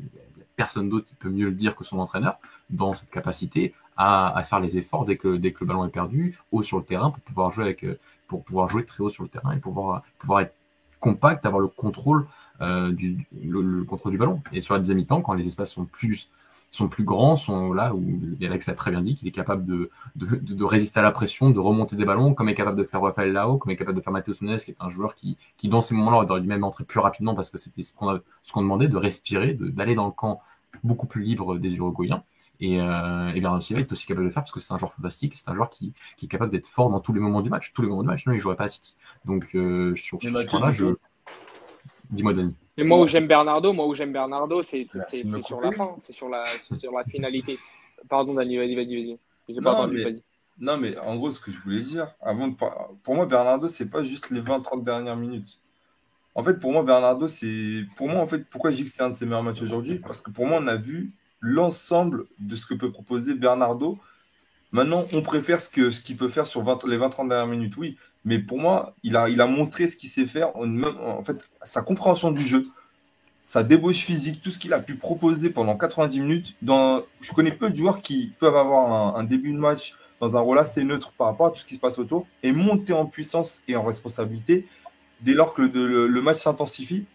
personne 0.56 0.90
d'autre 0.90 1.14
peut 1.20 1.30
mieux 1.30 1.46
le 1.46 1.56
dire 1.56 1.74
que 1.74 1.86
son 1.86 2.00
entraîneur 2.00 2.38
dans 2.70 2.94
cette 2.94 3.10
capacité 3.10 3.74
à, 3.96 4.44
faire 4.44 4.60
les 4.60 4.78
efforts 4.78 5.06
dès 5.06 5.16
que, 5.16 5.38
dès 5.38 5.54
que 5.54 5.60
le 5.62 5.68
ballon 5.68 5.86
est 5.86 5.90
perdu, 5.90 6.38
haut 6.52 6.64
sur 6.64 6.80
le 6.80 6.84
terrain, 6.84 7.12
pour 7.12 7.22
pouvoir 7.22 7.50
jouer 7.50 7.64
avec, 7.64 7.86
pour 8.28 8.44
pouvoir 8.44 8.68
jouer 8.68 8.84
très 8.84 9.02
haut 9.02 9.10
sur 9.10 9.24
le 9.24 9.30
terrain 9.30 9.54
et 9.54 9.58
pouvoir, 9.58 10.04
pouvoir 10.18 10.42
être 10.42 10.54
compact, 11.00 11.45
avoir 11.45 11.62
le 11.62 11.68
contrôle 11.68 12.28
euh, 12.62 12.91
du 12.91 13.26
le, 13.41 13.84
contrôle 13.84 14.12
du 14.12 14.18
ballon. 14.18 14.41
Et 14.52 14.62
sur 14.62 14.74
la 14.74 14.80
deuxième 14.80 14.97
mi-temps, 14.97 15.22
quand 15.22 15.34
les 15.34 15.47
espaces 15.47 15.72
sont 15.72 15.86
plus 15.86 16.30
sont 16.72 16.88
plus 16.88 17.04
grands, 17.04 17.36
sont 17.36 17.74
là 17.74 17.95
où 17.95 18.20
Alex 18.41 18.70
a 18.70 18.74
très 18.74 18.91
bien 18.91 19.02
dit 19.02 19.16
qu'il 19.16 19.28
est 19.28 19.32
capable 19.32 19.66
de, 19.66 19.89
de, 20.16 20.36
de, 20.36 20.64
résister 20.64 21.00
à 21.00 21.04
la 21.04 21.10
pression, 21.10 21.50
de 21.50 21.58
remonter 21.58 21.95
des 21.95 22.06
ballons, 22.06 22.36
comme 22.36 22.47
est 22.47 22.54
capable 22.54 22.78
de 22.78 22.84
faire 22.84 23.02
Rafael 23.02 23.32
Lao, 23.32 23.58
comme 23.58 23.72
est 23.72 23.76
capable 23.76 23.97
de 23.97 24.04
faire 24.04 24.14
Matheus 24.14 24.41
Nunes, 24.41 24.58
qui 24.58 24.72
est 24.72 24.78
un 24.80 24.91
joueur 24.91 25.16
qui, 25.16 25.36
qui 25.58 25.68
dans 25.68 25.82
ces 25.82 25.95
moments-là 25.95 26.18
aurait 26.30 26.41
dû 26.41 26.47
même 26.47 26.64
entrer 26.64 26.84
plus 26.84 27.00
rapidement 27.00 27.34
parce 27.34 27.50
que 27.50 27.58
c'était 27.58 27.82
ce 27.82 27.93
qu'on 27.95 28.20
ce 28.43 28.54
qu'on 28.54 28.62
demandait, 28.62 28.88
de 28.88 28.97
respirer, 28.97 29.54
d'aller 29.60 29.95
dans 29.95 30.06
le 30.06 30.12
camp 30.12 30.41
beaucoup 30.84 31.08
plus 31.08 31.24
libre 31.24 31.58
des 31.58 31.76
Uruguayens. 31.76 32.24
Et, 32.62 32.82
euh, 32.82 33.30
et 33.30 33.39
Bernardo 33.39 33.62
Silva 33.62 33.82
est 33.82 33.91
aussi 33.91 34.05
capable 34.05 34.24
de 34.24 34.28
le 34.28 34.34
faire 34.34 34.43
parce 34.43 34.51
que 34.51 34.60
c'est 34.60 34.74
un 34.74 34.78
joueur 34.78 34.93
fantastique, 34.93 35.34
c'est 35.36 35.49
un 35.49 35.55
joueur 35.55 35.70
qui, 35.70 35.93
qui 36.18 36.26
est 36.26 36.30
capable 36.30 36.51
d'être 36.51 36.68
fort 36.68 36.89
dans 36.89 36.99
tous 36.99 37.14
les 37.14 37.22
moments 37.22 37.41
du 37.41 37.49
match, 37.49 37.72
tous 37.74 37.82
les 37.82 37.88
moments 37.88 38.01
du 38.01 38.07
match. 38.07 38.26
Non, 38.26 38.34
il 38.34 38.39
jouerait 38.39 38.57
pas 38.57 38.66
à 38.66 38.70
City. 38.70 38.95
Donc 39.24 39.55
euh, 39.55 39.95
sur 39.95 40.22
ce 40.22 40.28
point-là, 40.28 40.72
je 40.72 40.88
dis-moi 42.10 42.34
Denis. 42.34 42.55
Mais 42.78 42.84
moi 42.84 42.99
où 42.99 43.07
j'aime 43.07 43.28
Bernardo, 43.28 43.72
moi 43.72 43.88
où 43.88 43.93
j'aime 43.93 44.12
Bernardo, 44.12 44.62
c'est 44.62 44.88
sur 45.41 45.62
la 45.62 45.72
fin, 45.72 45.95
c'est 46.01 46.14
sur 46.14 46.28
la 46.28 46.43
sur 46.78 46.91
la 46.91 47.03
finalité. 47.05 47.57
Pardon 48.10 48.34
Dani, 48.34 48.57
vas-y, 48.57 48.76
vas-y, 48.76 49.18
vas-y. 49.47 49.62
pas 49.62 49.74
entendu, 49.74 50.22
Non, 50.57 50.78
mais 50.78 50.97
en 50.97 51.16
gros, 51.16 51.32
ce 51.32 51.39
que 51.39 51.51
je 51.51 51.60
voulais 51.60 51.82
dire, 51.82 52.07
avant 52.22 52.47
de... 52.47 52.55
pour 53.03 53.16
moi, 53.16 53.26
Bernardo, 53.26 53.68
c'est 53.68 53.89
pas 53.89 54.03
juste 54.03 54.30
les 54.30 54.41
20-30 54.41 54.84
dernières 54.84 55.18
minutes. 55.18 55.60
En 56.36 56.43
fait, 56.43 56.53
pour 56.53 56.72
moi, 56.72 56.84
Bernardo, 56.84 57.28
c'est. 57.28 57.84
Pour 57.97 58.07
moi, 58.07 58.22
en 58.22 58.26
fait, 58.26 58.47
pourquoi 58.49 58.72
je 58.72 58.78
dis 58.78 58.86
que 58.86 58.89
c'est 58.89 59.03
un 59.03 59.10
de 59.10 59.16
ses 59.16 59.26
meilleurs 59.26 59.43
matchs 59.43 59.62
aujourd'hui? 59.62 59.99
Parce 59.99 60.22
que 60.22 60.32
pour 60.32 60.45
moi, 60.45 60.60
on 60.62 60.68
a 60.68 60.76
vu 60.76 61.12
l'ensemble 61.42 62.26
de 62.40 62.56
ce 62.56 62.66
que 62.66 62.74
peut 62.74 62.92
proposer 62.92 63.34
Bernardo. 63.34 63.98
Maintenant, 64.72 65.06
on 65.14 65.22
préfère 65.22 65.62
ce 65.62 65.70
qu'il 65.70 65.92
ce 65.92 66.14
peut 66.14 66.30
faire 66.30 66.46
sur 66.46 66.62
les 66.88 66.98
20-30 66.98 67.30
dernières 67.30 67.48
minutes, 67.48 67.78
oui. 67.78 67.98
Mais 68.26 68.40
pour 68.40 68.60
moi, 68.60 68.96
il 69.04 69.16
a, 69.16 69.30
il 69.30 69.42
a 69.42 69.48
montré 69.48 69.88
ce 69.88 69.98
qu'il 69.98 70.10
sait 70.10 70.26
faire. 70.26 70.56
En, 70.56 71.24
fait, 71.24 71.50
sa 71.64 71.82
compréhension 71.82 72.32
du 72.32 72.44
jeu, 72.44 72.68
sa 73.46 73.64
débauche 73.64 74.00
physique, 74.00 74.42
tout 74.42 74.52
ce 74.52 74.60
qu'il 74.60 74.74
a 74.74 74.80
pu 74.80 74.96
proposer 74.96 75.50
pendant 75.50 75.78
90 75.78 76.20
minutes. 76.20 76.56
Dans, 76.62 77.04
je 77.22 77.32
connais 77.32 77.52
peu 77.52 77.70
de 77.70 77.76
joueurs 77.76 78.02
qui 78.02 78.34
peuvent 78.40 78.56
avoir 78.56 79.18
un, 79.18 79.24
début 79.24 79.54
de 79.54 79.58
match 79.58 79.96
dans 80.20 80.36
un 80.36 80.40
rôle 80.42 80.60
assez 80.60 80.84
neutre 80.84 81.14
par 81.18 81.28
rapport 81.28 81.48
à 81.48 81.52
tout 81.52 81.60
ce 81.60 81.66
qui 81.66 81.76
se 81.76 81.80
passe 81.80 81.98
autour 81.98 82.28
et 82.44 82.52
monter 82.52 82.94
en 82.94 83.06
puissance 83.06 83.64
et 83.68 83.76
en 83.76 83.84
responsabilité 83.84 84.68
dès 85.22 85.34
lors 85.34 85.54
que 85.54 85.62
le, 85.62 86.22
match 86.22 86.40
s'intensifie. 86.40 87.06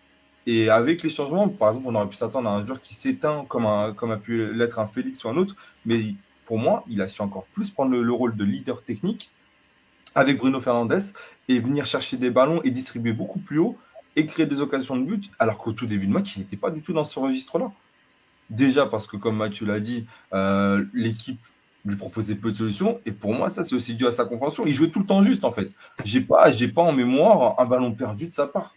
Et 0.47 0.69
avec 0.69 1.03
les 1.03 1.09
changements, 1.09 1.49
par 1.49 1.69
exemple, 1.71 1.87
on 1.89 1.95
aurait 1.95 2.09
pu 2.09 2.17
s'attendre 2.17 2.49
à 2.49 2.53
un 2.53 2.65
joueur 2.65 2.81
qui 2.81 2.95
s'éteint 2.95 3.45
comme, 3.49 3.95
comme 3.95 4.11
a 4.11 4.17
pu 4.17 4.53
l'être 4.53 4.79
un 4.79 4.87
Félix 4.87 5.25
ou 5.25 5.29
un 5.29 5.37
autre. 5.37 5.57
Mais 5.87 6.15
pour 6.45 6.59
moi, 6.59 6.85
il 6.89 7.01
a 7.01 7.09
su 7.09 7.23
encore 7.23 7.47
plus 7.53 7.71
prendre 7.71 7.97
le, 7.97 8.13
rôle 8.13 8.37
de 8.37 8.45
leader 8.45 8.83
technique 8.83 9.31
avec 10.15 10.39
Bruno 10.39 10.61
Fernandez 10.61 11.13
et 11.49 11.59
venir 11.59 11.87
chercher 11.87 12.17
des 12.17 12.31
ballons 12.31 12.61
et 12.63 12.71
distribuer 12.71 13.13
beaucoup 13.13 13.39
plus 13.39 13.59
haut 13.59 13.77
et 14.17 14.27
créer 14.27 14.47
des 14.47 14.61
occasions 14.61 14.97
de 14.97 15.03
but, 15.03 15.31
alors 15.39 15.59
qu'au 15.59 15.73
tout 15.73 15.87
début 15.87 16.07
de 16.07 16.13
match, 16.13 16.37
il 16.37 16.41
n'était 16.41 16.57
pas 16.57 16.71
du 16.71 16.83
tout 16.83 16.93
dans 16.93 17.05
ce 17.05 17.19
registre-là. 17.19 17.73
Déjà 18.49 18.87
parce 18.87 19.07
que, 19.07 19.17
comme 19.17 19.37
Mathieu 19.37 19.67
l'a 19.67 19.81
dit, 19.81 20.07
euh, 20.33 20.85
l'équipe 20.93 21.41
lui 21.85 21.97
proposait 21.97 22.37
peu 22.37 22.53
de 22.53 22.57
solutions. 22.57 23.01
Et 23.07 23.13
pour 23.13 23.35
moi, 23.35 23.49
ça, 23.49 23.65
c'est 23.65 23.75
aussi 23.75 23.95
dû 23.95 24.07
à 24.07 24.13
sa 24.13 24.25
compréhension. 24.25 24.65
Il 24.67 24.73
jouait 24.73 24.89
tout 24.89 25.01
le 25.01 25.07
temps 25.07 25.23
juste, 25.25 25.45
en 25.45 25.51
fait. 25.51 25.71
J'ai 26.05 26.21
pas, 26.21 26.51
j'ai 26.51 26.69
pas 26.69 26.83
en 26.83 26.93
mémoire 26.93 27.59
un 27.59 27.65
ballon 27.65 27.93
perdu 27.93 28.29
de 28.29 28.33
sa 28.33 28.47
part. 28.47 28.75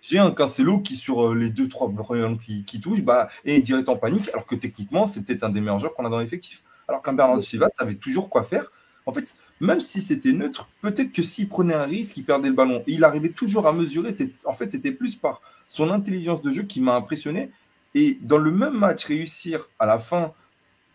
J'ai 0.00 0.18
un 0.18 0.30
Cancelo 0.30 0.78
qui, 0.78 0.96
sur 0.96 1.28
euh, 1.28 1.34
les 1.34 1.50
deux, 1.50 1.68
trois 1.68 1.88
ballons 1.88 2.36
qui, 2.36 2.64
qui 2.64 2.80
touche, 2.80 3.02
bah, 3.02 3.28
est 3.44 3.60
direct 3.60 3.88
en 3.88 3.96
panique, 3.96 4.28
alors 4.30 4.46
que 4.46 4.54
techniquement, 4.54 5.06
c'est 5.06 5.22
peut-être 5.22 5.44
un 5.44 5.50
des 5.50 5.60
meilleurs 5.60 5.78
joueurs 5.78 5.94
qu'on 5.94 6.04
a 6.04 6.10
dans 6.10 6.18
l'effectif. 6.18 6.62
Alors 6.88 7.02
qu'un 7.02 7.12
Bernardo 7.12 7.40
Silva 7.40 7.68
savait 7.76 7.94
toujours 7.94 8.28
quoi 8.28 8.42
faire. 8.42 8.70
En 9.06 9.12
fait, 9.12 9.34
même 9.60 9.80
si 9.80 10.00
c'était 10.00 10.32
neutre, 10.32 10.68
peut-être 10.80 11.12
que 11.12 11.22
s'il 11.22 11.48
prenait 11.48 11.74
un 11.74 11.84
risque, 11.84 12.16
il 12.16 12.24
perdait 12.24 12.48
le 12.48 12.54
ballon. 12.54 12.82
Et 12.86 12.92
il 12.92 13.04
arrivait 13.04 13.30
toujours 13.30 13.66
à 13.66 13.72
mesurer. 13.72 14.14
En 14.46 14.52
fait, 14.52 14.70
c'était 14.70 14.92
plus 14.92 15.16
par 15.16 15.40
son 15.68 15.90
intelligence 15.90 16.42
de 16.42 16.52
jeu 16.52 16.62
qui 16.62 16.80
m'a 16.80 16.94
impressionné. 16.94 17.50
Et 17.94 18.18
dans 18.22 18.38
le 18.38 18.50
même 18.50 18.74
match, 18.74 19.04
réussir 19.04 19.68
à 19.78 19.86
la 19.86 19.98
fin 19.98 20.32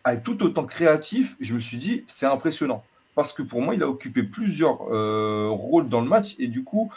à 0.03 0.13
être 0.13 0.23
tout 0.23 0.43
autant 0.43 0.65
créatif, 0.65 1.35
je 1.39 1.53
me 1.53 1.59
suis 1.59 1.77
dit, 1.77 2.03
c'est 2.07 2.25
impressionnant. 2.25 2.83
Parce 3.15 3.33
que 3.33 3.41
pour 3.41 3.61
moi, 3.61 3.75
il 3.75 3.83
a 3.83 3.87
occupé 3.87 4.23
plusieurs 4.23 4.81
euh, 4.91 5.49
rôles 5.49 5.89
dans 5.89 6.01
le 6.01 6.07
match 6.07 6.35
et 6.39 6.47
du 6.47 6.63
coup, 6.63 6.91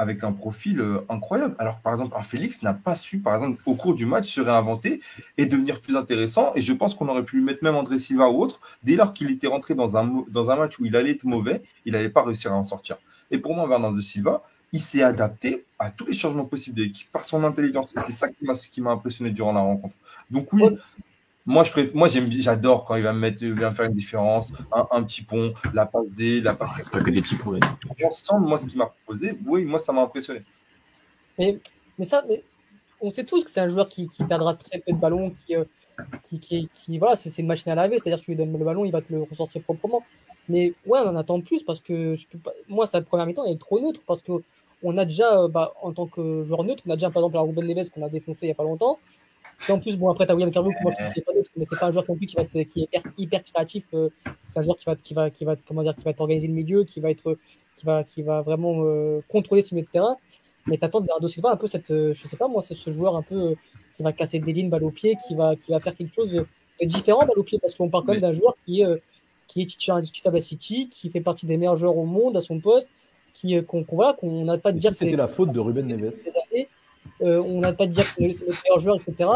avec 0.00 0.24
un 0.24 0.32
profil 0.32 0.80
euh, 0.80 1.04
incroyable. 1.10 1.54
Alors, 1.58 1.78
par 1.80 1.92
exemple, 1.92 2.16
un 2.18 2.22
Félix 2.22 2.62
n'a 2.62 2.72
pas 2.72 2.94
su, 2.94 3.18
par 3.18 3.34
exemple, 3.34 3.60
au 3.66 3.74
cours 3.74 3.94
du 3.94 4.06
match, 4.06 4.32
se 4.32 4.40
réinventer 4.40 5.02
et 5.36 5.44
devenir 5.44 5.78
plus 5.82 5.94
intéressant. 5.94 6.52
Et 6.54 6.62
je 6.62 6.72
pense 6.72 6.94
qu'on 6.94 7.06
aurait 7.08 7.22
pu 7.22 7.36
lui 7.36 7.44
mettre 7.44 7.62
même 7.62 7.76
André 7.76 7.98
Silva 7.98 8.30
ou 8.30 8.40
autre. 8.42 8.60
Dès 8.82 8.96
lors 8.96 9.12
qu'il 9.12 9.30
était 9.30 9.46
rentré 9.46 9.74
dans 9.74 9.98
un, 9.98 10.04
match 10.56 10.78
où 10.78 10.86
il 10.86 10.96
allait 10.96 11.10
être 11.10 11.24
mauvais, 11.24 11.60
il 11.84 11.92
n'allait 11.92 12.08
pas 12.08 12.24
réussir 12.24 12.50
à 12.50 12.56
en 12.56 12.64
sortir. 12.64 12.96
Et 13.30 13.36
pour 13.36 13.54
moi, 13.54 13.68
Bernardo 13.68 14.00
Silva, 14.00 14.42
il 14.72 14.80
s'est 14.80 15.02
adapté 15.02 15.66
à 15.78 15.90
tous 15.90 16.06
les 16.06 16.14
changements 16.14 16.46
possibles 16.46 16.78
de 16.78 16.84
l'équipe 16.84 17.12
par 17.12 17.24
son 17.24 17.44
intelligence. 17.44 17.92
Et 17.94 18.00
c'est 18.00 18.12
ça 18.12 18.28
qui 18.30 18.80
m'a 18.80 18.92
impressionné 18.92 19.30
durant 19.30 19.52
la 19.52 19.60
rencontre. 19.60 19.96
Donc 20.30 20.50
oui, 20.54 20.62
moi, 21.50 21.64
je 21.64 21.72
préfère, 21.72 21.96
moi, 21.96 22.06
j'aime, 22.06 22.30
j'adore 22.30 22.84
quand 22.84 22.94
il 22.94 23.02
va 23.02 23.12
me 23.12 23.18
mettre, 23.18 23.42
il 23.42 23.54
va 23.54 23.70
me 23.70 23.74
faire 23.74 23.86
une 23.86 23.94
différence, 23.94 24.52
un, 24.70 25.02
petit 25.02 25.22
pont, 25.22 25.52
la 25.74 25.84
passe 25.84 26.06
D, 26.10 26.40
la 26.40 26.54
passe. 26.54 26.70
C'est 26.76 26.88
pas 26.88 27.00
que 27.00 27.10
des 27.10 27.20
petits 27.20 27.34
ponts. 27.34 27.58
Ensemble, 28.04 28.46
moi, 28.46 28.56
ce 28.56 28.66
qu'il 28.66 28.78
m'a 28.78 28.86
proposé, 28.86 29.36
oui, 29.44 29.64
moi, 29.64 29.80
ça 29.80 29.92
m'a 29.92 30.02
impressionné. 30.02 30.42
Mais, 31.36 31.58
mais 31.98 32.04
ça, 32.04 32.22
on 33.00 33.10
sait 33.10 33.24
tous 33.24 33.42
que 33.42 33.50
c'est 33.50 33.60
un 33.60 33.66
joueur 33.66 33.88
qui, 33.88 34.06
qui, 34.06 34.22
perdra 34.22 34.54
très 34.54 34.78
peu 34.78 34.92
de 34.92 34.96
ballons, 34.96 35.30
qui, 35.30 35.56
euh, 35.56 35.64
qui, 36.22 36.38
qui, 36.38 36.68
qui, 36.72 36.98
voilà, 36.98 37.16
c'est, 37.16 37.36
une 37.42 37.48
machine 37.48 37.72
à 37.72 37.74
laver, 37.74 37.98
c'est-à-dire 37.98 38.20
que 38.20 38.24
tu 38.26 38.30
lui 38.30 38.36
donnes 38.36 38.56
le 38.56 38.64
ballon, 38.64 38.84
il 38.84 38.92
va 38.92 39.02
te 39.02 39.12
le 39.12 39.22
ressortir 39.22 39.60
proprement. 39.62 40.04
Mais 40.48 40.72
ouais, 40.86 41.00
on 41.04 41.08
en 41.08 41.16
attend 41.16 41.40
plus 41.40 41.64
parce 41.64 41.80
que 41.80 42.14
je 42.14 42.28
peux 42.28 42.38
pas, 42.38 42.52
moi, 42.68 42.86
sa 42.86 43.02
première 43.02 43.26
mi-temps, 43.26 43.44
elle 43.44 43.54
est 43.54 43.60
trop 43.60 43.80
neutre 43.80 44.02
parce 44.06 44.22
que 44.22 44.32
on 44.82 44.96
a 44.98 45.04
déjà, 45.04 45.42
euh, 45.42 45.48
bah, 45.48 45.72
en 45.82 45.92
tant 45.92 46.06
que 46.06 46.44
joueur 46.44 46.62
neutre, 46.62 46.84
on 46.86 46.90
a 46.90 46.94
déjà 46.94 47.10
par 47.10 47.22
exemple 47.22 47.34
la 47.34 47.42
Ruben 47.42 47.66
Neves 47.66 47.90
qu'on 47.90 48.04
a 48.04 48.08
défoncé 48.08 48.46
il 48.46 48.48
y 48.50 48.52
a 48.52 48.54
pas 48.54 48.62
longtemps. 48.62 48.98
Et 49.68 49.72
en 49.72 49.78
plus, 49.78 49.96
bon, 49.96 50.10
après, 50.10 50.26
tu 50.26 50.32
as 50.32 50.34
William 50.34 50.50
Carvalho, 50.50 50.74
moi, 50.82 50.92
je 50.98 51.20
pas 51.20 51.32
d'autre, 51.32 51.50
mais 51.56 51.64
c'est 51.64 51.78
pas 51.78 51.86
un 51.86 51.92
joueur 51.92 52.04
non 52.08 52.16
plus 52.16 52.26
qui, 52.26 52.36
va 52.36 52.42
être, 52.42 52.62
qui 52.62 52.80
est 52.80 52.84
hyper, 52.84 53.02
hyper 53.18 53.44
créatif. 53.44 53.84
Euh, 53.94 54.08
c'est 54.48 54.58
un 54.58 54.62
joueur 54.62 54.76
qui 54.76 54.84
va, 54.86 54.96
qui 54.96 55.14
va, 55.14 55.30
qui 55.30 55.44
va, 55.44 55.54
comment 55.66 55.82
dire, 55.82 55.94
qui 55.94 56.04
va 56.04 56.12
organiser 56.18 56.46
le 56.46 56.54
milieu, 56.54 56.84
qui 56.84 57.00
va 57.00 57.10
être, 57.10 57.36
qui 57.76 57.84
va, 57.84 58.02
qui 58.04 58.22
va 58.22 58.42
vraiment 58.42 58.82
euh, 58.84 59.20
contrôler 59.28 59.62
ce 59.62 59.74
milieu 59.74 59.86
de 59.86 59.90
terrain. 59.90 60.16
Mais 60.66 60.78
t'attends 60.78 61.00
de 61.00 61.06
Bernardo 61.06 61.28
Silva 61.28 61.52
un 61.52 61.56
peu 61.56 61.66
cette, 61.66 61.90
euh, 61.90 62.12
je 62.14 62.26
sais 62.26 62.36
pas 62.36 62.48
moi, 62.48 62.62
c'est 62.62 62.74
ce 62.74 62.90
joueur 62.90 63.16
un 63.16 63.22
peu 63.22 63.54
qui 63.96 64.02
va 64.02 64.12
casser 64.12 64.38
des 64.38 64.52
lignes 64.52 64.70
balle 64.70 64.84
au 64.84 64.90
pied, 64.90 65.16
qui 65.26 65.34
va, 65.34 65.56
qui 65.56 65.70
va 65.70 65.80
faire 65.80 65.94
quelque 65.94 66.14
chose 66.14 66.32
de 66.32 66.46
différent 66.86 67.20
balle 67.20 67.38
au 67.38 67.42
pied, 67.42 67.58
parce 67.58 67.74
qu'on 67.74 67.88
parle 67.88 68.04
quand 68.04 68.12
même 68.12 68.22
d'un 68.22 68.32
joueur 68.32 68.56
qui 68.64 68.82
est, 68.82 69.02
qui 69.46 69.62
est 69.62 69.66
titulaire 69.66 69.96
indiscutable 69.96 70.38
à 70.38 70.40
City, 70.40 70.88
qui 70.88 71.10
fait 71.10 71.20
partie 71.20 71.46
des 71.46 71.56
meilleurs 71.56 71.76
joueurs 71.76 71.96
au 71.96 72.06
monde 72.06 72.36
à 72.36 72.40
son 72.40 72.60
poste, 72.60 72.94
qui, 73.32 73.62
qu'on, 73.64 73.84
voilà, 73.90 74.14
qu'on 74.14 74.44
n'a 74.44 74.58
pas 74.58 74.72
de 74.72 74.78
dire 74.78 74.92
que 74.92 74.98
c'est 74.98 75.10
la 75.10 75.28
faute 75.28 75.52
de 75.52 75.60
Ruben 75.60 75.86
Neves. 75.86 76.14
Euh, 77.22 77.42
on 77.42 77.60
n'a 77.60 77.72
pas 77.72 77.86
de 77.86 77.92
dire 77.92 78.04
que 78.14 78.32
c'est 78.32 78.46
le 78.46 78.54
meilleur 78.64 78.78
joueur, 78.78 78.96
etc. 78.96 79.30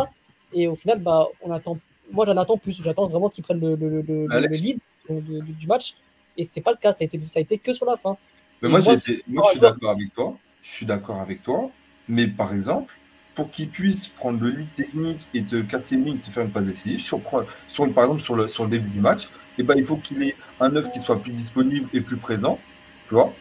Et 0.53 0.67
au 0.67 0.75
final, 0.75 1.01
bah, 1.01 1.27
on 1.43 1.51
attend. 1.51 1.79
Moi, 2.11 2.27
j'en 2.27 2.37
attends 2.37 2.57
plus. 2.57 2.83
J'attends 2.83 3.09
vraiment 3.09 3.29
qu'il 3.29 3.45
prenne 3.45 3.61
le, 3.61 3.75
le, 3.75 4.03
le, 4.03 4.27
le 4.27 4.49
lead 4.49 4.79
du 5.09 5.67
match. 5.67 5.97
Et 6.37 6.45
c'est 6.45 6.61
pas 6.61 6.73
le 6.73 6.79
cas. 6.79 6.93
Ça 6.93 7.03
a 7.03 7.05
été, 7.05 7.21
ça 7.21 7.39
a 7.39 7.43
été 7.43 7.59
que 7.59 7.73
sur 7.73 7.87
la 7.87 7.97
fin. 7.97 8.17
Mais 8.63 8.69
moi, 8.69 8.81
moi, 8.81 8.95
moi 9.29 9.45
je 9.47 9.51
suis 9.51 9.61
d'accord 9.61 9.91
avec 9.91 10.15
toi. 10.15 10.37
Je 10.63 10.71
suis 10.71 10.87
d'accord 10.87 11.21
avec 11.21 11.43
toi. 11.43 11.71
Mais 12.09 12.27
par 12.27 12.53
exemple, 12.55 12.95
pour 13.35 13.51
qu'il 13.51 13.69
puisse 13.69 14.07
prendre 14.07 14.43
le 14.43 14.51
lead 14.51 14.75
technique 14.75 15.27
et 15.35 15.43
te 15.43 15.61
casser 15.63 15.97
une 15.97 16.05
ligne, 16.05 16.19
te 16.19 16.31
faire 16.31 16.45
une 16.45 16.51
passe 16.51 16.65
décisive, 16.65 17.01
sur, 17.01 17.21
sur, 17.69 17.93
par 17.93 18.05
exemple 18.05 18.23
sur 18.23 18.37
le, 18.37 18.49
sur 18.49 18.65
le 18.65 18.71
début 18.71 18.91
du 18.91 19.01
match, 19.01 19.25
et 19.25 19.29
eh 19.59 19.63
ben, 19.63 19.75
il 19.77 19.85
faut 19.85 19.97
qu'il 19.97 20.23
ait 20.23 20.35
un 20.61 20.75
œuf 20.77 20.91
qui 20.93 21.01
soit 21.01 21.21
plus 21.21 21.33
disponible 21.33 21.89
et 21.93 22.01
plus 22.01 22.17
présent. 22.17 22.59
Tu 23.09 23.15
vois? 23.15 23.33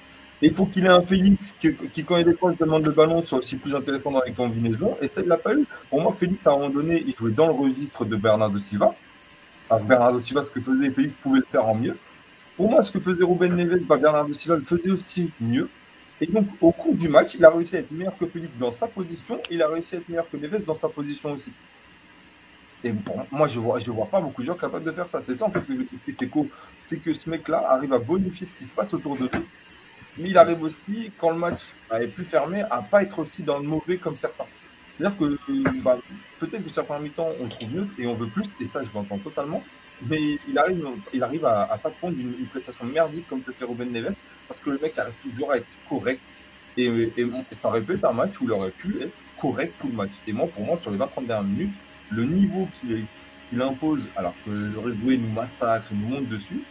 Il 0.48 0.54
faut 0.54 0.66
qu'il 0.66 0.86
ait 0.86 0.90
un 0.90 1.02
Félix 1.02 1.56
qui, 1.60 2.04
quand 2.04 2.18
il 2.18 2.26
décroche, 2.26 2.58
demande 2.58 2.86
le 2.86 2.92
ballon, 2.92 3.24
soit 3.26 3.40
aussi 3.40 3.56
plus 3.56 3.74
intéressant 3.74 4.12
dans 4.12 4.22
les 4.24 4.34
combinaisons. 4.34 4.98
Et 5.02 5.08
ça, 5.08 5.22
il 5.22 5.28
l'a 5.28 5.38
pas 5.38 5.54
eu. 5.54 5.66
Pour 5.90 6.02
moi, 6.02 6.12
Félix, 6.12 6.46
à 6.46 6.52
un 6.52 6.58
moment 6.58 6.70
donné, 6.70 7.04
il 7.08 7.16
jouait 7.16 7.32
dans 7.32 7.48
le 7.48 7.54
registre 7.54 8.04
de 8.04 8.16
Bernardo 8.16 8.60
Silva. 8.60 8.94
Alors, 9.70 9.84
Bernardo 9.86 10.20
Silva, 10.20 10.44
ce 10.44 10.50
que 10.50 10.60
faisait 10.60 10.90
Félix, 10.90 11.16
pouvait 11.22 11.40
le 11.40 11.46
faire 11.50 11.66
en 11.66 11.76
mieux. 11.76 11.98
Pour 12.58 12.70
moi, 12.70 12.82
ce 12.82 12.92
que 12.92 13.00
faisait 13.00 13.24
Ruben 13.24 13.56
Neves, 13.56 13.84
bah, 13.86 13.98
Bernardo 13.98 14.34
Silva 14.34 14.58
le 14.58 14.64
faisait 14.64 14.92
aussi 14.92 15.32
mieux. 15.40 15.70
Et 16.20 16.28
donc, 16.28 16.48
au 16.62 16.72
cours 16.72 16.94
du 16.94 17.08
match, 17.08 17.36
il 17.36 17.46
a 17.46 17.50
réussi 17.50 17.78
à 17.78 17.80
être 17.80 17.92
meilleur 17.92 18.18
que 18.18 18.26
Félix 18.26 18.58
dans 18.58 18.72
sa 18.72 18.88
position. 18.88 19.40
Il 19.50 19.62
a 19.62 19.68
réussi 19.70 19.96
à 19.96 20.00
être 20.00 20.10
meilleur 20.10 20.30
que 20.30 20.38
Neves 20.38 20.66
dans 20.66 20.76
sa 20.76 20.90
position 20.90 21.32
aussi. 21.32 21.52
Et 22.84 22.92
bon, 22.92 23.16
moi, 23.32 23.48
je 23.48 23.60
ne 23.60 23.64
vois, 23.64 23.80
je 23.80 23.90
vois 23.92 24.08
pas 24.08 24.20
beaucoup 24.20 24.42
de 24.42 24.48
gens 24.48 24.56
capables 24.56 24.84
de 24.84 24.92
faire 24.92 25.08
ça. 25.08 25.22
C'est 25.26 25.38
ça, 25.38 25.46
en 25.46 25.52
fait, 25.52 25.62
que 25.62 25.74
c'est 26.82 26.98
que 26.98 27.14
ce 27.14 27.30
mec-là 27.30 27.66
arrive 27.70 27.94
à 27.94 28.00
bonifier 28.00 28.46
ce 28.46 28.56
qui 28.56 28.66
se 28.66 28.72
passe 28.72 28.94
autour 28.94 29.16
de 29.16 29.24
lui 29.24 29.30
mais 30.18 30.30
il 30.30 30.38
arrive 30.38 30.62
aussi, 30.64 31.12
quand 31.18 31.32
le 31.32 31.38
match 31.38 31.60
est 31.92 32.08
plus 32.08 32.24
fermé, 32.24 32.62
à 32.70 32.82
pas 32.82 33.04
être 33.04 33.20
aussi 33.20 33.44
dans 33.44 33.58
le 33.60 33.68
mauvais 33.68 33.98
comme 33.98 34.16
certains. 34.16 34.46
C'est-à-dire 34.92 35.18
que 35.18 35.82
bah, 35.82 35.98
peut-être 36.40 36.64
que 36.64 36.70
certains 36.70 37.00
mi-temps, 37.00 37.30
on 37.42 37.48
trouve 37.48 37.74
mieux 37.74 37.88
et 37.98 38.06
on 38.06 38.14
veut 38.14 38.28
plus, 38.28 38.46
et 38.62 38.68
ça, 38.68 38.82
je 38.84 38.90
l'entends 38.94 39.18
totalement. 39.18 39.64
Mais 40.08 40.38
il 40.48 40.58
arrive, 40.58 40.86
il 41.14 41.24
arrive 41.24 41.46
à, 41.46 41.64
à 41.64 41.78
pas 41.78 41.90
prendre 41.90 42.18
une, 42.20 42.46
prestation 42.48 42.86
merdique 42.86 43.28
comme 43.28 43.42
peut 43.42 43.54
faire 43.54 43.70
Ruben 43.70 43.92
Neves, 43.92 44.14
parce 44.48 44.60
que 44.60 44.70
le 44.70 44.80
mec 44.80 44.98
arrive 44.98 45.14
toujours 45.24 45.52
à 45.52 45.58
être 45.58 45.68
correct, 45.90 46.22
Et, 46.78 47.12
ça 47.52 47.70
aurait 47.70 47.82
pu 47.82 47.94
être 47.94 48.06
un 48.06 48.14
match 48.14 48.40
où 48.40 48.46
il 48.46 48.52
aurait 48.52 48.72
pu 48.72 49.02
être 49.02 49.20
correct 49.40 49.74
tout 49.80 49.88
le 49.88 49.94
match. 49.94 50.12
Et 50.28 50.34
moi, 50.34 50.48
pour 50.48 50.64
moi, 50.64 50.78
sur 50.78 50.92
les 50.92 50.98
20-30 50.98 51.26
dernières 51.26 51.44
minutes, 51.44 51.74
le 52.12 52.26
niveau 52.26 52.68
qu'il 52.80 53.62
impose, 53.62 54.02
alors 54.16 54.36
que 54.46 54.52
le 54.52 54.78
Red 54.78 54.98
nous 55.04 55.32
massacre, 55.32 55.88
nous 55.92 56.08
monte 56.08 56.28
dessus, 56.28 56.62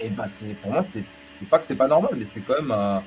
et 0.00 0.06
eh 0.06 0.08
ben 0.10 0.26
c'est 0.28 0.54
pour 0.60 0.72
moi, 0.72 0.82
c'est 0.82 1.02
pas 1.46 1.58
que 1.58 1.66
c'est 1.66 1.76
pas 1.76 1.88
normal, 1.88 2.12
mais 2.16 2.26
c'est 2.30 2.40
quand 2.40 2.54
même. 2.60 2.70
un 2.70 3.02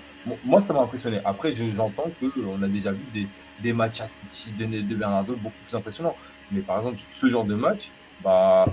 moi, 0.45 0.61
ça 0.61 0.73
m'a 0.73 0.81
impressionné. 0.81 1.19
Après, 1.25 1.53
j'entends 1.53 2.11
qu'on 2.19 2.61
a 2.61 2.67
déjà 2.67 2.91
vu 2.91 3.27
des, 3.61 3.73
matchs 3.73 4.01
à 4.01 4.07
City 4.07 4.51
de, 4.51 4.65
de 4.65 4.95
Bernardo 4.95 5.35
beaucoup 5.35 5.55
plus 5.67 5.75
impressionnants. 5.75 6.15
Mais 6.51 6.61
par 6.61 6.77
exemple, 6.77 6.97
ce 7.19 7.27
genre 7.27 7.45
de 7.45 7.55
match, 7.55 7.89
bah, 8.23 8.65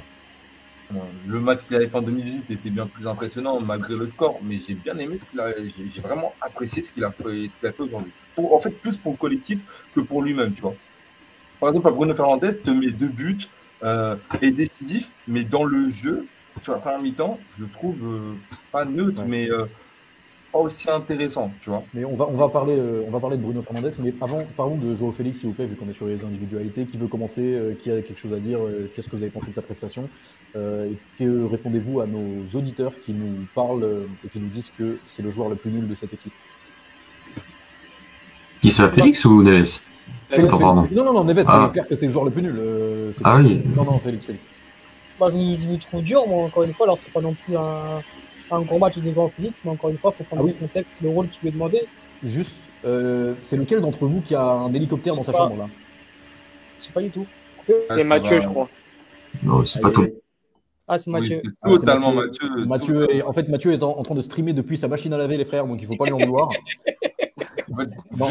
le 1.27 1.41
match 1.41 1.61
qu'il 1.65 1.77
avait 1.77 1.87
fait 1.87 1.97
en 1.97 2.03
2018 2.03 2.51
était 2.51 2.71
bien 2.71 2.87
plus 2.87 3.07
impressionnant 3.07 3.61
malgré 3.61 3.95
le 3.95 4.09
score, 4.09 4.39
mais 4.43 4.59
j'ai 4.67 4.75
bien 4.75 4.97
aimé 4.99 5.19
ce 5.19 5.25
qu'il 5.25 5.41
a. 5.41 5.53
J'ai 5.95 6.01
vraiment 6.01 6.35
apprécié 6.41 6.83
ce 6.83 6.91
qu'il 6.93 7.05
a 7.05 7.11
fait, 7.11 7.49
ce 7.49 7.71
fait 7.71 7.81
aujourd'hui. 7.81 8.13
En 8.37 8.59
fait, 8.59 8.71
plus 8.71 8.97
pour 8.97 9.13
le 9.13 9.19
collectif 9.19 9.61
que 9.95 10.01
pour 10.01 10.23
lui-même, 10.23 10.53
tu 10.53 10.63
vois. 10.63 10.75
Par 11.61 11.71
exemple, 11.71 11.91
Bruno 11.93 12.15
Fernandez 12.15 12.59
te 12.59 12.71
met 12.71 12.91
deux 12.91 13.09
buts, 13.09 13.49
euh, 13.83 14.17
est 14.41 14.53
décisif, 14.53 15.11
mais 15.27 15.43
dans 15.43 15.65
le 15.65 15.91
jeu, 15.91 16.27
sur 16.63 16.73
la 16.73 16.79
première 16.79 17.01
mi-temps, 17.01 17.39
je 17.59 17.65
le 17.65 17.71
trouve 17.71 17.99
euh, 18.05 18.35
pas 18.73 18.85
neutre, 18.85 19.23
mais 19.27 19.51
euh, 19.51 19.65
pas 20.53 20.59
aussi 20.61 20.91
intéressant, 20.91 21.53
tu 21.61 21.71
vois. 21.71 21.83
Mais 21.93 22.05
on 22.05 22.17
va, 22.17 22.27
on 22.29 22.37
va, 22.37 22.49
parler, 22.49 22.75
euh, 22.77 23.05
on 23.07 23.11
va 23.11 23.21
parler 23.21 23.37
de 23.37 23.43
Bruno 23.43 23.63
Fernandez, 23.63 23.91
mais 23.99 24.15
avant, 24.21 24.43
parlons 24.57 24.77
de 24.77 24.95
Joao 24.95 25.13
Félix, 25.13 25.39
s'il 25.39 25.49
vous 25.49 25.55
plaît, 25.55 25.67
vu 25.67 25.77
qu'on 25.77 25.89
est 25.89 25.95
sur 25.95 26.07
les 26.07 26.23
individualités. 26.25 26.87
Qui 26.87 26.97
veut 26.97 27.07
commencer 27.07 27.43
euh, 27.43 27.75
Qui 27.83 27.91
a 27.91 28.01
quelque 28.01 28.19
chose 28.19 28.33
à 28.33 28.39
dire 28.39 28.59
euh, 28.61 28.91
Qu'est-ce 28.95 29.09
que 29.09 29.17
vous 29.17 29.23
avez 29.23 29.31
pensé 29.31 29.49
de 29.49 29.55
sa 29.55 29.63
prestation 29.63 30.09
Et 30.57 30.97
que 31.19 31.45
répondez-vous 31.51 32.01
à 32.01 32.07
nos 32.07 32.59
auditeurs 32.59 32.93
qui 33.05 33.13
nous 33.13 33.47
parlent 33.55 33.87
et 34.25 34.29
qui 34.29 34.39
nous 34.39 34.49
disent 34.49 34.71
que 34.79 34.99
c'est 35.15 35.23
le 35.23 35.31
joueur 35.31 35.51
le 35.51 35.57
plus 35.57 35.71
nul 35.71 35.87
de 35.87 35.95
cette 35.95 36.15
équipe 36.15 36.33
Qui 38.63 38.71
ça, 38.71 38.89
Félix 38.91 39.25
ou 39.27 39.43
Neves? 39.43 39.81
Félix, 40.31 40.53
Non, 40.53 40.89
non, 40.91 41.13
non, 41.13 41.25
Neves, 41.25 41.45
ah. 41.47 41.65
c'est 41.67 41.73
clair 41.73 41.89
que 41.89 41.97
c'est 41.97 42.07
le 42.07 42.13
joueur 42.13 42.25
le 42.25 42.31
plus 42.31 42.43
nul. 42.43 42.59
ah 43.23 43.39
oui 43.39 43.61
Non, 43.77 43.85
non, 43.85 43.99
Félix, 43.99 44.25
Félix. 44.25 44.43
Bah, 45.19 45.29
je, 45.31 45.39
je 45.39 45.69
vous 45.69 45.77
trouve 45.77 46.03
dur, 46.03 46.27
moi, 46.27 46.45
encore 46.45 46.63
une 46.63 46.73
fois. 46.73 46.87
Alors, 46.87 46.99
c'est 46.99 47.13
pas 47.13 47.21
non 47.21 47.35
plus 47.35 47.57
un 47.57 48.03
un 48.51 48.63
gros 48.63 48.79
match 48.79 48.99
de 48.99 49.13
Jean 49.13 49.29
Félix, 49.29 49.63
mais 49.65 49.71
encore 49.71 49.91
une 49.91 49.99
fois, 49.99 50.13
il 50.15 50.19
faut 50.19 50.25
prendre 50.25 50.45
ah 50.45 50.49
le 50.49 50.53
contexte, 50.55 50.97
le 51.03 51.09
rôle 51.09 51.29
qui 51.29 51.39
lui 51.43 51.49
est 51.49 51.53
demandé. 51.53 51.83
Juste, 52.23 52.55
euh, 52.85 53.35
c'est 53.43 53.57
lequel 53.57 53.81
d'entre 53.81 54.07
vous 54.07 54.21
qui 54.21 54.35
a 54.35 54.43
un 54.43 54.73
hélicoptère 54.73 55.15
dans 55.15 55.23
sa 55.23 55.33
chambre 55.33 55.57
là? 55.57 55.69
C'est 56.79 56.93
pas 56.93 57.03
du 57.03 57.11
tout. 57.11 57.27
C'est 57.89 58.05
Mathieu, 58.05 58.41
je 58.41 58.49
crois. 58.49 58.69
Non, 59.43 59.65
c'est 59.65 59.81
pas 59.81 59.91
tout. 59.91 60.07
Ah, 60.87 60.97
c'est 60.97 61.11
Mathieu. 61.11 61.43
totalement 61.63 62.13
Mathieu. 62.13 62.49
Mathieu, 62.67 63.27
en 63.27 63.33
fait, 63.33 63.49
Mathieu 63.49 63.73
est 63.75 63.83
en, 63.83 64.03
train 64.03 64.15
de 64.15 64.23
streamer 64.23 64.55
depuis 64.55 64.79
sa 64.79 64.89
machine 64.89 65.13
à 65.13 65.19
laver, 65.19 65.37
les 65.37 65.45
frères, 65.45 65.67
donc 65.67 65.81
il 65.83 65.87
faut 65.87 65.97
pas 65.97 66.07
lui 66.07 66.13
en 66.13 66.19
vouloir. 66.19 66.49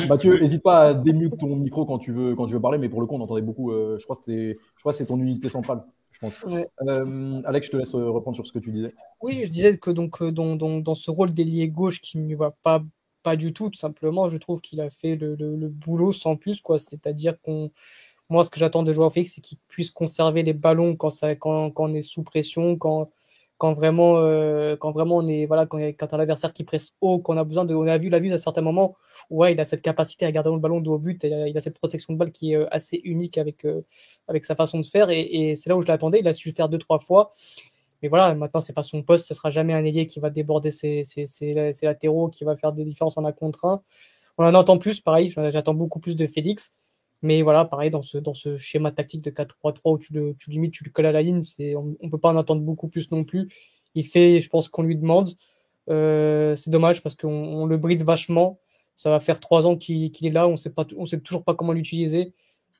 Mathieu, 0.07 0.39
n'hésite 0.39 0.63
pas 0.63 0.87
à 0.87 0.93
démute 0.93 1.37
ton 1.37 1.55
micro 1.55 1.85
quand 1.85 1.97
tu 1.99 2.11
veux, 2.11 2.35
quand 2.35 2.47
tu 2.47 2.53
veux 2.53 2.61
parler, 2.61 2.77
mais 2.77 2.89
pour 2.89 3.01
le 3.01 3.07
coup, 3.07 3.15
on 3.15 3.21
entendait 3.21 3.41
beaucoup. 3.41 3.71
Euh, 3.71 3.97
je 3.99 4.05
crois 4.05 4.17
que 4.17 4.97
c'est 4.97 5.05
ton 5.05 5.19
unité 5.19 5.49
centrale. 5.49 5.83
Euh, 6.23 7.41
Alex, 7.45 7.67
je 7.67 7.71
te 7.71 7.77
laisse 7.77 7.93
euh, 7.95 8.09
reprendre 8.09 8.35
sur 8.35 8.45
ce 8.45 8.51
que 8.51 8.59
tu 8.59 8.71
disais. 8.71 8.93
Oui, 9.21 9.41
je 9.45 9.51
disais 9.51 9.77
que 9.77 9.91
donc 9.91 10.21
euh, 10.21 10.31
dans, 10.31 10.55
dans, 10.55 10.79
dans 10.79 10.95
ce 10.95 11.11
rôle 11.11 11.33
d'ailier 11.33 11.69
gauche 11.69 12.01
qui 12.01 12.17
ne 12.17 12.35
va 12.35 12.51
pas 12.63 12.83
pas 13.23 13.35
du 13.35 13.51
tout, 13.51 13.69
tout 13.69 13.79
simplement, 13.79 14.29
je 14.29 14.37
trouve 14.37 14.61
qu'il 14.61 14.79
a 14.79 14.89
fait 14.89 15.15
le, 15.15 15.35
le, 15.35 15.67
boulot 15.67 16.13
sans 16.13 16.37
plus, 16.37 16.61
quoi. 16.61 16.79
C'est-à-dire 16.79 17.41
qu'on, 17.41 17.71
moi, 18.29 18.45
ce 18.45 18.49
que 18.49 18.57
j'attends 18.57 18.83
de 18.83 18.91
joueur 18.93 19.11
fixe, 19.11 19.33
c'est 19.35 19.41
qu'il 19.41 19.57
puisse 19.67 19.91
conserver 19.91 20.43
les 20.43 20.53
ballons 20.53 20.95
quand 20.95 21.09
ça, 21.09 21.35
quand, 21.35 21.71
quand 21.71 21.89
on 21.89 21.93
est 21.93 22.01
sous 22.01 22.23
pression, 22.23 22.77
quand 22.77 23.09
quand 23.57 23.73
vraiment, 23.73 24.17
euh, 24.17 24.75
quand 24.75 24.91
vraiment 24.91 25.17
on 25.17 25.27
est, 25.27 25.45
voilà, 25.45 25.65
quand, 25.65 25.79
quand 25.79 26.13
un 26.13 26.19
adversaire 26.19 26.53
qui 26.53 26.63
presse 26.63 26.93
haut, 27.01 27.19
qu'on 27.19 27.37
a 27.37 27.43
besoin 27.43 27.65
de, 27.65 27.73
on 27.73 27.87
a 27.87 27.97
vu 27.97 28.09
la 28.09 28.19
vue 28.19 28.31
à 28.31 28.37
certains 28.37 28.61
moments, 28.61 28.95
ouais, 29.29 29.53
il 29.53 29.59
a 29.59 29.65
cette 29.65 29.81
capacité 29.81 30.25
à 30.25 30.31
garder 30.31 30.51
le 30.51 30.59
ballon 30.59 30.81
de 30.81 30.89
haut 30.89 30.99
but, 30.99 31.23
et 31.23 31.29
il 31.47 31.57
a 31.57 31.61
cette 31.61 31.77
protection 31.77 32.13
de 32.13 32.19
balle 32.19 32.31
qui 32.31 32.53
est 32.53 32.57
euh, 32.57 32.67
assez 32.71 33.01
unique 33.03 33.37
avec, 33.37 33.65
euh, 33.65 33.81
avec 34.27 34.45
sa 34.45 34.55
façon 34.55 34.79
de 34.79 34.85
faire, 34.85 35.09
et, 35.09 35.55
c'est 35.55 35.69
là 35.69 35.77
où 35.77 35.81
je 35.81 35.87
l'attendais, 35.87 36.19
il 36.19 36.27
a 36.27 36.33
su 36.33 36.49
le 36.49 36.53
faire 36.53 36.69
deux, 36.69 36.77
trois 36.77 36.99
fois. 36.99 37.29
Mais 38.03 38.09
voilà, 38.09 38.35
maintenant, 38.35 38.61
c'est 38.61 38.73
pas 38.73 38.83
son 38.83 39.01
poste, 39.01 39.25
ce 39.25 39.33
sera 39.33 39.49
jamais 39.49 39.73
un 39.73 39.83
ailier 39.83 40.05
qui 40.05 40.19
va 40.19 40.29
déborder 40.29 40.69
ses, 40.69 41.03
ses, 41.03 41.25
ses 41.25 41.73
latéraux, 41.81 42.29
qui 42.29 42.43
va 42.43 42.55
faire 42.55 42.71
des 42.71 42.83
différences 42.83 43.17
en 43.17 43.25
un 43.25 43.31
contre 43.31 43.65
un. 43.65 43.81
On 44.37 44.45
en 44.45 44.53
entend 44.53 44.77
plus, 44.77 44.99
pareil, 44.99 45.33
j'attends 45.49 45.73
beaucoup 45.73 45.99
plus 45.99 46.15
de 46.15 46.27
Félix. 46.27 46.77
Mais 47.21 47.41
voilà, 47.41 47.65
pareil, 47.65 47.89
dans 47.89 48.01
ce, 48.01 48.17
dans 48.17 48.33
ce 48.33 48.57
schéma 48.57 48.91
tactique 48.91 49.23
de 49.23 49.31
4-3-3 49.31 49.93
où 49.93 49.97
tu, 49.97 50.13
le, 50.13 50.35
tu 50.37 50.51
limites, 50.51 50.73
tu 50.73 50.83
le 50.83 50.91
colles 50.91 51.07
à 51.07 51.11
la 51.11 51.21
ligne, 51.21 51.41
on 51.75 51.95
ne 52.01 52.09
peut 52.09 52.19
pas 52.19 52.29
en 52.29 52.37
attendre 52.37 52.61
beaucoup 52.61 52.87
plus 52.87 53.11
non 53.11 53.23
plus. 53.23 53.49
Il 53.95 54.05
fait, 54.05 54.39
je 54.39 54.49
pense 54.49 54.69
qu'on 54.69 54.83
lui 54.83 54.95
demande. 54.95 55.31
Euh, 55.89 56.55
c'est 56.55 56.69
dommage 56.69 57.01
parce 57.01 57.15
qu'on 57.15 57.29
on 57.29 57.65
le 57.65 57.77
bride 57.77 58.03
vachement. 58.03 58.59
Ça 58.95 59.09
va 59.09 59.19
faire 59.19 59.39
trois 59.39 59.65
ans 59.67 59.75
qu'il, 59.77 60.05
est 60.05 60.29
là, 60.29 60.47
on 60.47 60.55
on 60.97 61.05
sait 61.05 61.19
toujours 61.19 61.43
pas 61.43 61.55
comment 61.55 61.73
l'utiliser. 61.73 62.33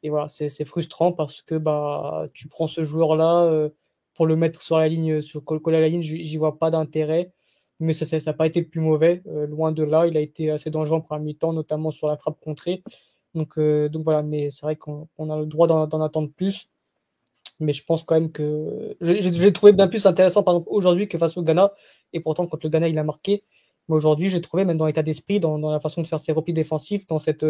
Et 0.03 0.09
voilà, 0.09 0.27
c'est, 0.27 0.65
frustrant 0.65 1.11
parce 1.11 1.41
que 1.41 1.55
bah, 1.55 2.27
tu 2.33 2.47
prends 2.47 2.67
ce 2.67 2.83
joueur-là 2.83 3.45
euh, 3.45 3.69
pour 4.13 4.25
le 4.25 4.35
mettre 4.35 4.61
sur 4.61 4.77
la 4.77 4.87
ligne, 4.87 5.21
sur 5.21 5.43
coller 5.43 5.77
à 5.77 5.81
la 5.81 5.89
ligne, 5.89 6.01
j'y 6.01 6.37
vois 6.37 6.57
pas 6.59 6.69
d'intérêt. 6.71 7.31
Mais 7.79 7.93
ça 7.93 8.17
n'a 8.25 8.33
pas 8.33 8.47
été 8.47 8.63
plus 8.63 8.81
mauvais. 8.81 9.21
Euh, 9.27 9.45
loin 9.45 9.71
de 9.71 9.83
là, 9.83 10.07
il 10.07 10.17
a 10.17 10.19
été 10.19 10.49
assez 10.49 10.71
dangereux 10.71 10.97
en 10.97 11.01
premier 11.01 11.25
mi-temps, 11.25 11.53
notamment 11.53 11.91
sur 11.91 12.07
la 12.07 12.17
frappe 12.17 12.39
contrée. 12.39 12.83
Donc, 13.37 13.57
euh, 13.57 13.87
donc 13.87 14.03
voilà, 14.03 14.23
mais 14.23 14.49
c'est 14.49 14.63
vrai 14.63 14.75
qu'on 14.75 15.07
a 15.29 15.37
le 15.37 15.45
droit 15.45 15.67
d'en 15.67 16.01
attendre 16.01 16.29
plus. 16.35 16.69
Mais 17.59 17.73
je 17.73 17.83
pense 17.83 18.03
quand 18.03 18.15
même 18.15 18.31
que 18.31 18.95
j'ai 19.01 19.53
trouvé 19.53 19.71
bien 19.71 19.87
plus 19.87 20.05
intéressant, 20.05 20.43
par 20.43 20.55
exemple, 20.55 20.69
aujourd'hui 20.69 21.07
que 21.07 21.17
face 21.17 21.37
au 21.37 21.43
Ghana. 21.43 21.73
Et 22.13 22.19
pourtant, 22.19 22.45
quand 22.45 22.63
le 22.63 22.69
Ghana, 22.69 22.87
il 22.87 22.97
a 22.99 23.03
marqué. 23.03 23.43
Mais 23.87 23.95
aujourd'hui, 23.95 24.29
j'ai 24.29 24.41
trouvé, 24.41 24.65
même 24.65 24.77
dans 24.77 24.85
l'état 24.85 25.01
d'esprit, 25.01 25.39
dans, 25.39 25.57
la 25.57 25.79
façon 25.79 26.01
de 26.01 26.07
faire 26.07 26.19
ses 26.19 26.31
replis 26.31 26.53
défensifs, 26.53 27.07
dans 27.07 27.19
cette, 27.19 27.45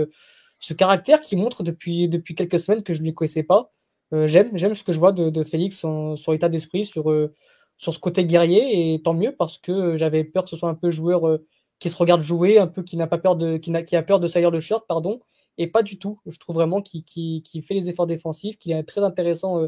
ce 0.60 0.74
caractère 0.74 1.20
qui 1.22 1.36
montre 1.36 1.64
depuis, 1.64 2.08
depuis 2.08 2.36
quelques 2.36 2.60
semaines 2.60 2.84
que 2.84 2.94
je 2.94 3.02
ne 3.02 3.06
lui 3.06 3.14
connaissais 3.14 3.44
pas. 3.44 3.74
Euh, 4.14 4.28
j'aime, 4.28 4.58
ce 4.58 4.84
que 4.84 4.94
je 4.94 5.00
vois 5.00 5.12
de, 5.12 5.44
Félix 5.44 5.78
sur 6.16 6.32
l'état 6.32 6.48
d'esprit, 6.50 6.86
sur, 6.86 7.12
euh, 7.12 7.34
sur 7.76 7.94
ce 7.94 8.00
côté 8.00 8.26
guerrier. 8.26 8.94
Et 8.94 9.02
tant 9.02 9.14
mieux 9.14 9.36
parce 9.36 9.58
que 9.58 9.98
j'avais 9.98 10.24
peur 10.24 10.44
que 10.46 10.50
ce 10.50 10.58
soit 10.58 10.70
un 10.70 10.76
peu 10.76 10.92
joueur 10.92 11.28
euh, 11.28 11.46
qui 11.80 11.90
se 11.90 11.98
regarde 11.98 12.22
jouer, 12.22 12.60
un 12.60 12.68
peu 12.68 12.84
qui 12.84 12.96
n'a 12.98 13.08
pas 13.08 13.18
peur 13.18 13.36
de, 13.36 13.58
qui, 13.58 13.76
a, 13.76 13.84
qui 13.84 13.96
a 13.96 14.04
peur 14.04 14.20
de 14.20 14.28
salir 14.28 14.52
le 14.52 14.60
shirt, 14.60 14.86
pardon 14.88 15.20
et 15.58 15.68
pas 15.68 15.84
du 15.84 15.97
tout. 15.97 16.20
Je 16.26 16.38
trouve 16.38 16.55
vraiment 16.55 16.82
qu'il 16.82 17.43
fait 17.64 17.74
les 17.74 17.89
efforts 17.89 18.08
défensifs, 18.08 18.58
qu'il 18.58 18.72
est 18.72 18.84
très 18.84 19.03
intéressant 19.03 19.60
euh, 19.60 19.68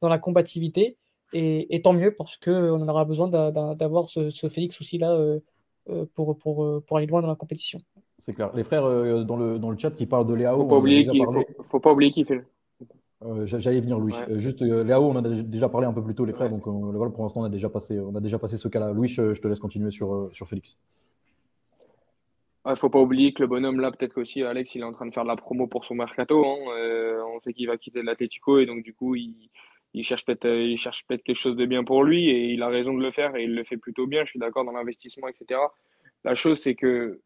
dans 0.00 0.08
la 0.08 0.18
combativité, 0.18 0.96
et, 1.32 1.80
tant 1.82 1.92
mieux 1.92 2.12
parce 2.16 2.36
qu'on 2.38 2.80
en 2.80 2.88
aura 2.88 3.04
besoin 3.04 3.28
d'avoir 3.28 4.08
ce, 4.08 4.30
Félix 4.48 4.80
aussi 4.80 4.98
là 4.98 5.12
euh, 5.12 5.38
euh, 5.88 6.04
pour, 6.12 6.36
pour, 6.36 6.82
pour 6.82 6.96
aller 6.96 7.06
loin 7.06 7.22
dans 7.22 7.28
la 7.28 7.36
compétition. 7.36 7.78
C'est 8.18 8.34
clair. 8.34 8.50
Les 8.54 8.64
frères 8.64 8.82
dans, 9.24 9.36
le, 9.36 9.58
dans 9.58 9.70
le 9.70 9.78
chat 9.78 9.92
qui 9.92 10.06
parlent 10.06 10.26
de 10.26 10.34
Léao. 10.34 10.56
Faut 10.56 10.66
pas 10.66 10.78
oublier 10.78 11.06
qu'il 11.06 11.24
faut, 11.70 11.80
pas 11.80 11.92
oublier 11.92 12.10
qui 12.12 12.24
fait. 12.24 12.44
J'allais 13.44 13.80
venir, 13.80 13.98
Louis. 13.98 14.14
Juste, 14.36 14.60
Léao, 14.60 15.04
on 15.04 15.16
en 15.16 15.24
a 15.24 15.42
déjà 15.42 15.68
parlé 15.68 15.86
un 15.86 15.92
peu 15.92 16.02
plus 16.02 16.16
tôt, 16.16 16.24
les 16.24 16.32
frères. 16.32 16.50
Donc, 16.50 16.66
voilà, 16.66 17.12
pour 17.12 17.22
l'instant, 17.22 17.42
on 17.42 17.44
a 17.44 17.48
déjà 17.48 17.68
passé, 17.68 18.00
on 18.00 18.14
a 18.16 18.20
déjà 18.20 18.38
passé 18.40 18.56
ce 18.56 18.66
cas-là. 18.66 18.92
Louis, 18.92 19.08
je, 19.08 19.32
je, 19.32 19.40
te 19.40 19.46
laisse 19.46 19.60
continuer 19.60 19.92
sur, 19.92 20.30
sur 20.32 20.48
Félix. 20.48 20.76
Il 22.66 22.72
ne 22.72 22.76
faut 22.76 22.90
pas 22.90 23.00
oublier 23.00 23.32
que 23.32 23.40
le 23.40 23.48
bonhomme 23.48 23.80
là, 23.80 23.90
peut-être 23.90 24.12
qu'aussi 24.12 24.42
Alex, 24.42 24.74
il 24.74 24.82
est 24.82 24.84
en 24.84 24.92
train 24.92 25.06
de 25.06 25.14
faire 25.14 25.22
de 25.22 25.28
la 25.28 25.36
promo 25.36 25.66
pour 25.66 25.86
son 25.86 25.94
mercato. 25.94 26.44
Hein. 26.44 26.58
Euh, 26.76 27.22
on 27.34 27.40
sait 27.40 27.54
qu'il 27.54 27.66
va 27.66 27.78
quitter 27.78 28.02
l'Atletico 28.02 28.58
et 28.58 28.66
donc 28.66 28.82
du 28.82 28.92
coup, 28.92 29.14
il, 29.14 29.48
il 29.94 30.04
cherche 30.04 30.26
peut-être, 30.26 30.44
euh, 30.44 30.76
peut-être 31.08 31.22
quelque 31.22 31.38
chose 31.38 31.56
de 31.56 31.64
bien 31.64 31.84
pour 31.84 32.04
lui 32.04 32.28
et 32.28 32.52
il 32.52 32.62
a 32.62 32.68
raison 32.68 32.92
de 32.92 33.02
le 33.02 33.10
faire 33.12 33.34
et 33.34 33.44
il 33.44 33.54
le 33.54 33.64
fait 33.64 33.78
plutôt 33.78 34.06
bien. 34.06 34.24
Je 34.24 34.30
suis 34.30 34.38
d'accord 34.38 34.64
dans 34.64 34.72
l'investissement, 34.72 35.28
etc. 35.28 35.58
La 36.24 36.34
chose, 36.34 36.60
c'est 36.60 36.74
que 36.74 37.20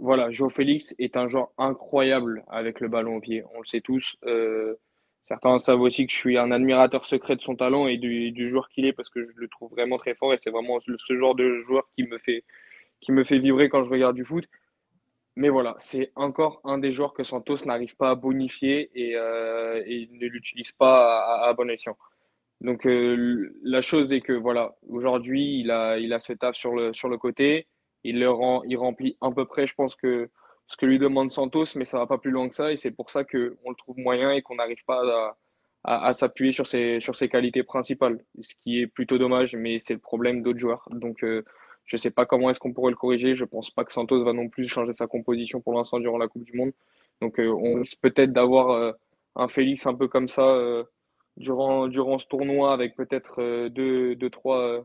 voilà, 0.00 0.32
Joe 0.32 0.52
Félix 0.52 0.94
est 0.98 1.16
un 1.16 1.28
joueur 1.28 1.50
incroyable 1.58 2.44
avec 2.48 2.80
le 2.80 2.88
ballon 2.88 3.16
au 3.16 3.20
pied. 3.20 3.44
On 3.54 3.60
le 3.60 3.66
sait 3.66 3.80
tous. 3.80 4.16
Euh, 4.24 4.74
certains 5.28 5.60
savent 5.60 5.80
aussi 5.80 6.06
que 6.06 6.12
je 6.12 6.18
suis 6.18 6.36
un 6.38 6.50
admirateur 6.50 7.04
secret 7.04 7.36
de 7.36 7.42
son 7.42 7.54
talent 7.54 7.86
et 7.86 7.98
du, 7.98 8.32
du 8.32 8.48
joueur 8.48 8.68
qu'il 8.68 8.84
est 8.84 8.92
parce 8.92 9.10
que 9.10 9.22
je 9.22 9.32
le 9.36 9.46
trouve 9.46 9.70
vraiment 9.70 9.96
très 9.96 10.16
fort 10.16 10.34
et 10.34 10.38
c'est 10.42 10.50
vraiment 10.50 10.80
ce 10.80 11.16
genre 11.16 11.36
de 11.36 11.60
joueur 11.60 11.88
qui 11.94 12.02
me 12.02 12.18
fait 12.18 12.42
qui 13.00 13.12
me 13.12 13.24
fait 13.24 13.38
vibrer 13.38 13.68
quand 13.68 13.84
je 13.84 13.90
regarde 13.90 14.16
du 14.16 14.24
foot. 14.24 14.44
Mais 15.36 15.48
voilà, 15.48 15.74
c'est 15.78 16.12
encore 16.14 16.60
un 16.64 16.78
des 16.78 16.92
joueurs 16.92 17.14
que 17.14 17.24
Santos 17.24 17.64
n'arrive 17.64 17.96
pas 17.96 18.10
à 18.10 18.14
bonifier 18.14 18.90
et, 18.94 19.16
euh, 19.16 19.82
ne 19.86 20.26
l'utilise 20.26 20.72
pas 20.72 21.46
à, 21.46 21.52
bon 21.54 21.70
escient. 21.70 21.96
Donc 22.60 22.86
euh, 22.86 23.52
la 23.62 23.80
chose 23.82 24.12
est 24.12 24.20
que 24.20 24.34
voilà, 24.34 24.76
aujourd'hui 24.88 25.60
il 25.60 25.70
a 25.70 25.98
il 25.98 26.12
a 26.12 26.20
ce 26.20 26.32
taf 26.34 26.54
sur 26.56 26.74
le 26.74 26.92
sur 26.94 27.08
le 27.08 27.18
côté, 27.18 27.66
il 28.04 28.20
le 28.20 28.30
rend 28.30 28.62
il 28.64 28.76
remplit 28.76 29.16
à 29.20 29.30
peu 29.32 29.46
près, 29.46 29.66
je 29.66 29.74
pense 29.74 29.96
que 29.96 30.30
ce 30.68 30.76
que 30.76 30.86
lui 30.86 30.98
demande 30.98 31.32
Santos, 31.32 31.66
mais 31.76 31.86
ça 31.86 31.98
va 31.98 32.06
pas 32.06 32.18
plus 32.18 32.30
loin 32.30 32.48
que 32.48 32.54
ça 32.54 32.72
et 32.72 32.76
c'est 32.76 32.90
pour 32.92 33.10
ça 33.10 33.24
que 33.24 33.56
on 33.64 33.70
le 33.70 33.76
trouve 33.76 33.98
moyen 33.98 34.32
et 34.32 34.42
qu'on 34.42 34.56
n'arrive 34.56 34.84
pas 34.86 35.00
à, 35.02 35.36
à, 35.84 36.08
à 36.08 36.14
s'appuyer 36.14 36.52
sur 36.52 36.66
ses 36.66 37.00
sur 37.00 37.16
ses 37.16 37.28
qualités 37.28 37.62
principales, 37.62 38.24
ce 38.40 38.54
qui 38.62 38.80
est 38.82 38.86
plutôt 38.86 39.18
dommage, 39.18 39.56
mais 39.56 39.80
c'est 39.86 39.94
le 39.94 40.00
problème 40.00 40.42
d'autres 40.42 40.60
joueurs. 40.60 40.88
Donc 40.92 41.24
euh, 41.24 41.44
je 41.84 41.96
ne 41.96 41.98
sais 41.98 42.10
pas 42.10 42.26
comment 42.26 42.50
est-ce 42.50 42.60
qu'on 42.60 42.72
pourrait 42.72 42.90
le 42.90 42.96
corriger. 42.96 43.34
Je 43.34 43.44
ne 43.44 43.48
pense 43.48 43.70
pas 43.70 43.84
que 43.84 43.92
Santos 43.92 44.24
va 44.24 44.32
non 44.32 44.48
plus 44.48 44.68
changer 44.68 44.92
sa 44.96 45.06
composition 45.06 45.60
pour 45.60 45.74
l'instant 45.74 46.00
durant 46.00 46.18
la 46.18 46.28
Coupe 46.28 46.44
du 46.44 46.56
Monde. 46.56 46.72
Donc 47.20 47.38
euh, 47.38 47.48
on 47.48 47.82
peut-être 48.00 48.32
d'avoir 48.32 48.70
euh, 48.70 48.92
un 49.36 49.48
Félix 49.48 49.86
un 49.86 49.94
peu 49.94 50.08
comme 50.08 50.28
ça 50.28 50.42
euh, 50.42 50.84
durant, 51.36 51.88
durant 51.88 52.18
ce 52.18 52.26
tournoi 52.26 52.72
avec 52.72 52.96
peut-être 52.96 53.68
deux, 53.68 54.14
deux, 54.16 54.30
trois, 54.30 54.84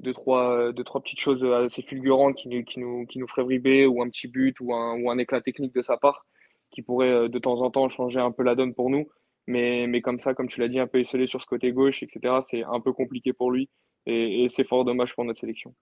deux 0.00 0.12
trois, 0.12 0.72
deux, 0.72 0.84
trois 0.84 1.00
petites 1.02 1.20
choses 1.20 1.44
assez 1.44 1.82
fulgurantes 1.82 2.36
qui, 2.36 2.64
qui, 2.64 2.80
nous, 2.80 3.06
qui 3.06 3.18
nous 3.18 3.28
feraient 3.28 3.46
vibrer, 3.46 3.86
ou 3.86 4.02
un 4.02 4.08
petit 4.08 4.28
but, 4.28 4.58
ou 4.60 4.74
un, 4.74 5.00
ou 5.00 5.10
un 5.10 5.18
éclat 5.18 5.40
technique 5.40 5.74
de 5.74 5.82
sa 5.82 5.96
part, 5.96 6.26
qui 6.70 6.82
pourrait 6.82 7.28
de 7.28 7.38
temps 7.38 7.60
en 7.60 7.70
temps 7.70 7.88
changer 7.88 8.20
un 8.20 8.32
peu 8.32 8.42
la 8.42 8.54
donne 8.54 8.74
pour 8.74 8.90
nous. 8.90 9.08
Mais, 9.46 9.86
mais 9.86 10.00
comme 10.00 10.20
ça, 10.20 10.34
comme 10.34 10.48
tu 10.48 10.60
l'as 10.60 10.68
dit, 10.68 10.78
un 10.78 10.86
peu 10.86 11.00
esselé 11.00 11.26
sur 11.26 11.42
ce 11.42 11.46
côté 11.46 11.72
gauche, 11.72 12.02
etc., 12.02 12.36
c'est 12.42 12.62
un 12.64 12.80
peu 12.80 12.92
compliqué 12.92 13.32
pour 13.32 13.50
lui. 13.50 13.68
Et, 14.06 14.46
c'est 14.50 14.64
fort 14.64 14.84
dommage 14.84 15.14
pour 15.14 15.24
notre 15.24 15.40
sélection. 15.40 15.74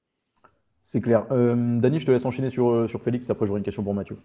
C'est 0.83 1.01
clair. 1.01 1.27
Euh, 1.31 1.81
je 1.81 2.05
te 2.05 2.11
laisse 2.11 2.25
enchaîner 2.25 2.51
sur, 2.51 2.71
euh, 2.71 2.89
sur 2.89 3.01
Félix, 3.01 3.31
après 3.31 3.47
j'aurai 3.47 3.59
une 3.59 3.65
question 3.65 3.85
pour 3.85 3.95
Mathieu. 3.95 4.19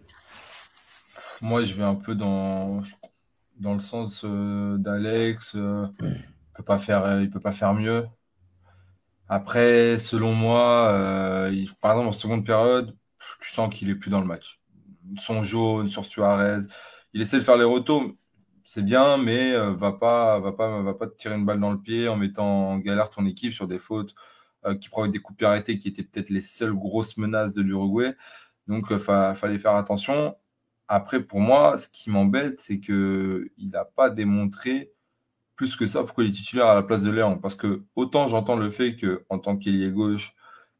Moi, 1.39 1.63
je 1.63 1.75
vais 1.75 1.83
un 1.83 1.93
peu 1.93 2.15
dans, 2.15 2.81
dans 3.59 3.73
le 3.73 3.79
sens 3.79 4.23
euh, 4.25 4.75
d'Alex. 4.77 5.53
il 5.53 5.59
peut 5.59 6.75
il 7.21 7.29
peut 7.29 7.39
pas 7.39 7.51
faire 7.51 7.73
mieux. 7.75 8.07
Après, 9.29 9.99
selon 9.99 10.33
moi, 10.33 10.89
par 11.79 11.91
exemple 11.91 12.07
en 12.07 12.11
seconde 12.11 12.45
période, 12.45 12.95
tu 13.39 13.51
sens 13.51 13.73
qu'il 13.73 13.89
est 13.89 13.95
plus 13.95 14.09
dans 14.09 14.21
le 14.21 14.25
match. 14.25 14.59
Son 15.17 15.43
jaune 15.43 15.89
sur 15.89 16.05
Suarez, 16.05 16.61
il 17.13 17.21
essaie 17.21 17.37
de 17.37 17.43
faire 17.43 17.57
les 17.57 17.65
retours, 17.65 18.03
c'est 18.63 18.83
bien, 18.83 19.17
mais 19.17 19.55
va 19.75 19.91
pas, 19.91 20.39
va 20.39 20.53
pas, 20.53 20.81
va 20.81 20.93
pas 20.93 21.07
te 21.07 21.15
tirer 21.17 21.35
une 21.35 21.45
balle 21.45 21.59
dans 21.59 21.71
le 21.71 21.79
pied 21.79 22.07
en 22.07 22.15
mettant 22.15 22.71
en 22.71 22.77
galère 22.79 23.09
ton 23.09 23.25
équipe 23.25 23.53
sur 23.53 23.67
des 23.67 23.79
fautes 23.79 24.15
qui 24.75 24.89
provoquent 24.89 25.11
des 25.11 25.19
coups 25.19 25.39
de 25.39 25.45
arrêtés, 25.45 25.77
qui 25.77 25.87
étaient 25.87 26.03
peut-être 26.03 26.29
les 26.29 26.41
seules 26.41 26.73
grosses 26.73 27.17
menaces 27.17 27.53
de 27.53 27.61
l'Uruguay. 27.61 28.15
Donc, 28.67 28.87
il 28.91 28.99
fallait 28.99 29.59
faire 29.59 29.75
attention. 29.75 30.35
Après, 30.87 31.21
pour 31.21 31.39
moi, 31.39 31.77
ce 31.77 31.87
qui 31.87 32.09
m'embête, 32.09 32.59
c'est 32.59 32.79
que 32.79 33.49
il 33.57 33.69
n'a 33.69 33.85
pas 33.85 34.09
démontré 34.09 34.91
plus 35.55 35.75
que 35.75 35.87
ça 35.87 36.03
pourquoi 36.03 36.23
il 36.23 36.29
est 36.29 36.33
titulaire 36.33 36.67
à 36.67 36.75
la 36.75 36.83
place 36.83 37.01
de 37.01 37.11
Léon. 37.11 37.39
Parce 37.39 37.55
que 37.55 37.83
autant 37.95 38.27
j'entends 38.27 38.55
le 38.55 38.69
fait 38.69 38.95
que 38.95 39.25
en 39.29 39.39
tant 39.39 39.57
qu'ailier 39.57 39.91
gauche, 39.91 40.33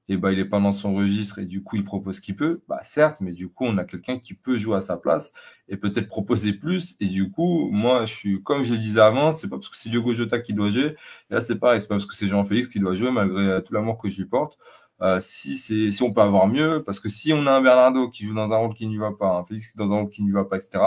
et 0.10 0.18
ben, 0.18 0.32
il 0.32 0.40
est 0.40 0.46
pas 0.46 0.60
dans 0.60 0.72
son 0.72 0.94
registre 0.96 1.40
et 1.40 1.46
du 1.46 1.64
coup 1.64 1.76
il 1.76 1.84
propose 1.84 2.18
ce 2.18 2.22
qu'il 2.22 2.36
peut, 2.36 2.62
bah 2.68 2.80
certes, 2.84 3.18
mais 3.20 3.34
du 3.34 3.50
coup 3.50 3.66
on 3.66 3.78
a 3.78 3.84
quelqu'un 3.84 4.20
qui 4.20 4.34
peut 4.36 4.58
jouer 4.58 4.78
à 4.78 4.82
sa 4.82 4.98
place 4.98 5.34
et 5.68 5.78
peut-être 5.78 6.08
proposer 6.08 6.54
plus. 6.54 6.96
Et 7.02 7.08
du 7.08 7.30
coup, 7.30 7.70
moi 7.72 8.06
je 8.06 8.14
suis 8.14 8.44
comme 8.44 8.64
je 8.64 8.74
le 8.74 8.80
disais 8.80 9.02
avant, 9.02 9.34
c'est 9.34 9.50
pas 9.50 9.58
parce 9.58 9.70
que 9.70 9.78
c'est 9.78 9.90
Diogo 9.90 10.14
Jota 10.14 10.40
qui 10.40 10.54
doit 10.54 10.72
jouer. 10.72 10.96
Et 11.30 11.34
là 11.34 11.42
c'est 11.42 11.60
pareil, 11.60 11.82
c'est 11.82 11.88
pas 11.88 11.96
parce 11.96 12.06
que 12.06 12.16
c'est 12.16 12.28
Jean-Félix 12.28 12.70
qui 12.70 12.80
doit 12.80 12.96
jouer 12.96 13.12
malgré 13.12 13.62
tout 13.64 13.74
l'amour 13.74 13.98
que 13.98 14.10
je 14.10 14.18
lui 14.22 14.28
porte. 14.28 14.58
Euh, 15.02 15.20
si 15.20 15.58
c'est 15.58 15.92
si 15.92 16.02
on 16.04 16.12
peut 16.12 16.22
avoir 16.22 16.48
mieux, 16.48 16.84
parce 16.84 17.00
que 17.00 17.10
si 17.10 17.32
on 17.34 17.46
a 17.46 17.52
un 17.52 17.62
Bernardo 17.62 18.10
qui 18.10 18.26
joue 18.26 18.34
dans 18.34 18.52
un 18.52 18.58
rôle 18.58 18.74
qui 18.74 18.88
ne 18.88 19.00
va 19.00 19.12
pas, 19.12 19.38
un 19.38 19.44
Félix 19.44 19.68
qui 19.70 19.78
dans 19.78 19.94
un 19.94 19.98
rôle 20.02 20.10
qui 20.10 20.24
ne 20.24 20.34
va 20.34 20.46
pas, 20.46 20.58
etc. 20.58 20.80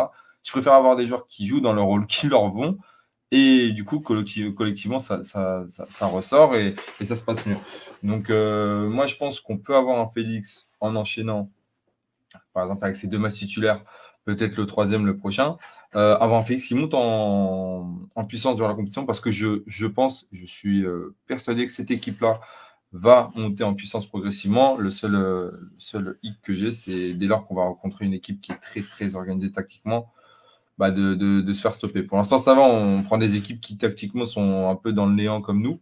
Je 0.43 0.51
préfère 0.51 0.73
avoir 0.75 0.97
des 0.97 1.07
joueurs 1.07 1.27
qui 1.27 1.47
jouent 1.47 1.61
dans 1.61 1.73
le 1.73 1.83
rôle 1.83 2.07
qui 2.07 2.27
leur 2.29 2.49
vont. 2.49 2.79
Et 3.33 3.70
du 3.72 3.85
coup, 3.85 4.01
collectivement, 4.01 4.99
ça, 4.99 5.22
ça, 5.22 5.64
ça, 5.68 6.07
ressort 6.07 6.57
et, 6.57 6.74
ça 7.05 7.16
se 7.16 7.22
passe 7.22 7.47
mieux. 7.47 7.57
Donc, 8.03 8.28
euh, 8.28 8.89
moi, 8.89 9.07
je 9.07 9.16
pense 9.16 9.41
qu'on 9.41 9.57
peut 9.59 9.76
avoir 9.76 10.01
un 10.01 10.09
Félix 10.09 10.68
en 10.81 10.97
enchaînant, 10.97 11.49
par 12.53 12.64
exemple, 12.64 12.85
avec 12.85 12.97
ses 12.97 13.07
deux 13.07 13.18
matchs 13.18 13.39
titulaires, 13.39 13.85
peut-être 14.24 14.57
le 14.57 14.66
troisième, 14.66 15.07
le 15.07 15.16
prochain, 15.16 15.57
euh, 15.97 16.16
avoir 16.18 16.41
un 16.41 16.45
Félix 16.45 16.68
qui 16.68 16.74
monte 16.74 16.95
en, 16.95 17.99
en 18.14 18.24
puissance 18.24 18.57
durant 18.57 18.68
la 18.68 18.74
compétition 18.74 19.07
parce 19.07 19.20
que 19.20 19.33
je, 19.33 19.62
je 19.66 19.87
pense, 19.87 20.28
je 20.31 20.47
suis 20.47 20.85
euh, 20.85 21.16
persuadé 21.26 21.66
que 21.66 21.72
cette 21.72 21.91
équipe-là 21.91 22.41
va 22.93 23.31
monter 23.35 23.64
en 23.64 23.74
puissance 23.74 24.07
progressivement. 24.07 24.76
Le 24.76 24.91
seul, 24.91 25.14
euh, 25.16 25.51
seul 25.78 26.18
hic 26.22 26.41
que 26.43 26.55
j'ai, 26.55 26.70
c'est 26.70 27.14
dès 27.14 27.26
lors 27.26 27.47
qu'on 27.47 27.57
va 27.57 27.62
rencontrer 27.62 28.05
une 28.05 28.14
équipe 28.14 28.41
qui 28.41 28.53
est 28.53 28.57
très, 28.57 28.83
très 28.83 29.16
organisée 29.16 29.51
tactiquement, 29.51 30.12
bah 30.81 30.91
de, 30.91 31.14
de, 31.14 31.43
de, 31.43 31.53
se 31.53 31.61
faire 31.61 31.74
stopper. 31.74 32.03
Pour 32.03 32.16
l'instant, 32.16 32.39
ça 32.39 32.55
va. 32.55 32.62
On 32.62 33.03
prend 33.03 33.18
des 33.18 33.37
équipes 33.37 33.61
qui, 33.61 33.76
tactiquement, 33.76 34.24
sont 34.24 34.70
un 34.70 34.76
peu 34.76 34.95
dans 34.95 35.05
le 35.05 35.14
néant 35.14 35.43
comme 35.43 35.61
nous, 35.61 35.78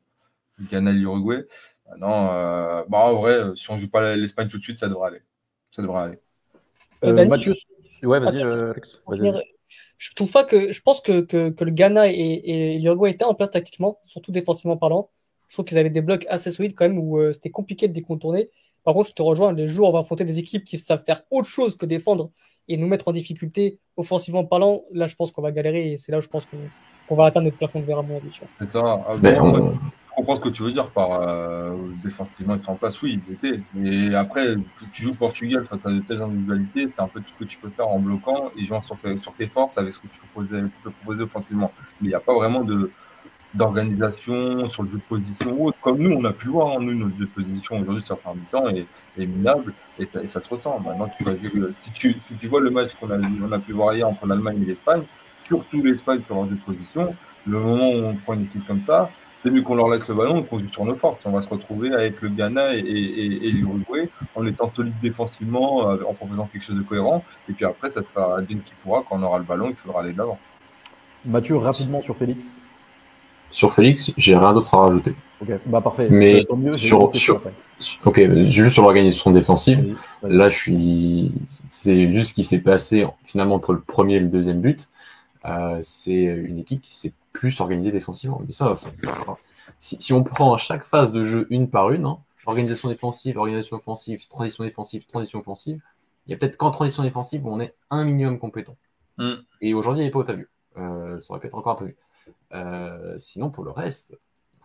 le 0.57 0.65
Ghana 0.67 0.91
l'Uruguay. 0.91 1.47
Non, 2.01 2.31
euh, 2.33 2.83
bah, 2.89 2.99
en 2.99 3.15
vrai, 3.15 3.53
si 3.55 3.71
on 3.71 3.79
joue 3.79 3.89
pas 3.89 4.17
l'Espagne 4.17 4.49
tout 4.49 4.59
de 4.59 4.63
suite, 4.63 4.79
ça 4.79 4.89
devrait 4.89 5.11
aller. 5.11 5.23
Ça 5.71 5.83
devrait 5.83 6.03
aller. 6.03 6.19
Euh, 7.05 7.17
euh 7.17 7.27
Mathieu, 7.27 7.55
ouais, 8.03 8.19
vas-y, 8.19 8.43
euh, 8.43 8.73
Alex. 8.73 9.01
je 9.99 10.15
trouve 10.15 10.33
pas 10.33 10.43
que, 10.43 10.73
je 10.73 10.83
pense 10.83 11.01
que, 11.01 11.21
que, 11.21 11.51
que 11.51 11.65
le 11.65 11.71
Ghana 11.71 12.11
et, 12.11 12.15
et 12.17 12.79
l'Uruguay 12.81 13.13
étaient 13.13 13.25
en 13.25 13.35
place 13.35 13.53
tactiquement, 13.53 14.01
surtout 14.05 14.33
défensivement 14.33 14.77
parlant. 14.77 15.11
Je 15.47 15.55
trouve 15.55 15.65
qu'ils 15.65 15.79
avaient 15.79 15.91
des 15.91 16.03
blocs 16.03 16.27
assez 16.29 16.51
solides 16.51 16.75
quand 16.75 16.89
même 16.89 16.99
où 16.99 17.19
euh, 17.19 17.33
c'était 17.33 17.51
compliqué 17.51 17.87
de 17.87 17.93
décontourner. 17.93 18.51
Par 18.83 18.95
contre, 18.95 19.11
je 19.11 19.15
te 19.15 19.23
rejoins, 19.23 19.53
les 19.53 19.69
jours 19.69 19.87
où 19.87 19.91
on 19.91 19.93
va 19.93 20.01
affronter 20.01 20.25
des 20.25 20.39
équipes 20.39 20.65
qui 20.65 20.79
savent 20.79 21.05
faire 21.05 21.23
autre 21.31 21.49
chose 21.49 21.77
que 21.77 21.87
défendre 21.87 22.31
et 22.69 22.77
nous 22.77 22.87
mettre 22.87 23.09
en 23.09 23.13
difficulté 23.13 23.79
offensivement 23.97 24.45
parlant, 24.45 24.83
là 24.93 25.07
je 25.07 25.15
pense 25.15 25.33
qu'on 25.33 25.43
va 25.43 25.53
galérer 25.53 25.93
et 25.93 25.97
c'est 25.97 26.13
là 26.13 26.19
où 26.19 26.21
je 26.21 26.29
pense 26.29 26.47
qu'on 26.47 27.15
va 27.15 27.27
atteindre 27.27 27.47
notre 27.47 27.57
plafond 27.57 27.81
de 27.81 27.85
verre 27.85 27.99
à 27.99 28.03
mon 28.03 28.17
avis. 28.17 28.41
C'est 28.61 28.71
ça. 28.71 29.05
Ah, 29.09 29.17
ben, 29.17 29.35
Je 29.35 30.15
comprends 30.15 30.37
ce 30.37 30.41
que 30.41 30.49
tu 30.49 30.63
veux 30.63 30.73
dire 30.73 30.89
par 30.91 31.23
euh, 31.23 31.75
défensivement 32.05 32.55
être 32.55 32.69
en 32.69 32.75
place, 32.75 33.01
oui, 33.03 33.21
était. 33.31 33.61
Mais 33.75 34.15
après, 34.15 34.57
tu 34.93 35.03
joues 35.03 35.15
Portugal 35.15 35.65
face 35.65 35.85
à 35.85 35.91
de 35.91 36.01
telles 36.01 36.23
individualités, 36.23 36.89
c'est 36.93 37.01
un 37.01 37.09
peu 37.09 37.21
tout 37.21 37.33
ce 37.39 37.45
que 37.45 37.49
tu 37.49 37.59
peux 37.59 37.71
faire 37.71 37.89
en 37.89 37.99
bloquant 37.99 38.51
et 38.57 38.65
jouant 38.65 38.83
sur, 38.83 38.97
sur 39.21 39.33
tes 39.35 39.47
forces 39.47 39.79
avec 39.79 39.93
ce 39.93 39.99
que 40.01 40.09
tu 40.09 40.21
peux 40.83 40.91
proposer 40.91 41.23
offensivement. 41.23 41.73
Mais 42.01 42.09
il 42.09 42.11
n'y 42.11 42.15
a 42.15 42.21
pas 42.21 42.35
vraiment 42.35 42.63
de, 42.63 42.91
d'organisation, 43.55 44.69
sur 44.69 44.83
le 44.83 44.91
jeu 44.91 44.97
de 44.97 45.03
position 45.03 45.53
ou 45.57 45.69
autre. 45.69 45.79
Comme 45.81 45.99
nous, 45.99 46.15
on 46.17 46.25
a 46.25 46.33
pu 46.33 46.49
voir, 46.49 46.77
hein, 46.77 46.81
nous, 46.81 46.95
notre 46.95 47.17
jeu 47.19 47.25
de 47.25 47.31
position 47.31 47.81
aujourd'hui 47.81 48.05
sur 48.05 48.19
un 48.27 48.35
temps 48.51 48.69
est, 48.69 48.87
minable 49.17 49.73
et 49.99 50.07
ça, 50.07 50.23
et 50.23 50.29
ça, 50.29 50.43
se 50.43 50.49
ressent. 50.49 50.79
Maintenant, 50.81 51.09
tu 51.17 51.25
si, 51.79 51.91
tu, 51.93 52.17
si 52.21 52.35
tu 52.35 52.47
vois 52.49 52.61
le 52.61 52.71
match 52.71 52.95
qu'on 52.95 53.11
a, 53.11 53.19
on 53.19 53.53
a 53.53 53.59
pu 53.59 53.73
voir 53.73 53.95
hier 53.95 54.07
entre 54.07 54.27
l'Allemagne 54.27 54.63
et 54.63 54.67
l'Espagne, 54.67 55.03
surtout 55.43 55.83
l'Espagne 55.83 56.21
sur 56.27 56.35
leur 56.35 56.49
jeu 56.49 56.57
de 56.57 56.61
position, 56.61 57.15
le 57.47 57.59
moment 57.59 57.91
où 57.91 58.05
on 58.05 58.15
prend 58.15 58.35
une 58.35 58.45
équipe 58.45 58.67
comme 58.67 58.83
ça, 58.87 59.11
c'est 59.43 59.51
mieux 59.51 59.63
qu'on 59.63 59.77
leur 59.77 59.89
laisse 59.89 60.09
le 60.09 60.15
ballon 60.15 60.41
et 60.41 60.45
qu'on 60.45 60.59
joue 60.59 60.69
sur 60.69 60.85
nos 60.85 60.97
forces. 60.97 61.25
On 61.25 61.31
va 61.31 61.43
se 61.43 61.49
retrouver 61.49 61.93
avec 61.95 62.21
le 62.23 62.29
Ghana 62.29 62.75
et, 62.75 62.81
et, 62.81 63.49
et 63.49 63.53
l'Uruguay 63.53 64.11
en 64.35 64.45
étant 64.47 64.71
solide 64.75 64.95
défensivement, 65.01 65.91
euh, 65.91 66.03
en 66.07 66.13
proposant 66.15 66.47
quelque 66.47 66.63
chose 66.63 66.77
de 66.77 66.83
cohérent. 66.83 67.25
Et 67.49 67.53
puis 67.53 67.65
après, 67.65 67.91
ça 67.91 68.03
sera 68.03 68.39
Adine 68.39 68.61
qui 68.63 68.73
pourra 68.83 69.05
quand 69.09 69.19
on 69.19 69.23
aura 69.23 69.39
le 69.39 69.45
ballon, 69.45 69.71
il 69.71 69.77
faudra 69.77 70.01
aller 70.01 70.13
de 70.13 70.19
l'avant. 70.19 70.39
Mathieu, 71.25 71.57
rapidement 71.57 72.03
sur 72.03 72.17
Félix. 72.17 72.61
Sur 73.51 73.75
Félix, 73.75 74.13
j'ai 74.17 74.37
rien 74.37 74.53
d'autre 74.53 74.75
à 74.75 74.83
rajouter. 74.83 75.15
Ok, 75.41 75.51
bah 75.67 75.81
parfait. 75.81 76.09
Mais 76.11 76.47
sur, 76.77 77.15
sur, 77.15 77.41
ok, 78.05 78.21
juste 78.45 78.73
sur 78.73 78.83
l'organisation 78.83 79.31
défensive, 79.31 79.97
là, 80.23 80.49
je 80.49 80.57
suis, 80.57 81.33
c'est 81.67 82.13
juste 82.13 82.31
ce 82.31 82.35
qui 82.35 82.45
s'est 82.45 82.61
passé 82.61 83.07
finalement 83.25 83.55
entre 83.55 83.73
le 83.73 83.81
premier 83.81 84.17
et 84.17 84.21
le 84.21 84.29
deuxième 84.29 84.61
but. 84.61 84.89
Euh, 85.45 85.79
c'est 85.83 86.23
une 86.23 86.59
équipe 86.59 86.83
qui 86.83 86.97
s'est 86.97 87.13
plus 87.33 87.61
organisée 87.61 87.93
défensivement. 87.93 88.41
Mais 88.47 88.53
ça, 88.53 88.75
si, 89.79 90.01
si, 90.01 90.13
on 90.13 90.25
prend 90.25 90.55
à 90.55 90.59
chaque 90.59 90.85
phase 90.85 91.13
de 91.13 91.25
jeu 91.25 91.47
une 91.51 91.71
par 91.71 91.91
une, 91.91 92.05
hein, 92.05 92.19
organisation 92.47 92.89
défensive, 92.89 93.39
organisation 93.39 93.77
offensive, 93.77 94.27
transition 94.29 94.65
défensive, 94.65 95.07
transition 95.07 95.39
offensive, 95.39 95.81
il 96.27 96.33
y 96.33 96.35
a 96.35 96.37
peut-être 96.37 96.57
qu'en 96.57 96.71
transition 96.71 97.03
défensive 97.03 97.47
où 97.47 97.51
on 97.51 97.61
est 97.61 97.75
un 97.91 98.05
minimum 98.05 98.39
compétent. 98.39 98.77
Mm. 99.19 99.35
Et 99.61 99.75
aujourd'hui, 99.75 100.03
il 100.03 100.05
n'y 100.07 100.11
a 100.11 100.13
pas 100.13 100.33
au 100.33 100.37
vu. 100.37 100.49
Euh, 100.77 101.19
ça 101.21 101.31
aurait 101.31 101.41
pu 101.41 101.47
être 101.47 101.55
encore 101.55 101.73
un 101.73 101.77
peu 101.77 101.85
mieux. 101.87 101.97
Euh, 102.53 103.19
sinon, 103.19 103.51
pour 103.51 103.65
le 103.65 103.71
reste, 103.71 104.17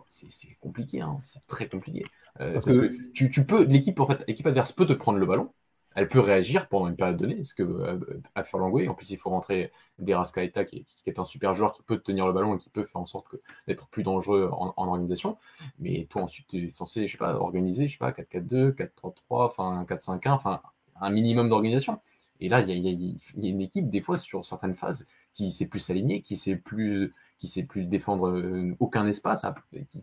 c'est 0.08 0.54
compliqué, 0.60 1.00
hein, 1.00 1.18
c'est 1.22 1.44
très 1.46 1.68
compliqué. 1.68 2.04
Euh, 2.40 2.52
parce, 2.52 2.64
que, 2.64 3.12
tu, 3.12 3.30
tu, 3.30 3.44
peux, 3.44 3.64
l'équipe 3.64 3.98
en 4.00 4.06
fait, 4.06 4.24
l'équipe 4.26 4.46
adverse 4.46 4.72
peut 4.72 4.86
te 4.86 4.92
prendre 4.92 5.18
le 5.18 5.26
ballon, 5.26 5.52
elle 5.94 6.08
peut 6.08 6.20
réagir 6.20 6.68
pendant 6.68 6.88
une 6.88 6.96
période 6.96 7.16
donnée, 7.16 7.36
parce 7.36 7.54
que 7.54 7.62
euh, 7.62 8.22
Alpha 8.34 8.58
Langoué, 8.58 8.88
en 8.88 8.94
plus 8.94 9.10
il 9.10 9.16
faut 9.16 9.30
rentrer 9.30 9.72
Deraskaeta 9.98 10.64
qui, 10.64 10.84
qui 10.84 11.10
est 11.10 11.18
un 11.18 11.24
super 11.24 11.54
joueur 11.54 11.72
qui 11.72 11.82
peut 11.82 11.98
tenir 11.98 12.26
le 12.26 12.32
ballon 12.32 12.56
et 12.56 12.58
qui 12.58 12.70
peut 12.70 12.84
faire 12.84 13.00
en 13.00 13.06
sorte 13.06 13.36
d'être 13.68 13.86
plus 13.88 14.02
dangereux 14.02 14.48
en, 14.52 14.74
en, 14.76 14.88
organisation. 14.88 15.36
Mais 15.78 16.06
toi 16.10 16.22
ensuite 16.22 16.46
tu 16.48 16.64
es 16.64 16.68
censé, 16.70 17.06
je 17.06 17.12
sais 17.12 17.18
pas, 17.18 17.34
organiser, 17.34 17.86
je 17.86 17.92
sais 17.92 17.98
pas, 17.98 18.10
4-4-2, 18.10 18.74
4-3-3, 18.74 19.14
enfin 19.28 19.86
4-5-1, 19.88 20.30
enfin 20.30 20.62
un 21.00 21.10
minimum 21.10 21.48
d'organisation. 21.48 22.00
Et 22.40 22.48
là, 22.48 22.60
il 22.60 22.68
y 22.68 22.72
a, 22.72 22.90
y, 22.90 23.18
y 23.36 23.46
a, 23.46 23.48
une 23.48 23.60
équipe, 23.60 23.88
des 23.88 24.00
fois, 24.00 24.18
sur 24.18 24.44
certaines 24.44 24.74
phases, 24.74 25.06
qui 25.34 25.52
sait 25.52 25.66
plus 25.66 25.80
s'aligner, 25.80 26.22
qui 26.22 26.36
sait 26.36 26.56
plus 26.56 27.12
qui 27.44 27.50
sait 27.50 27.62
plus 27.62 27.84
défendre 27.84 28.28
euh, 28.30 28.74
aucun 28.80 29.06
espace, 29.06 29.44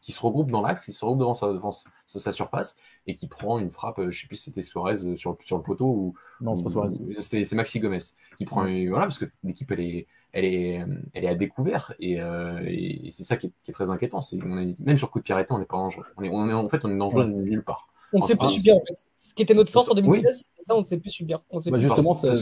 qui, 0.01 0.11
se 0.11 0.21
regroupe 0.21 0.51
dans 0.51 0.61
l'axe, 0.61 0.85
qui 0.85 0.93
se 0.93 1.03
regroupe 1.03 1.19
devant 1.19 1.33
sa, 1.33 1.47
devant 1.47 1.71
sa, 1.71 2.31
surface 2.31 2.77
et 3.07 3.15
qui 3.15 3.27
prend 3.27 3.57
une 3.57 3.71
frappe, 3.71 3.97
euh, 3.97 4.11
je 4.11 4.21
sais 4.21 4.27
plus 4.27 4.35
si 4.35 4.43
c'était 4.45 4.61
Suarez 4.61 5.03
euh, 5.03 5.15
sur, 5.15 5.37
sur 5.43 5.57
le 5.57 5.63
poteau 5.63 5.87
ou 5.87 6.13
non, 6.39 6.53
c'est 6.53 6.63
pas 6.63 6.69
Suarez. 6.69 6.89
C'est 7.19 7.53
Maxi 7.53 7.79
Gomez 7.79 7.97
qui 8.37 8.45
prend 8.45 8.61
voilà 8.61 9.05
parce 9.05 9.17
que 9.17 9.25
l'équipe 9.43 9.71
elle 9.71 9.79
est 9.79 10.07
elle 10.33 10.45
est 10.45 10.85
elle 11.13 11.25
est 11.25 11.27
à 11.27 11.35
découvert 11.35 11.93
et, 11.99 12.17
et, 12.17 13.09
c'est 13.09 13.23
ça 13.23 13.37
qui 13.37 13.47
est, 13.47 13.51
qui 13.63 13.71
est, 13.71 13.73
très 13.73 13.89
inquiétant. 13.89 14.21
C'est 14.21 14.37
même 14.43 14.97
sur 14.97 15.09
coup 15.09 15.19
de 15.19 15.23
pied 15.23 15.33
arrêté, 15.33 15.51
on 15.51 15.59
n'est 15.59 15.65
pas 15.65 15.77
dangereux. 15.77 16.05
On 16.17 16.23
est, 16.23 16.29
on 16.29 16.47
est 16.47 16.53
en 16.53 16.69
fait 16.69 16.85
on 16.85 16.91
est 16.91 16.97
dangereux 16.97 17.25
nulle 17.25 17.63
part. 17.63 17.87
On 18.13 18.19
ne 18.19 18.23
sait 18.23 18.35
plus 18.35 18.49
subir 18.49 18.75
en 18.75 18.81
fait. 18.81 19.09
Ce 19.15 19.33
qui 19.33 19.41
était 19.41 19.55
notre 19.55 19.71
force 19.71 19.89
en 19.89 19.95
2016, 19.95 20.49
ça 20.59 20.75
on 20.75 20.79
ne 20.79 20.83
sait 20.83 20.97
plus 20.97 21.09
subir. 21.09 21.39
On 21.49 21.59
sait 21.59 21.71
bah, 21.71 21.77
plus 21.77 21.87
justement, 21.87 22.13
ça 22.13 22.33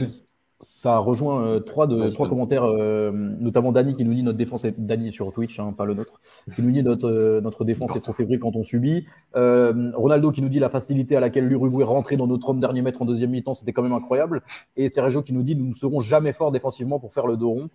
rejoint 0.86 1.41
euh, 1.41 1.60
trois, 1.60 1.88
de, 1.88 2.10
trois 2.10 2.28
commentaires, 2.28 2.66
euh, 2.66 3.12
notamment 3.12 3.72
Dani 3.72 3.95
qui 3.95 4.03
nous 4.03 4.14
dit 4.14 4.24
notre 4.24 4.38
défense 4.38 4.66
est 4.66 4.78
Dani 4.78 5.12
sur 5.12 5.32
Twitch, 5.32 5.60
hein, 5.60 5.74
pas 5.78 5.86
le 5.86 5.93
nôtre, 5.93 6.20
qui 6.53 6.62
nous 6.62 6.72
dit 6.72 6.84
notre 6.84 7.07
euh, 7.07 7.41
notre 7.41 7.64
défense 7.64 7.95
est 7.95 8.01
trop 8.01 8.14
fébrile 8.14 8.39
quand 8.39 8.55
on 8.55 8.64
subit. 8.64 9.05
Ronaldo 9.34 10.32
qui 10.32 10.41
nous 10.41 10.49
dit 10.49 10.60
la 10.60 10.70
facilité 10.70 11.16
à 11.16 11.20
laquelle 11.20 11.47
l'Uruguay 11.47 11.84
rentrait 11.84 12.18
dans 12.18 12.28
notre 12.28 12.49
homme 12.49 12.60
dernier 12.60 12.82
mètre 12.82 13.01
en 13.01 13.05
deuxième 13.05 13.32
mi-temps, 13.32 13.53
c'était 13.53 13.72
quand 13.72 13.84
même 13.84 13.93
incroyable. 13.93 14.43
Et 14.76 14.89
Sergio 14.89 15.22
qui 15.22 15.34
nous 15.34 15.43
dit 15.43 15.55
nous 15.55 15.68
ne 15.68 15.74
serons 15.74 16.01
jamais 16.01 16.34
forts 16.34 16.51
défensivement 16.51 16.99
pour 16.99 17.14
faire 17.14 17.28
le 17.28 17.38
dos 17.38 17.49
rond. 17.49 17.70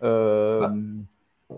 Bah, 0.00 0.72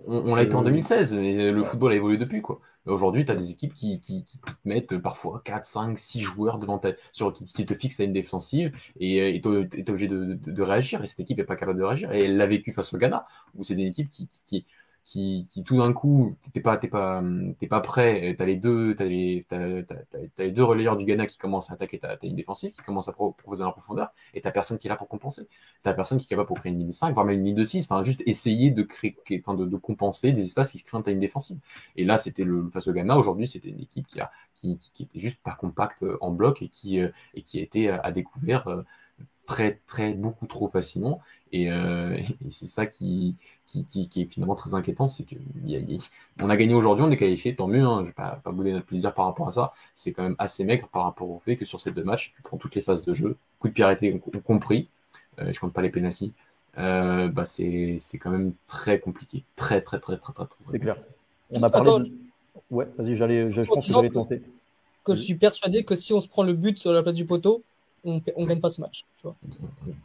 on, 0.07 0.35
l'a 0.35 0.43
été 0.43 0.55
en 0.57 0.63
2016 0.63 1.15
et 1.15 1.53
le 1.53 1.63
football 1.63 1.93
a 1.93 1.95
évolué 1.95 2.19
depuis 2.19 2.43
quoi. 2.43 2.59
Aujourd'hui, 2.87 3.25
tu 3.25 3.33
as 3.33 3.37
des 3.37 3.51
équipes 3.51 3.73
qui, 3.73 3.99
qui, 4.01 4.25
mettent 4.65 4.99
parfois 4.99 5.41
4, 5.45 5.65
5, 5.65 5.99
6 5.99 6.21
joueurs 6.21 6.59
devant 6.59 6.79
ta, 6.79 6.91
sur, 7.13 7.33
qui, 7.33 7.67
te 7.67 7.75
fixent 7.75 8.01
à 8.01 8.05
une 8.05 8.13
défensive 8.13 8.77
et 9.01 9.41
tu 9.43 9.49
es 9.49 9.91
obligé 9.91 10.09
de, 10.09 10.63
réagir. 10.63 11.03
Et 11.03 11.07
cette 11.07 11.21
équipe 11.21 11.39
n'est 11.39 11.45
pas 11.45 11.57
capable 11.57 11.79
de 11.79 11.85
réagir. 11.85 12.13
Et 12.13 12.25
elle 12.25 12.37
l'a 12.37 12.47
vécu 12.47 12.73
face 12.73 12.93
au 12.93 12.99
Ghana, 12.99 13.27
où 13.55 13.65
c'est 13.65 13.75
une 13.75 13.81
équipe 13.81 14.11
qui, 14.11 14.29
qui, 14.47 14.67
qui, 15.05 15.47
qui 15.51 15.63
tout 15.65 15.77
d'un 15.79 15.93
coup, 15.93 16.37
t'es 16.53 16.61
pas, 16.61 16.79
t'es 16.79 16.89
pas, 16.89 17.23
t'es 17.61 17.67
pas 17.67 17.81
prêt. 17.81 18.35
T'as 18.39 18.47
les 18.47 18.57
deux, 18.57 18.95
t'as 18.95 19.05
les, 19.05 19.47
t'as, 19.49 19.59
les 20.39 20.51
deux 20.51 20.65
relayeurs 20.65 20.97
du 20.97 21.05
Ghana 21.05 21.27
qui 21.27 21.37
commencent 21.37 21.71
à 21.71 21.75
attaquer 21.75 21.99
ta, 21.99 22.17
ta 22.17 22.27
ligne 22.27 22.37
défensive, 22.37 22.73
qui 22.73 22.83
commencent 22.83 23.09
à 23.09 23.13
proposer 23.13 23.65
en 23.65 23.73
profondeur, 23.73 24.13
et 24.33 24.41
t'as 24.41 24.51
personne 24.51 24.79
qui 24.79 24.87
est 24.87 24.91
là 24.91 24.97
pour 24.97 25.09
compenser. 25.09 25.47
T'as 25.83 25.93
personne 25.93 26.19
qui 26.19 26.25
est 26.25 26.29
capable 26.29 26.49
pour 26.49 26.59
créer 26.59 26.73
une 26.73 26.79
ligne 26.79 26.91
5, 26.93 27.13
voire 27.13 27.27
même 27.27 27.39
une 27.39 27.45
ligne 27.45 27.55
de 27.55 27.65
6, 27.65 27.85
enfin, 27.85 28.03
juste 28.03 28.23
essayer 28.27 28.71
de 28.71 28.83
créer, 28.83 29.17
enfin, 29.41 29.55
de, 29.55 29.67
de 29.67 29.77
compenser 29.77 30.33
des 30.33 30.45
espaces 30.45 30.71
qui 30.71 30.79
se 30.79 30.85
créent 30.85 30.99
dans 30.99 31.03
ta 31.03 31.11
ligne 31.11 31.21
défensive. 31.21 31.59
Et 31.97 32.05
là, 32.05 32.17
c'était 32.17 32.45
le, 32.45 32.71
face 32.71 32.89
au 32.89 32.93
Ghana. 32.93 33.19
Aujourd'hui, 33.19 33.47
c'était 33.47 33.69
une 33.69 33.81
équipe 33.81 34.07
qui 34.07 34.21
a, 34.21 34.31
qui, 34.55 34.79
qui, 34.79 34.93
qui, 34.93 35.03
était 35.05 35.21
juste 35.21 35.43
pas 35.43 35.55
compacte 35.55 36.05
en 36.21 36.31
bloc 36.31 36.63
et 36.63 36.69
qui, 36.69 36.99
et 36.99 37.43
qui 37.43 37.59
a 37.59 37.63
été 37.63 37.91
à 37.91 38.11
découvert 38.11 38.67
très, 39.47 39.81
très, 39.87 40.13
beaucoup 40.15 40.47
trop 40.47 40.69
facilement. 40.69 41.21
Et, 41.53 41.71
euh, 41.71 42.17
et 42.47 42.51
c'est 42.51 42.67
ça 42.67 42.87
qui, 42.87 43.37
qui, 43.67 43.85
qui, 43.85 44.09
qui, 44.09 44.23
est 44.23 44.27
finalement 44.27 44.55
très 44.55 44.75
inquiétant, 44.75 45.09
c'est 45.09 45.25
qu'on 45.25 46.49
a, 46.49 46.53
a 46.53 46.57
gagné 46.57 46.75
aujourd'hui, 46.75 47.05
on 47.05 47.11
est 47.11 47.17
qualifié, 47.17 47.55
tant 47.55 47.67
mieux, 47.67 47.85
hein, 47.85 48.01
je 48.03 48.07
vais 48.07 48.13
pas, 48.13 48.41
pas 48.43 48.53
bouler 48.53 48.73
notre 48.73 48.87
plaisir 48.87 49.15
par 49.15 49.27
rapport 49.27 49.49
à 49.49 49.53
ça, 49.53 49.73
c'est 49.95 50.13
quand 50.13 50.23
même 50.23 50.37
assez 50.39 50.65
maigre 50.65 50.89
par 50.89 51.05
rapport 51.05 51.31
au 51.31 51.39
fait 51.39 51.57
que 51.57 51.65
sur 51.65 51.81
ces 51.81 51.91
deux 51.91 52.05
matchs, 52.05 52.33
tu 52.37 52.43
prends 52.43 52.57
toutes 52.57 52.75
les 52.75 52.83
phases 52.83 53.05
de 53.05 53.15
jeu, 53.15 53.37
coup 53.59 53.69
de 53.69 53.73
pied 53.73 53.85
arrêté 53.85 54.21
compris, 54.45 54.89
euh, 55.41 55.53
je 55.53 55.61
compte 55.61 55.73
pas 55.73 55.83
les 55.83 55.91
pénalties, 55.91 56.33
euh, 56.79 57.29
bah 57.29 57.47
c'est 57.47 57.99
quand 58.15 58.31
même 58.31 58.53
très 58.67 58.99
compliqué, 58.99 59.45
très 59.57 59.81
très 59.81 60.01
très 60.01 60.19
très 60.19 60.33
très, 60.33 60.47
très, 60.47 60.73
C'est 60.73 60.79
clair. 60.79 60.97
On 61.51 61.63
a 61.63 61.71
parlé. 61.71 61.89
Attends, 61.89 62.01
de... 62.01 62.13
Ouais, 62.71 62.89
vas-y, 62.99 63.15
j'allais, 63.15 63.51
je, 63.51 63.63
je 63.63 63.69
pense 63.69 63.87
que 63.87 63.93
j'allais 63.93 64.09
te 64.09 64.15
lancer. 64.15 64.43
Que 65.05 65.15
je 65.15 65.21
suis 65.21 65.35
persuadé 65.35 65.85
que 65.85 65.95
si 65.95 66.13
on 66.13 66.21
se 66.21 66.29
prend 66.29 66.43
le 66.43 66.55
but 66.55 66.79
sur 66.79 66.93
la 66.93 67.03
place 67.03 67.15
du 67.15 67.27
poteau, 67.27 67.63
on 68.05 68.21
ne 68.37 68.47
gagne 68.47 68.61
pas 68.61 68.71
ce 68.71 68.81
match. 68.81 69.05
Tu 69.17 69.23
vois. 69.23 69.37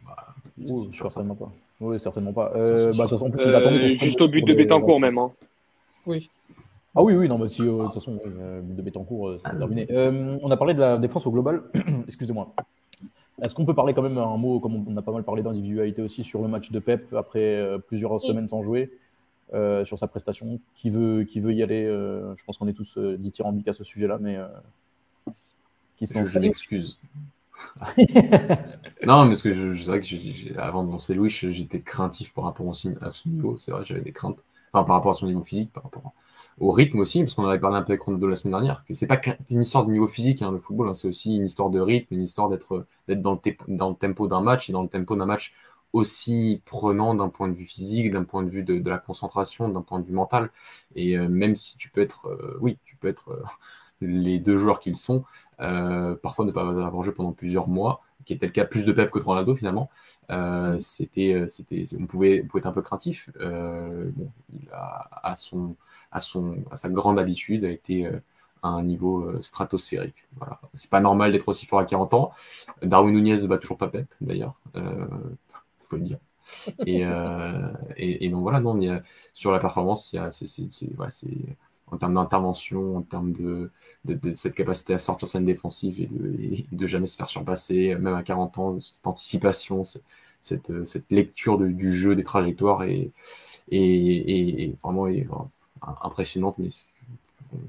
Bah, 0.06 0.36
oui, 0.60 0.89
certainement 0.93 1.36
pas. 1.36 1.51
Oui, 1.80 1.99
certainement 1.99 2.34
pas. 2.34 2.51
Euh, 2.55 2.93
bah, 2.93 3.05
de 3.05 3.10
toute 3.10 3.10
façon, 3.12 3.28
en 3.28 3.32
plus, 3.32 3.43
il 3.43 3.49
euh, 3.49 3.88
juste 3.95 4.22
au 4.22 4.28
but 4.28 4.45
de 4.45 4.53
Bétancourt, 4.53 4.99
même. 4.99 5.18
Hein. 5.18 5.32
Oui. 6.05 6.30
Ah 6.95 7.03
oui, 7.03 7.16
oui, 7.16 7.30
non, 7.30 7.38
mais 7.38 7.47
si, 7.47 7.62
euh, 7.62 7.78
de 7.78 7.84
toute 7.86 7.93
façon, 7.93 8.20
euh, 8.26 8.62
but 8.62 8.76
de 8.76 8.82
Bétancourt, 8.82 9.38
c'est 9.43 9.57
terminé. 9.57 9.88
on 10.41 10.51
a 10.51 10.57
parlé 10.57 10.74
de 10.74 10.80
la 10.80 10.97
défense 10.97 11.26
au 11.26 11.32
global. 11.32 11.64
Excusez-moi. 12.07 12.53
Est-ce 13.41 13.55
qu'on 13.55 13.66
peut 13.66 13.74
parler 13.76 13.93
quand 13.93 14.01
même 14.01 14.18
un 14.18 14.36
mot, 14.36 14.60
comme 14.60 14.86
on 14.86 14.97
a 14.97 15.01
pas 15.01 15.14
mal 15.14 15.24
parlé 15.24 15.41
d'individualité 15.41 16.01
aussi, 16.01 16.24
sur 16.24 16.41
le 16.41 16.49
match 16.49 16.72
de 16.72 16.80
Pep 16.80 17.14
après 17.14 17.66
plusieurs 17.88 18.20
semaines 18.22 18.49
sans 18.49 18.64
jouer, 18.64 18.91
sur 19.86 19.97
sa 19.97 20.07
prestation? 20.07 20.60
Qui 20.76 20.89
veut, 20.89 21.24
qui 21.24 21.39
veut 21.39 21.53
y 21.53 21.64
aller 21.64 21.86
Je 21.86 22.43
pense 22.43 22.57
qu'on 22.57 22.68
est 22.68 22.74
tous 22.74 22.97
dithyrambiques 22.97 23.70
à 23.70 23.74
ce 23.74 23.86
sujet-là, 23.86 24.18
mais 24.20 24.38
qui 25.95 26.07
s'en 26.07 26.26
excuse. 26.41 26.99
non, 29.05 29.26
mais 29.26 29.36
c'est 29.36 29.51
vrai 29.51 30.01
que 30.01 30.60
avant 30.60 30.84
de 30.84 30.91
lancer 30.91 31.14
Louis, 31.14 31.30
j'étais 31.30 31.82
craintif 31.82 32.34
par 32.34 32.45
rapport 32.45 32.70
à 32.70 32.74
son 32.74 33.30
niveau. 33.30 33.57
C'est 33.57 33.72
vrai, 33.72 33.84
j'avais 33.86 34.01
des 34.01 34.12
craintes. 34.12 34.38
Enfin, 34.72 34.86
par 34.86 34.97
rapport 34.97 35.12
à 35.12 35.16
son 35.16 35.28
niveau 35.28 35.43
physique, 35.43 35.72
par 35.74 35.84
rapport 35.84 36.14
au 36.60 36.72
rythme 36.72 36.99
aussi, 36.99 37.22
parce 37.22 37.34
qu'on 37.34 37.47
avait 37.47 37.60
parlé 37.60 37.78
un 37.78 37.82
peu 37.82 37.93
avec 37.93 38.01
Ronaldo 38.01 38.28
la 38.28 38.36
semaine 38.36 38.51
dernière, 38.53 38.84
que 38.86 38.93
c'est 38.93 39.07
pas 39.07 39.18
qu'une 39.18 39.62
histoire 39.62 39.86
de 39.86 39.91
niveau 39.91 40.07
physique, 40.07 40.41
hein, 40.41 40.51
le 40.51 40.60
football, 40.60 40.89
hein, 40.89 40.93
c'est 40.93 41.07
aussi 41.07 41.36
une 41.38 41.45
histoire 41.45 41.70
de 41.70 41.80
rythme, 41.80 42.14
une 42.16 42.24
histoire 42.24 42.49
d'être, 42.49 42.86
d'être 43.07 43.22
dans 43.22 43.34
le, 43.43 43.76
dans 43.76 43.89
le 43.89 43.95
tempo 43.95 44.28
d'un 44.28 44.41
match 44.41 44.70
et 44.70 44.74
dans 44.74 44.84
le 44.84 44.89
tempo 44.89 45.16
d'un 45.16 45.26
match 45.26 45.53
aussi 45.93 46.62
prenant 46.66 47.16
d'un 47.16 47.30
point 47.30 47.47
de 47.47 47.53
vue 47.53 47.66
physique, 47.66 48.12
d'un 48.12 48.24
point 48.24 48.43
de 48.43 48.49
vue 48.49 48.64
de, 48.64 48.78
de, 48.80 48.89
la 48.89 48.97
concentration, 48.99 49.70
d'un 49.70 49.82
point 49.82 49.99
de 49.99 50.05
vue 50.05 50.14
mental. 50.14 50.51
Et 50.95 51.18
euh, 51.18 51.28
même 51.28 51.55
si 51.55 51.78
tu 51.78 51.89
peux 51.89 52.01
être, 52.01 52.28
euh, 52.28 52.57
oui, 52.62 52.78
tu 52.86 52.95
peux 52.95 53.07
être 53.07 53.30
euh, 53.32 53.43
les 54.02 54.39
deux 54.39 54.58
joueurs 54.58 54.80
qu'ils 54.80 54.95
sont, 54.95 55.24
euh, 55.62 56.16
parfois 56.16 56.45
ne 56.45 56.52
pas 56.52 56.62
avoir 56.62 57.04
joué 57.04 57.14
pendant 57.14 57.32
plusieurs 57.32 57.68
mois, 57.68 58.02
qui 58.26 58.34
était 58.34 58.45
le 58.47 58.52
cas 58.52 58.66
plus 58.66 58.86
de 58.86 58.91
Pep 58.91 59.10
que 59.12 59.20
de 59.20 59.24
Ronaldo 59.24 59.56
finalement. 59.56 59.89
Euh, 60.32 60.78
c'était, 60.80 61.34
euh, 61.34 61.47
c'était, 61.47 61.84
on 62.00 62.06
pouvait, 62.06 62.41
on 62.43 62.47
pouvait 62.47 62.60
être 62.60 62.68
un 62.68 62.72
peu 62.72 62.82
craintif. 62.82 63.30
Euh, 63.39 64.12
bon, 64.16 64.32
il 64.54 64.70
a, 64.72 65.10
à 65.24 65.36
son, 65.36 65.76
à 66.12 66.20
son, 66.20 66.58
à 66.72 66.78
sa 66.78 66.89
grande 66.89 67.20
habitude, 67.20 67.66
a 67.66 67.70
été 67.70 68.06
euh, 68.06 68.20
à 68.62 68.70
un 68.70 68.84
niveau 68.84 69.41
stratosphérique. 69.41 70.28
Voilà. 70.38 70.60
C'est 70.74 70.89
pas 70.89 71.00
normal 71.00 71.32
d'être 71.32 71.47
aussi 71.47 71.66
fort 71.66 71.80
à 71.80 71.86
40 71.86 72.14
ans. 72.14 72.32
Darwin 72.84 73.14
Nunez 73.14 73.41
ne 73.41 73.47
bat 73.47 73.58
toujours 73.58 73.78
pas 73.78 73.88
Pep, 73.88 74.08
d'ailleurs. 74.22 74.56
Euh, 74.76 75.08
faut 75.89 75.95
le 75.95 76.04
dire. 76.04 76.20
Et, 76.86 77.04
et, 77.97 78.26
et, 78.26 78.30
donc 78.30 78.41
voilà, 78.41 78.60
non, 78.60 78.80
il 78.80 78.86
y 78.86 78.89
a, 78.89 79.04
sur 79.34 79.52
la 79.52 79.60
performance, 79.60 80.12
il 80.14 80.18
y 80.18 80.20
a, 80.20 80.32
c'est, 80.32 80.47
c'est, 80.47 80.72
c'est, 80.72 80.93
voilà, 80.95 81.12
c'est 81.12 81.30
en 81.91 81.97
termes 81.97 82.16
d'intervention, 82.16 82.97
en 82.97 83.02
termes 83.02 83.32
de, 83.34 83.72
de, 84.06 84.14
de, 84.14 84.36
cette 84.36 84.56
capacité 84.56 84.93
à 84.93 85.00
sortir 85.00 85.28
scène 85.28 85.45
défensive 85.45 86.02
et 86.02 86.08
de, 86.08 86.41
et 86.41 86.66
de 86.72 86.88
jamais 86.88 87.08
se 87.08 87.18
faire 87.18 87.30
surpasser, 87.30 87.95
même 87.95 88.14
à 88.14 88.24
40 88.24 88.58
ans, 88.58 88.80
cette 88.80 89.06
anticipation, 89.06 89.84
cette, 89.84 90.86
cette 90.86 91.12
lecture 91.12 91.58
de, 91.58 91.68
du 91.68 91.93
jeu, 91.93 92.16
des 92.16 92.24
trajectoires 92.24 92.84
est, 92.84 93.12
est, 93.72 93.82
est 93.82 94.76
vraiment 94.82 95.08
est, 95.08 95.28
impressionnante, 96.02 96.58
mais 96.58 96.70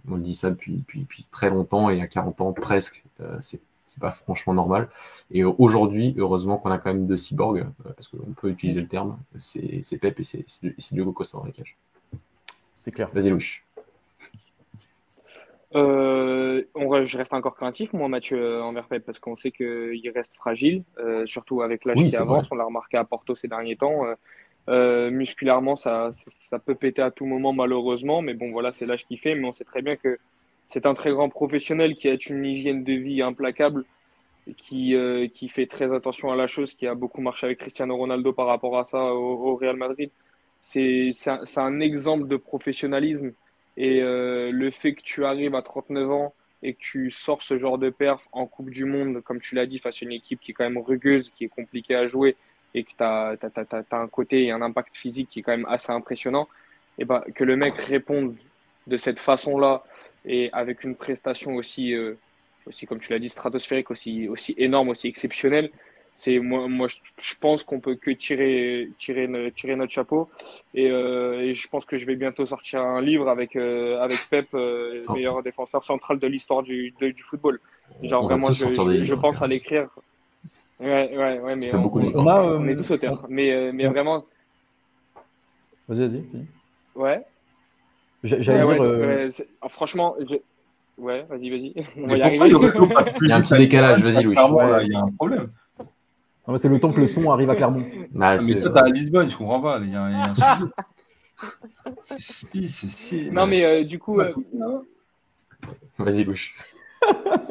on 0.08 0.18
dit 0.18 0.34
ça 0.34 0.50
depuis, 0.50 0.78
depuis, 0.78 1.00
depuis, 1.00 1.26
très 1.30 1.50
longtemps 1.50 1.90
et 1.90 2.00
à 2.00 2.06
40 2.06 2.40
ans 2.40 2.52
presque, 2.52 3.02
euh, 3.20 3.38
c'est 3.40 3.60
c'est 3.90 4.00
pas 4.00 4.12
franchement 4.12 4.54
normal. 4.54 4.88
Et 5.32 5.42
aujourd'hui, 5.42 6.14
heureusement 6.16 6.58
qu'on 6.58 6.70
a 6.70 6.78
quand 6.78 6.94
même 6.94 7.08
deux 7.08 7.16
cyborgs, 7.16 7.66
euh, 7.84 7.92
parce 7.96 8.06
qu'on 8.06 8.32
peut 8.40 8.48
utiliser 8.48 8.80
le 8.80 8.86
terme, 8.86 9.18
c'est 9.36 9.98
Pep 10.00 10.20
et 10.20 10.24
c'est 10.24 10.92
Diogo 10.92 11.12
Costa 11.12 11.38
dans 11.38 11.44
les 11.44 11.52
cages. 11.52 11.76
C'est 12.76 12.92
clair. 12.92 13.10
Vas-y, 13.12 13.30
Louis. 13.30 13.44
Euh, 15.76 16.64
on, 16.74 17.04
je 17.04 17.16
reste 17.16 17.32
encore 17.32 17.54
craintif, 17.54 17.92
moi, 17.92 18.08
Mathieu, 18.08 18.38
euh, 18.40 18.62
envers 18.62 18.86
Pep, 18.88 19.04
parce 19.04 19.18
qu'on 19.20 19.36
sait 19.36 19.52
qu'il 19.52 20.10
reste 20.14 20.34
fragile, 20.34 20.82
euh, 20.98 21.26
surtout 21.26 21.62
avec 21.62 21.84
l'âge 21.84 21.98
qui 21.98 22.16
avance. 22.16 22.48
On 22.50 22.56
l'a 22.56 22.64
remarqué 22.64 22.96
à 22.96 23.04
Porto 23.04 23.34
ces 23.34 23.48
derniers 23.48 23.76
temps. 23.76 24.04
Euh, 24.06 24.14
euh 24.68 25.10
musculairement, 25.10 25.76
ça, 25.76 26.10
ça, 26.40 26.58
peut 26.58 26.74
péter 26.74 27.02
à 27.02 27.10
tout 27.10 27.24
moment, 27.24 27.52
malheureusement. 27.52 28.20
Mais 28.20 28.34
bon, 28.34 28.50
voilà, 28.50 28.72
c'est 28.72 28.86
l'âge 28.86 29.06
qui 29.06 29.16
fait. 29.16 29.34
Mais 29.34 29.46
on 29.46 29.52
sait 29.52 29.64
très 29.64 29.82
bien 29.82 29.96
que 29.96 30.18
c'est 30.68 30.86
un 30.86 30.94
très 30.94 31.12
grand 31.12 31.28
professionnel 31.28 31.94
qui 31.94 32.08
a 32.08 32.16
une 32.28 32.44
hygiène 32.44 32.84
de 32.84 32.92
vie 32.92 33.22
implacable, 33.22 33.84
qui, 34.56 34.94
euh, 34.94 35.28
qui 35.28 35.48
fait 35.48 35.66
très 35.66 35.92
attention 35.94 36.32
à 36.32 36.36
la 36.36 36.46
chose, 36.48 36.74
qui 36.74 36.86
a 36.86 36.94
beaucoup 36.94 37.20
marché 37.20 37.46
avec 37.46 37.58
Cristiano 37.58 37.96
Ronaldo 37.96 38.32
par 38.32 38.46
rapport 38.46 38.78
à 38.78 38.84
ça 38.86 39.14
au, 39.14 39.52
au 39.52 39.56
Real 39.56 39.76
Madrid. 39.76 40.10
C'est 40.62 41.12
un, 41.26 41.40
un 41.56 41.80
exemple 41.80 42.26
de 42.28 42.36
professionnalisme 42.36 43.32
et 43.80 44.02
euh, 44.02 44.50
le 44.52 44.70
fait 44.70 44.92
que 44.92 45.00
tu 45.00 45.24
arrives 45.24 45.54
à 45.54 45.62
39 45.62 46.10
ans 46.10 46.34
et 46.62 46.74
que 46.74 46.78
tu 46.80 47.10
sors 47.10 47.42
ce 47.42 47.56
genre 47.56 47.78
de 47.78 47.88
perf 47.88 48.28
en 48.30 48.44
Coupe 48.44 48.68
du 48.68 48.84
Monde, 48.84 49.22
comme 49.22 49.40
tu 49.40 49.54
l'as 49.54 49.64
dit, 49.64 49.78
face 49.78 50.02
à 50.02 50.04
une 50.04 50.12
équipe 50.12 50.38
qui 50.38 50.50
est 50.50 50.54
quand 50.54 50.64
même 50.64 50.76
rugueuse, 50.76 51.32
qui 51.34 51.44
est 51.44 51.48
compliquée 51.48 51.94
à 51.94 52.06
jouer 52.06 52.36
et 52.74 52.84
que 52.84 52.90
tu 52.90 53.02
as, 53.02 53.38
un 53.92 54.08
côté 54.08 54.44
et 54.44 54.50
un 54.50 54.60
impact 54.60 54.94
physique 54.94 55.30
qui 55.30 55.38
est 55.38 55.42
quand 55.42 55.56
même 55.56 55.66
assez 55.66 55.90
impressionnant, 55.90 56.46
et 56.98 57.06
bah, 57.06 57.24
que 57.34 57.42
le 57.42 57.56
mec 57.56 57.80
réponde 57.80 58.36
de 58.86 58.96
cette 58.98 59.18
façon-là 59.18 59.82
et 60.26 60.50
avec 60.52 60.84
une 60.84 60.94
prestation 60.94 61.54
aussi, 61.54 61.94
euh, 61.94 62.18
aussi 62.66 62.84
comme 62.84 62.98
tu 63.00 63.10
l'as 63.12 63.18
dit, 63.18 63.30
stratosphérique, 63.30 63.90
aussi, 63.90 64.28
aussi 64.28 64.54
énorme, 64.58 64.90
aussi 64.90 65.08
exceptionnelle, 65.08 65.70
c'est 66.20 66.38
moi, 66.38 66.68
moi 66.68 66.86
je, 66.88 67.34
pense 67.40 67.64
qu'on 67.64 67.80
peut 67.80 67.94
que 67.94 68.10
tirer, 68.10 68.90
tirer, 68.98 69.26
tirer 69.54 69.74
notre 69.74 69.90
chapeau. 69.90 70.28
Et, 70.74 70.90
euh, 70.90 71.40
et, 71.40 71.54
je 71.54 71.66
pense 71.66 71.86
que 71.86 71.96
je 71.96 72.04
vais 72.04 72.14
bientôt 72.14 72.44
sortir 72.44 72.82
un 72.82 73.00
livre 73.00 73.28
avec, 73.30 73.56
euh, 73.56 73.98
avec 74.00 74.18
Pep, 74.28 74.46
euh, 74.52 75.02
oh. 75.08 75.14
meilleur 75.14 75.42
défenseur 75.42 75.82
central 75.82 76.18
de 76.18 76.26
l'histoire 76.26 76.62
du, 76.62 76.92
du 77.00 77.22
football. 77.22 77.58
Genre 78.02 78.22
vraiment, 78.22 78.52
je, 78.52 78.66
je, 78.66 79.04
je 79.04 79.14
pense 79.14 79.40
à 79.40 79.46
l'écrire. 79.46 79.88
Ouais, 80.78 81.10
ouais, 81.16 81.40
ouais, 81.40 81.56
mais 81.56 81.74
on, 81.74 81.90
on, 81.90 82.26
a, 82.26 82.42
on, 82.42 82.68
est 82.68 82.76
tous 82.76 82.90
auteurs. 82.90 83.24
Mais, 83.30 83.52
euh, 83.52 83.70
mais 83.72 83.86
vraiment. 83.86 84.26
Vas-y, 85.88 86.06
vas-y. 86.06 86.24
Ouais. 86.94 87.24
J'allais 88.24 88.62
ouais, 88.62 88.74
dire. 88.74 88.82
Ouais, 88.82 89.28
ah, 89.62 89.68
franchement, 89.70 90.16
je... 90.20 90.36
ouais, 90.98 91.24
vas-y, 91.30 91.48
vas-y. 91.48 91.74
On 91.96 92.06
va 92.08 92.16
y 92.18 92.22
arriver. 92.22 92.46
Il 93.22 93.28
y 93.28 93.32
a 93.32 93.36
un 93.36 93.40
petit 93.40 93.56
décalage, 93.56 94.02
vas-y, 94.02 94.22
Louis. 94.22 94.36
Il 94.82 94.92
y 94.92 94.94
a 94.94 95.00
un 95.00 95.12
problème. 95.12 95.48
C'est 96.56 96.68
le 96.68 96.80
temps 96.80 96.92
que 96.92 97.00
le 97.00 97.06
son 97.06 97.30
arrive 97.30 97.50
à 97.50 97.56
Clermont. 97.56 97.86
Bah, 98.12 98.36
mais 98.42 98.60
toi, 98.60 98.70
t'es 98.70 98.78
à 98.78 98.86
Lisbonne, 98.86 99.30
je 99.30 99.36
comprends 99.36 99.60
pas. 99.60 99.78
Il 99.82 99.90
y 99.90 99.94
a, 99.94 100.04
un 100.04 100.22
si, 102.18 102.68
si, 102.68 102.88
si. 102.88 103.30
Non, 103.30 103.46
mais 103.46 103.64
euh, 103.64 103.84
du 103.84 103.98
coup. 103.98 104.20
Euh... 104.20 104.32
Vas-y, 105.98 106.24
bouche. 106.24 106.56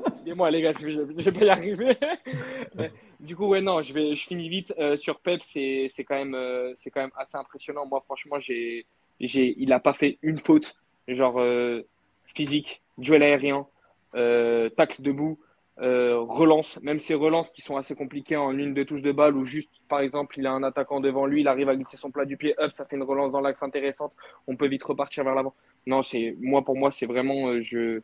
Excusez-moi, 0.07 0.51
les 0.51 0.61
gars, 0.61 0.73
je 0.79 0.85
vais, 0.85 0.93
je 0.93 1.29
vais 1.29 1.31
pas 1.31 1.45
y 1.45 1.49
arriver. 1.49 1.97
du 3.19 3.35
coup, 3.35 3.47
ouais, 3.47 3.61
non, 3.61 3.81
je, 3.81 3.93
vais, 3.93 4.15
je 4.15 4.27
finis 4.27 4.49
vite. 4.49 4.73
Euh, 4.77 4.95
sur 4.95 5.19
Pep, 5.19 5.41
c'est 5.43 5.89
quand, 6.07 6.15
même, 6.15 6.35
euh, 6.35 6.73
c'est 6.75 6.89
quand 6.91 7.01
même 7.01 7.11
assez 7.17 7.37
impressionnant. 7.37 7.85
Moi, 7.85 8.01
franchement, 8.05 8.37
j'ai, 8.39 8.85
j'ai, 9.19 9.55
il 9.57 9.73
a 9.73 9.79
pas 9.79 9.93
fait 9.93 10.17
une 10.21 10.39
faute, 10.39 10.75
genre 11.07 11.39
euh, 11.39 11.81
physique, 12.35 12.81
duel 12.97 13.23
aérien, 13.23 13.67
tacle 14.13 15.01
debout. 15.01 15.39
Euh, 15.81 16.19
relance, 16.19 16.79
même 16.81 16.99
ces 16.99 17.13
relances 17.13 17.51
qui 17.51 17.61
sont 17.61 17.77
assez 17.77 17.95
compliquées 17.95 18.35
en 18.35 18.51
une, 18.57 18.73
deux 18.73 18.85
touches 18.85 19.01
de 19.01 19.11
balle 19.11 19.35
ou 19.35 19.45
juste, 19.45 19.71
par 19.87 20.01
exemple, 20.01 20.37
il 20.37 20.45
a 20.45 20.51
un 20.51 20.63
attaquant 20.63 20.99
devant 20.99 21.25
lui, 21.25 21.41
il 21.41 21.47
arrive 21.47 21.69
à 21.69 21.75
glisser 21.75 21.97
son 21.97 22.11
plat 22.11 22.25
du 22.25 22.37
pied, 22.37 22.53
hop, 22.57 22.71
ça 22.73 22.85
fait 22.85 22.95
une 22.95 23.03
relance 23.03 23.31
dans 23.31 23.41
l'axe 23.41 23.63
intéressante, 23.63 24.13
on 24.47 24.55
peut 24.55 24.67
vite 24.67 24.83
repartir 24.83 25.23
vers 25.23 25.35
l'avant. 25.35 25.53
Non, 25.87 26.01
c'est 26.01 26.35
moi 26.41 26.63
pour 26.63 26.75
moi, 26.75 26.91
c'est 26.91 27.05
vraiment, 27.05 27.47
euh, 27.47 27.61
je 27.61 28.01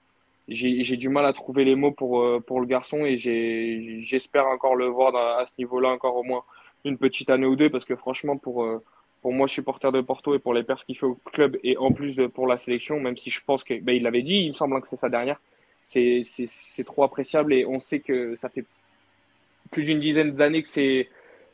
j'ai 0.48 0.98
du 0.98 1.10
mal 1.10 1.26
à 1.26 1.34
trouver 1.34 1.66
les 1.66 1.76
mots 1.76 1.92
pour 1.92 2.22
euh, 2.22 2.40
pour 2.40 2.60
le 2.60 2.68
garçon 2.68 3.04
et 3.06 3.18
j'espère 3.18 4.46
encore 4.46 4.76
le 4.76 4.86
voir 4.86 5.16
à 5.16 5.46
ce 5.46 5.54
niveau-là 5.58 5.90
encore 5.90 6.16
au 6.18 6.24
moins 6.24 6.44
une 6.84 6.98
petite 6.98 7.30
année 7.32 7.48
ou 7.48 7.56
deux 7.56 7.70
parce 7.70 7.86
que 7.86 7.96
franchement 7.96 8.38
pour 8.38 8.64
euh, 8.64 8.84
pour 9.22 9.34
moi 9.34 9.48
supporter 9.48 9.92
de 9.92 10.02
Porto 10.02 10.36
et 10.36 10.40
pour 10.40 10.54
les 10.54 10.62
perfs 10.64 10.86
qu'il 10.86 10.98
fait 10.98 11.08
au 11.08 11.16
club 11.16 11.58
et 11.64 11.78
en 11.78 11.92
plus 11.92 12.16
de, 12.16 12.28
pour 12.28 12.46
la 12.46 12.60
sélection, 12.60 13.00
même 13.00 13.18
si 13.18 13.32
je 13.32 13.42
pense 13.44 13.64
que 13.64 13.74
ben, 13.82 13.96
il 13.96 14.04
l'avait 14.04 14.22
dit, 14.22 14.36
il 14.36 14.50
me 14.50 14.54
semble 14.54 14.80
que 14.82 14.88
c'est 14.88 14.98
sa 14.98 15.10
dernière 15.10 15.42
c'est 15.88 16.84
trop 16.86 17.04
appréciable 17.04 17.54
et 17.54 17.66
on 17.66 17.80
sait 17.80 18.00
que 18.00 18.36
ça 18.36 18.50
fait 18.50 18.66
plus 19.72 19.84
d'une 19.84 20.00
dizaine 20.00 20.32
d'années 20.32 20.62
que 20.62 20.68
c'est 20.68 21.10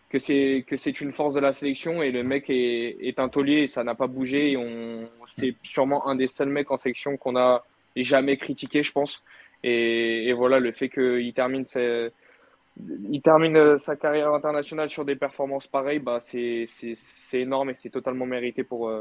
que 0.09 0.19
c'est 0.19 0.65
que 0.67 0.75
c'est 0.75 1.01
une 1.01 1.13
force 1.13 1.33
de 1.33 1.39
la 1.39 1.53
sélection 1.53 2.01
et 2.01 2.11
le 2.11 2.23
mec 2.23 2.49
est, 2.49 2.97
est 3.01 3.19
un 3.19 3.29
taulier 3.29 3.63
et 3.63 3.67
ça 3.67 3.83
n'a 3.83 3.95
pas 3.95 4.07
bougé 4.07 4.51
et 4.51 4.57
on 4.57 5.07
c'est 5.37 5.55
sûrement 5.63 6.07
un 6.07 6.15
des 6.15 6.27
seuls 6.27 6.49
mecs 6.49 6.69
en 6.71 6.77
sélection 6.77 7.17
qu'on 7.17 7.37
a 7.37 7.63
jamais 7.95 8.37
critiqué 8.37 8.83
je 8.83 8.91
pense. 8.91 9.23
Et, 9.63 10.27
et 10.27 10.33
voilà 10.33 10.59
le 10.59 10.71
fait 10.71 10.89
qu'il 10.89 11.33
termine 11.33 11.65
sa, 11.65 11.79
il 11.79 13.21
termine 13.21 13.77
sa 13.77 13.95
carrière 13.95 14.33
internationale 14.33 14.89
sur 14.89 15.05
des 15.05 15.15
performances 15.15 15.67
pareilles 15.67 15.99
bah 15.99 16.19
c'est 16.19 16.65
c'est 16.67 17.39
énorme 17.39 17.69
et 17.69 17.73
c'est 17.73 17.89
totalement 17.89 18.25
mérité 18.25 18.63
pour, 18.63 18.91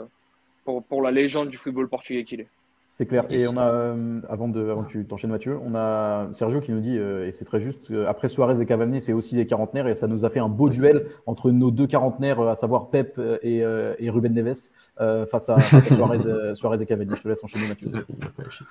pour 0.64 0.84
pour 0.84 1.02
la 1.02 1.10
légende 1.10 1.48
du 1.48 1.56
football 1.56 1.88
portugais 1.88 2.24
qu'il 2.24 2.42
est 2.42 2.48
c'est 2.92 3.06
clair. 3.06 3.24
Et 3.30 3.46
on 3.46 3.56
a, 3.56 3.68
euh, 3.68 4.20
avant, 4.28 4.48
de, 4.48 4.68
avant 4.68 4.82
que 4.82 4.90
tu 4.90 5.06
t'enchaînes 5.06 5.30
Mathieu, 5.30 5.56
on 5.64 5.76
a 5.76 6.28
Sergio 6.32 6.60
qui 6.60 6.72
nous 6.72 6.80
dit, 6.80 6.98
euh, 6.98 7.28
et 7.28 7.30
c'est 7.32 7.44
très 7.44 7.60
juste, 7.60 7.92
après 8.08 8.26
Suarez 8.26 8.60
et 8.60 8.66
Cavani, 8.66 9.00
c'est 9.00 9.12
aussi 9.12 9.36
des 9.36 9.46
quarantenaires, 9.46 9.86
et 9.86 9.94
ça 9.94 10.08
nous 10.08 10.24
a 10.24 10.30
fait 10.30 10.40
un 10.40 10.48
beau 10.48 10.68
duel 10.68 11.06
entre 11.24 11.52
nos 11.52 11.70
deux 11.70 11.86
quarantenaires, 11.86 12.40
à 12.40 12.56
savoir 12.56 12.90
Pep 12.90 13.20
et, 13.42 13.58
et 13.58 14.10
Ruben 14.10 14.34
Neves, 14.34 14.70
euh, 15.00 15.24
face, 15.24 15.48
à, 15.48 15.60
face 15.60 15.92
à 15.92 15.94
Suarez, 15.94 16.18
Suarez, 16.54 16.82
et 16.82 16.86
Cavani. 16.86 17.14
Je 17.16 17.22
te 17.22 17.28
laisse 17.28 17.44
enchaîner 17.44 17.68
Mathieu. 17.68 17.92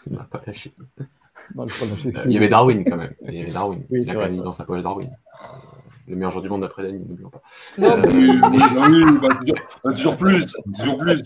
Il 0.06 0.14
n'a 0.14 0.24
pas 0.26 0.42
lâché. 0.46 0.74
Non, 1.56 1.66
il 2.26 2.34
y 2.34 2.38
avait 2.38 2.50
Darwin 2.50 2.84
quand 2.84 2.98
même. 2.98 3.14
Il 3.26 3.34
y 3.34 3.42
avait 3.42 3.52
Darwin. 3.52 3.82
Oui, 3.90 4.02
il 4.04 4.10
a 4.10 4.14
Cavani 4.14 4.40
dans 4.40 4.52
sa 4.52 4.66
poche 4.66 4.84
Darwin 4.84 5.10
le 6.10 6.16
meilleur 6.16 6.32
joueur 6.32 6.44
du 6.44 6.50
monde 6.50 6.62
d'après 6.62 6.84
Dani, 6.84 7.00
n'oublions 7.00 7.30
pas. 7.30 7.42
Non, 7.78 7.92
euh, 7.92 8.02
oui, 8.12 8.40
bah, 8.42 8.50
toujours, 9.40 9.56
bah, 9.84 9.92
toujours, 9.94 10.18
plus, 10.18 10.58
toujours 10.78 10.98
plus. 10.98 11.24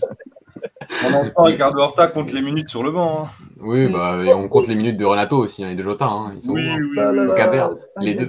On 1.06 1.12
entend 1.14 1.44
Ricardo 1.44 1.80
Horta 1.80 2.06
compte 2.08 2.32
les 2.32 2.42
minutes 2.42 2.68
sur 2.68 2.82
le 2.82 2.90
banc. 2.90 3.24
Hein. 3.24 3.30
Oui, 3.60 3.92
bah, 3.92 4.22
et 4.24 4.32
on 4.32 4.48
compte 4.48 4.68
les 4.68 4.74
minutes 4.74 4.96
de 4.96 5.04
Renato 5.04 5.38
aussi, 5.38 5.64
hein, 5.64 5.70
et 5.70 5.74
de 5.74 5.82
Jota. 5.82 6.06
Hein, 6.06 6.32
ils 6.36 6.42
sont 6.42 6.52
oui, 6.52 6.68
oui, 6.78 6.98
oui, 6.98 8.04
les 8.04 8.14
deux. 8.14 8.28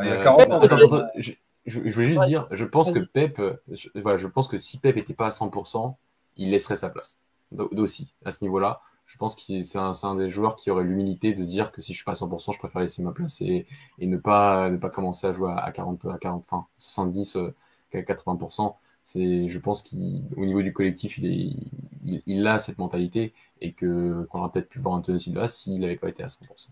il 0.00 0.06
y 0.06 0.10
a 0.10 0.16
40 0.22 0.40
euh, 0.50 1.02
je, 1.16 1.32
je, 1.66 1.90
voulais 1.90 2.08
juste 2.08 2.24
dire, 2.26 2.46
je 2.50 2.64
pense 2.64 2.90
que 2.92 2.98
Pep, 2.98 3.40
je, 3.70 3.88
voilà, 3.96 4.16
je 4.16 4.26
pense 4.26 4.48
que 4.48 4.58
si 4.58 4.78
Pep 4.78 4.96
n'était 4.96 5.14
pas 5.14 5.26
à 5.26 5.30
100%, 5.30 5.94
il 6.36 6.50
laisserait 6.50 6.76
sa 6.76 6.88
place. 6.88 7.18
D'aussi, 7.52 8.12
à 8.24 8.30
ce 8.30 8.42
niveau-là 8.42 8.80
je 9.08 9.16
pense 9.16 9.34
que 9.34 9.62
c'est 9.62 9.78
un, 9.78 9.92
un, 10.02 10.14
des 10.16 10.28
joueurs 10.28 10.54
qui 10.54 10.70
aurait 10.70 10.84
l'humilité 10.84 11.32
de 11.32 11.42
dire 11.42 11.72
que 11.72 11.80
si 11.80 11.92
je 11.92 11.96
suis 11.96 12.04
pas 12.04 12.12
à 12.12 12.14
100%, 12.14 12.52
je 12.52 12.58
préfère 12.58 12.82
laisser 12.82 13.02
ma 13.02 13.12
place 13.12 13.40
et, 13.40 13.66
et 13.98 14.06
ne 14.06 14.18
pas 14.18 14.68
ne 14.68 14.76
pas 14.76 14.90
commencer 14.90 15.26
à 15.26 15.32
jouer 15.32 15.50
à 15.56 15.72
40 15.72 16.04
à 16.04 16.18
40 16.18 16.44
enfin 16.46 16.66
70 16.76 17.36
euh, 17.36 17.54
80%. 17.94 18.74
C'est 19.08 19.48
je 19.48 19.58
pense 19.58 19.80
qu'au 19.80 20.44
niveau 20.44 20.60
du 20.60 20.74
collectif, 20.74 21.16
il, 21.16 21.24
est, 21.24 22.20
il, 22.26 22.46
a 22.46 22.58
cette 22.58 22.76
mentalité 22.76 23.32
et 23.62 23.72
que 23.72 24.24
qu'on 24.24 24.40
aurait 24.40 24.50
peut-être 24.50 24.68
pu 24.68 24.80
voir 24.80 24.96
Antonio 24.96 25.18
Silva 25.18 25.48
s'il 25.48 25.80
n'avait 25.80 25.96
pas 25.96 26.10
été 26.10 26.22
à 26.22 26.26
100%. 26.26 26.68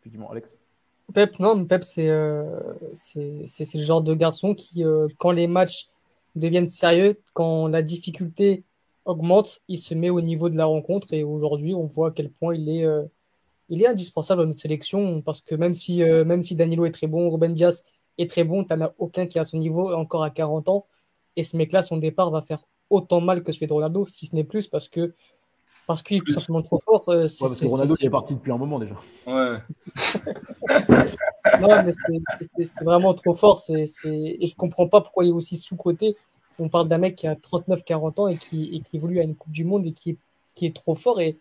Effectivement, 0.00 0.30
Alex. 0.30 0.58
Pep, 1.14 1.38
non, 1.38 1.64
Pep, 1.64 1.84
c'est 1.84 2.10
euh, 2.10 2.60
c'est 2.92 3.74
le 3.74 3.82
genre 3.82 4.02
de 4.02 4.12
garçon 4.12 4.52
qui, 4.52 4.84
euh, 4.84 5.08
quand 5.16 5.30
les 5.30 5.46
matchs 5.46 5.88
deviennent 6.34 6.66
sérieux, 6.66 7.18
quand 7.32 7.66
la 7.68 7.80
difficulté 7.80 8.64
augmente, 9.06 9.62
il 9.68 9.78
se 9.78 9.94
met 9.94 10.10
au 10.10 10.20
niveau 10.20 10.50
de 10.50 10.58
la 10.58 10.66
rencontre 10.66 11.14
et 11.14 11.24
aujourd'hui 11.24 11.72
on 11.72 11.86
voit 11.86 12.08
à 12.08 12.10
quel 12.10 12.28
point 12.28 12.54
il 12.54 12.68
est, 12.68 12.84
euh, 12.84 13.04
il 13.70 13.82
est 13.82 13.86
indispensable 13.86 14.42
à 14.42 14.44
notre 14.44 14.60
sélection 14.60 15.22
parce 15.22 15.40
que 15.40 15.54
même 15.54 15.72
si, 15.72 16.02
euh, 16.02 16.26
même 16.26 16.42
si 16.42 16.56
Danilo 16.56 16.84
est 16.84 16.90
très 16.90 17.06
bon, 17.06 17.30
Ruben 17.30 17.54
Diaz 17.54 17.86
est 18.18 18.28
très 18.28 18.44
bon, 18.44 18.64
t'en 18.64 18.82
as 18.82 18.92
aucun 18.98 19.24
qui 19.24 19.38
est 19.38 19.40
à 19.40 19.44
son 19.44 19.56
niveau 19.56 19.94
encore 19.94 20.22
à 20.22 20.28
40 20.28 20.68
ans 20.68 20.86
et 21.36 21.44
ce 21.44 21.56
mec-là, 21.56 21.82
son 21.82 21.96
départ 21.96 22.30
va 22.30 22.42
faire 22.42 22.64
autant 22.90 23.20
mal 23.20 23.42
que 23.42 23.52
celui 23.52 23.66
de 23.66 23.72
Ronaldo, 23.72 24.04
si 24.04 24.26
ce 24.26 24.34
n'est 24.34 24.44
plus 24.44 24.66
parce 24.68 24.88
que 24.88 25.12
parce 25.86 26.02
qu'il 26.02 26.16
est 26.16 26.20
tout 26.20 26.32
simplement 26.32 26.62
trop 26.62 26.80
fort. 26.84 27.08
Euh, 27.08 27.28
parce 27.38 27.60
que 27.60 27.66
Ronaldo 27.66 27.94
est, 28.00 28.06
est 28.06 28.10
parti 28.10 28.34
depuis 28.34 28.50
un 28.50 28.58
moment 28.58 28.80
déjà. 28.80 28.96
Ouais. 29.26 29.58
non, 31.60 31.82
mais 31.84 31.92
c'est 32.58 32.84
vraiment 32.84 33.14
trop 33.14 33.34
fort. 33.34 33.60
C'est 33.60 33.84
et 34.04 34.46
je 34.46 34.56
comprends 34.56 34.88
pas 34.88 35.00
pourquoi 35.00 35.24
il 35.24 35.28
est 35.28 35.32
aussi 35.32 35.56
sous-coté 35.56 36.16
on 36.58 36.68
parle 36.68 36.88
d'un 36.88 36.98
mec 36.98 37.16
qui 37.16 37.26
a 37.26 37.34
39-40 37.34 38.20
ans 38.20 38.28
et 38.28 38.36
qui, 38.36 38.74
et 38.74 38.80
qui 38.80 38.96
évolue 38.96 39.20
à 39.20 39.22
une 39.22 39.34
Coupe 39.34 39.52
du 39.52 39.64
Monde 39.64 39.86
et 39.86 39.92
qui 39.92 40.10
est, 40.10 40.16
qui 40.54 40.66
est 40.66 40.74
trop 40.74 40.94
fort. 40.94 41.20
Et, 41.20 41.36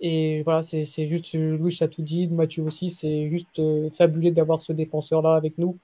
et 0.00 0.42
voilà, 0.42 0.62
c'est 0.62 0.84
juste 1.06 1.34
Louis 1.34 1.78
dit, 1.98 2.28
Mathieu 2.28 2.62
aussi, 2.62 2.90
c'est 2.90 3.28
juste 3.28 3.58
euh, 3.58 3.90
fabuleux 3.90 4.30
d'avoir 4.30 4.60
ce 4.60 4.72
défenseur-là 4.72 5.34
avec 5.34 5.58
nous. 5.58 5.78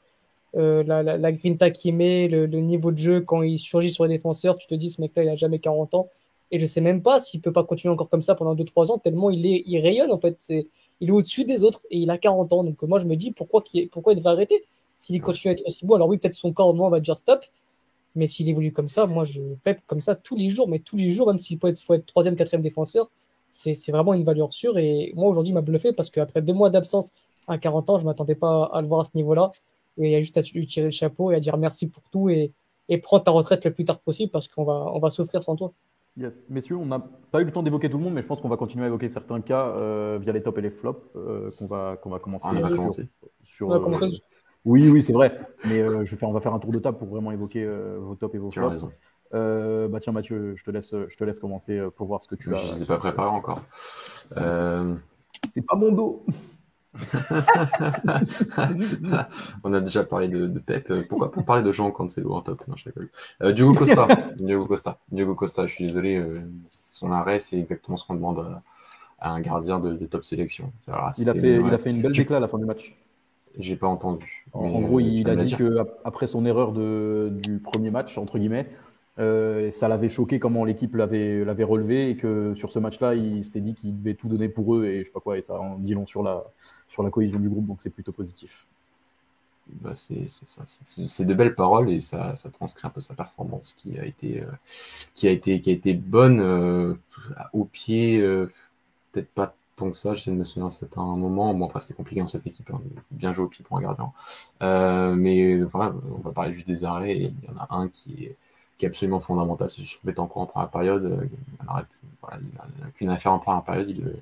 Euh, 0.57 0.83
la, 0.85 1.03
la, 1.03 1.19
la, 1.19 1.33
grinta 1.33 1.71
qu'il 1.71 1.95
met, 1.95 2.27
le, 2.27 2.47
niveau 2.47 2.91
de 2.91 2.97
jeu 2.99 3.21
quand 3.21 3.43
il 3.43 3.59
surgit 3.59 3.91
sur 3.91 4.05
les 4.05 4.17
défenseurs, 4.17 4.57
tu 4.57 4.67
te 4.67 4.75
dis 4.75 4.91
ce 4.91 5.01
mec-là 5.01 5.25
il 5.25 5.29
a 5.29 5.35
jamais 5.35 5.59
40 5.59 5.95
ans. 5.95 6.09
Et 6.51 6.59
je 6.59 6.65
sais 6.65 6.81
même 6.81 7.03
pas 7.03 7.21
s'il 7.21 7.43
peut 7.43 7.53
pas 7.53 7.65
continuer 7.65 7.93
encore 7.93 8.09
comme 8.09 8.23
ça 8.23 8.35
pendant 8.35 8.55
2-3 8.55 8.91
ans 8.91 8.99
tellement 8.99 9.29
il 9.29 9.45
est 9.45 9.63
il 9.67 9.79
rayonne 9.81 10.11
en 10.11 10.19
fait. 10.19 10.37
C'est 10.39 10.67
il 11.01 11.11
est 11.11 11.13
au-dessus 11.13 11.45
des 11.45 11.63
autres 11.63 11.83
et 11.91 11.99
il 11.99 12.11
a 12.11 12.17
40 12.17 12.53
ans. 12.55 12.65
Donc 12.65 12.83
moi 12.85 12.99
je 12.99 13.05
me 13.05 13.17
dis 13.17 13.33
pourquoi 13.33 13.63
il, 13.75 13.89
pourquoi 13.91 14.15
il 14.15 14.17
devrait 14.17 14.33
arrêter? 14.33 14.65
S'il 14.97 15.21
continue 15.21 15.51
à 15.51 15.53
être 15.53 15.67
aussi 15.67 15.85
bon 15.85 15.97
alors 15.97 16.09
oui 16.09 16.19
peut-être 16.19 16.35
son 16.35 16.53
corps 16.53 16.69
au 16.69 16.73
moins 16.73 16.89
va 16.89 17.01
dire 17.01 17.19
stop. 17.19 17.45
Mais 18.15 18.27
s'il 18.27 18.49
évolue 18.49 18.73
comme 18.73 18.89
ça, 18.89 19.07
moi, 19.07 19.23
je 19.25 19.41
pep 19.63 19.81
comme 19.87 20.01
ça 20.01 20.17
tous 20.17 20.35
les 20.35 20.49
jours, 20.49 20.69
mais 20.69 20.81
tous 20.81 20.97
les 20.97 21.11
jours, 21.11 21.29
même 21.29 21.39
s'il 21.39 21.59
faut 21.59 21.69
être, 21.69 21.79
faut 21.79 21.95
être 21.95 22.07
troisième, 22.07 22.35
quatrième 22.35 22.63
défenseur, 22.63 23.11
c'est 23.53 23.93
vraiment 23.93 24.15
une 24.15 24.25
valeur 24.25 24.53
sûre. 24.53 24.77
Et 24.79 25.13
moi, 25.15 25.29
aujourd'hui, 25.29 25.53
il 25.53 25.55
m'a 25.55 25.61
bluffé 25.61 25.93
parce 25.93 26.11
qu'après 26.11 26.43
deux 26.43 26.53
mois 26.53 26.71
d'absence 26.71 27.13
à 27.47 27.59
40 27.59 27.91
ans, 27.91 27.99
je 27.99 28.05
ne 28.05 28.09
m'attendais 28.09 28.35
pas 28.35 28.65
à 28.73 28.81
le 28.81 28.89
voir 28.89 29.01
à 29.01 29.05
ce 29.05 29.11
niveau-là. 29.15 29.53
Et 29.99 30.07
il 30.07 30.11
y 30.11 30.17
a 30.17 30.21
juste 30.21 30.37
à 30.37 30.43
lui 30.43 30.67
tirer 30.67 30.87
le 30.87 30.91
chapeau 30.91 31.31
et 31.33 31.35
à 31.35 31.41
dire 31.41 31.57
merci 31.57 31.89
pour 31.89 32.09
tout 32.11 32.29
et, 32.29 32.53
et 32.89 32.99
prendre 32.99 33.25
ta 33.25 33.31
retraite 33.31 33.65
le 33.65 33.73
plus 33.73 33.85
tard 33.85 33.99
possible 33.99 34.31
parce 34.31 34.49
qu'on 34.49 34.65
va, 34.65 34.91
on 34.95 34.99
va 34.99 35.11
souffrir 35.11 35.43
sans 35.43 35.57
toi. 35.57 35.73
Yes. 36.17 36.45
Messieurs, 36.49 36.77
on 36.77 36.87
n'a 36.87 36.99
pas 37.31 37.41
eu 37.41 37.45
le 37.45 37.53
temps 37.53 37.63
d'évoquer 37.63 37.89
tout 37.89 37.99
le 37.99 38.03
monde, 38.03 38.15
mais 38.15 38.23
je 38.23 38.27
pense 38.27 38.41
qu'on 38.41 38.49
va 38.49 38.57
continuer 38.57 38.85
à 38.85 38.89
évoquer 38.89 39.09
certains 39.09 39.41
cas 39.41 39.69
euh, 39.69 40.19
via 40.21 40.33
les 40.33 40.43
tops 40.43 40.59
et 40.59 40.63
les 40.63 40.71
flops 40.71 41.01
euh, 41.15 41.49
qu'on 41.59 41.67
va, 41.67 41.97
qu'on 41.97 42.11
va 42.11 42.19
commencer 42.19 42.49
ah, 42.51 42.69
sur, 42.71 42.93
sur, 43.45 43.73
euh, 43.73 44.11
oui, 44.65 44.91
oui, 44.91 45.03
c'est 45.03 45.13
vrai. 45.13 45.39
Mais 45.65 45.81
euh, 45.81 46.05
je 46.05 46.11
vais 46.11 46.17
faire, 46.17 46.29
on 46.29 46.33
va 46.33 46.41
faire 46.41 46.55
un 46.55 46.59
tour 46.59 46.73
de 46.73 46.81
table 46.81 46.99
pour 46.99 47.07
vraiment 47.07 47.31
évoquer 47.31 47.63
euh, 47.63 47.99
vos 48.01 48.17
tops 48.17 48.35
et 48.35 48.39
vos 48.39 48.51
flops. 48.51 48.87
Euh, 49.35 49.89
bah 49.89 50.01
tiens 50.01 50.13
Mathieu, 50.13 50.57
je 50.57 50.65
te 50.65 50.71
laisse, 50.71 50.95
je 51.07 51.17
te 51.17 51.23
laisse 51.23 51.39
commencer 51.39 51.81
pour 51.97 52.07
voir 52.07 52.21
ce 52.23 52.29
que 52.29 52.35
tu 52.35 52.53
as. 52.55 52.59
Je 52.59 52.67
ne 52.67 52.73
sais 52.73 52.87
pas 52.87 52.99
préparé 52.99 53.29
encore. 53.29 53.63
C'est 54.35 55.63
pas 55.63 55.77
mon 55.77 55.93
dos. 55.93 56.25
on 59.65 59.73
a 59.73 59.81
déjà 59.81 60.05
parlé 60.05 60.29
de, 60.29 60.47
Pep. 60.59 60.93
Pourquoi 61.09 61.31
pas 61.31 61.43
parler 61.43 61.63
de 61.63 61.73
Jean 61.73 61.91
Cancelo 61.91 62.35
en 62.35 62.43
top 62.43 62.67
Non, 62.69 62.75
je 62.77 62.91
euh, 63.43 63.53
Diogo 63.53 63.75
Costa. 63.75 64.07
Diogo 64.37 64.67
Costa. 64.67 64.99
Diogo 65.11 65.35
Costa. 65.35 65.67
Je 65.67 65.75
suis 65.75 65.87
désolé. 65.87 66.23
son 66.71 67.13
arrêt, 67.13 67.39
c'est 67.39 67.59
exactement 67.59 67.97
ce 67.97 68.07
qu'on 68.07 68.15
demande 68.15 68.61
à, 69.21 69.31
un 69.31 69.41
gardien 69.41 69.81
de, 69.81 69.95
top 70.07 70.25
sélection. 70.25 70.73
il 71.19 71.29
a 71.29 71.35
fait, 71.35 71.61
il 71.61 71.75
a 71.75 71.79
fait 71.79 71.91
une 71.91 72.03
belle 72.03 72.13
déclat 72.13 72.39
à 72.39 72.41
la 72.41 72.49
fin 72.49 72.59
du 72.59 72.65
match. 72.65 72.97
J'ai 73.59 73.77
pas 73.77 73.89
entendu. 73.89 74.47
En, 74.53 74.81
gros, 74.81 75.01
il 75.01 75.29
a 75.29 75.37
dit 75.37 75.55
que 75.55 75.79
après 76.05 76.27
son 76.27 76.47
erreur 76.47 76.73
de, 76.73 77.31
du 77.33 77.59
premier 77.59 77.91
match, 77.91 78.17
entre 78.17 78.39
guillemets, 78.39 78.69
euh, 79.19 79.71
ça 79.73 79.89
l'avait 79.89 80.09
choqué 80.09 80.39
comment 80.39 80.65
l'équipe 80.65 80.95
l'avait 80.95 81.65
relevé 81.65 82.11
et 82.11 82.17
que 82.17 82.55
sur 82.55 82.71
ce 82.71 82.79
match-là, 82.79 83.15
il 83.15 83.45
s'était 83.45 83.61
dit 83.61 83.75
qu'il 83.75 83.99
devait 83.99 84.15
tout 84.15 84.29
donner 84.29 84.49
pour 84.49 84.77
eux 84.77 84.87
et 84.87 85.01
je 85.01 85.07
sais 85.07 85.13
pas 85.13 85.21
quoi 85.21 85.37
et 85.37 85.41
ça 85.41 85.59
en 85.61 85.77
dit 85.77 85.95
long 85.95 86.07
sur 86.07 86.23
la 86.23 86.45
cohésion 87.11 87.41
du 87.41 87.49
groupe 87.49 87.67
donc 87.67 87.79
c'est 87.81 87.91
plutôt 87.91 88.13
positif. 88.13 88.67
Bah 89.69 89.93
c'est 89.95 91.25
de 91.27 91.35
belles 91.35 91.55
paroles 91.55 91.91
et 91.91 92.01
ça, 92.01 92.35
transcrit 92.55 92.87
un 92.87 92.91
peu 92.91 93.03
sa 93.03 93.13
performance 93.15 93.77
qui 93.79 93.99
a 93.99 94.07
été 94.07 94.41
euh, 94.41 94.47
qui 95.15 95.29
a 95.29 95.31
été 95.31 95.61
qui 95.61 95.69
a 95.69 95.73
été 95.75 95.93
bonne 95.93 96.41
euh, 96.41 96.95
au 97.53 97.65
pied 97.65 98.21
peut-être 99.13 99.29
pas 99.31 99.55
donc 99.79 99.95
ça, 99.95 100.13
j'essaie 100.15 100.33
de 100.33 100.37
me 100.37 100.45
souvenir, 100.45 100.73
c'était 100.73 100.99
un 100.99 101.17
moment, 101.17 101.55
bon, 101.55 101.67
enfin, 101.67 101.79
c'est 101.79 101.95
compliqué 101.95 102.21
dans 102.21 102.27
cette 102.27 102.49
équipe, 102.49 102.69
hein, 102.73 102.81
bien 103.13 103.33
joué 103.33 103.45
au 103.45 103.49
pied 103.49 103.65
pour 103.65 103.79
un 103.79 103.83
gardien. 103.83 104.13
Mais 105.15 105.61
voilà, 105.63 105.95
on 106.17 106.21
va 106.21 106.33
parler 106.33 106.53
juste 106.53 106.67
des 106.67 106.85
arrêts, 106.85 107.17
il 107.17 107.45
y 107.45 107.49
en 107.49 107.57
a 107.59 107.69
un 107.71 107.89
qui 107.89 108.25
est, 108.25 108.35
qui 108.79 108.87
est 108.87 108.89
absolument 108.89 109.21
fondamental, 109.21 109.71
c'est 109.71 109.83
sur 109.83 110.01
Betancourt 110.05 110.43
en 110.43 110.47
première 110.47 110.71
période. 110.71 111.05
Euh, 111.05 111.27
alors, 111.61 111.83
voilà, 112.23 112.39
il 112.41 112.83
n'a 112.83 112.91
qu'une 112.91 113.11
affaire 113.11 113.33
en 113.33 113.39
première 113.39 113.63
période, 113.63 113.91
il 113.91 114.03
le, 114.03 114.17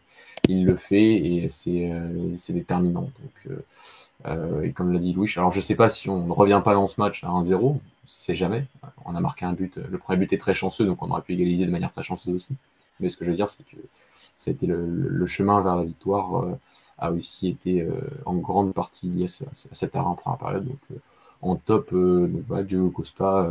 il 0.48 0.64
le 0.64 0.76
fait, 0.76 1.14
et 1.14 1.48
c'est 1.48 1.90
euh, 1.92 2.36
déterminant. 2.48 3.02
Donc, 3.02 3.50
euh, 3.50 3.64
euh, 4.26 4.62
et 4.62 4.72
comme 4.72 4.92
l'a 4.92 4.98
dit 4.98 5.12
Louis, 5.12 5.30
alors 5.36 5.52
je 5.52 5.60
sais 5.60 5.74
pas 5.74 5.88
si 5.88 6.08
on 6.08 6.26
ne 6.26 6.32
revient 6.32 6.62
pas 6.64 6.74
dans 6.74 6.88
ce 6.88 7.00
match 7.00 7.22
à 7.24 7.28
1-0, 7.28 7.78
c'est 8.06 8.34
jamais. 8.34 8.66
On 9.04 9.14
a 9.14 9.20
marqué 9.20 9.44
un 9.44 9.52
but, 9.52 9.76
le 9.76 9.98
premier 9.98 10.18
but 10.18 10.32
est 10.32 10.38
très 10.38 10.54
chanceux, 10.54 10.86
donc 10.86 11.02
on 11.02 11.10
aurait 11.10 11.22
pu 11.22 11.34
égaliser 11.34 11.66
de 11.66 11.70
manière 11.70 11.92
très 11.92 12.02
chanceuse 12.02 12.34
aussi. 12.34 12.56
Mais 13.00 13.08
ce 13.08 13.16
que 13.16 13.24
je 13.24 13.30
veux 13.30 13.36
dire, 13.36 13.50
c'est 13.50 13.64
que 13.64 13.76
ça 14.36 14.50
a 14.50 14.54
été 14.54 14.66
le, 14.66 15.26
chemin 15.26 15.60
vers 15.62 15.76
la 15.76 15.84
victoire. 15.84 16.44
Euh, 16.44 16.58
a 16.98 17.12
aussi 17.12 17.48
été 17.48 17.86
en 18.24 18.36
grande 18.36 18.72
partie 18.72 19.06
lié 19.08 19.26
à, 19.26 19.50
cette 19.72 19.94
erreur 19.94 20.08
en 20.08 20.14
première 20.14 20.38
période. 20.38 20.64
Donc, 20.64 20.98
en 21.42 21.56
top, 21.56 21.92
donc, 21.92 22.42
voilà, 22.48 22.62
Diego 22.64 22.90
Costa, 22.90 23.48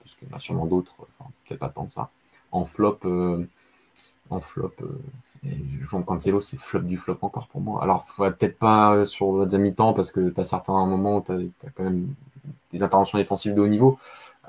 parce 0.00 0.14
qu'il 0.16 0.28
y 0.28 0.32
en 0.32 0.36
a 0.36 0.40
sûrement 0.40 0.66
d'autres, 0.66 0.94
enfin, 1.18 1.30
peut-être 1.46 1.60
pas 1.60 1.68
tant 1.68 1.86
que 1.86 1.92
ça. 1.92 2.10
En 2.50 2.64
flop, 2.64 2.98
en 4.30 4.40
flop, 4.40 4.74
Jean 5.80 6.02
Cancelo, 6.02 6.40
c'est 6.40 6.58
flop 6.58 6.80
du 6.80 6.96
flop 6.96 7.18
encore 7.22 7.48
pour 7.48 7.60
moi. 7.60 7.82
Alors, 7.82 8.04
peut-être 8.16 8.58
pas 8.58 9.06
sur 9.06 9.38
la 9.38 9.44
deuxième 9.44 9.62
mi-temps 9.62 9.92
parce 9.92 10.12
que 10.12 10.30
tu 10.30 10.40
as 10.40 10.44
certains 10.44 10.86
moments 10.86 11.20
tu 11.20 11.32
as, 11.32 11.70
quand 11.74 11.84
même 11.84 12.14
des 12.72 12.82
interventions 12.82 13.18
défensives 13.18 13.54
de 13.54 13.60
haut 13.60 13.68
niveau. 13.68 13.98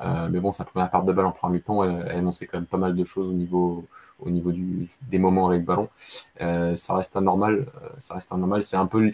Euh, 0.02 0.28
mais 0.30 0.40
bon, 0.40 0.52
sa 0.52 0.66
première 0.66 0.90
part 0.90 1.04
de 1.04 1.14
balle 1.14 1.26
en 1.26 1.32
premier 1.32 1.58
mi-temps, 1.58 1.84
elle, 1.84 2.06
elle, 2.10 2.18
annonçait 2.18 2.48
quand 2.48 2.58
même 2.58 2.66
pas 2.66 2.78
mal 2.78 2.96
de 2.96 3.06
choses 3.06 3.28
au 3.28 3.34
niveau, 3.34 3.86
au 4.20 4.30
niveau 4.30 4.52
du, 4.52 4.90
des 5.04 5.20
moments 5.20 5.48
avec 5.48 5.62
le 5.62 5.66
ballon. 5.66 5.90
Euh, 6.42 6.76
ça 6.76 6.96
reste 6.96 7.16
anormal. 7.16 7.68
Euh, 7.84 7.90
ça 7.98 8.16
reste 8.16 8.32
anormal. 8.32 8.64
C'est 8.64 8.78
un 8.78 8.88
peu, 8.88 9.12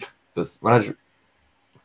voilà, 0.60 0.80
je, 0.80 0.92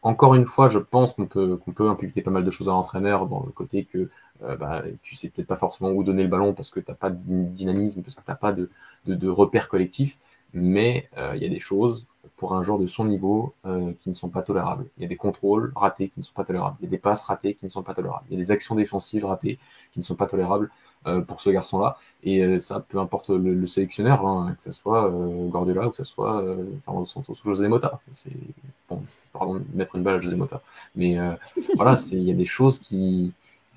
encore 0.06 0.36
une 0.36 0.46
fois, 0.46 0.70
je 0.70 0.78
pense 0.78 1.14
qu'on 1.14 1.26
peut, 1.26 1.58
qu'on 1.58 1.72
peut 1.72 1.96
pas 2.24 2.32
mal 2.32 2.46
de 2.46 2.52
choses 2.52 2.70
à 2.70 2.72
l'entraîneur 2.72 3.26
dans 3.26 3.44
le 3.44 3.52
côté 3.52 3.86
que 3.86 4.10
euh, 4.44 4.56
bah, 4.56 4.84
tu 5.02 5.16
sais 5.16 5.30
peut-être 5.30 5.48
pas 5.48 5.56
forcément 5.56 5.90
où 5.90 6.04
donner 6.04 6.22
le 6.22 6.30
ballon 6.30 6.54
parce 6.54 6.70
que 6.70 6.80
tu 6.80 6.92
n'as 6.92 6.96
pas 6.96 7.10
de 7.10 7.18
dynamisme, 7.20 8.04
parce 8.04 8.14
que 8.14 8.22
tu 8.22 8.30
n'as 8.30 8.36
pas 8.36 8.52
de, 8.52 8.70
de, 9.08 9.16
de 9.16 9.28
repères 9.28 9.68
collectifs, 9.68 10.20
mais 10.54 11.10
euh, 11.18 11.34
il 11.36 11.42
y 11.42 11.46
a 11.48 11.50
des 11.50 11.60
choses 11.60 12.06
pour 12.38 12.54
un 12.54 12.62
joueur 12.62 12.78
de 12.78 12.86
son 12.86 13.06
niveau 13.06 13.56
euh, 13.66 13.94
qui 14.02 14.10
ne 14.10 14.14
sont 14.14 14.30
pas 14.30 14.44
tolérables. 14.44 14.86
Il 14.98 15.04
y 15.04 15.06
a 15.08 15.10
des 15.10 15.16
contrôles 15.16 15.72
ratés 15.76 16.10
qui 16.10 16.20
ne 16.20 16.24
sont 16.24 16.34
pas 16.34 16.44
tolérables. 16.44 16.78
Il 16.82 16.84
y 16.84 16.88
a 16.88 16.92
des 16.92 17.00
passes 17.00 17.24
ratées 17.24 17.56
qui 17.56 17.66
ne 17.66 17.72
sont 17.72 17.82
pas 17.82 17.96
tolérables. 17.96 18.26
Il 18.30 18.38
y 18.38 18.40
a 18.40 18.44
des 18.44 18.52
actions 18.52 18.76
défensives 18.76 19.26
ratées 19.26 19.58
qui 19.92 20.00
ne 20.00 20.04
sont 20.04 20.16
pas 20.16 20.28
tolérables 20.28 20.70
pour 21.28 21.42
ce 21.42 21.50
garçon-là. 21.50 21.98
Et 22.24 22.44
euh, 22.44 22.60
ça, 22.60 22.80
peu 22.80 23.00
importe 23.00 23.30
le, 23.30 23.54
le 23.54 23.68
sélectionneur, 23.68 24.26
hein, 24.26 24.54
que 24.58 24.64
ce 24.64 24.72
soit 24.72 25.08
euh, 25.12 25.48
Guardiola 25.48 25.88
ou 25.88 25.92
que 25.92 25.98
ce 25.98 26.04
soit 26.04 26.42
euh, 26.44 26.66
Fernando 26.86 27.06
Santos 27.06 27.34
ou 27.34 27.48
José 27.48 27.68
Mota. 27.68 28.00
Bon, 28.90 29.02
pardon, 29.34 29.62
mettre 29.74 29.96
une 29.96 30.04
balle 30.04 30.16
à 30.16 30.22
José 30.22 30.36
Mota. 30.36 30.62
Mais 30.96 31.18
voilà, 31.76 31.98
il 32.12 32.24
y 32.24 32.32
a 32.32 32.36
des 32.36 32.46
choses 32.46 32.80
qui 32.80 33.34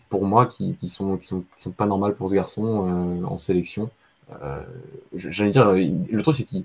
pour 0.09 0.27
moi, 0.27 0.47
qui, 0.47 0.75
qui, 0.77 0.89
sont, 0.89 1.17
qui, 1.19 1.27
sont, 1.27 1.41
qui 1.57 1.63
sont 1.63 1.73
pas 1.73 1.87
normales 1.87 2.15
pour 2.15 2.31
ce 2.31 2.35
garçon 2.35 3.21
euh, 3.23 3.25
en 3.27 3.39
sélection. 3.39 3.91
Euh, 4.43 4.63
J'allais 5.15 5.53
dire, 5.53 5.73
le 5.73 6.23
truc, 6.23 6.37
c'est 6.37 6.45
qu'il 6.45 6.65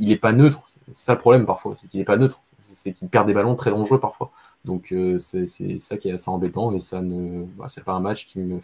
il 0.00 0.12
est 0.12 0.16
pas 0.16 0.32
neutre. 0.32 0.62
C'est 0.92 1.04
ça 1.06 1.14
le 1.14 1.18
problème 1.20 1.46
parfois, 1.46 1.76
c'est 1.80 1.88
qu'il 1.88 2.00
est 2.00 2.04
pas 2.04 2.16
neutre. 2.16 2.40
C'est 2.60 2.92
qu'il 2.92 3.08
perd 3.08 3.26
des 3.26 3.34
ballons 3.34 3.56
très 3.56 3.70
dangereux 3.70 4.00
parfois. 4.00 4.30
Donc 4.64 4.92
euh, 4.92 5.18
c'est 5.18 5.46
ça 5.80 5.98
qui 5.98 6.08
est 6.08 6.12
assez 6.12 6.30
embêtant 6.30 6.72
et 6.72 6.80
ça 6.80 7.02
ne, 7.02 7.44
bah, 7.58 7.66
c'est 7.68 7.84
pas 7.84 7.92
un 7.92 8.00
match 8.00 8.26
qui 8.26 8.38
me, 8.38 8.60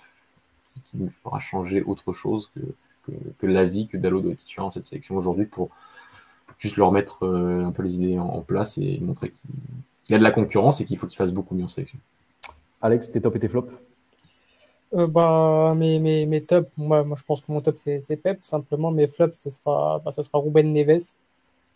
qui, 0.72 0.96
me 0.96 1.08
fera 1.08 1.38
changer 1.40 1.82
autre 1.82 2.12
chose 2.12 2.50
que, 2.54 2.60
que, 3.04 3.12
que 3.38 3.46
l'avis 3.46 3.86
que 3.86 3.96
Dallo 3.96 4.20
doit 4.20 4.34
titulaire 4.34 4.64
dans 4.64 4.70
cette 4.70 4.86
sélection 4.86 5.16
aujourd'hui 5.16 5.46
pour 5.46 5.70
juste 6.58 6.76
leur 6.76 6.92
mettre 6.92 7.24
euh, 7.24 7.64
un 7.64 7.72
peu 7.72 7.82
les 7.82 7.96
idées 7.96 8.18
en, 8.18 8.26
en 8.26 8.42
place 8.42 8.78
et 8.78 8.98
montrer 9.00 9.32
qu'il 10.04 10.12
y 10.12 10.14
a 10.14 10.18
de 10.18 10.22
la 10.22 10.30
concurrence 10.30 10.80
et 10.80 10.84
qu'il 10.84 10.98
faut 10.98 11.06
qu'il 11.06 11.16
fasse 11.16 11.32
beaucoup 11.32 11.54
mieux 11.54 11.64
en 11.64 11.68
sélection. 11.68 11.98
Alex, 12.82 13.10
tes 13.10 13.20
top 13.20 13.36
et 13.36 13.40
tes 13.40 13.48
flops? 13.48 13.72
Euh, 14.94 15.06
bah, 15.06 15.74
mes, 15.76 15.98
mes, 15.98 16.26
mes 16.26 16.42
tops, 16.42 16.70
moi, 16.76 17.04
moi 17.04 17.16
je 17.16 17.22
pense 17.22 17.40
que 17.40 17.52
mon 17.52 17.60
top 17.60 17.76
c'est, 17.78 18.16
Pep, 18.16 18.42
tout 18.42 18.48
simplement. 18.48 18.90
Mes 18.90 19.06
flops, 19.06 19.38
ce 19.38 19.50
sera, 19.50 20.00
bah, 20.04 20.12
ce 20.12 20.22
sera 20.22 20.38
Ruben 20.38 20.72
Neves, 20.72 21.14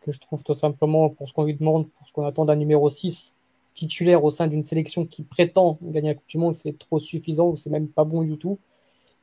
que 0.00 0.10
je 0.12 0.18
trouve 0.18 0.42
tout 0.42 0.54
simplement, 0.54 1.08
pour 1.10 1.28
ce 1.28 1.32
qu'on 1.32 1.44
lui 1.44 1.54
demande, 1.54 1.88
pour 1.90 2.08
ce 2.08 2.12
qu'on 2.12 2.26
attend 2.26 2.44
d'un 2.44 2.56
numéro 2.56 2.88
6 2.88 3.34
titulaire 3.74 4.22
au 4.22 4.30
sein 4.30 4.46
d'une 4.46 4.64
sélection 4.64 5.04
qui 5.04 5.22
prétend 5.22 5.78
gagner 5.82 6.08
la 6.08 6.14
Coupe 6.14 6.28
du 6.28 6.38
Monde, 6.38 6.54
c'est 6.54 6.78
trop 6.78 7.00
suffisant 7.00 7.48
ou 7.48 7.56
c'est 7.56 7.70
même 7.70 7.88
pas 7.88 8.04
bon 8.04 8.22
du 8.22 8.38
tout. 8.38 8.58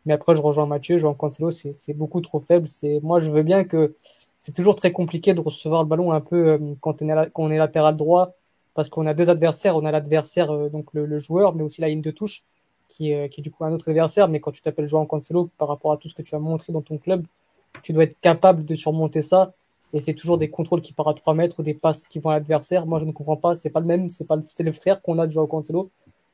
Mais 0.06 0.14
après, 0.14 0.36
je 0.36 0.42
rejoins 0.42 0.66
Mathieu, 0.66 0.96
rejoins 0.96 1.14
Cancelo, 1.14 1.52
c'est, 1.52 1.94
beaucoup 1.94 2.22
trop 2.22 2.40
faible. 2.40 2.68
C'est, 2.68 3.00
moi, 3.04 3.20
je 3.20 3.30
veux 3.30 3.44
bien 3.44 3.64
que 3.64 3.96
c'est 4.40 4.54
toujours 4.54 4.76
très 4.76 4.92
compliqué 4.92 5.34
de 5.34 5.42
recevoir 5.42 5.84
le 5.84 5.90
ballon 5.90 6.12
un 6.12 6.22
peu 6.22 6.48
euh, 6.50 6.58
quand, 6.82 7.02
on 7.02 7.52
est, 7.52 7.58
latéral 7.58 7.96
droit, 7.98 8.34
parce 8.74 8.90
qu'on 8.90 9.06
a 9.06 9.14
deux 9.14 9.30
adversaires, 9.30 9.76
on 9.76 9.86
a 9.86 9.92
l'adversaire, 9.92 10.52
euh, 10.52 10.70
donc 10.70 10.88
le, 10.94 11.06
le 11.06 11.20
joueur, 11.20 11.56
mais 11.56 11.64
aussi 11.64 11.82
la 11.82 11.90
ligne 11.90 12.02
de 12.02 12.12
touche 12.12 12.44
qui 12.92 13.12
est, 13.12 13.30
qui 13.30 13.42
est 13.42 13.44
du 13.44 13.52
coup 13.52 13.64
un 13.64 13.72
autre 13.72 13.90
adversaire, 13.90 14.28
mais 14.28 14.40
quand 14.40 14.52
tu 14.52 14.62
t'appelles 14.62 14.88
Joao 14.88 15.06
Cancelo, 15.06 15.50
par 15.58 15.68
rapport 15.68 15.94
à 15.94 15.98
tout 15.98 16.10
ce 16.10 16.16
que 16.16 16.22
tu 16.22 16.36
as 16.36 16.40
montré 16.40 16.74
dans 16.74 16.82
ton 16.82 16.98
club, 16.98 17.26
tu 17.84 17.94
dois 17.94 18.04
être 18.04 18.20
capable 18.20 18.66
de 18.66 18.76
surmonter 18.76 19.22
ça. 19.22 19.54
Et 19.94 20.00
c'est 20.00 20.14
toujours 20.14 20.38
des 20.38 20.50
contrôles 20.50 20.82
qui 20.82 20.94
partent 20.94 21.10
à 21.10 21.14
3 21.14 21.34
mètres 21.34 21.64
des 21.64 21.74
passes 21.74 22.06
qui 22.06 22.20
vont 22.20 22.30
à 22.30 22.34
l'adversaire. 22.34 22.86
Moi, 22.86 23.00
je 23.00 23.06
ne 23.06 23.12
comprends 23.12 23.36
pas. 23.38 23.56
C'est 23.56 23.70
pas 23.70 23.82
le 23.82 23.88
même. 23.88 24.10
C'est 24.10 24.26
c'est 24.44 24.64
le 24.64 24.72
frère 24.72 25.02
qu'on 25.02 25.20
a 25.20 25.28
de 25.28 25.32
Joao 25.32 25.48
Cancelo. 25.48 25.90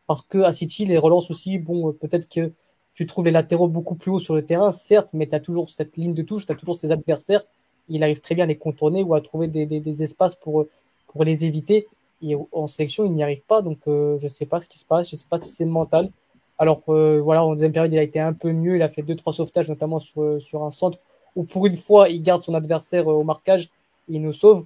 Parce 0.06 0.22
que 0.22 0.40
à 0.40 0.54
City, 0.54 0.86
les 0.86 0.98
relances 0.98 1.32
aussi, 1.32 1.58
bon, 1.58 1.92
peut-être 1.94 2.30
que 2.30 2.52
tu 2.98 3.06
trouves 3.06 3.26
les 3.26 3.32
latéraux 3.32 3.68
beaucoup 3.68 3.94
plus 3.94 4.10
haut 4.10 4.20
sur 4.20 4.34
le 4.34 4.44
terrain, 4.44 4.72
certes, 4.72 5.12
mais 5.14 5.28
tu 5.28 5.36
as 5.36 5.40
toujours 5.40 5.70
cette 5.70 5.96
ligne 5.98 6.16
de 6.16 6.24
touche, 6.24 6.48
tu 6.48 6.52
as 6.52 6.56
toujours 6.56 6.76
ces 6.76 6.92
adversaires. 6.92 7.44
Il 7.90 8.02
arrive 8.02 8.22
très 8.22 8.34
bien 8.34 8.46
à 8.46 8.48
les 8.48 8.58
contourner 8.58 9.04
ou 9.04 9.14
à 9.14 9.22
trouver 9.22 9.48
des, 9.48 9.68
des, 9.68 9.80
des 9.80 10.02
espaces 10.02 10.34
pour, 10.34 10.66
pour 11.06 11.24
les 11.24 11.46
éviter. 11.46 11.88
Et 12.24 12.36
en 12.52 12.66
sélection, 12.66 13.06
il 13.06 13.12
n'y 13.12 13.22
arrive 13.22 13.44
pas. 13.44 13.62
Donc, 13.62 13.78
euh, 13.88 14.18
je 14.18 14.28
sais 14.28 14.48
pas 14.48 14.60
ce 14.60 14.66
qui 14.66 14.80
se 14.80 14.86
passe. 14.86 15.12
Je 15.12 15.16
sais 15.16 15.28
pas 15.30 15.38
si 15.38 15.50
c'est 15.50 15.66
mental. 15.66 16.10
Alors 16.58 16.82
euh, 16.90 17.22
voilà, 17.22 17.46
en 17.46 17.52
deuxième 17.52 17.72
période, 17.72 17.94
il 17.94 18.00
a 18.00 18.04
été 18.04 18.20
un 18.20 18.34
peu 18.34 18.52
mieux. 18.52 18.78
Il 18.78 18.82
a 18.82 18.90
fait 18.90 19.04
deux 19.04 19.16
trois 19.16 19.32
sauvetages, 19.32 19.70
notamment 19.70 20.00
sur, 20.00 20.24
euh, 20.24 20.40
sur 20.40 20.64
un 20.64 20.72
centre 20.72 20.98
où 21.36 21.44
pour 21.44 21.68
une 21.68 21.78
fois, 21.78 22.10
il 22.10 22.24
garde 22.24 22.42
son 22.42 22.56
adversaire 22.56 23.08
euh, 23.08 23.14
au 23.14 23.24
marquage, 23.24 23.70
il 24.10 24.24
nous 24.24 24.34
sauve. 24.34 24.66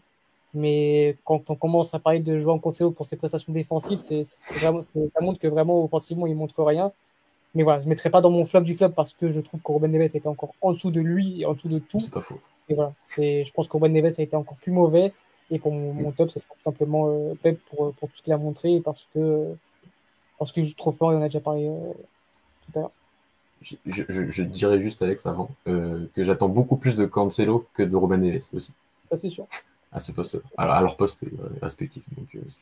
Mais 0.54 1.18
quand 1.26 1.50
on 1.50 1.56
commence 1.56 1.94
à 1.94 2.00
parler 2.00 2.22
de 2.22 2.40
Joao 2.40 2.60
Cancelo 2.60 2.92
pour 2.92 3.06
ses 3.06 3.18
prestations 3.18 3.52
défensives, 3.52 4.00
c'est 4.00 4.24
vraiment, 4.58 4.82
ça 4.82 5.22
montre 5.22 5.40
que 5.40 5.48
vraiment 5.48 5.84
offensivement, 5.84 6.28
il 6.28 6.36
montre 6.36 6.64
rien. 6.64 6.94
Mais 7.54 7.64
voilà, 7.64 7.82
je 7.82 7.86
ne 7.86 7.90
mettrai 7.90 8.10
pas 8.10 8.22
dans 8.22 8.30
mon 8.30 8.46
flop 8.46 8.62
du 8.62 8.74
flop 8.74 8.90
parce 8.90 9.14
que 9.14 9.30
je 9.30 9.42
trouve 9.42 9.62
que 9.62 9.72
Ruben 9.72 9.92
Neves 9.92 10.12
a 10.14 10.18
été 10.18 10.28
encore 10.28 10.54
en 10.62 10.72
dessous 10.72 10.92
de 10.92 11.02
lui 11.02 11.42
et 11.42 11.46
en 11.46 11.54
dessous 11.54 11.68
de 11.68 11.80
tout. 11.80 12.00
C'est 12.00 12.12
pas 12.12 12.22
faux. 12.22 12.40
Et 12.70 12.74
voilà, 12.74 12.94
c'est, 13.04 13.44
je 13.44 13.52
pense 13.52 13.68
que 13.68 13.74
Ruben 13.74 13.92
Neves 13.92 14.16
a 14.18 14.22
été 14.22 14.36
encore 14.36 14.58
plus 14.58 14.72
mauvais. 14.72 15.12
Et 15.50 15.60
pour 15.60 15.74
mon, 15.74 15.94
mon 15.94 16.12
top, 16.12 16.30
ce 16.30 16.40
sera 16.40 16.56
tout 16.56 16.64
simplement 16.64 17.10
euh, 17.10 17.34
Pep 17.42 17.60
pour, 17.70 17.94
pour 17.94 18.10
tout 18.10 18.16
ce 18.16 18.22
qu'il 18.22 18.32
a 18.32 18.38
montré 18.38 18.80
parce 18.80 19.08
que 19.14 19.54
parce 20.40 20.52
que 20.54 20.62
je 20.62 20.68
suis 20.68 20.76
trop 20.76 20.92
fort 20.92 21.12
et 21.12 21.16
on 21.18 21.22
a 21.22 21.26
déjà 21.26 21.42
parlé 21.42 21.68
euh, 21.68 21.94
tout 22.66 22.80
à 22.80 22.82
l'heure. 22.82 22.92
Je, 23.62 23.76
je, 23.86 24.28
je, 24.28 24.44
dirais 24.44 24.82
juste, 24.82 25.02
Alex, 25.04 25.26
avant, 25.28 25.52
euh, 25.68 26.08
que 26.16 26.24
j'attends 26.24 26.50
beaucoup 26.50 26.78
plus 26.78 26.96
de 26.96 27.06
Cancelo 27.06 27.68
que 27.76 27.84
de 27.84 27.96
Ruben 27.96 28.20
Neves 28.20 28.48
aussi. 28.54 28.72
Ça, 29.08 29.18
c'est 29.18 29.30
sûr. 29.30 29.46
À 29.92 30.00
ce 30.00 30.12
poste, 30.12 30.42
à, 30.58 30.64
à 30.78 30.82
leur 30.82 30.96
poste 30.98 31.24
euh, 31.24 31.28
respectif. 31.62 32.02
Donc, 32.18 32.34
euh, 32.34 32.40
c'est 32.48 32.62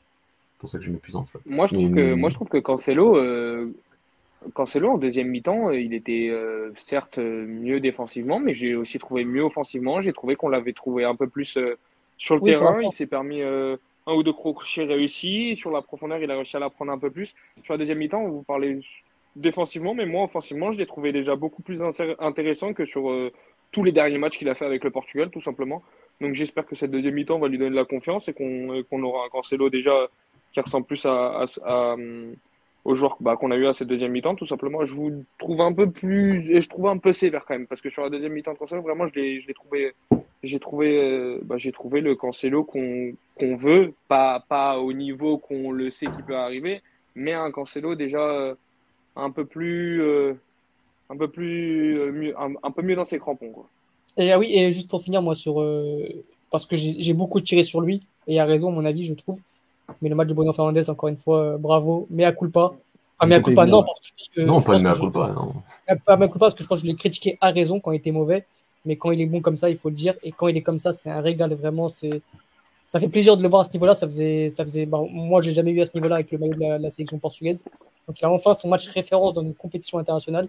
pour 0.58 0.68
ça 0.68 0.78
que 0.78 0.84
je 0.84 0.92
mets 0.92 0.98
plus 0.98 1.16
en 1.16 1.24
flop. 1.24 1.40
Moi, 1.46 1.68
je 1.68 1.76
trouve, 1.76 1.90
mais, 1.90 2.02
que, 2.02 2.14
moi, 2.16 2.30
je 2.30 2.36
trouve 2.36 2.50
que 2.50 2.58
Cancelo, 2.58 3.16
euh, 3.16 3.74
Cancelo, 4.54 4.92
en 4.92 4.98
deuxième 4.98 5.28
mi-temps, 5.28 5.72
il 5.72 5.94
était 5.94 6.32
certes 6.76 7.18
mieux 7.18 7.80
défensivement, 7.80 8.40
mais 8.40 8.54
j'ai 8.54 8.76
aussi 8.76 8.98
trouvé 9.00 9.26
mieux 9.26 9.44
offensivement. 9.44 10.02
J'ai 10.02 10.14
trouvé 10.14 10.36
qu'on 10.36 10.50
l'avait 10.50 10.74
trouvé 10.74 11.04
un 11.04 11.16
peu 11.16 11.28
plus 11.28 11.58
sur 12.18 12.36
le 12.36 12.42
oui, 12.42 12.52
terrain. 12.52 12.82
Il 12.82 12.92
s'est 12.92 13.06
permis 13.06 13.42
un 13.42 14.14
ou 14.14 14.24
deux 14.24 14.34
crochets 14.34 14.86
réussis. 14.86 15.56
Sur 15.56 15.72
la 15.72 15.82
profondeur, 15.82 16.20
il 16.20 16.32
a 16.32 16.36
réussi 16.36 16.56
à 16.58 16.60
la 16.60 16.70
prendre 16.70 16.92
un 16.92 16.98
peu 16.98 17.12
plus. 17.12 17.36
Sur 17.64 17.74
la 17.74 17.78
deuxième 17.78 17.98
mi-temps, 17.98 18.28
vous 18.28 18.44
parlez 18.44 18.80
défensivement, 19.36 19.94
mais 19.94 20.06
moi, 20.06 20.24
offensivement, 20.24 20.72
je 20.72 20.78
l'ai 20.78 20.86
trouvé 20.86 21.12
déjà 21.12 21.36
beaucoup 21.36 21.62
plus 21.62 21.82
intéressant 21.82 22.74
que 22.74 22.86
sur 22.86 23.10
euh, 23.10 23.32
tous 23.72 23.84
les 23.84 23.92
derniers 23.92 24.18
matchs 24.18 24.38
qu'il 24.38 24.50
a 24.50 24.56
fait 24.56 24.66
avec 24.66 24.84
le 24.84 24.92
Portugal, 24.92 25.30
tout 25.30 25.42
simplement. 25.42 25.84
Donc 26.20 26.34
j'espère 26.34 26.66
que 26.66 26.76
cette 26.76 26.92
deuxième 26.92 27.14
mi-temps 27.14 27.40
va 27.40 27.48
lui 27.48 27.58
donner 27.58 27.70
de 27.72 27.76
la 27.76 27.86
confiance 27.86 28.28
et 28.28 28.34
qu'on 28.34 28.84
qu 28.84 29.02
aura 29.02 29.26
un 29.26 29.30
Cancelo 29.30 29.70
déjà 29.70 30.08
qui 30.52 30.60
ressemble 30.60 30.88
plus 30.88 31.06
à, 31.06 31.44
à, 31.44 31.46
à 31.64 31.96
aux 32.90 32.96
joueurs 32.96 33.18
bah, 33.20 33.38
qu'on 33.38 33.52
a 33.52 33.56
eu 33.56 33.68
à 33.68 33.74
cette 33.74 33.88
deuxième 33.88 34.12
mi-temps, 34.12 34.34
tout 34.34 34.48
simplement. 34.48 34.84
Je 34.84 34.96
vous 34.96 35.24
trouve 35.38 35.62
un 35.62 35.72
peu 35.72 35.92
plus, 35.92 36.60
je 36.60 36.68
trouve 36.68 36.88
un 36.88 36.98
peu 36.98 37.14
sévère 37.14 37.46
quand 37.46 37.54
même, 37.54 37.68
parce 37.68 37.82
que 37.82 37.90
sur 37.92 38.02
la 38.02 38.10
deuxième 38.10 38.34
mi-temps 38.34 38.54
de 38.54 38.58
Cancelo, 38.58 38.82
vraiment, 38.82 39.08
je 39.08 39.14
l'ai 39.14 39.54
trouvé 39.54 39.94
j'ai 40.42 40.60
trouvé, 40.60 40.98
euh, 40.98 41.40
bah, 41.44 41.58
trouvé 41.74 42.02
le 42.02 42.16
Cancelo 42.16 42.64
qu'on 42.64 43.14
qu'on 43.38 43.58
veut, 43.58 43.94
pas, 44.08 44.44
pas 44.48 44.80
au 44.80 44.92
niveau 44.92 45.38
qu'on 45.38 45.72
le 45.72 45.92
sait 45.92 46.08
qui 46.08 46.24
peut 46.26 46.36
arriver, 46.36 46.82
mais 47.16 47.34
un 47.34 47.52
Cancelo 47.52 47.96
déjà 47.96 48.22
euh, 48.22 48.56
un 49.16 49.32
peu 49.32 49.46
plus, 49.46 50.02
euh, 50.02 50.34
un 51.10 51.18
peu 51.18 51.28
plus, 51.28 52.12
mieux, 52.12 52.40
un, 52.40 52.54
un, 52.64 52.72
peu 52.72 52.82
mieux 52.82 52.96
dans 52.96 53.06
ses 53.06 53.20
crampons. 53.20 53.52
Quoi. 53.52 53.68
Et 54.18 54.32
ah 54.32 54.40
oui, 54.40 54.58
et 54.58 54.72
juste 54.72 54.90
pour 54.90 55.02
finir, 55.02 55.22
moi, 55.22 55.36
sur, 55.36 55.64
parce 56.52 56.66
que 56.66 56.76
j'ai 56.76 57.14
beaucoup 57.14 57.40
tiré 57.40 57.64
sur 57.64 57.82
lui, 57.82 58.00
et 58.28 58.40
a 58.40 58.46
raison, 58.46 58.70
à 58.70 58.72
mon 58.72 58.86
avis, 58.86 59.04
je 59.04 59.14
trouve. 59.14 59.40
Mais 60.02 60.10
le 60.10 60.16
match 60.16 60.28
de 60.28 60.34
Bruno 60.34 60.54
Fernandez, 60.54 60.90
encore 60.90 61.10
une 61.10 61.18
fois, 61.18 61.58
bravo, 61.58 62.08
mais 62.10 62.26
à 62.26 62.32
culpa. 62.32 62.72
Ah, 63.20 63.26
mais 63.26 63.36
à 63.36 63.42
culpa, 63.42 63.66
non, 63.66 63.84
parce 63.84 64.00
que 64.00 64.08
je 64.08 64.14
pense 64.16 64.30
que. 64.30 64.42
Non, 64.42 64.62
pas 64.62 64.80
mais 64.80 64.90
à 64.90 64.94
culpa, 64.96 65.28
non. 65.30 65.54
Pas 66.06 66.14
à 66.14 66.18
culpa, 66.18 66.40
parce 66.40 66.56
que 66.56 66.64
je 66.64 66.68
pense 66.68 66.80
que 66.80 66.88
je 66.88 66.92
l'ai 66.92 66.96
critiqué 66.96 67.38
à 67.42 67.52
raison 67.52 67.80
quand 67.80 67.92
il 67.92 67.98
était 67.98 68.12
mauvais 68.12 68.46
mais 68.86 68.96
quand 68.96 69.12
il 69.12 69.22
est 69.22 69.26
bon 69.26 69.42
comme 69.42 69.56
ça, 69.56 69.70
il 69.70 69.78
faut 69.78 69.90
le 69.90 69.96
dire. 69.96 70.16
Et 70.24 70.32
quand 70.32 70.48
il 70.48 70.58
est 70.58 70.62
comme 70.62 70.80
ça, 70.80 70.94
c'est 70.94 71.10
un 71.10 71.22
régal 71.22 71.54
vraiment. 71.54 71.88
C'est 71.88 72.22
ça 72.86 73.00
fait 73.00 73.08
plaisir 73.08 73.38
de 73.38 73.44
le 73.44 73.50
voir 73.50 73.62
à 73.62 73.66
ce 73.66 73.74
niveau-là. 73.74 73.94
Ça 73.94 74.08
faisait, 74.08 74.50
ça 74.50 74.64
faisait. 74.64 74.86
Bon, 74.86 75.08
moi, 75.10 75.42
j'ai 75.42 75.54
jamais 75.54 75.74
vu 75.74 75.82
à 75.82 75.86
ce 75.86 75.92
niveau-là 75.96 76.16
avec 76.16 76.32
le 76.32 76.38
maillot 76.38 76.54
de 76.54 76.60
la, 76.60 76.78
la, 76.80 76.90
sélection 76.90 77.20
portugaise. 77.20 77.64
Donc, 78.08 78.20
il 78.20 78.26
a 78.26 78.32
enfin 78.32 78.54
son 78.56 78.68
match 78.68 78.88
référence 78.88 79.34
dans 79.34 79.44
une 79.44 79.54
compétition 79.54 80.00
internationale. 80.00 80.48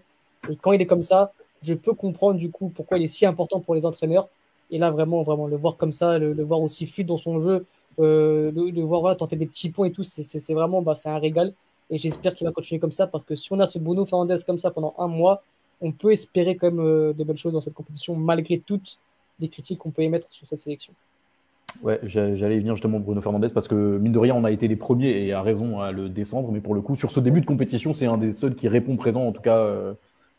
Et 0.51 0.57
quand 0.57 0.73
il 0.73 0.81
est 0.81 0.87
comme 0.87 1.03
ça, 1.03 1.33
je 1.63 1.75
peux 1.75 1.93
comprendre 1.93 2.39
du 2.39 2.51
coup 2.51 2.71
pourquoi 2.75 2.97
il 2.99 3.05
est 3.05 3.09
si 3.09 3.27
important 3.27 3.61
pour 3.61 3.75
les 3.75 3.85
entraîneurs. 3.85 4.29
Et 4.71 4.79
là, 4.79 4.91
vraiment, 4.91 5.23
vraiment, 5.23 5.47
le 5.47 5.57
voir 5.57 5.77
comme 5.77 5.93
ça, 5.93 6.19
le, 6.19 6.33
le 6.33 6.45
voir 6.45 6.61
aussi 6.61 6.87
fluide 6.87 7.09
dans 7.09 7.19
son 7.19 7.41
jeu, 7.41 7.67
euh, 7.99 8.51
le, 8.53 8.83
voir 8.83 9.01
voilà, 9.01 9.17
tenter 9.17 9.37
des 9.37 9.47
petits 9.47 9.71
points 9.71 9.87
et 9.87 9.93
tout, 9.93 10.03
c'est 10.03 10.55
vraiment, 10.55 10.83
bah, 10.83 10.95
un 11.05 11.19
régal. 11.19 11.53
Et 11.91 11.97
j'espère 11.97 12.35
qu'il 12.35 12.47
va 12.47 12.53
continuer 12.53 12.79
comme 12.79 12.93
ça 12.93 13.07
parce 13.07 13.25
que 13.25 13.35
si 13.35 13.53
on 13.53 13.59
a 13.59 13.67
ce 13.67 13.79
Bruno 13.79 14.05
Fernandez 14.05 14.37
comme 14.47 14.59
ça 14.59 14.71
pendant 14.71 14.95
un 14.99 15.09
mois, 15.09 15.43
on 15.81 15.93
peut 15.93 16.13
espérer 16.13 16.55
quand 16.55 16.71
même 16.71 16.81
euh, 16.81 17.13
des 17.13 17.25
belles 17.25 17.37
choses 17.37 17.53
dans 17.53 17.61
cette 17.61 17.75
compétition, 17.75 18.15
malgré 18.15 18.59
toutes 18.59 18.99
les 19.41 19.49
critiques 19.49 19.79
qu'on 19.79 19.91
peut 19.91 20.03
émettre 20.03 20.31
sur 20.31 20.47
cette 20.47 20.59
sélection. 20.59 20.93
Ouais, 21.83 22.01
j'allais 22.05 22.59
venir 22.59 22.75
justement 22.75 22.99
Bruno 22.99 23.21
Fernandez 23.21 23.49
parce 23.49 23.69
que 23.69 23.99
mine 23.99 24.13
de 24.13 24.19
rien, 24.19 24.35
on 24.35 24.45
a 24.45 24.51
été 24.51 24.69
les 24.69 24.77
premiers 24.77 25.25
et 25.25 25.33
a 25.33 25.41
raison 25.41 25.81
à 25.81 25.93
le 25.93 26.09
descendre. 26.09 26.51
Mais 26.53 26.61
pour 26.61 26.75
le 26.75 26.81
coup, 26.81 26.97
sur 26.97 27.11
ce 27.11 27.21
début 27.21 27.41
de 27.41 27.47
compétition, 27.47 27.95
c'est 27.95 28.07
un 28.07 28.19
des 28.19 28.33
seuls 28.33 28.55
qui 28.55 28.69
répond 28.69 28.97
présent 28.97 29.27
en 29.27 29.33
tout 29.33 29.41
cas 29.41 29.59
euh, 29.59 29.95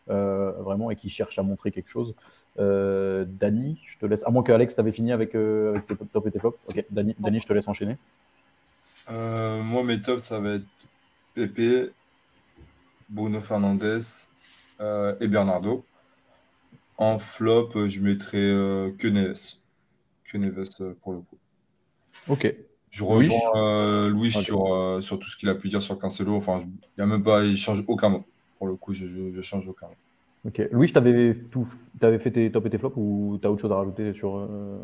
euh, 0.09 0.51
vraiment 0.59 0.89
et 0.89 0.95
qui 0.95 1.09
cherche 1.09 1.37
à 1.37 1.43
montrer 1.43 1.71
quelque 1.71 1.89
chose. 1.89 2.15
Euh, 2.59 3.23
Dani, 3.27 3.79
je 3.85 3.97
te 3.97 4.05
laisse. 4.05 4.23
À 4.25 4.31
moins 4.31 4.43
que 4.43 4.51
Alex, 4.51 4.75
t'avais 4.75 4.91
fini 4.91 5.11
avec, 5.11 5.35
euh, 5.35 5.75
avec 5.75 5.87
tes 5.87 5.95
top 5.95 6.27
et 6.27 6.31
tes 6.31 6.39
flops. 6.39 6.69
Ok, 6.69 6.83
Dani, 6.89 7.15
Dani, 7.19 7.39
je 7.39 7.47
te 7.47 7.53
laisse 7.53 7.67
enchaîner. 7.67 7.97
moi, 9.09 9.83
mes 9.83 10.01
tops, 10.01 10.23
ça 10.23 10.39
va 10.39 10.55
être 10.55 10.65
Pepe, 11.35 11.93
Bruno 13.09 13.39
Fernandez 13.41 13.99
et 14.79 15.27
Bernardo. 15.27 15.85
En 16.97 17.19
flop, 17.19 17.87
je 17.87 18.01
mettrais 18.01 18.93
que 18.97 19.07
Neves. 19.07 19.57
Que 20.25 20.37
Neves 20.37 20.95
pour 21.01 21.13
le 21.13 21.19
coup. 21.19 21.37
Ok. 22.27 22.53
Je 22.89 23.03
rejoins 23.03 24.09
Louis, 24.09 24.31
sur, 24.31 24.97
sur 25.01 25.19
tout 25.19 25.29
ce 25.29 25.37
qu'il 25.37 25.47
a 25.47 25.55
pu 25.55 25.69
dire 25.69 25.81
sur 25.81 25.97
Cancelo. 25.97 26.35
Enfin, 26.35 26.59
il 26.59 26.67
n'y 26.97 27.03
a 27.03 27.05
même 27.05 27.23
pas, 27.23 27.45
il 27.45 27.57
change 27.57 27.83
aucun 27.87 28.09
mot. 28.09 28.25
Pour 28.61 28.67
le 28.67 28.75
coup, 28.75 28.93
je, 28.93 29.07
je, 29.07 29.41
change 29.41 29.67
aucun. 29.67 29.87
Ok. 30.45 30.61
Louis, 30.71 30.91
tu 30.91 30.97
avais, 30.99 31.35
tout... 31.51 31.67
avais 31.99 32.19
fait 32.19 32.29
tes 32.29 32.51
top 32.51 32.67
et 32.67 32.69
tes 32.69 32.77
flops 32.77 32.95
ou 32.95 33.39
tu 33.41 33.47
as 33.47 33.51
autre 33.51 33.59
chose 33.59 33.71
à 33.71 33.75
rajouter 33.77 34.13
sur 34.13 34.37
euh, 34.37 34.77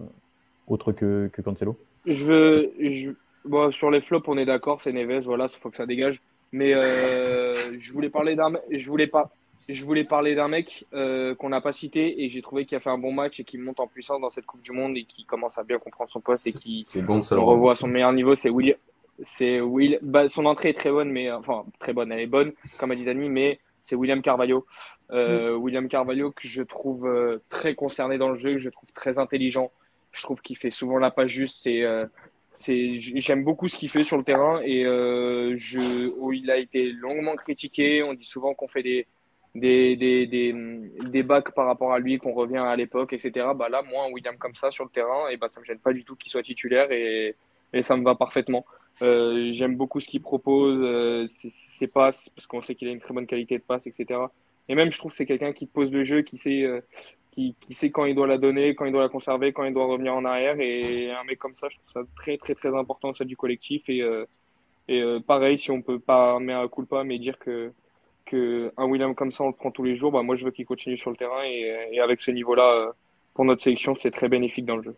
autre 0.66 0.94
que, 0.94 1.30
que 1.32 1.44
Cancelo? 1.44 1.78
Je 2.08 2.26
veux. 2.26 2.72
Je... 2.80 3.12
Bon, 3.46 3.72
sur 3.72 3.92
les 3.92 4.02
flops, 4.02 4.28
on 4.30 4.38
est 4.40 4.48
d'accord, 4.48 4.82
c'est 4.82 4.92
Neves, 4.92 5.26
voilà, 5.26 5.46
il 5.46 5.60
faut 5.60 5.70
que 5.70 5.78
ça 5.78 5.86
dégage. 5.86 6.20
Mais 6.52 6.74
euh, 6.74 7.78
je 7.78 7.94
voulais 7.94 8.10
parler 8.10 8.36
d'un, 8.36 8.52
je 8.72 8.90
voulais 8.90 9.06
pas, 9.06 9.30
je 9.70 9.86
voulais 9.86 10.06
parler 10.06 10.34
d'un 10.34 10.48
mec 10.48 10.84
euh, 10.96 11.36
qu'on 11.36 11.50
n'a 11.50 11.62
pas 11.62 11.72
cité 11.72 12.24
et 12.24 12.30
j'ai 12.30 12.42
trouvé 12.42 12.66
qu'il 12.66 12.78
a 12.78 12.80
fait 12.80 12.90
un 12.90 12.98
bon 12.98 13.12
match 13.12 13.40
et 13.40 13.44
qui 13.44 13.60
monte 13.60 13.80
en 13.80 13.86
puissance 13.86 14.20
dans 14.22 14.32
cette 14.32 14.48
Coupe 14.48 14.64
du 14.64 14.72
Monde 14.72 14.98
et 14.98 15.04
qui 15.04 15.24
commence 15.24 15.56
à 15.60 15.64
bien 15.64 15.78
comprendre 15.78 16.10
son 16.10 16.20
poste 16.20 16.48
et 16.48 16.52
qui 16.52 16.84
bon, 17.04 17.22
on 17.30 17.46
revoit 17.46 17.76
son 17.76 17.88
meilleur 17.88 18.12
niveau. 18.12 18.36
C'est 18.36 18.50
William. 18.50 18.78
C'est 19.24 19.62
Will. 19.62 20.00
Bah, 20.02 20.30
son 20.30 20.48
entrée 20.48 20.70
est 20.70 20.78
très 20.80 20.90
bonne, 20.90 21.12
mais 21.12 21.32
enfin 21.32 21.64
très 21.78 21.94
bonne. 21.94 22.12
Elle 22.12 22.22
est 22.22 22.26
bonne, 22.26 22.54
comme 22.80 22.90
a 22.90 22.96
dit 22.96 23.06
Dani, 23.06 23.30
mais 23.30 23.60
c'est 23.88 23.96
William 23.96 24.22
Carvalho. 24.22 24.66
Euh, 25.12 25.56
William 25.56 25.88
Carvalho 25.88 26.32
que 26.32 26.48
je 26.48 26.62
trouve 26.62 27.08
euh, 27.08 27.42
très 27.50 27.74
concerné 27.74 28.18
dans 28.18 28.30
le 28.30 28.36
jeu, 28.36 28.54
que 28.54 28.60
je 28.60 28.70
trouve 28.70 28.92
très 28.92 29.18
intelligent. 29.18 29.72
Je 30.12 30.22
trouve 30.24 30.42
qu'il 30.42 30.58
fait 30.58 30.72
souvent 30.72 30.98
la 30.98 31.10
passe 31.10 31.30
juste. 31.30 31.60
C'est, 31.62 31.84
euh, 31.84 32.06
c'est, 32.54 33.00
j'aime 33.00 33.44
beaucoup 33.44 33.68
ce 33.68 33.78
qu'il 33.78 33.90
fait 33.90 34.04
sur 34.04 34.18
le 34.18 34.24
terrain 34.24 34.60
et 34.62 34.84
je, 34.84 36.12
oh, 36.20 36.34
il 36.34 36.52
a 36.52 36.58
été 36.58 36.92
longuement 36.92 37.36
critiqué. 37.36 38.04
On 38.04 38.14
dit 38.14 38.26
souvent 38.26 38.54
qu'on 38.54 38.68
fait 38.68 38.84
des 38.84 39.08
des, 39.56 39.96
des, 39.96 40.28
des, 40.28 40.54
des 40.54 41.24
bacs 41.24 41.52
par 41.56 41.66
rapport 41.66 41.92
à 41.92 41.98
lui, 41.98 42.20
qu'on 42.20 42.34
revient 42.34 42.58
à 42.58 42.76
l'époque, 42.76 43.14
etc. 43.14 43.48
Bah 43.56 43.70
là, 43.70 43.82
moi, 43.82 44.06
un 44.06 44.12
William 44.12 44.38
comme 44.38 44.54
ça 44.54 44.70
sur 44.70 44.84
le 44.84 44.92
terrain, 44.92 45.30
et 45.30 45.38
bah 45.38 45.48
ça 45.52 45.60
me 45.60 45.66
gêne 45.66 45.80
pas 45.80 45.94
du 45.94 46.04
tout 46.04 46.16
qu'il 46.16 46.32
soit 46.32 46.44
titulaire 46.44 46.92
et, 46.92 47.36
et 47.74 47.84
ça 47.84 47.98
me 47.98 48.04
va 48.04 48.16
parfaitement. 48.16 48.66
Euh, 49.02 49.52
j'aime 49.54 49.76
beaucoup 49.76 50.00
ce 50.00 50.08
qu'il 50.08 50.22
propose, 50.22 50.80
euh, 50.82 51.28
ses 51.50 51.88
passes, 51.88 52.30
parce 52.30 52.48
qu'on 52.48 52.62
sait 52.62 52.76
qu'il 52.76 52.88
a 52.88 52.92
une 52.92 53.00
très 53.00 53.14
bonne 53.14 53.28
qualité 53.28 53.58
de 53.58 53.64
passe, 53.64 53.86
etc. 53.88 54.20
Et 54.70 54.76
même, 54.76 54.92
je 54.92 54.98
trouve 54.98 55.12
que 55.12 55.18
c'est 55.18 55.26
quelqu'un 55.26 55.54
qui 55.54 55.66
pose 55.66 55.92
le 55.92 56.04
jeu, 56.04 56.22
qui 56.22 56.38
sait, 56.38 56.64
euh, 56.64 56.82
qui, 57.32 57.56
sait 57.70 57.92
quand 57.92 58.06
il 58.06 58.16
doit 58.16 58.28
la 58.28 58.38
donner, 58.38 58.76
quand 58.76 58.86
il 58.86 58.92
doit 58.92 59.04
la 59.04 59.10
conserver, 59.10 59.54
quand 59.54 59.64
il 59.64 59.74
doit 59.74 59.86
revenir 59.86 60.14
en 60.16 60.26
arrière. 60.26 60.60
Et 60.60 61.12
un 61.12 61.24
mec 61.24 61.40
comme 61.40 61.56
ça, 61.56 61.68
je 61.70 61.78
trouve 61.78 61.90
ça 61.90 62.02
très, 62.16 62.38
très, 62.38 62.56
très 62.56 62.76
important, 62.76 63.14
ça 63.14 63.26
du 63.26 63.38
collectif. 63.38 63.84
Et, 63.88 64.02
euh, 64.02 64.26
et 64.88 65.02
euh, 65.02 65.20
pareil, 65.20 65.58
si 65.58 65.72
on 65.72 65.82
peut 65.82 66.00
pas 66.00 66.40
mettre 66.40 66.60
un 66.60 66.68
coup 66.68 66.86
pas, 66.86 67.04
mais 67.04 67.20
dire 67.20 67.38
que, 67.40 67.72
que 68.26 68.72
un 68.78 68.86
William 68.86 69.16
comme 69.16 69.32
ça, 69.32 69.44
on 69.44 69.48
le 69.48 69.54
prend 69.54 69.72
tous 69.72 69.84
les 69.84 69.96
jours, 69.96 70.12
bah, 70.12 70.24
moi, 70.24 70.36
je 70.36 70.46
veux 70.46 70.52
qu'il 70.52 70.66
continue 70.66 70.98
sur 70.98 71.12
le 71.12 71.18
terrain. 71.18 71.44
Et, 71.46 71.94
et 71.94 72.00
avec 72.02 72.20
ce 72.22 72.32
niveau-là, 72.32 72.92
pour 73.34 73.46
notre 73.46 73.62
sélection, 73.62 73.96
c'est 74.00 74.12
très 74.12 74.28
bénéfique 74.28 74.66
dans 74.66 74.78
le 74.78 74.84
jeu. 74.84 74.96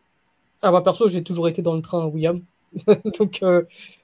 Ah 0.61 0.71
bah 0.71 0.81
perso, 0.81 1.07
j'ai 1.07 1.23
toujours 1.23 1.47
été 1.47 1.61
dans 1.61 1.75
le 1.75 1.81
train 1.81 2.05
William. 2.07 2.41
donc, 3.19 3.39
euh, 3.43 3.63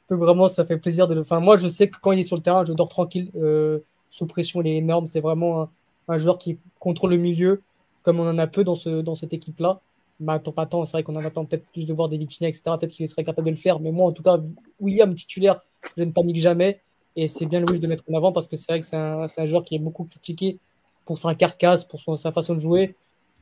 donc, 0.10 0.20
vraiment, 0.20 0.48
ça 0.48 0.64
fait 0.64 0.78
plaisir 0.78 1.08
de 1.08 1.16
le. 1.16 1.22
Enfin, 1.22 1.40
moi, 1.40 1.58
je 1.58 1.68
sais 1.68 1.90
que 1.90 1.98
quand 2.00 2.12
il 2.12 2.20
est 2.20 2.26
sur 2.26 2.36
le 2.36 2.42
terrain, 2.42 2.66
je 2.66 2.74
dors 2.74 2.90
tranquille. 2.90 3.32
Euh, 3.36 3.80
sous 4.10 4.26
pression, 4.26 4.62
il 4.62 4.68
est 4.68 4.78
énorme. 4.78 5.08
C'est 5.08 5.20
vraiment 5.20 5.70
un, 6.08 6.18
joueur 6.18 6.38
qui 6.38 6.58
contrôle 6.80 7.12
le 7.12 7.18
milieu, 7.18 7.62
comme 8.04 8.20
on 8.20 8.28
en 8.30 8.38
a 8.38 8.48
peu 8.48 8.64
dans, 8.64 8.76
ce, 8.76 9.02
dans 9.02 9.16
cette 9.16 9.34
équipe-là. 9.34 9.80
Bah, 10.20 10.34
attends 10.34 10.54
pas 10.54 10.66
tant, 10.66 10.86
c'est 10.86 10.94
vrai 10.94 11.04
qu'on 11.04 11.16
en 11.16 11.26
attend 11.26 11.44
peut-être 11.44 11.66
plus 11.74 11.86
de 11.86 11.94
voir 11.94 12.08
des 12.08 12.18
Vitinha, 12.18 12.48
etc. 12.48 12.64
Peut-être 12.80 12.92
qu'il 12.92 13.08
serait 13.10 13.26
capable 13.26 13.48
de 13.48 13.52
le 13.52 13.58
faire, 13.58 13.82
mais 13.82 13.92
moi, 13.92 14.08
en 14.08 14.14
tout 14.14 14.24
cas, 14.24 14.40
William 14.80 15.14
titulaire, 15.14 15.60
je 15.98 16.04
ne 16.04 16.12
panique 16.12 16.38
jamais. 16.38 16.80
Et 17.18 17.28
c'est 17.28 17.46
bien 17.46 17.60
Louis 17.60 17.80
de 17.80 17.88
mettre 17.88 18.04
en 18.10 18.16
avant 18.16 18.32
parce 18.32 18.48
que 18.48 18.58
c'est 18.58 18.72
vrai 18.72 18.82
que 18.82 18.86
c'est 18.86 18.96
un, 18.98 19.22
un, 19.24 19.46
joueur 19.46 19.64
qui 19.64 19.76
est 19.76 19.80
beaucoup 19.80 20.04
critiqué 20.04 20.58
pour 21.06 21.18
sa 21.18 21.36
carcasse, 21.36 21.86
pour 21.86 22.00
son, 22.00 22.18
sa 22.18 22.32
façon 22.32 22.54
de 22.56 22.60
jouer. 22.60 22.96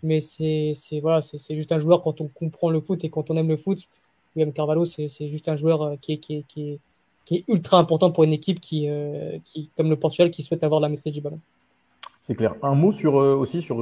Mais 0.03 0.19
c'est 0.21 0.73
voilà, 1.01 1.21
c'est 1.21 1.55
juste 1.55 1.71
un 1.71 1.79
joueur 1.79 2.01
quand 2.01 2.21
on 2.21 2.27
comprend 2.27 2.69
le 2.69 2.81
foot 2.81 3.03
et 3.03 3.09
quand 3.09 3.31
on 3.31 3.37
aime 3.37 3.47
le 3.47 3.57
foot, 3.57 3.87
William 4.35 4.53
Carvalho, 4.53 4.85
c'est 4.85 5.27
juste 5.27 5.49
un 5.49 5.55
joueur 5.55 5.81
euh, 5.81 5.95
qui 5.99 6.13
est, 6.13 6.79
ultra 7.47 7.79
important 7.79 8.11
pour 8.11 8.23
une 8.23 8.33
équipe 8.33 8.59
qui, 8.59 8.89
euh, 8.89 9.37
qui, 9.45 9.69
comme 9.77 9.89
le 9.89 9.95
Portugal, 9.95 10.29
qui 10.29 10.43
souhaite 10.43 10.63
avoir 10.63 10.81
la 10.81 10.89
maîtrise 10.89 11.13
du 11.13 11.21
ballon. 11.21 11.39
C'est 12.19 12.35
clair. 12.35 12.55
Un 12.61 12.75
mot 12.75 12.91
sur, 12.91 13.19
euh, 13.19 13.35
aussi 13.35 13.61
sur, 13.61 13.77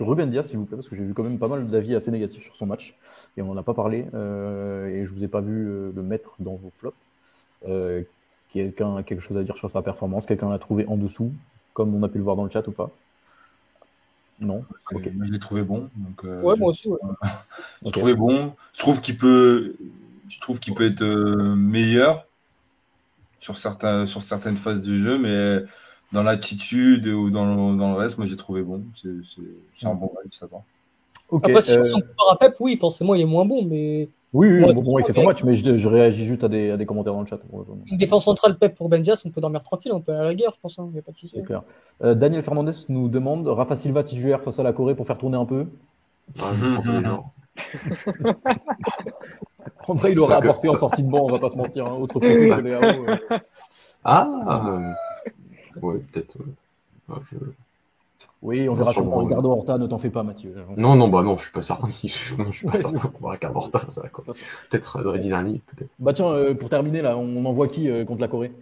Ruben 0.00 0.30
Diaz, 0.30 0.48
s'il 0.48 0.58
vous 0.58 0.64
plaît, 0.64 0.76
parce 0.76 0.88
que 0.88 0.96
j'ai 0.96 1.04
vu 1.04 1.14
quand 1.14 1.22
même 1.22 1.38
pas 1.38 1.48
mal 1.48 1.66
d'avis 1.68 1.94
assez 1.94 2.10
négatifs 2.10 2.42
sur 2.42 2.56
son 2.56 2.66
match. 2.66 2.94
Et 3.36 3.42
on 3.42 3.46
n'en 3.46 3.56
a 3.56 3.62
pas 3.62 3.74
parlé. 3.74 3.98
et 3.98 5.04
je 5.04 5.10
ne 5.10 5.14
vous 5.14 5.24
ai 5.24 5.28
pas 5.28 5.40
vu 5.40 5.92
le 5.92 6.02
mettre 6.02 6.34
dans 6.38 6.54
vos 6.54 6.70
flops. 6.70 6.96
quelqu'un 8.48 8.96
a 8.96 9.02
quelque 9.02 9.20
chose 9.20 9.36
à 9.36 9.42
dire 9.42 9.56
sur 9.56 9.70
sa 9.70 9.82
performance? 9.82 10.26
Quelqu'un 10.26 10.50
l'a 10.50 10.58
trouvé 10.58 10.86
en 10.86 10.96
dessous, 10.96 11.32
comme 11.74 11.94
on 11.94 12.02
a 12.02 12.08
pu 12.08 12.18
le 12.18 12.24
voir 12.24 12.36
dans 12.36 12.44
le 12.44 12.50
chat 12.50 12.66
ou 12.68 12.72
pas? 12.72 12.90
Non. 14.40 14.64
Okay. 14.92 15.12
Je 15.24 15.32
l'ai 15.32 15.38
trouvé 15.38 15.62
bon. 15.62 15.88
Donc, 15.96 16.24
euh, 16.24 16.42
ouais, 16.42 16.56
moi 16.56 16.70
aussi. 16.70 16.88
Ouais. 16.88 16.98
je 17.22 17.88
okay. 17.88 17.98
trouvé 17.98 18.14
bon. 18.14 18.52
Je 18.72 18.80
trouve 18.80 19.00
qu'il 19.00 19.16
peut, 19.16 19.76
je 20.28 20.40
trouve 20.40 20.58
qu'il 20.60 20.74
peut 20.74 20.84
être 20.84 21.02
euh, 21.02 21.54
meilleur 21.54 22.26
sur 23.40 23.58
certains, 23.58 24.06
sur 24.06 24.22
certaines 24.22 24.56
phases 24.56 24.82
du 24.82 24.98
jeu, 24.98 25.18
mais 25.18 25.64
dans 26.12 26.22
l'attitude 26.22 27.06
ou 27.06 27.30
dans 27.30 27.44
le, 27.44 27.76
dans 27.76 27.92
le 27.92 27.96
reste, 27.96 28.18
moi 28.18 28.26
j'ai 28.26 28.36
trouvé 28.36 28.62
bon. 28.62 28.82
C'est 28.94 29.86
un 29.86 29.94
bon 29.94 30.10
match, 30.14 30.38
ça 30.38 30.46
va. 30.46 30.62
Okay. 31.28 31.50
Après, 31.50 31.62
si 31.62 31.72
euh... 31.72 31.84
on 31.94 32.00
compare 32.00 32.32
à 32.32 32.38
Pep, 32.38 32.56
oui, 32.60 32.76
forcément, 32.76 33.14
il 33.14 33.20
est 33.20 33.26
moins 33.26 33.44
bon, 33.44 33.64
mais 33.64 34.08
oui, 34.34 34.48
oui, 34.48 34.60
bon, 34.60 34.82
bon, 34.82 34.98
il 34.98 35.04
fait 35.04 35.12
son 35.12 35.22
match, 35.22 35.44
mais 35.44 35.54
je, 35.54 35.76
je, 35.76 35.88
réagis 35.88 36.26
juste 36.26 36.42
à 36.42 36.48
des, 36.48 36.72
à 36.72 36.76
des, 36.76 36.86
commentaires 36.86 37.12
dans 37.12 37.20
le 37.20 37.26
chat. 37.26 37.38
Une 37.86 37.96
défense 37.96 38.24
centrale 38.24 38.58
Pep 38.58 38.74
pour 38.74 38.88
Benzias, 38.88 39.22
on 39.24 39.30
peut 39.30 39.40
dormir 39.40 39.62
tranquille, 39.62 39.92
on 39.94 40.00
peut 40.00 40.10
aller 40.10 40.20
à 40.20 40.24
la 40.24 40.34
guerre, 40.34 40.50
je 40.52 40.58
pense, 40.60 40.76
il 40.76 40.80
hein, 40.80 40.90
n'y 40.92 40.98
a 40.98 41.02
pas 41.02 41.12
de 41.12 41.16
souci. 41.16 41.36
C'est 41.36 41.44
clair. 41.44 41.62
Euh, 42.02 42.14
Daniel 42.16 42.42
Fernandez 42.42 42.72
nous 42.88 43.08
demande 43.08 43.46
Rafa 43.46 43.76
Silva 43.76 44.02
titulaire 44.02 44.42
face 44.42 44.58
à 44.58 44.64
la 44.64 44.72
Corée 44.72 44.96
pour 44.96 45.06
faire 45.06 45.18
tourner 45.18 45.36
un 45.36 45.44
peu? 45.44 45.66
André, 49.86 50.10
il 50.12 50.18
aura 50.18 50.38
apporté 50.38 50.68
en 50.68 50.76
sortie 50.76 51.04
de 51.04 51.08
banc, 51.08 51.24
on 51.24 51.30
va 51.30 51.38
pas 51.38 51.50
se 51.50 51.56
mentir. 51.56 51.86
Hein, 51.86 51.94
autre 51.94 52.18
profil 52.18 52.48
que 52.48 52.68
euh... 52.68 53.16
Ah 54.02 54.64
euh... 54.66 55.80
Ouais, 55.80 56.00
peut-être. 56.12 56.38
Euh... 57.10 57.14
Je... 57.30 57.36
Oui, 58.42 58.68
on 58.68 58.74
verra 58.74 58.92
sûrement 58.92 59.18
Ricardo 59.18 59.50
Horta, 59.50 59.78
ne 59.78 59.86
t'en 59.86 59.98
fais 59.98 60.10
pas, 60.10 60.22
Mathieu. 60.22 60.54
Non, 60.76 60.96
non, 60.96 61.08
bah 61.08 61.22
non, 61.22 61.36
je 61.36 61.44
suis 61.44 61.52
pas 61.52 61.62
certain. 61.62 61.88
non, 62.38 62.46
je 62.50 62.56
suis 62.56 62.66
pas 62.66 62.78
certain 62.78 62.98
qu'on 62.98 63.28
Ricardo 63.28 63.58
Horta 63.58 63.80
la 64.02 64.08
Corée. 64.08 64.38
Peut-être 64.70 64.98
euh, 64.98 65.10
Redinani, 65.10 65.60
peut-être. 65.66 65.90
Bah 65.98 66.12
tiens, 66.12 66.30
euh, 66.30 66.54
pour 66.54 66.68
terminer, 66.68 67.02
là, 67.02 67.16
on 67.16 67.44
envoie 67.44 67.68
qui 67.68 67.88
euh, 67.88 68.04
contre 68.04 68.20
la 68.20 68.28
Corée? 68.28 68.52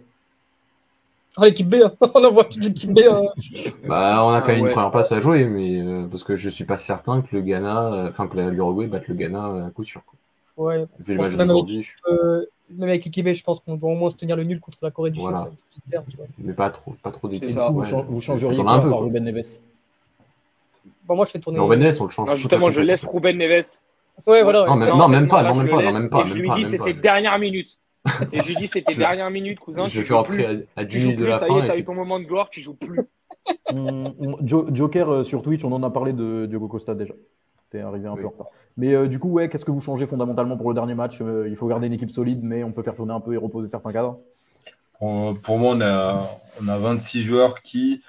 Ah, 1.35 1.45
l'équipe 1.45 1.67
B, 1.67 1.75
hein. 1.83 1.91
on 2.13 2.23
envoie 2.23 2.43
qui 2.45 2.59
l'équipe 2.59 2.93
B 2.93 2.99
hein. 3.09 3.23
Bah, 3.87 4.23
on 4.23 4.33
a 4.33 4.41
quand 4.41 4.47
même 4.49 4.59
ah, 4.59 4.61
ouais. 4.61 4.67
une 4.67 4.71
première 4.71 4.91
passe 4.91 5.11
à 5.11 5.19
jouer, 5.19 5.45
mais 5.45 5.81
euh, 5.81 6.05
parce 6.09 6.23
que 6.23 6.35
je 6.35 6.49
suis 6.49 6.65
pas 6.65 6.77
certain 6.77 7.21
que 7.21 7.35
le 7.35 7.41
Ghana, 7.41 8.05
enfin 8.07 8.27
que 8.27 8.37
l'Uruguay 8.37 8.87
batte 8.87 9.07
le 9.07 9.15
Ghana 9.15 9.65
à 9.67 9.69
coup 9.71 9.83
sûr. 9.83 10.01
Quoi. 10.05 10.17
Ouais, 10.55 10.85
je 11.05 11.15
pense 11.15 11.29
que 11.29 11.35
même, 11.35 11.49
avec, 11.49 11.95
euh, 12.07 12.45
même 12.77 12.89
avec 12.89 13.05
l'équipe 13.05 13.27
je 13.27 13.43
pense 13.43 13.59
qu'on 13.59 13.75
doit 13.75 13.91
au 13.91 13.95
moins 13.95 14.09
se 14.09 14.15
tenir 14.15 14.35
le 14.35 14.43
nul 14.43 14.59
contre 14.59 14.79
la 14.81 14.91
Corée 14.91 15.11
du 15.11 15.19
voilà. 15.19 15.49
Sud. 15.69 15.99
Mais 16.37 16.53
pas 16.53 16.69
trop, 16.69 16.95
pas 17.01 17.11
trop 17.11 17.27
d'équipes. 17.27 17.57
Vous, 17.57 17.81
ouais. 17.81 18.05
vous 18.07 18.21
changeriez 18.21 18.61
quoi 18.61 18.81
par 18.81 18.99
Ruben 19.01 19.23
Neves? 19.23 19.47
Bon, 21.05 21.15
moi, 21.15 21.25
je 21.25 21.31
fais 21.31 21.39
tourner. 21.39 21.59
Ruben 21.59 21.79
Neves, 21.79 22.01
on 22.01 22.05
le 22.05 22.09
change. 22.09 22.29
Non, 22.29 22.35
justement, 22.35 22.71
je 22.71 22.81
laisse 22.81 23.03
Ruben 23.05 23.37
Neves. 23.37 23.79
Ouais, 24.27 24.43
voilà. 24.43 24.63
Ouais. 24.63 24.69
Non, 24.69 24.75
mais, 24.75 24.89
non, 24.89 24.97
non, 24.97 25.07
même 25.07 25.27
pas, 25.27 25.43
non, 25.43 25.55
même 25.55 25.69
pas, 25.69 25.81
non, 25.81 25.91
même 25.91 26.09
pas. 26.09 26.21
Et 26.23 26.27
je 26.27 26.35
lui 26.35 26.49
dis, 26.51 26.65
c'est 26.65 26.77
ses 26.77 26.93
dernières 26.93 27.39
minutes. 27.39 27.77
Et 28.33 28.41
je 28.41 28.47
lui 28.47 28.55
dis, 28.55 28.67
c'est 28.67 28.81
tes 28.81 28.95
dernières 28.95 29.31
minutes, 29.31 29.59
cousin. 29.59 29.85
Je 29.85 30.01
vais 30.01 30.13
rentrer 30.13 30.67
à 30.75 30.83
10 30.83 30.97
minutes 30.97 31.19
de 31.19 31.25
la 31.25 31.39
fin. 31.39 31.47
Ça 31.47 31.53
y 31.53 31.59
est, 31.59 31.67
t'as 31.67 31.77
eu 31.77 31.85
ton 31.85 31.93
moment 31.93 32.19
de 32.19 32.25
gloire, 32.25 32.49
tu 32.49 32.61
joues 32.61 32.75
plus. 32.75 32.99
Joker 34.43 35.09
euh, 35.09 35.23
sur 35.23 35.41
Twitch, 35.41 35.63
on 35.63 35.71
en 35.71 35.83
a 35.83 35.89
parlé 35.89 36.13
de 36.13 36.45
Diogo 36.45 36.67
Costa 36.67 36.95
déjà. 36.95 37.13
T'es 37.73 37.81
arrivé 37.81 38.07
un 38.07 38.15
peu 38.15 38.27
en 38.27 38.29
retard. 38.29 38.47
Mais 38.77 38.93
euh, 38.93 39.07
du 39.07 39.17
coup, 39.17 39.29
ouais, 39.31 39.49
qu'est-ce 39.49 39.65
que 39.65 39.71
vous 39.71 39.81
changez 39.81 40.05
fondamentalement 40.05 40.57
pour 40.57 40.69
le 40.69 40.75
dernier 40.75 40.93
match? 40.93 41.17
Euh, 41.21 41.47
Il 41.49 41.55
faut 41.55 41.67
garder 41.67 41.87
une 41.87 41.93
équipe 41.93 42.11
solide, 42.11 42.41
mais 42.43 42.63
on 42.63 42.71
peut 42.71 42.83
faire 42.83 42.95
tourner 42.95 43.13
un 43.13 43.19
peu 43.19 43.33
et 43.33 43.37
reposer 43.37 43.67
certains 43.67 43.91
cadres? 43.91 44.19
Pour, 44.99 45.39
pour 45.41 45.57
moi, 45.57 45.75
on 45.75 45.81
a, 45.81 46.29
on 46.61 46.67
a 46.67 46.77
26 46.77 47.23
joueurs 47.23 47.63
qui 47.63 48.03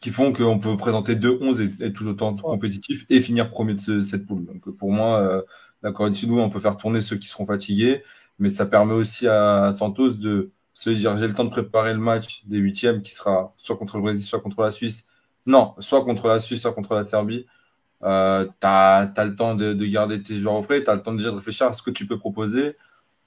qui 0.00 0.10
font 0.10 0.34
qu'on 0.34 0.58
peut 0.58 0.76
présenter 0.76 1.14
2-11 1.14 1.62
et 1.62 1.86
être 1.86 1.94
tout 1.94 2.06
autant 2.06 2.32
ouais. 2.32 2.42
compétitif 2.42 3.06
et 3.08 3.22
finir 3.22 3.48
premier 3.48 3.72
de 3.72 3.80
ce, 3.80 4.02
cette 4.02 4.26
poule. 4.26 4.44
Donc 4.44 4.76
pour 4.76 4.92
moi, 4.92 5.20
euh, 5.20 5.40
la 5.82 5.92
Corée 5.92 6.10
du 6.10 6.16
Sud, 6.16 6.30
on 6.30 6.50
peut 6.50 6.60
faire 6.60 6.76
tourner 6.76 7.00
ceux 7.00 7.16
qui 7.16 7.28
seront 7.28 7.46
fatigués, 7.46 8.02
mais 8.38 8.50
ça 8.50 8.66
permet 8.66 8.92
aussi 8.92 9.26
à 9.26 9.72
Santos 9.72 10.10
de 10.10 10.52
se 10.74 10.90
dire 10.90 11.16
j'ai 11.16 11.26
le 11.26 11.32
temps 11.32 11.46
de 11.46 11.50
préparer 11.50 11.94
le 11.94 12.00
match 12.00 12.44
des 12.44 12.58
huitièmes 12.58 13.00
qui 13.00 13.14
sera 13.14 13.54
soit 13.56 13.78
contre 13.78 13.96
le 13.96 14.02
Brésil, 14.02 14.22
soit 14.22 14.40
contre 14.40 14.60
la 14.60 14.70
Suisse. 14.70 15.06
Non, 15.46 15.74
soit 15.78 16.04
contre 16.04 16.28
la 16.28 16.40
Suisse, 16.40 16.62
soit 16.62 16.72
contre 16.72 16.94
la 16.94 17.04
Serbie. 17.04 17.46
euh, 18.02 18.46
tu 18.46 18.66
as, 18.66 19.12
le 19.24 19.36
temps 19.36 19.54
de, 19.54 19.72
de, 19.72 19.86
garder 19.86 20.22
tes 20.22 20.36
joueurs 20.36 20.54
au 20.54 20.62
frais, 20.62 20.84
tu 20.84 20.90
as 20.90 20.94
le 20.94 21.02
temps 21.02 21.14
déjà 21.14 21.30
de 21.30 21.36
réfléchir 21.36 21.66
à 21.66 21.72
ce 21.72 21.82
que 21.82 21.90
tu 21.90 22.06
peux 22.06 22.18
proposer 22.18 22.76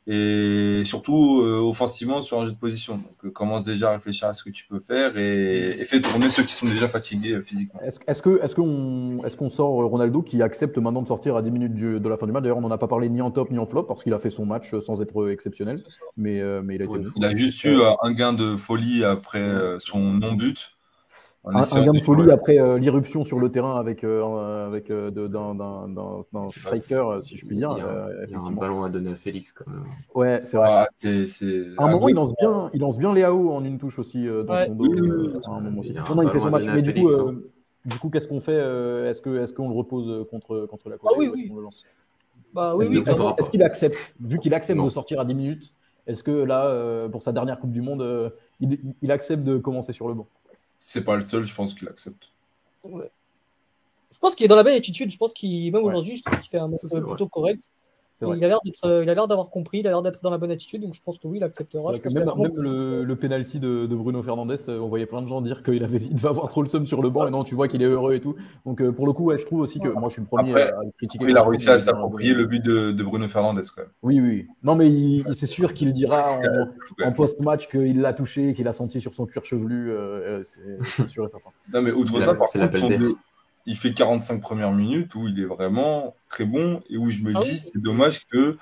et 0.10 0.84
surtout 0.86 1.42
euh, 1.42 1.60
offensivement 1.60 2.22
sur 2.22 2.40
un 2.40 2.46
jeu 2.46 2.54
de 2.54 2.58
position. 2.58 2.96
Donc 2.96 3.26
euh, 3.26 3.30
commence 3.30 3.66
déjà 3.66 3.90
à 3.90 3.94
réfléchir 3.94 4.30
à 4.30 4.34
ce 4.34 4.42
que 4.42 4.50
tu 4.50 4.66
peux 4.66 4.80
faire 4.80 5.18
et, 5.18 5.82
et 5.82 5.86
fais 5.86 6.00
tourner 6.00 6.30
ceux 6.30 6.44
qui 6.44 6.54
sont 6.54 6.66
déjà 6.66 6.88
fatigués 6.88 7.34
euh, 7.34 7.42
physiquement. 7.42 7.82
Est-ce 7.82 8.00
est 8.08 8.22
que 8.22 8.42
est-ce 8.42 8.56
qu'on 8.56 9.22
est-ce 9.26 9.36
qu'on 9.36 9.50
sort 9.50 9.74
Ronaldo 9.74 10.22
qui 10.22 10.42
accepte 10.42 10.78
maintenant 10.78 11.02
de 11.02 11.08
sortir 11.10 11.36
à 11.36 11.42
10 11.42 11.52
minutes 11.52 11.74
du, 11.74 12.00
de 12.00 12.10
la 12.10 12.16
fin 12.16 12.26
du 12.26 12.32
match? 12.32 12.44
D'ailleurs, 12.44 12.58
on 12.58 12.62
n'en 12.62 12.72
a 12.72 12.78
pas 12.78 12.88
parlé 12.88 13.10
ni 13.10 13.22
en 13.22 13.32
top 13.32 13.52
ni 13.52 13.60
en 13.60 13.66
flop 13.66 13.84
parce 13.84 14.02
qu'il 14.02 14.14
a 14.14 14.20
fait 14.20 14.30
son 14.30 14.46
match 14.46 14.74
sans 14.80 15.02
être 15.02 15.30
exceptionnel, 15.30 15.84
mais 16.16 16.42
mais 16.62 16.76
il 16.76 16.82
a, 16.82 16.86
été 16.86 17.10
il 17.18 17.26
a 17.26 17.36
juste 17.36 17.62
eu 17.66 17.78
un 18.02 18.12
gain 18.14 18.32
de 18.32 18.56
folie 18.56 19.04
après 19.04 19.46
son 19.80 20.00
non-but 20.00 20.77
un, 21.54 21.86
gain 21.86 21.94
de 21.94 22.00
folie 22.00 22.32
après 22.32 22.60
euh, 22.60 22.78
l'irruption 22.78 23.24
sur 23.24 23.40
le 23.40 23.50
terrain 23.50 23.80
avec, 23.80 24.04
euh, 24.04 24.68
avec 24.68 24.90
euh, 24.90 25.12
d'un 25.12 26.50
striker, 26.50 27.20
si 27.22 27.38
je 27.38 27.46
puis 27.46 27.58
dire. 27.58 27.74
Il 27.78 27.80
y 27.80 27.82
a, 27.82 28.10
il 28.28 28.32
y 28.32 28.36
a 28.36 28.40
un 28.40 28.52
ballon 28.52 28.84
à 28.84 28.90
donner 28.90 29.12
à 29.12 29.16
Félix 29.16 29.52
quand 29.52 29.70
même. 29.70 29.84
Ouais, 30.16 30.42
c'est 30.46 30.58
vrai. 30.58 30.68
Ah, 30.70 30.88
à 31.78 31.86
un 31.86 31.92
moment, 31.92 32.10
il 32.10 32.16
lance 32.16 32.34
bien, 32.36 32.70
il 32.74 32.82
lance 32.82 32.98
bien 32.98 33.14
Léao 33.14 33.52
en 33.52 33.64
une 33.64 33.78
touche 33.78 34.00
aussi 34.00 34.26
dans 34.26 34.66
son 34.66 34.76
dos. 34.76 35.40
à 35.46 35.52
un 35.52 35.62
moment 35.62 35.80
aussi. 35.80 35.94
Non, 35.94 36.16
non, 36.16 36.24
il 36.24 36.30
fait 36.30 36.40
son 36.40 36.50
match. 36.50 36.66
Mais 36.66 36.82
du 36.82 36.94
coup, 36.94 37.10
hein. 37.10 37.36
du 37.86 37.98
coup, 37.98 38.10
qu'est-ce 38.10 38.28
qu'on 38.28 38.42
fait 38.42 38.58
Est-ce 39.10 39.22
que 39.22 39.42
est-ce 39.42 39.54
qu'on 39.54 39.70
le 39.70 39.76
repose 39.76 40.28
contre 40.30 40.66
contre 40.66 40.90
la 40.90 40.98
Corée 40.98 41.14
ah, 41.16 41.20
oui, 41.20 41.30
oui. 41.34 41.52
le 41.56 41.62
lance? 41.62 41.84
Bah, 42.54 42.76
oui, 42.76 42.86
est-ce, 42.86 42.92
oui, 42.92 43.34
est-ce 43.38 43.50
qu'il 43.52 43.62
accepte, 43.62 44.16
vu 44.20 44.40
qu'il 44.40 44.54
accepte 44.54 44.82
de 44.82 44.90
sortir 44.90 45.20
à 45.20 45.26
10 45.26 45.36
minutes, 45.36 45.74
est-ce 46.08 46.24
que 46.24 46.32
là, 46.32 47.08
pour 47.10 47.22
sa 47.22 47.32
dernière 47.32 47.60
Coupe 47.60 47.72
du 47.72 47.82
Monde, 47.82 48.34
il, 48.60 48.80
il 49.02 49.12
accepte 49.12 49.44
de 49.44 49.58
commencer 49.58 49.94
sur 49.94 50.08
le 50.08 50.14
banc? 50.16 50.28
C'est 50.80 51.04
pas 51.04 51.16
le 51.16 51.22
seul, 51.22 51.46
je 51.46 51.54
pense 51.54 51.74
qu'il 51.74 51.88
accepte. 51.88 52.30
Ouais. 52.84 53.12
Je 54.12 54.20
pense 54.20 54.36
qu'il 54.36 54.46
est 54.46 54.48
dans 54.48 54.56
la 54.56 54.64
bonne 54.64 54.74
attitude. 54.74 55.12
Je 55.12 55.18
pense 55.18 55.34
qu'il, 55.34 55.72
même 55.72 55.84
aujourd'hui, 55.84 56.16
je 56.16 56.24
trouve 56.24 56.40
qu'il 56.40 56.50
fait 56.50 56.58
un 56.58 56.68
match 56.68 56.82
plutôt 56.82 57.28
correct. 57.28 57.72
Il 58.22 58.44
a 58.44 58.48
l'air 58.48 58.60
d'être, 58.64 58.86
euh, 58.86 59.04
il 59.04 59.10
a 59.10 59.14
l'air 59.14 59.28
d'avoir 59.28 59.50
compris, 59.50 59.80
il 59.80 59.88
a 59.88 59.92
l'air 59.92 60.02
d'être 60.02 60.22
dans 60.24 60.30
la 60.30 60.38
bonne 60.38 60.52
attitude, 60.52 60.82
donc 60.82 60.94
je 60.94 61.02
pense 61.02 61.18
que 61.20 61.28
oui, 61.28 61.38
il 61.38 61.44
acceptera. 61.44 61.92
même, 62.14 62.32
même 62.38 62.56
le, 62.56 63.04
le 63.04 63.16
penalty 63.16 63.60
de, 63.60 63.86
de, 63.86 63.96
Bruno 63.96 64.24
Fernandez, 64.24 64.58
euh, 64.70 64.80
on 64.80 64.88
voyait 64.88 65.06
plein 65.06 65.22
de 65.22 65.28
gens 65.28 65.42
dire 65.42 65.62
qu'il 65.64 65.84
avait, 65.84 65.98
il 65.98 66.16
devait 66.16 66.30
avoir 66.30 66.50
trop 66.50 66.62
le 66.62 66.68
somme 66.68 66.88
sur 66.88 67.02
le 67.02 67.10
banc, 67.10 67.28
et 67.28 67.32
non, 67.32 67.44
tu 67.44 67.56
vois 67.56 67.68
qu'il 67.68 67.82
est 67.82 67.86
heureux 67.86 68.14
et 68.16 68.22
tout. 68.22 68.36
Donc 68.66 68.82
euh, 68.82 68.92
pour 68.92 69.06
le 69.06 69.14
coup, 69.14 69.26
ouais, 69.26 69.38
je 69.38 69.46
trouve 69.46 69.62
aussi 69.62 69.80
que 69.80 69.90
moi, 69.90 70.10
je 70.10 70.14
suis 70.14 70.22
le 70.22 70.28
premier 70.28 70.56
à 70.60 70.72
critiquer. 70.98 71.26
il 71.28 71.38
a 71.38 71.44
réussi 71.44 71.70
à 71.70 71.80
s'approprier 71.80 72.34
le 72.34 72.46
but 72.46 72.64
de, 72.64 72.92
de, 72.92 73.04
Bruno 73.04 73.28
Fernandez 73.28 73.62
quand 73.76 73.84
même. 73.84 73.92
Oui, 74.02 74.20
oui. 74.20 74.48
Non, 74.64 74.76
mais 74.76 74.90
il, 74.90 75.26
c'est 75.34 75.46
sûr 75.46 75.74
qu'il 75.74 75.94
dira 75.94 76.40
en, 77.02 77.08
en 77.08 77.12
post-match 77.12 77.68
qu'il 77.70 78.02
l'a 78.02 78.14
touché, 78.14 78.54
qu'il 78.54 78.68
a 78.68 78.74
senti 78.74 79.00
sur 79.00 79.14
son 79.14 79.26
cuir 79.26 79.46
chevelu. 79.46 79.92
c'est 80.44 81.08
sûr 81.08 81.26
et 81.26 81.30
certain. 81.30 81.50
Non, 81.74 81.82
mais 81.82 81.92
outre 81.92 82.20
ça, 82.22 82.34
par 82.34 82.48
contre, 82.48 83.16
il 83.68 83.78
fait 83.78 83.94
45 83.94 84.42
premières 84.42 84.72
minutes 84.72 85.14
où 85.14 85.28
il 85.28 85.40
est 85.40 85.46
vraiment 85.46 86.16
très 86.30 86.46
bon 86.46 86.82
et 86.90 86.98
où 86.98 87.10
je 87.10 87.22
me 87.22 87.34
ah 87.36 87.40
dis, 87.44 87.60
c'est 87.60 87.80
dommage 87.80 88.26
que 88.28 88.58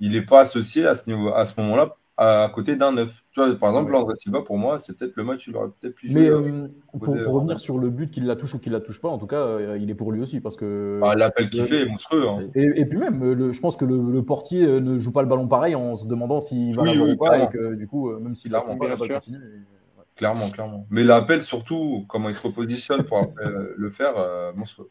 il 0.00 0.12
n'est 0.12 0.22
pas 0.22 0.40
associé 0.40 0.86
à 0.86 0.94
ce, 0.94 1.08
niveau, 1.08 1.32
à 1.32 1.44
ce 1.44 1.58
moment-là 1.60 1.96
à 2.18 2.50
côté 2.52 2.74
d'un 2.74 2.90
neuf. 2.90 3.22
Tu 3.30 3.40
vois, 3.40 3.54
par 3.54 3.68
exemple, 3.70 3.94
André 3.94 4.16
Silva, 4.16 4.42
pour 4.42 4.58
moi, 4.58 4.76
c'est 4.76 4.96
peut-être 4.96 5.14
le 5.14 5.22
match 5.22 5.46
où 5.46 5.50
il 5.50 5.56
aurait 5.56 5.68
peut-être 5.80 5.94
pu 5.94 6.08
jouer. 6.08 6.22
Mais 6.22 6.28
euh, 6.28 6.66
pour, 7.00 7.14
revenir 7.14 7.60
sur 7.60 7.78
le 7.78 7.90
but, 7.90 8.10
qu'il 8.10 8.26
la 8.26 8.34
touche 8.34 8.54
ou 8.54 8.58
qu'il 8.58 8.72
la 8.72 8.80
touche 8.80 9.00
pas, 9.00 9.08
en 9.08 9.18
tout 9.18 9.28
cas, 9.28 9.36
euh, 9.36 9.78
il 9.80 9.88
est 9.88 9.94
pour 9.94 10.10
lui 10.10 10.20
aussi. 10.20 10.40
parce 10.40 10.56
que 10.56 10.98
bah, 11.00 11.14
L'appel 11.14 11.48
qu'il 11.48 11.62
fait 11.62 11.82
est 11.82 11.86
monstrueux. 11.86 12.28
Hein. 12.28 12.40
Et, 12.56 12.84
puis 12.86 12.98
même, 12.98 13.22
le, 13.22 13.52
je 13.52 13.60
pense 13.60 13.76
que 13.76 13.84
le, 13.84 14.22
portier 14.24 14.64
euh, 14.64 14.80
ne 14.80 14.98
joue 14.98 15.12
pas 15.12 15.22
le 15.22 15.28
ballon 15.28 15.46
pareil 15.46 15.76
en 15.76 15.94
se 15.96 16.08
demandant 16.08 16.40
s'il 16.40 16.74
va 16.74 16.82
oui, 16.82 16.98
ou 16.98 17.16
pas. 17.16 17.44
Et 17.44 17.48
que 17.48 17.74
du 17.74 17.86
coup, 17.86 18.10
même 18.18 18.34
s'il 18.34 18.50
la 18.50 18.62
pas, 18.62 18.74
la 18.88 18.96
balle 18.96 19.08
continue. 19.08 19.38
Clairement, 20.18 20.50
clairement. 20.50 20.86
Mais 20.90 21.04
l'appel, 21.04 21.42
surtout, 21.42 22.04
comment 22.08 22.28
il 22.28 22.34
se 22.34 22.46
repositionne 22.46 23.04
pour 23.04 23.18
après 23.18 23.46
le 23.76 23.90
faire, 23.90 24.14
monstrueux. 24.54 24.90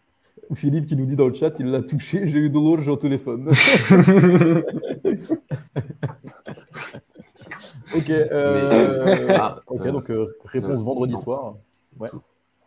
Philippe 0.55 0.85
qui 0.87 0.95
nous 0.95 1.05
dit 1.05 1.15
dans 1.15 1.27
le 1.27 1.33
chat, 1.33 1.53
il 1.59 1.67
l'a 1.67 1.81
touché, 1.81 2.27
j'ai 2.27 2.39
eu 2.39 2.49
de 2.49 2.55
l'eau, 2.55 2.79
j'ai 2.79 2.91
au 2.91 2.95
téléphone. 2.95 3.49
ok, 7.95 8.09
euh... 8.09 9.37
ah, 9.37 9.59
ok, 9.67 9.87
donc 9.87 10.09
euh, 10.09 10.37
réponse 10.45 10.81
vendredi 10.81 11.15
soir. 11.17 11.55
Ouais. 11.99 12.09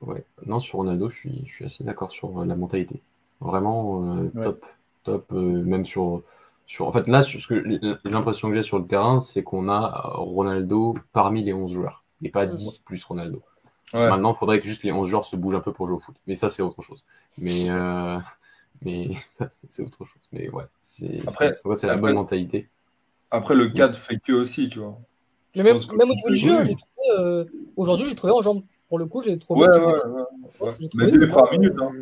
ouais. 0.02 0.24
Non, 0.46 0.60
sur 0.60 0.78
Ronaldo, 0.78 1.08
je 1.08 1.16
suis, 1.16 1.44
je 1.46 1.52
suis 1.52 1.64
assez 1.64 1.84
d'accord 1.84 2.10
sur 2.10 2.44
la 2.44 2.56
mentalité. 2.56 3.00
Vraiment 3.40 4.16
euh, 4.16 4.30
top, 4.42 4.66
top, 5.04 5.32
euh, 5.32 5.64
même 5.64 5.86
sur, 5.86 6.22
sur. 6.66 6.86
En 6.86 6.92
fait, 6.92 7.08
là, 7.08 7.22
ce 7.22 7.46
que 7.46 7.54
l'impression 8.08 8.50
que 8.50 8.54
j'ai 8.54 8.62
sur 8.62 8.78
le 8.78 8.86
terrain, 8.86 9.20
c'est 9.20 9.42
qu'on 9.42 9.68
a 9.70 10.02
Ronaldo 10.16 10.96
parmi 11.12 11.42
les 11.42 11.54
11 11.54 11.72
joueurs 11.72 11.99
et 12.22 12.28
pas 12.28 12.46
10 12.46 12.78
plus 12.78 13.02
Ronaldo. 13.04 13.42
Maintenant, 13.92 14.34
il 14.34 14.38
faudrait 14.38 14.60
que 14.60 14.66
juste 14.66 14.82
les 14.84 14.92
11 14.92 15.08
joueurs 15.08 15.24
se 15.24 15.36
bougent 15.36 15.56
un 15.56 15.60
peu 15.60 15.72
pour 15.72 15.86
jouer 15.86 15.96
au 15.96 16.00
foot. 16.00 16.16
Mais 16.26 16.36
ça, 16.36 16.48
c'est 16.48 16.62
autre 16.62 16.82
chose. 16.82 17.04
Mais, 17.38 17.70
euh, 17.70 18.18
mais 18.82 19.10
c'est 19.68 19.82
autre 19.82 20.04
chose. 20.04 20.22
Mais 20.32 20.48
ouais, 20.48 20.64
après, 21.26 21.52
c'est 21.76 21.86
la 21.86 21.96
bonne 21.96 22.14
mentalité. 22.14 22.68
Après, 23.30 23.54
le 23.54 23.68
cadre 23.68 23.94
fait 23.94 24.18
que 24.18 24.32
aussi, 24.32 24.68
tu 24.68 24.80
vois. 24.80 24.98
Mais 25.56 25.62
même, 25.62 25.78
même 25.96 26.10
au 26.10 26.14
niveau 26.14 26.30
du 26.30 26.36
jeu, 26.36 26.62
euh, 27.18 27.44
aujourd'hui, 27.76 28.08
j'ai 28.08 28.14
trouvé 28.14 28.32
en 28.32 28.42
jambes. 28.42 28.62
Pour 28.88 28.98
le 28.98 29.06
coup, 29.06 29.22
j'ai 29.22 29.38
trouvé. 29.38 29.62
Ouais, 29.62 29.78
ouais, 29.78 29.94
ouais, 30.60 30.76
Mais 30.94 31.10
dès 31.10 31.18
les 31.18 31.26
premières 31.28 31.52
minutes. 31.52 31.74
Hein. 31.80 31.92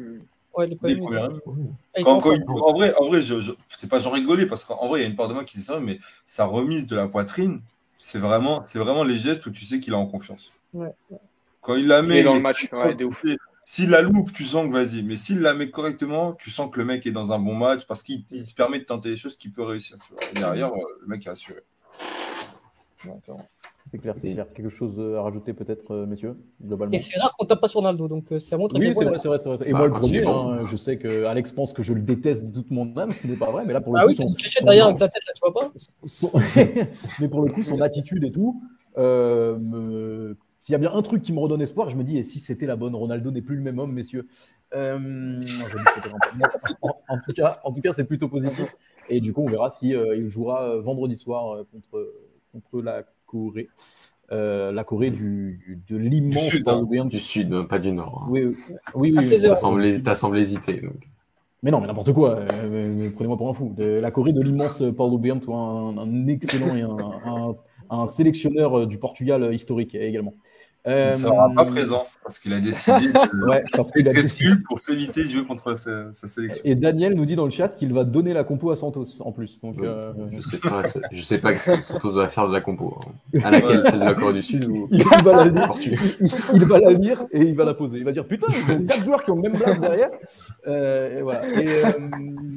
Ouais, 0.55 0.66
les 0.66 0.77
premières 0.77 1.28
minutes. 1.28 1.43
Quand, 2.03 2.20
quand, 2.20 2.35
en 2.49 2.73
vrai, 2.73 2.95
en 2.95 3.07
vrai 3.09 3.23
je, 3.23 3.40
je... 3.40 3.53
c'est 3.77 3.89
pas 3.89 3.99
j'en 3.99 4.11
rigolais 4.11 4.47
parce 4.47 4.65
qu'en 4.65 4.89
vrai, 4.89 5.01
il 5.01 5.03
y 5.03 5.07
a 5.07 5.09
une 5.09 5.16
part 5.16 5.28
de 5.28 5.35
moi 5.35 5.45
qui 5.45 5.59
dit 5.59 5.65
ça, 5.65 5.81
mais 5.81 5.99
sa 6.24 6.47
remise 6.47 6.86
de 6.86 6.97
la 6.97 7.07
poitrine, 7.09 7.61
c'est 7.99 8.19
vraiment, 8.19 8.62
c'est 8.62 8.79
vraiment 8.79 9.05
les 9.05 9.19
gestes 9.19 9.45
où 9.47 9.51
tu 9.51 9.66
sais 9.66 9.81
qu'il 9.81 9.93
est 9.93 9.97
en 9.97 10.07
confiance. 10.07 10.51
Ouais. 10.73 10.95
Quand 11.61 11.75
il 11.75 11.89
la 11.89 12.01
met. 12.01 12.23
dans 12.23 12.35
le 12.35 12.41
match, 12.41 12.69
ouais, 12.73 12.95
de 12.95 13.05
ouf. 13.05 13.25
S'il 13.65 13.91
la 13.91 14.01
loupe, 14.01 14.33
tu 14.33 14.47
sens 14.47 14.66
que 14.66 14.73
vas-y. 14.73 15.03
Mais 15.03 15.16
s'il 15.16 15.41
la 15.41 15.53
met 15.53 15.69
correctement, 15.69 16.33
tu 16.33 16.51
sens 16.51 16.70
que 16.73 16.79
le 16.79 16.87
mec 16.87 17.07
est 17.07 17.11
dans 17.11 17.33
un 17.33 17.39
bon 17.39 17.55
match 17.55 17.87
parce 17.87 18.03
qu'il 18.03 18.25
se 18.47 18.55
permet 18.55 18.79
de 18.79 18.85
tenter 18.85 19.11
des 19.11 19.16
choses 19.16 19.37
qu'il 19.37 19.53
peut 19.53 19.62
réussir. 19.62 19.99
derrière, 20.35 20.73
euh, 20.73 20.99
le 21.03 21.07
mec 21.07 21.27
est 21.27 21.31
assuré. 21.31 21.61
C'est 23.90 23.98
clair, 23.98 24.15
c'est 24.16 24.32
clair. 24.32 24.52
Quelque 24.52 24.69
chose 24.69 25.01
à 25.16 25.23
rajouter 25.23 25.55
peut-être, 25.55 25.93
euh, 25.93 26.06
messieurs, 26.06 26.36
globalement. 26.62 26.93
Et 26.93 26.98
c'est 26.98 27.19
rare 27.19 27.35
qu'on 27.36 27.47
tape 27.47 27.60
pas 27.60 27.69
sur 27.69 27.81
Naldo, 27.81 28.09
donc 28.09 28.32
euh, 28.32 28.39
ça 28.39 28.56
montre. 28.56 28.78
Oui, 28.78 28.93
c'est 28.94 29.05
vrai, 29.05 29.19
c'est 29.19 29.28
vrai, 29.28 29.39
c'est 29.39 29.48
vrai. 29.48 29.69
Et 29.69 29.73
bah, 29.73 29.78
moi, 29.78 29.86
le 29.86 29.94
premier, 29.94 30.27
hein, 30.27 30.66
je 30.66 30.77
sais 30.77 30.98
que 30.98 31.24
Alex 31.24 31.52
pense 31.52 31.73
que 31.73 31.82
je 31.82 31.94
le 31.94 32.01
déteste 32.01 32.44
de 32.44 32.52
toute 32.52 32.70
mon 32.70 32.97
âme, 32.97 33.12
ce 33.12 33.20
qui 33.20 33.28
n'est 33.28 33.36
pas 33.36 33.51
vrai. 33.51 33.65
Mais 33.66 33.73
là, 33.73 33.81
pour 33.81 33.94
le 33.94 34.01
ah 34.01 34.02
coup, 34.05 34.10
oui, 34.10 34.16
son, 34.16 34.32
cliché 34.32 34.62
derrière 34.62 34.86
avec 34.86 34.98
sa 34.98 35.09
tête, 35.09 35.23
là, 35.27 35.32
tu 35.35 35.40
vois 35.40 35.55
pas. 35.55 35.73
Son... 36.05 36.31
mais 37.20 37.28
pour 37.28 37.43
le 37.43 37.51
coup, 37.51 37.62
son 37.62 37.81
attitude 37.81 38.24
et 38.24 38.32
tout 38.32 38.62
me 38.97 40.36
s'il 40.59 40.73
y 40.73 40.77
a 40.77 40.78
bien 40.78 40.93
un 40.93 41.02
truc 41.02 41.23
qui 41.23 41.32
me 41.32 41.39
redonne 41.39 41.62
espoir, 41.62 41.89
je 41.89 41.97
me 41.97 42.05
dis, 42.05 42.19
et 42.19 42.24
si 42.24 42.40
c'était 42.40 42.66
la 42.66 42.77
bonne, 42.77 42.94
Ronaldo 42.94 43.31
n'est 43.31 43.43
plus 43.43 43.56
le 43.56 43.62
même 43.62 43.78
homme, 43.78 43.93
messieurs. 43.93 44.27
Euh, 44.74 45.43
en, 47.09 47.19
tout 47.19 47.32
cas, 47.32 47.60
en 47.65 47.73
tout 47.73 47.81
cas, 47.81 47.93
c'est 47.93 48.05
plutôt 48.05 48.28
positif. 48.28 48.74
Et 49.09 49.20
du 49.20 49.32
coup, 49.32 49.43
on 49.43 49.48
verra 49.48 49.70
si 49.70 49.94
euh, 49.94 50.16
il 50.16 50.28
jouera 50.28 50.65
euh, 50.65 50.81
vendredi 50.81 51.16
soir 51.16 51.65
contre, 51.73 52.12
contre 52.52 52.82
la 52.82 53.05
Corée. 53.29 53.69
la 54.31 54.85
Corée 54.85 55.11
du, 55.11 55.81
de 55.89 55.97
l'immense 55.97 56.51
du, 56.51 56.65
hein. 56.99 57.05
du 57.05 57.21
sud, 57.21 57.69
pas 57.69 57.79
du 57.79 57.93
nord. 57.93 58.25
Hein. 58.25 58.29
Oui, 58.31 58.45
oui, 58.45 58.57
oui. 58.95 59.15
oui, 59.17 60.03
T'as 60.03 60.15
semblé, 60.15 60.41
hésiter. 60.41 60.81
Donc. 60.81 61.09
Mais 61.63 61.71
non, 61.71 61.81
mais 61.81 61.87
n'importe 61.87 62.13
quoi. 62.13 62.41
Prenez-moi 62.47 63.37
pour 63.37 63.49
un 63.49 63.55
fou. 63.55 63.75
De 63.77 63.85
la 63.85 64.11
Corée 64.11 64.33
de 64.33 64.41
l'immense 64.41 64.83
Paulo 64.97 65.19
Bento, 65.19 65.55
un, 65.55 65.99
un, 65.99 66.27
excellent 66.27 66.75
et 66.77 66.83
un, 66.83 67.55
un 67.91 68.07
sélectionneur 68.07 68.87
du 68.87 68.99
Portugal 68.99 69.55
historique 69.55 69.95
également. 69.95 70.35
Il 70.89 71.06
ne 71.06 71.12
sera 71.12 71.51
pas 71.55 71.62
euh, 71.62 71.70
présent 71.70 72.06
parce 72.23 72.39
qu'il 72.39 72.52
a 72.52 72.60
décidé 72.60 73.09
de 73.12 73.47
ouais, 73.47 73.65
parce 73.73 73.90
qu'il 73.90 74.06
a 74.09 74.12
décidé... 74.12 74.55
pour 74.66 74.81
s'éviter 74.81 75.24
de 75.24 75.31
jouer 75.31 75.44
contre 75.44 75.77
sa, 75.77 76.12
sélection. 76.12 76.60
Et 76.65 76.74
Daniel 76.74 77.15
nous 77.15 77.24
dit 77.24 77.36
dans 77.36 77.44
le 77.44 77.51
chat 77.51 77.69
qu'il 77.69 77.93
va 77.93 78.05
donner 78.05 78.32
la 78.32 78.44
compo 78.44 78.70
à 78.70 78.77
Santos 78.77 79.06
en 79.20 79.32
plus. 79.32 79.60
Donc, 79.60 79.78
euh... 79.78 80.12
Je 80.32 80.43
sais 80.43 80.59
pas, 80.59 80.82
je 81.10 81.23
sais 81.23 81.39
pas 81.39 81.59
ce 81.59 81.70
que 81.70 81.82
Santos 81.82 82.12
va 82.12 82.28
faire 82.28 82.47
de 82.48 82.52
la 82.52 82.60
compo. 82.60 82.98
Hein. 83.35 83.40
À 83.44 83.51
laquelle 83.51 83.82
celle 83.85 84.01
de 84.01 84.05
la 84.05 84.15
Corée 84.15 84.35
du 84.35 84.43
Sud 84.43 84.65
ou 84.66 84.89
il, 84.93 85.02
va 85.05 85.32
la 85.32 85.44
lire, 85.44 85.73
il, 85.81 86.31
il, 86.55 86.65
va 86.65 86.78
la 86.78 86.90
lire 86.93 87.24
et 87.32 87.40
il 87.40 87.55
va 87.55 87.65
la 87.65 87.74
poser. 87.74 87.98
Il 87.98 88.05
va 88.05 88.12
dire 88.12 88.27
putain, 88.27 88.47
il 88.51 88.69
y 88.69 88.77
a 88.77 88.86
quatre 88.86 89.05
joueurs 89.05 89.24
qui 89.24 89.31
ont 89.31 89.36
le 89.36 89.43
même 89.43 89.56
blase 89.59 89.81
derrière. 89.81 90.10
Euh, 90.66 91.19
et 91.19 91.23
voilà. 91.23 91.48
Et, 91.48 91.85
euh... 91.85 91.93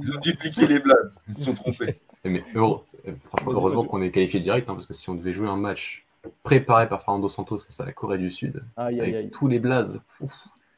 Ils 0.04 0.12
ont 0.12 0.20
dupliqué 0.20 0.68
les 0.68 0.80
blases. 0.80 1.18
Ils 1.28 1.36
se 1.36 1.44
sont 1.44 1.54
trompés. 1.54 1.96
Mais 2.26 2.44
heureux, 2.56 2.82
franchement, 3.30 3.52
heureusement 3.54 3.84
qu'on 3.86 4.02
est 4.02 4.12
qualifié 4.12 4.40
direct 4.40 4.70
hein, 4.70 4.74
parce 4.74 4.86
que 4.86 4.94
si 4.94 5.10
on 5.10 5.16
devait 5.16 5.34
jouer 5.34 5.48
un 5.48 5.58
match 5.58 6.06
préparé 6.44 6.88
par 6.88 7.04
Fernando 7.04 7.30
Santos 7.30 7.60
face 7.60 7.80
à 7.80 7.86
la 7.86 7.94
Corée 7.94 8.18
du 8.18 8.32
Sud. 8.32 8.64
avec 8.76 9.32
tous 9.32 9.48
les 9.48 9.60
blazes. 9.60 10.02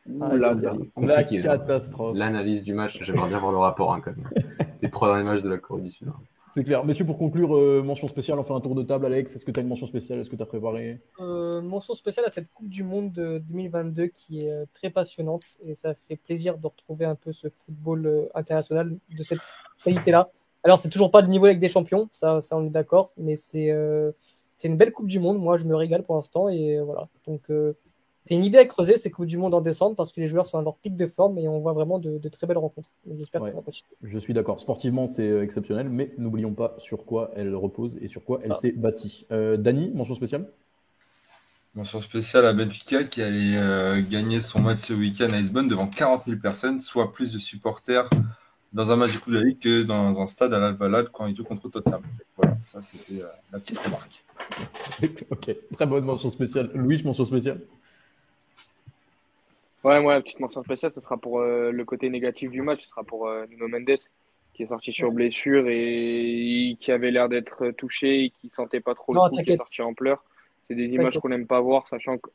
la 0.06 1.24
catastrophe. 1.24 2.18
L'analyse 2.18 2.64
du 2.64 2.74
match, 2.74 3.00
j'aimerais 3.02 3.30
bien 3.30 3.40
voir 3.40 3.52
le 3.52 3.58
rapport 3.58 3.94
hein, 3.94 4.02
quand 4.04 4.16
même. 4.16 4.30
Les 4.82 4.90
trois 4.90 5.08
derniers 5.08 5.24
matchs 5.24 5.42
de 5.44 5.50
la 5.50 5.58
Corée 5.58 5.82
du 5.82 5.92
Sud. 5.92 6.10
Hein. 6.10 6.20
C'est 6.54 6.64
clair. 6.64 6.86
Messieurs, 6.86 7.06
pour 7.06 7.18
conclure, 7.18 7.56
euh, 7.56 7.82
mention 7.82 8.08
spéciale, 8.08 8.38
on 8.38 8.44
fait 8.44 8.54
un 8.54 8.60
tour 8.62 8.76
de 8.76 8.84
table. 8.84 9.08
Alex, 9.08 9.36
est-ce 9.36 9.44
que 9.44 9.50
tu 9.50 9.60
as 9.60 9.64
une 9.64 9.70
mention 9.70 9.88
spéciale? 9.88 10.20
Est-ce 10.20 10.30
que 10.30 10.36
tu 10.36 10.44
as 10.44 10.46
préparé? 10.46 11.02
Euh, 11.20 11.62
Mention 11.64 11.96
spéciale 11.96 12.28
à 12.28 12.30
cette 12.30 12.52
Coupe 12.54 12.70
du 12.70 12.84
Monde 12.84 13.12
de 13.12 13.40
2022 13.40 14.08
qui 14.08 14.38
est 14.38 14.52
euh, 14.52 14.66
très 14.72 14.92
passionnante 14.92 15.46
et 15.66 15.74
ça 15.74 15.96
fait 15.96 16.16
plaisir 16.16 16.60
de 16.60 16.68
retrouver 16.68 17.06
un 17.06 17.16
peu 17.16 17.32
ce 17.32 17.48
football 17.50 18.28
international 18.36 18.88
de 18.88 19.24
cette 19.24 19.40
qualité-là. 19.84 20.30
Alors, 20.64 20.78
c'est 20.78 20.90
toujours 20.90 21.10
pas 21.10 21.22
le 21.22 21.28
niveau 21.28 21.46
avec 21.46 21.60
des 21.60 21.70
champions, 21.70 22.08
ça, 22.12 22.40
ça 22.40 22.56
on 22.56 22.68
est 22.68 22.70
d'accord, 22.70 23.14
mais 23.18 23.36
c'est 23.36 23.72
c'est 24.64 24.70
une 24.70 24.78
belle 24.78 24.94
Coupe 24.94 25.08
du 25.08 25.20
Monde. 25.20 25.40
Moi, 25.40 25.58
je 25.58 25.66
me 25.66 25.76
régale 25.76 26.04
pour 26.04 26.16
l'instant. 26.16 26.48
Et 26.48 26.80
voilà. 26.80 27.10
Donc, 27.28 27.42
euh, 27.50 27.74
c'est 28.24 28.34
une 28.34 28.46
idée 28.46 28.60
à 28.60 28.64
creuser, 28.64 28.98
c'est 28.98 29.12
Coupe 29.12 29.26
du 29.26 29.38
Monde 29.38 29.54
en 29.54 29.60
décembre 29.60 29.98
parce 29.98 30.14
que 30.14 30.22
les 30.22 30.28
joueurs 30.28 30.46
sont 30.46 30.58
à 30.58 30.62
leur 30.62 30.78
pic 30.78 30.96
de 30.96 31.06
forme 31.06 31.38
et 31.38 31.50
on 31.50 31.60
voit 31.60 31.74
vraiment 31.74 32.00
de, 32.00 32.18
très 32.30 32.48
belles 32.48 32.58
rencontres. 32.58 32.88
J'espère 33.18 33.42
que 33.42 33.48
ça 33.48 33.54
va 33.54 33.62
Je 34.02 34.18
suis 34.18 34.34
d'accord. 34.34 34.62
Sportivement, 34.62 35.06
c'est 35.06 35.28
euh, 35.28 35.44
exceptionnel, 35.44 35.90
mais 35.90 36.14
n'oublions 36.18 36.54
pas 36.54 36.76
sur 36.78 37.04
quoi 37.04 37.32
elle 37.36 37.54
repose 37.54 37.98
et 38.02 38.08
sur 38.08 38.24
quoi 38.24 38.40
elle 38.42 38.56
s'est 38.56 38.72
bâtie. 38.72 39.26
Euh, 39.34 39.58
Dany, 39.58 39.92
mention 39.94 40.16
spéciale? 40.16 40.48
Mention 41.76 42.00
spéciale 42.00 42.46
à 42.46 42.54
Benfica 42.54 43.04
qui 43.04 43.22
allait 43.22 43.58
euh, 43.58 44.02
gagner 44.02 44.40
son 44.40 44.62
match 44.62 44.80
ce 44.80 44.94
week-end 44.94 45.34
à 45.34 45.40
Lisbonne 45.40 45.68
devant 45.68 45.88
40 45.88 46.24
000 46.26 46.40
personnes, 46.40 46.80
soit 46.80 47.12
plus 47.12 47.34
de 47.34 47.38
supporters 47.38 48.10
dans 48.74 48.90
un 48.92 48.96
match 48.96 49.14
de 49.14 49.20
Coupe 49.20 49.34
de 49.34 49.40
la 49.40 49.44
Ligue 49.44 49.60
que 49.60 49.84
dans 49.84 50.20
un 50.20 50.28
stade 50.28 50.54
à 50.54 50.60
la 50.60 50.72
Valade 50.72 51.10
quand 51.14 51.28
il 51.28 51.36
joue 51.36 51.44
contre 51.44 51.70
Tottenham. 51.70 52.02
Voilà, 52.36 52.58
ça 52.60 52.82
c'était 52.82 53.22
la 53.52 53.60
petite 53.60 53.78
remarque. 53.78 54.24
ok, 55.32 55.56
très 55.74 55.86
bonne 55.86 56.06
mention 56.06 56.32
spéciale. 56.32 56.72
Louis, 56.74 57.02
mention 57.04 57.26
spéciale? 57.26 57.62
Ouais, 59.84 60.02
moi, 60.02 60.20
petite 60.22 60.40
mention 60.40 60.64
spéciale, 60.64 60.92
ce 60.96 61.02
sera 61.02 61.18
pour 61.18 61.40
euh, 61.40 61.72
le 61.72 61.86
côté 61.86 62.10
négatif 62.10 62.50
du 62.50 62.62
match, 62.62 62.84
ce 62.84 62.90
sera 62.90 63.04
pour 63.04 63.28
euh, 63.28 63.46
Nuno 63.50 63.68
Mendes, 63.68 64.00
qui 64.54 64.64
est 64.64 64.68
sorti 64.68 64.94
sur 64.94 65.12
blessure 65.12 65.66
et 65.68 66.78
qui 66.80 66.92
avait 66.92 67.12
l'air 67.12 67.28
d'être 67.28 67.72
touché 67.72 68.26
et 68.26 68.30
qui 68.30 68.50
sentait 68.50 68.80
pas 68.80 68.96
trop 68.96 69.14
le 69.14 69.20
coup, 69.20 69.44
qui 69.44 69.52
est 69.52 69.58
sorti 69.58 69.82
en 69.82 69.94
pleurs. 69.94 70.24
C'est 70.68 70.76
des 70.76 70.86
images 70.86 71.20
qu'on 71.20 71.30
n'aime 71.30 71.48
pas 71.48 71.60
voir, 71.60 71.88
sachant 71.90 72.18
que. 72.18 72.30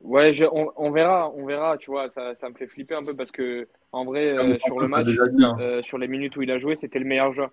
Ouais, 0.00 0.32
on, 0.52 0.90
verra, 0.90 1.32
on 1.34 1.44
verra, 1.44 1.76
tu 1.76 1.90
vois, 1.90 2.08
ça, 2.10 2.34
ça 2.36 2.48
me 2.48 2.54
fait 2.54 2.68
flipper 2.68 2.94
un 2.94 3.02
peu 3.02 3.14
parce 3.14 3.32
que, 3.32 3.66
en 3.90 4.04
vrai, 4.04 4.28
euh, 4.28 4.56
sur 4.60 4.78
le 4.78 4.86
match, 4.86 5.08
hein. 5.42 5.80
sur 5.82 5.98
les 5.98 6.06
minutes 6.06 6.36
où 6.36 6.42
il 6.42 6.50
a 6.50 6.58
joué, 6.58 6.76
c'était 6.76 7.00
le 7.00 7.04
meilleur 7.04 7.32
joueur. 7.32 7.50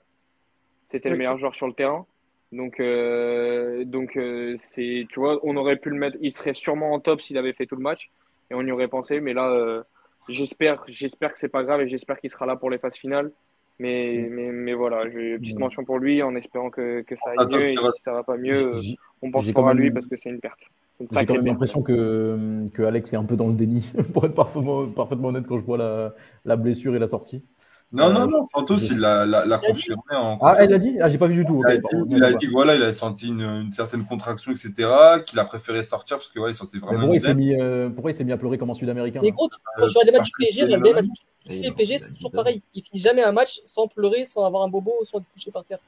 C'était 0.92 1.10
le 1.10 1.18
meilleur 1.18 1.36
joueur 1.36 1.56
sur 1.56 1.68
le 1.68 1.74
terrain. 1.74 2.06
Donc, 2.52 2.80
donc 3.88 4.12
c'est, 4.72 5.08
tu 5.10 5.20
vois, 5.20 5.40
on 5.44 5.58
aurait 5.58 5.78
pu 5.78 5.90
le 5.90 5.98
mettre, 5.98 6.18
il 6.22 6.36
serait 6.36 6.54
sûrement 6.54 6.94
en 6.94 7.00
top 7.00 7.22
s'il 7.22 7.38
avait 7.38 7.54
fait 7.54 7.66
tout 7.66 7.76
le 7.76 7.82
match 7.82 8.12
et 8.50 8.56
on 8.56 8.62
y 8.62 8.72
aurait 8.72 8.88
pensé. 8.88 9.20
Mais 9.20 9.34
là, 9.34 9.50
euh, 9.50 9.84
j'espère, 10.30 10.84
j'espère 10.88 11.34
que 11.34 11.40
c'est 11.40 11.50
pas 11.50 11.64
grave 11.64 11.82
et 11.82 11.90
j'espère 11.90 12.20
qu'il 12.20 12.32
sera 12.32 12.46
là 12.46 12.56
pour 12.56 12.70
les 12.70 12.78
phases 12.78 12.96
finales. 12.96 13.32
Mais, 13.80 14.28
mm. 14.30 14.34
mais, 14.34 14.52
mais 14.52 14.74
voilà, 14.74 15.10
j'ai 15.10 15.32
une 15.32 15.40
petite 15.40 15.58
mm. 15.58 15.62
mention 15.62 15.84
pour 15.84 16.00
lui 16.00 16.22
en 16.22 16.36
espérant 16.36 16.70
que, 16.70 17.02
que 17.02 17.16
ça 17.16 17.32
aille 17.38 17.48
mieux. 17.48 17.70
Et 17.72 17.76
si 17.78 18.04
ça 18.04 18.14
va 18.14 18.24
pas 18.24 18.38
mieux, 18.38 18.74
on 19.22 19.32
pense 19.32 19.52
pas 19.52 19.70
à 19.70 19.74
lui 19.74 19.92
parce 19.92 20.08
que 20.08 20.18
c'est 20.18 20.30
une 20.30 20.40
perte. 20.40 20.62
J'ai 21.00 21.26
quand 21.26 21.34
même 21.34 21.46
l'impression 21.46 21.82
que, 21.82 22.68
que 22.74 22.82
Alex 22.84 23.12
est 23.14 23.18
un 23.18 23.26
peu 23.26 23.36
dans 23.36 23.48
le 23.48 23.54
déni, 23.54 23.92
pour 24.14 24.26
être 24.26 24.34
parfaitement, 24.34 24.88
parfaitement 24.88 25.30
honnête 25.30 25.46
quand 25.48 25.60
je 25.60 25.66
vois 25.66 25.78
la, 25.78 26.16
la 26.46 26.56
blessure 26.56 26.96
et 26.96 27.00
la 27.00 27.08
sortie. 27.08 27.44
Non, 27.92 28.12
non, 28.12 28.28
non, 28.28 28.46
Santos, 28.54 28.78
il 28.92 29.00
l'a 29.00 29.62
confirmé 29.66 30.02
en. 30.12 30.38
Ah, 30.42 30.64
il 30.64 30.74
a 30.74 30.78
dit? 30.78 30.98
Ah, 31.00 31.08
j'ai 31.08 31.18
pas 31.18 31.28
vu 31.28 31.36
du 31.36 31.46
tout. 31.46 31.64
Il, 32.10 32.24
a, 32.24 32.34
dit, 32.34 32.48
voilà, 32.48 32.76
il 32.76 32.84
a 32.84 32.94
senti 32.94 33.28
une, 33.28 33.42
une 33.42 33.72
certaine 33.72 34.06
contraction, 34.06 34.52
etc., 34.52 34.74
qu'il 35.26 35.40
a 35.40 35.46
préféré 35.46 35.84
sortir 35.84 36.18
parce 36.18 36.30
que 36.30 36.40
ouais, 36.40 36.52
il 36.52 36.56
sentait 36.56 36.80
vraiment. 36.80 37.00
pourquoi, 37.00 37.16
il 37.16 37.22
s'est 37.22 37.36
mis, 37.36 37.54
euh, 37.56 37.90
pourquoi 37.90 38.12
il 38.12 38.16
s'est 38.16 38.24
mis 38.24 38.32
à 38.32 38.38
pleurer 38.38 38.58
comme 38.58 38.70
un 38.70 38.74
Sud-Américain 38.74 39.22
Mais 39.24 39.32
gros, 39.32 39.50
quand 39.78 39.88
je 39.88 39.98
regarde 39.98 40.08
les 40.08 40.12
matchs 40.18 40.32
du 40.32 40.46
PSG, 40.46 40.66
les 40.66 40.78
matchs 40.78 41.06
du 41.48 41.74
PSG, 41.74 41.98
c'est 42.00 42.12
toujours 42.12 42.32
pareil. 42.32 42.62
Il 42.74 42.84
finit 42.84 43.02
jamais 43.02 43.24
un 43.24 43.32
match 43.32 43.62
sans 43.66 43.88
pleurer, 43.88 44.26
sans 44.26 44.44
avoir 44.44 44.64
un 44.64 44.68
bobo, 44.68 44.92
sans 45.04 45.20
être 45.20 45.28
couché 45.34 45.52
par 45.52 45.64
terre. 45.64 45.80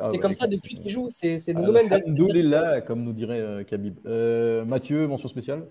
Ah, 0.00 0.08
c'est 0.10 0.18
comme 0.18 0.34
ça 0.34 0.46
depuis 0.46 0.74
qu'il 0.74 0.90
joue. 0.90 1.08
C'est 1.10 1.36
le 1.48 1.62
domaine 1.64 1.88
là, 1.88 2.80
comme 2.80 3.02
nous 3.02 3.12
dirait 3.12 3.40
euh, 3.40 3.64
Khabib. 3.64 3.98
Euh, 4.06 4.64
Mathieu, 4.64 5.06
mention 5.06 5.28
spéciale? 5.28 5.66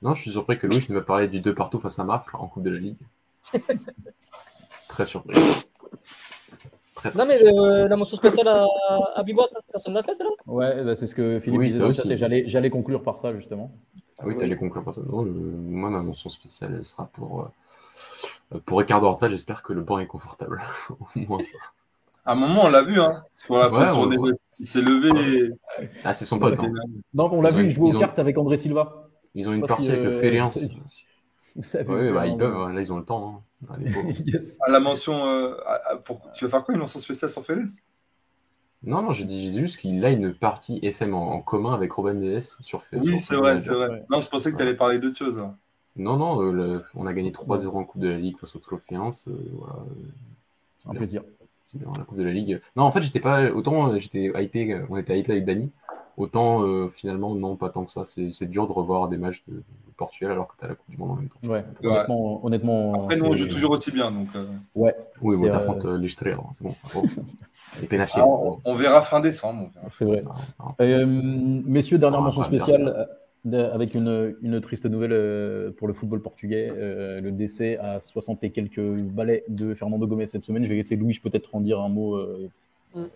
Non, 0.00 0.14
je 0.14 0.22
suis 0.22 0.30
surpris 0.30 0.58
que 0.58 0.66
Louis 0.66 0.84
ne 0.88 0.94
me 0.94 1.04
parler 1.04 1.26
du 1.26 1.40
2 1.40 1.54
partout 1.54 1.80
face 1.80 1.98
à 1.98 2.04
Marc 2.04 2.32
en 2.34 2.46
Coupe 2.46 2.62
de 2.62 2.70
la 2.70 2.78
Ligue. 2.78 2.96
Très 4.88 5.06
surpris. 5.06 5.40
non, 7.16 7.26
mais 7.26 7.42
euh, 7.42 7.88
la 7.88 7.96
mention 7.96 8.16
spéciale 8.16 8.46
à, 8.46 8.64
à 9.16 9.24
personne 9.72 9.92
ne 9.92 9.98
l'a 9.98 10.02
fait, 10.02 10.14
celle-là? 10.14 10.32
Ouais, 10.46 10.84
bah, 10.84 10.94
c'est 10.94 11.06
ce 11.08 11.14
que 11.14 11.40
Philippe 11.40 11.60
oui, 11.60 11.70
disait. 11.70 12.46
J'allais 12.46 12.70
conclure 12.70 13.02
par 13.02 13.18
ça, 13.18 13.34
justement. 13.34 13.72
Ah 14.18 14.24
oui, 14.26 14.36
tu 14.36 14.44
allais 14.44 14.56
conclure 14.56 14.84
par 14.84 14.94
ça. 14.94 15.02
Non, 15.02 15.24
moi, 15.24 15.90
ma 15.90 16.02
mention 16.02 16.30
spéciale, 16.30 16.74
elle 16.78 16.84
sera 16.84 17.06
pour, 17.12 17.52
euh, 18.54 18.58
pour 18.66 18.78
Ricardo 18.78 19.06
Horta. 19.06 19.28
J'espère 19.28 19.62
que 19.62 19.72
le 19.72 19.82
banc 19.82 19.98
est 19.98 20.06
confortable. 20.06 20.62
Au 20.90 20.96
moins 21.14 21.42
ça. 21.42 21.58
À 22.28 22.32
un 22.32 22.34
moment, 22.34 22.64
on 22.64 22.68
l'a 22.68 22.82
vu, 22.82 23.00
hein. 23.00 23.22
Pour 23.46 23.56
la 23.56 23.70
ouais, 23.70 24.34
il 24.60 24.66
s'est 24.66 24.82
levé. 24.82 25.50
Ah, 26.04 26.12
c'est 26.12 26.26
son 26.26 26.38
pote. 26.38 26.58
Hein. 26.58 26.70
Non, 27.14 27.30
on 27.32 27.40
l'a 27.40 27.50
vu, 27.50 27.64
il 27.64 27.70
joue 27.70 27.88
aux 27.88 27.98
cartes 27.98 28.18
avec 28.18 28.36
André 28.36 28.58
Silva. 28.58 29.08
Ils 29.34 29.48
ont 29.48 29.54
une 29.54 29.66
partie 29.66 29.88
avec 29.88 30.02
le 30.02 30.12
euh, 30.12 30.20
Félix. 30.20 30.58
Oui, 31.88 32.12
bah, 32.12 32.26
ils 32.26 32.36
peuvent, 32.36 32.54
hein. 32.54 32.72
là 32.72 32.80
ils 32.82 32.92
ont 32.92 32.98
le 32.98 33.04
temps. 33.04 33.42
Hein. 33.68 33.78
Ah, 34.60 34.70
la 34.70 34.78
mention, 34.78 35.26
euh, 35.26 35.54
pour... 36.04 36.20
tu 36.32 36.44
vas 36.44 36.50
faire 36.50 36.64
quoi 36.64 36.74
Une 36.74 36.80
mention 36.80 37.00
spéciale 37.00 37.30
sur 37.30 37.44
Félix? 37.44 37.76
Non, 38.84 39.02
non, 39.02 39.12
je 39.12 39.24
dis 39.24 39.58
juste 39.58 39.78
qu'il 39.78 40.04
a 40.04 40.10
une 40.10 40.34
partie 40.34 40.78
FM 40.82 41.14
en, 41.14 41.40
commun 41.40 41.72
avec 41.72 41.90
Robin 41.92 42.12
Neves 42.12 42.56
sur 42.60 42.84
Félix. 42.84 43.10
Oui, 43.10 43.18
c'est 43.18 43.36
vrai, 43.36 43.58
c'est 43.58 43.74
vrai. 43.74 44.04
Non, 44.10 44.20
je 44.20 44.28
pensais 44.28 44.52
que 44.52 44.56
tu 44.56 44.62
allais 44.62 44.76
parler 44.76 44.98
d'autre 44.98 45.16
chose. 45.16 45.38
Hein. 45.38 45.56
Non, 45.96 46.16
non, 46.16 46.42
euh, 46.42 46.84
on 46.94 47.06
a 47.06 47.12
gagné 47.14 47.32
3-0 47.32 47.68
en 47.68 47.84
Coupe 47.84 48.02
de 48.02 48.08
la 48.08 48.18
Ligue 48.18 48.36
face 48.36 48.54
au 48.54 48.60
Trophéens. 48.60 49.10
Euh, 49.26 49.32
voilà. 49.54 49.76
Un 50.86 50.94
plaisir. 50.94 51.22
C'est 51.70 51.78
bien, 51.78 51.88
la 51.96 52.04
Coupe 52.04 52.18
de 52.18 52.22
la 52.24 52.32
Ligue. 52.32 52.60
Non, 52.76 52.84
en 52.84 52.90
fait, 52.90 53.02
j'étais 53.02 53.20
pas. 53.20 53.50
Autant 53.50 53.98
j'étais 53.98 54.32
hypé, 54.42 54.80
on 54.88 54.96
était 54.96 55.18
hypé 55.18 55.32
avec 55.32 55.44
Dany. 55.44 55.70
Autant 56.16 56.62
euh, 56.62 56.88
finalement, 56.88 57.34
non, 57.34 57.54
pas 57.54 57.68
tant 57.68 57.84
que 57.84 57.92
ça. 57.92 58.04
C'est 58.04 58.50
dur 58.50 58.66
de 58.66 58.72
revoir 58.72 59.08
des 59.08 59.18
matchs 59.18 59.44
de, 59.46 59.62
Portugal 59.96 60.32
alors 60.32 60.46
que 60.46 60.54
tu 60.58 60.64
as 60.64 60.68
la 60.68 60.74
Coupe 60.74 60.90
du 60.90 60.96
Monde 60.96 61.10
en 61.10 61.14
même 61.16 61.28
temps. 61.28 61.48
Ouais, 61.48 61.64
honnêtement, 61.82 62.44
honnêtement. 62.44 63.04
Après, 63.04 63.16
nous, 63.16 63.26
on 63.26 63.32
joue 63.32 63.48
toujours 63.48 63.72
aussi 63.72 63.90
bien. 63.90 64.10
Donc, 64.10 64.28
euh. 64.34 64.46
Ouais. 64.74 64.94
Oui, 65.20 65.36
on 65.36 65.50
t'affronte 65.50 65.84
euh... 65.84 65.98
les 65.98 66.08
hein, 66.08 66.38
c'est 66.54 66.64
bon. 66.64 66.74
Les 67.90 68.00
ah, 68.00 68.24
on, 68.64 68.74
verra 68.74 69.02
fin 69.02 69.20
décembre. 69.20 69.70
C'est 69.90 70.06
vrai. 70.06 70.24
Euh, 70.80 71.04
messieurs, 71.06 71.98
dernière 71.98 72.22
mention 72.22 72.42
spéciale 72.42 73.06
avec 73.52 73.94
une, 73.94 74.36
une, 74.42 74.60
triste 74.60 74.86
nouvelle 74.86 75.72
pour 75.74 75.88
le 75.88 75.94
football 75.94 76.20
portugais, 76.20 76.70
le 76.76 77.30
décès 77.30 77.78
à 77.78 78.00
60 78.00 78.44
et 78.44 78.50
quelques 78.50 78.80
balais 78.80 79.44
de 79.48 79.74
Fernando 79.74 80.06
Gomez 80.06 80.26
cette 80.26 80.44
semaine. 80.44 80.64
Je 80.64 80.68
vais 80.68 80.76
laisser 80.76 80.96
Louis 80.96 81.18
peut-être 81.22 81.54
en 81.54 81.60
dire 81.60 81.80
un 81.80 81.88
mot, 81.88 82.18
mm. 82.94 83.06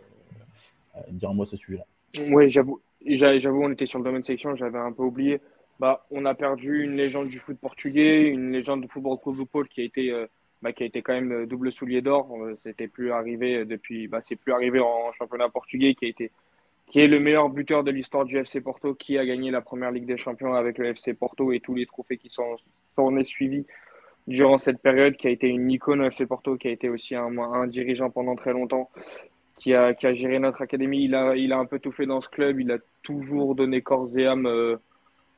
dire 1.10 1.30
un 1.30 1.34
mot 1.34 1.42
à 1.42 1.46
ce 1.46 1.56
sujet-là. 1.56 1.84
Oui, 2.30 2.50
j'avoue. 2.50 2.80
J'avoue, 3.04 3.64
on 3.64 3.70
était 3.70 3.86
sur 3.86 3.98
le 3.98 4.04
domaine 4.04 4.24
section, 4.24 4.54
j'avais 4.54 4.78
un 4.78 4.92
peu 4.92 5.02
oublié. 5.02 5.40
Bah, 5.80 6.06
on 6.10 6.24
a 6.26 6.34
perdu 6.34 6.84
une 6.84 6.96
légende 6.96 7.28
du 7.28 7.38
foot 7.38 7.58
portugais, 7.58 8.28
une 8.28 8.52
légende 8.52 8.82
du 8.82 8.88
football 8.88 9.18
club 9.18 9.44
Paul 9.50 9.68
qui 9.68 9.80
a 9.80 9.84
été, 9.84 10.12
euh, 10.12 10.26
bah, 10.60 10.72
qui 10.72 10.84
a 10.84 10.86
été 10.86 11.02
quand 11.02 11.14
même 11.14 11.32
euh, 11.32 11.46
double 11.46 11.72
soulier 11.72 12.02
d'or. 12.02 12.30
Euh, 12.40 12.56
c'était 12.62 12.86
plus 12.86 13.10
arrivé 13.10 13.64
depuis, 13.64 14.06
bah, 14.06 14.20
c'est 14.28 14.36
plus 14.36 14.52
arrivé 14.52 14.78
en 14.78 15.12
championnat 15.12 15.48
portugais, 15.48 15.94
qui 15.94 16.04
a 16.04 16.08
été, 16.08 16.30
qui 16.92 17.00
est 17.00 17.08
le 17.08 17.20
meilleur 17.20 17.48
buteur 17.48 17.84
de 17.84 17.90
l'histoire 17.90 18.26
du 18.26 18.36
FC 18.36 18.60
Porto, 18.60 18.94
qui 18.94 19.16
a 19.16 19.24
gagné 19.24 19.50
la 19.50 19.62
première 19.62 19.90
Ligue 19.90 20.04
des 20.04 20.18
Champions 20.18 20.52
avec 20.52 20.76
le 20.76 20.88
FC 20.88 21.14
Porto 21.14 21.50
et 21.50 21.58
tous 21.58 21.74
les 21.74 21.86
trophées 21.86 22.18
qui 22.18 22.28
s'en 22.28 22.56
sont 22.94 23.16
est 23.16 23.24
suivis 23.24 23.64
durant 24.26 24.58
cette 24.58 24.82
période, 24.82 25.16
qui 25.16 25.26
a 25.26 25.30
été 25.30 25.48
une 25.48 25.70
icône 25.70 26.02
au 26.02 26.04
FC 26.04 26.26
Porto, 26.26 26.58
qui 26.58 26.68
a 26.68 26.70
été 26.70 26.90
aussi 26.90 27.14
un, 27.14 27.66
dirigeant 27.66 28.10
pendant 28.10 28.36
très 28.36 28.52
longtemps 28.52 28.90
qui 29.56 29.72
a, 29.72 29.94
qui 29.94 30.06
a 30.06 30.12
géré 30.12 30.38
notre 30.38 30.60
académie. 30.60 31.04
Il 31.04 31.14
a, 31.14 31.34
il 31.34 31.54
a 31.54 31.58
un 31.58 31.64
peu 31.64 31.78
tout 31.78 31.92
fait 31.92 32.04
dans 32.04 32.20
ce 32.20 32.28
club. 32.28 32.60
Il 32.60 32.70
a 32.70 32.76
toujours 33.02 33.54
donné 33.54 33.80
corps 33.80 34.10
et 34.14 34.26
âme 34.26 34.46
euh, 34.46 34.76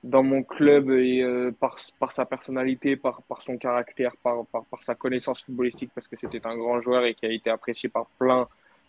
dans 0.02 0.24
mon 0.24 0.43
club 0.43 0.90
et 0.90 1.22
euh, 1.22 1.52
par, 1.52 1.76
par 2.01 2.10
sa 2.10 2.24
personnalité, 2.24 2.97
par, 2.97 3.22
par 3.22 3.43
son 3.43 3.59
caractère, 3.59 4.16
par, 4.24 4.44
par, 4.47 4.64
par 4.64 4.82
sa 4.82 4.97
connaissance 4.97 5.44
footballistique, 5.44 5.93
parce 5.94 6.09
que 6.09 6.16
c'était 6.16 6.44
un 6.48 6.56
grand 6.56 6.81
joueur 6.81 7.05
et 7.05 7.14
qui 7.14 7.26
a 7.26 7.31
été 7.31 7.48
apprécié 7.48 7.89
par 7.89 8.06
plein, 8.18 8.48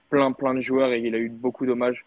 plein, 0.10 0.32
plein 0.32 0.56
de 0.56 0.62
joueurs 0.62 0.92
et 0.94 1.00
il 1.00 1.14
a 1.14 1.20
eu 1.20 1.30
beaucoup 1.30 1.68
d'hommages. 1.68 2.04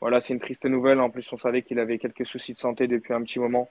Voilà, 0.00 0.20
c'est 0.20 0.32
une 0.32 0.40
triste 0.40 0.64
nouvelle. 0.64 1.00
En 1.00 1.10
plus, 1.10 1.30
on 1.32 1.36
savait 1.36 1.62
qu'il 1.62 1.78
avait 1.78 1.98
quelques 1.98 2.26
soucis 2.26 2.54
de 2.54 2.58
santé 2.58 2.86
depuis 2.86 3.12
un 3.12 3.22
petit 3.22 3.38
moment. 3.38 3.68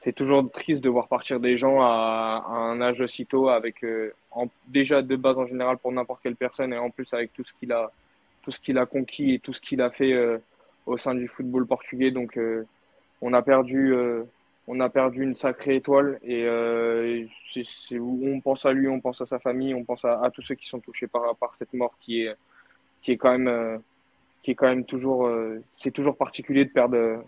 C'est 0.00 0.12
toujours 0.12 0.50
triste 0.50 0.80
de 0.80 0.88
voir 0.88 1.08
partir 1.08 1.40
des 1.40 1.58
gens 1.58 1.80
à, 1.80 2.44
un 2.48 2.80
âge 2.80 3.00
aussi 3.00 3.26
tôt, 3.26 3.48
avec 3.48 3.84
euh, 3.84 4.12
en, 4.30 4.48
déjà 4.68 5.02
de 5.02 5.16
base 5.16 5.38
en 5.38 5.46
général 5.46 5.78
pour 5.78 5.92
n'importe 5.92 6.22
quelle 6.22 6.36
personne 6.36 6.72
et 6.72 6.78
en 6.78 6.90
plus 6.90 7.12
avec 7.12 7.32
tout 7.32 7.44
ce 7.44 7.52
qu'il 7.54 7.72
a, 7.72 7.90
tout 8.42 8.50
ce 8.50 8.60
qu'il 8.60 8.78
a 8.78 8.86
conquis 8.86 9.34
et 9.34 9.38
tout 9.38 9.52
ce 9.52 9.60
qu'il 9.60 9.80
a 9.82 9.90
fait 9.90 10.12
euh, 10.12 10.38
au 10.86 10.96
sein 10.96 11.14
du 11.14 11.28
football 11.28 11.66
portugais. 11.66 12.10
Donc, 12.10 12.38
euh, 12.38 12.66
on 13.20 13.32
a 13.32 13.42
perdu, 13.42 13.94
on 14.66 14.80
a 14.80 14.90
perdu 14.90 15.22
une 15.22 15.36
sacrée 15.36 15.76
étoile 15.76 16.18
et 16.22 16.46
on 17.92 18.40
pense 18.40 18.66
à 18.66 18.72
lui, 18.72 18.88
on 18.88 19.00
pense 19.00 19.20
à 19.22 19.26
sa 19.26 19.38
famille, 19.38 19.74
on 19.74 19.84
pense 19.84 20.04
à, 20.04 20.30
tous 20.34 20.42
ceux 20.42 20.54
qui 20.54 20.68
sont 20.68 20.80
touchés 20.80 21.06
par, 21.06 21.34
par 21.36 21.54
cette 21.58 21.72
mort 21.72 21.94
qui 22.00 22.22
est, 22.22 22.34
qui 23.00 23.12
est 23.12 23.16
quand 23.16 23.36
même, 23.36 23.80
qui 24.42 24.52
est 24.52 24.54
quand 24.54 24.68
même 24.68 24.84
toujours, 24.84 25.28
c'est 25.78 25.90
toujours 25.90 26.16
particulier 26.16 26.64
de 26.64 26.70
perdre 26.70 27.24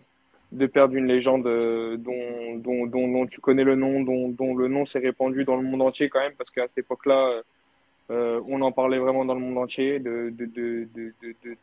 de 0.50 0.66
perdre 0.66 0.94
une 0.94 1.06
légende 1.06 1.44
dont, 1.44 2.56
dont, 2.56 2.86
dont, 2.86 3.08
dont, 3.08 3.26
tu 3.26 3.40
connais 3.40 3.64
le 3.64 3.74
nom, 3.74 4.02
dont, 4.02 4.28
dont 4.30 4.54
le 4.54 4.68
nom 4.68 4.86
s'est 4.86 4.98
répandu 4.98 5.44
dans 5.44 5.56
le 5.56 5.62
monde 5.62 5.82
entier 5.82 6.08
quand 6.08 6.20
même, 6.20 6.32
parce 6.38 6.50
qu'à 6.50 6.66
cette 6.68 6.78
époque-là, 6.78 7.42
euh, 8.10 8.40
on 8.48 8.62
en 8.62 8.72
parlait 8.72 8.98
vraiment 8.98 9.24
dans 9.24 9.34
le 9.34 9.40
monde 9.40 9.58
entier 9.58 9.98
de, 9.98 10.30
de, 10.30 10.46
de, 10.46 10.88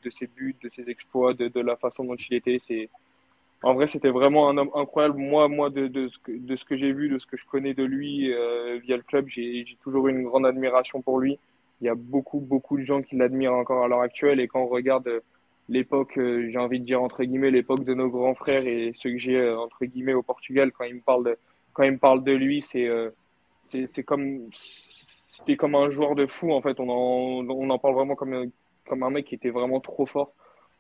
de, 0.04 0.10
ses 0.12 0.28
buts, 0.28 0.56
de 0.62 0.70
ses 0.70 0.88
exploits, 0.90 1.34
de, 1.34 1.60
la 1.60 1.76
façon 1.76 2.04
dont 2.04 2.16
il 2.16 2.36
était. 2.36 2.60
C'est 2.68 2.90
en 3.64 3.74
vrai, 3.74 3.88
c'était 3.88 4.10
vraiment 4.10 4.50
un 4.50 4.58
homme 4.58 4.70
incroyable. 4.76 5.18
Moi, 5.18 5.48
moi, 5.48 5.72
de, 5.72 5.88
de 5.88 6.08
ce 6.08 6.20
que, 6.20 6.32
de 6.32 6.56
ce 6.56 6.64
que 6.64 6.78
j'ai 6.78 6.92
vu, 6.92 7.10
de 7.10 7.18
ce 7.18 7.26
que 7.26 7.38
je 7.38 7.46
connais 7.48 7.74
de 7.74 7.84
lui 7.84 8.32
euh, 8.32 8.78
via 8.84 8.96
le 8.96 9.02
club, 9.02 9.28
j'ai 9.28 9.66
toujours 9.82 10.08
eu 10.08 10.12
une 10.12 10.24
grande 10.24 10.46
admiration 10.46 11.02
pour 11.02 11.20
lui. 11.20 11.40
Il 11.82 11.86
y 11.86 11.90
a 11.90 11.96
beaucoup, 11.96 12.40
beaucoup 12.40 12.78
de 12.78 12.84
gens 12.84 13.02
qui 13.02 13.16
l'admirent 13.16 13.54
encore 13.54 13.84
à 13.84 13.88
l'heure 13.88 14.02
actuelle. 14.02 14.40
Et 14.40 14.48
quand 14.48 14.62
on 14.62 14.68
regarde 14.68 15.10
l'époque, 15.70 16.18
euh, 16.18 16.50
j'ai 16.52 16.58
envie 16.58 16.80
de 16.80 16.86
dire 16.86 17.02
entre 17.02 17.24
guillemets, 17.24 17.52
l'époque 17.52 17.84
de 17.84 17.94
nos 17.94 18.10
grands 18.10 18.36
frères 18.36 18.66
et 18.68 18.94
ceux 18.96 19.12
que 19.12 19.18
j'ai 19.18 19.50
entre 19.52 19.86
guillemets 19.86 20.14
au 20.14 20.24
Portugal, 20.24 20.72
quand 20.72 20.86
ils 20.86 20.96
me 20.96 21.02
parlent 21.02 21.26
de 21.26 21.38
quand 21.74 21.84
il 21.84 21.94
me 21.94 21.98
parle 21.98 22.24
de 22.24 22.32
lui, 22.32 22.62
c'est 22.62 22.90
c'est 23.70 24.04
comme 24.04 24.50
c'était 25.32 25.58
comme 25.58 25.76
un 25.76 25.90
joueur 25.90 26.16
de 26.16 26.28
fou 26.28 26.54
en 26.54 26.62
fait. 26.62 26.80
On 26.80 26.90
en, 26.90 27.50
on 27.50 27.70
en 27.70 27.80
parle 27.80 27.96
vraiment 27.96 28.16
comme 28.16 28.52
comme 28.88 29.04
un 29.04 29.10
mec 29.10 29.26
qui 29.26 29.36
était 29.36 29.50
vraiment 29.50 29.80
trop 29.80 30.06
fort. 30.06 30.34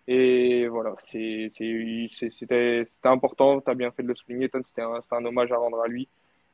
Et 0.07 0.67
voilà, 0.67 0.95
c'était 1.09 2.87
important, 3.03 3.59
tu 3.61 3.71
as 3.71 3.73
bien 3.73 3.91
fait 3.91 4.03
de 4.03 4.09
le 4.09 4.15
souligner, 4.15 4.49
c'était 4.53 4.83
un, 4.83 5.25
hommage 5.25 5.51
à 5.51 5.57
rendre 5.57 5.81
à 5.81 5.87
lui 5.87 6.07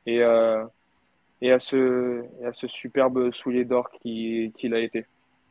et, 0.06 0.22
euh, 0.22 0.64
et, 1.42 1.52
à, 1.52 1.60
ce, 1.60 2.24
à 2.44 2.52
ce 2.54 2.66
superbe 2.66 3.30
soulier 3.32 3.66
d'or 3.66 3.90
qu'il 3.90 4.52
qui 4.52 4.72
a 4.72 4.78
été. 4.78 5.04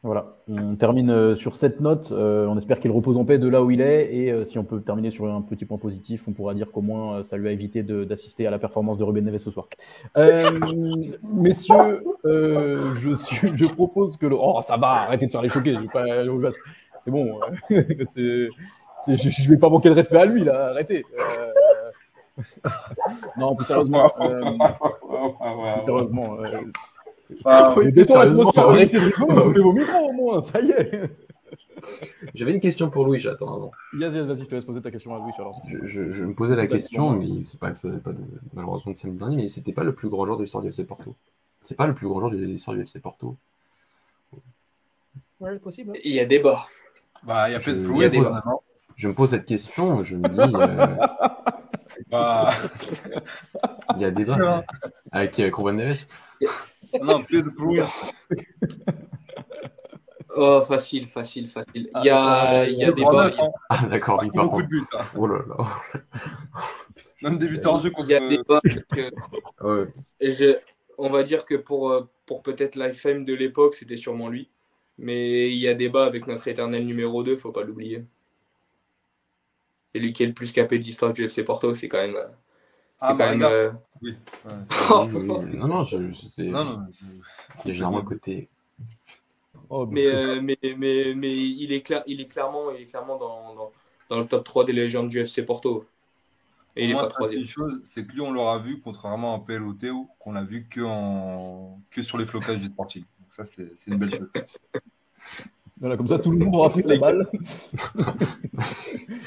Voilà, 0.03 0.38
on 0.48 0.76
termine 0.78 1.11
euh, 1.11 1.36
sur 1.36 1.56
cette 1.56 1.80
note. 1.80 2.11
Euh, 2.11 2.48
on 2.48 2.57
espère 2.57 2.80
qu'il 2.80 2.90
repose 2.90 3.18
en 3.18 3.26
paix 3.26 3.38
de 3.38 3.48
là 3.48 3.61
où 3.61 3.69
il 3.69 3.82
est. 3.82 4.11
Et 4.15 4.32
euh, 4.32 4.44
si 4.45 4.57
on 4.57 4.64
peut 4.64 4.82
terminer 4.82 5.11
sur 5.11 5.32
un 5.32 5.44
petit 5.44 5.64
point 5.64 5.78
positif, 5.78 6.23
on 6.28 6.32
pourra 6.32 6.56
dire 6.56 6.72
qu'au 6.72 6.82
moins 6.82 7.22
ça 7.22 7.38
lui 7.38 7.48
a 7.48 7.52
évité 7.52 7.84
d'assister 7.84 8.48
à 8.48 8.49
la 8.49 8.57
performance 8.57 8.98
de 8.98 9.03
Ruben 9.03 9.23
Neves 9.23 9.38
ce 9.38 9.52
soir. 9.52 9.68
messieurs, 11.32 12.03
je, 12.23 13.14
suis, 13.15 13.56
je 13.56 13.65
propose 13.65 14.18
que 14.18 14.26
le. 14.26 14.36
Oh, 14.40 14.60
ça 14.61 14.76
va, 14.76 15.03
arrêtez 15.03 15.28
de 15.28 15.32
faire 15.32 15.44
les 15.44 15.49
choquer. 15.49 15.78
C'est 17.03 17.11
bon. 17.11 17.40
je, 17.69 18.49
je 19.07 19.49
vais 19.49 19.57
pas 19.57 19.69
manquer 19.69 19.90
de 19.90 19.95
respect 19.95 20.18
à 20.18 20.26
lui, 20.26 20.44
là. 20.44 20.69
Arrêtez. 20.69 21.06
non, 23.38 23.56
plus 23.56 23.65
sérieusement. 23.65 24.10
plus 24.18 25.86
sérieusement. 25.86 26.38
Ah, 27.45 27.73
arrêtez 27.75 28.03
de 28.03 29.61
vos 29.61 29.73
micros 29.73 30.09
au 30.09 30.13
moins, 30.13 30.41
ça 30.41 30.59
y 30.59 30.71
est. 30.71 31.09
J'avais 32.33 32.53
une 32.53 32.59
question 32.59 32.89
pour 32.89 33.05
Louis, 33.05 33.19
j'attends 33.19 33.53
avant. 33.53 33.71
Yes, 33.93 34.13
yes, 34.13 34.25
vas-y, 34.25 34.43
je 34.43 34.49
te 34.49 34.55
laisse 34.55 34.65
poser 34.65 34.81
ta 34.81 34.91
question 34.91 35.15
à 35.15 35.19
Louis 35.19 35.31
alors. 35.37 35.61
Je, 35.83 36.11
je, 36.11 36.23
me 36.23 36.33
posais 36.33 36.55
la 36.55 36.67
question, 36.67 37.11
mais 37.11 37.43
c'est 37.45 37.59
pas, 37.59 37.71
pas 37.71 38.13
de, 38.13 38.23
malheureusement 38.53 38.91
de 38.91 38.97
samedi 38.97 39.17
dernier, 39.17 39.35
mais 39.35 39.47
c'était 39.47 39.73
pas 39.73 39.83
le 39.83 39.93
plus 39.93 40.09
grand 40.09 40.25
joueur 40.25 40.37
de 40.37 40.43
l'histoire 40.43 40.63
du 40.63 40.69
FC 40.69 40.85
Porto. 40.85 41.15
C'est 41.63 41.75
pas 41.75 41.87
le 41.87 41.93
plus 41.93 42.07
grand 42.07 42.19
joueur 42.19 42.31
de 42.31 42.37
l'histoire 42.37 42.75
du 42.75 42.83
FC 42.83 42.99
Porto. 42.99 43.35
Ouais, 45.39 45.57
possible. 45.59 45.91
Hein. 45.95 45.99
Il 46.03 46.13
y 46.13 46.19
a 46.19 46.25
débat. 46.25 46.67
Bah, 47.23 47.49
il 47.49 47.53
y 47.53 47.55
a 47.55 47.59
peut-être 47.59 47.83
plus 47.83 48.23
Je 48.95 49.07
me 49.07 49.13
pose 49.13 49.31
cette 49.31 49.45
question, 49.45 50.03
je 50.03 50.17
me 50.17 50.29
dis. 50.29 50.55
Euh... 50.55 50.95
Bah... 52.09 52.51
il 53.95 54.01
y 54.01 54.05
a 54.05 54.11
débat. 54.11 54.63
Avec, 55.11 55.37
avec 55.37 55.53
Ruben 55.55 55.75
Neves. 55.75 56.07
Non, 57.01 57.23
plus 57.23 57.43
de 57.43 57.49
bruit. 57.49 57.81
Oh, 60.35 60.61
facile, 60.65 61.07
facile, 61.07 61.49
facile. 61.49 61.89
Il 61.95 62.05
y 62.05 62.09
a, 62.09 62.65
il 62.65 62.77
y 62.77 62.84
a 62.85 62.91
des 62.91 63.03
balles. 63.03 63.35
Ah, 63.69 63.85
d'accord, 63.88 64.23
il 64.23 64.31
beaucoup 64.31 64.61
de 64.61 64.68
buts. 64.68 64.84
Hein. 64.93 65.03
Oh 65.15 65.27
là 65.27 65.39
là. 65.47 65.81
Même 67.22 67.38
débutant 67.38 67.76
en 67.76 67.80
jeu 67.80 67.89
contre. 67.89 68.09
Il 68.09 68.11
y 68.11 68.15
a 68.15 68.27
des 68.27 68.39
balles. 68.47 68.61
Que... 68.93 69.11
ouais. 69.61 69.88
je... 70.22 70.57
On 70.97 71.09
va 71.09 71.23
dire 71.23 71.45
que 71.45 71.55
pour, 71.55 71.91
euh, 71.91 72.07
pour 72.26 72.43
peut-être 72.43 72.76
l'IFM 72.76 73.26
de 73.26 73.34
l'époque, 73.34 73.76
c'était 73.76 73.97
sûrement 73.97 74.30
lui. 74.30 74.49
Mais 74.97 75.49
il 75.49 75.57
y 75.57 75.68
a 75.68 75.73
débat 75.73 76.05
avec 76.05 76.27
notre 76.27 76.47
éternel 76.47 76.85
numéro 76.85 77.23
2, 77.23 77.38
faut 77.38 77.51
pas 77.51 77.63
l'oublier. 77.63 78.05
C'est 79.93 79.99
lui 79.99 80.13
qui 80.13 80.23
est 80.23 80.27
le 80.27 80.34
plus 80.34 80.53
capé 80.53 80.77
de 80.77 80.84
l'histoire 80.84 81.11
du 81.11 81.26
FC 81.26 81.43
Porto, 81.43 81.73
c'est 81.73 81.89
quand 81.89 81.97
même. 81.97 82.18
Ah, 83.02 83.15
quand 83.18 83.30
même, 83.30 83.41
euh... 83.41 83.72
oui. 84.02 84.15
Ouais. 84.45 84.52
non, 85.57 85.68
non, 85.68 85.86
c'était. 85.86 86.44
Non, 86.44 86.64
non. 86.65 86.86
Il 87.64 87.68
y 87.68 87.72
a 87.72 87.73
généralement 87.73 87.99
le 87.99 88.06
côté. 88.06 88.48
Oh, 89.69 89.86
mais, 89.86 90.06
euh, 90.06 90.41
mais, 90.41 90.57
mais, 90.61 91.14
mais, 91.15 91.32
il, 91.32 91.72
est 91.72 91.82
clair, 91.82 92.03
il 92.06 92.22
est 92.22 92.28
clairement, 92.28 92.72
il 92.72 92.82
est 92.82 92.86
clairement 92.86 93.18
dans, 93.18 93.56
dans, 93.56 93.72
dans 94.10 94.19
le 94.19 94.28
top 94.28 94.44
3 94.44 94.65
des 94.65 94.73
légendes 94.73 95.10
du 95.10 95.19
FC 95.19 95.44
Porto. 95.44 95.86
Et 96.76 96.86
il 96.86 96.91
est 96.91 96.94
pas 96.94 97.07
troisième. 97.07 97.45
chose, 97.45 97.82
c'est 97.84 98.06
que 98.06 98.11
lui, 98.11 98.22
on 98.22 98.32
l'aura 98.32 98.60
vu, 98.60 98.80
contrairement 98.82 99.36
à 99.36 99.40
Pel 99.40 99.61
ou 99.61 99.73
Théo, 99.73 100.07
qu'on 100.19 100.34
l'a 100.34 100.44
vu 100.44 100.68
que, 100.69 100.82
en... 100.82 101.80
que 101.90 102.02
sur 102.02 102.18
les 102.18 102.26
flocages 102.26 102.60
du 102.60 102.68
Sporting. 102.68 103.03
Donc 103.03 103.34
ça, 103.34 103.45
c'est 103.45 103.72
une 103.88 103.98
belle 103.98 104.11
chose. 104.11 104.30
Voilà, 105.81 105.97
comme 105.97 106.07
ça, 106.07 106.19
tout 106.19 106.29
le 106.29 106.37
monde 106.37 106.55
aura 106.55 106.69
pris 106.69 106.83
sa 106.83 106.95
balle. 106.95 107.27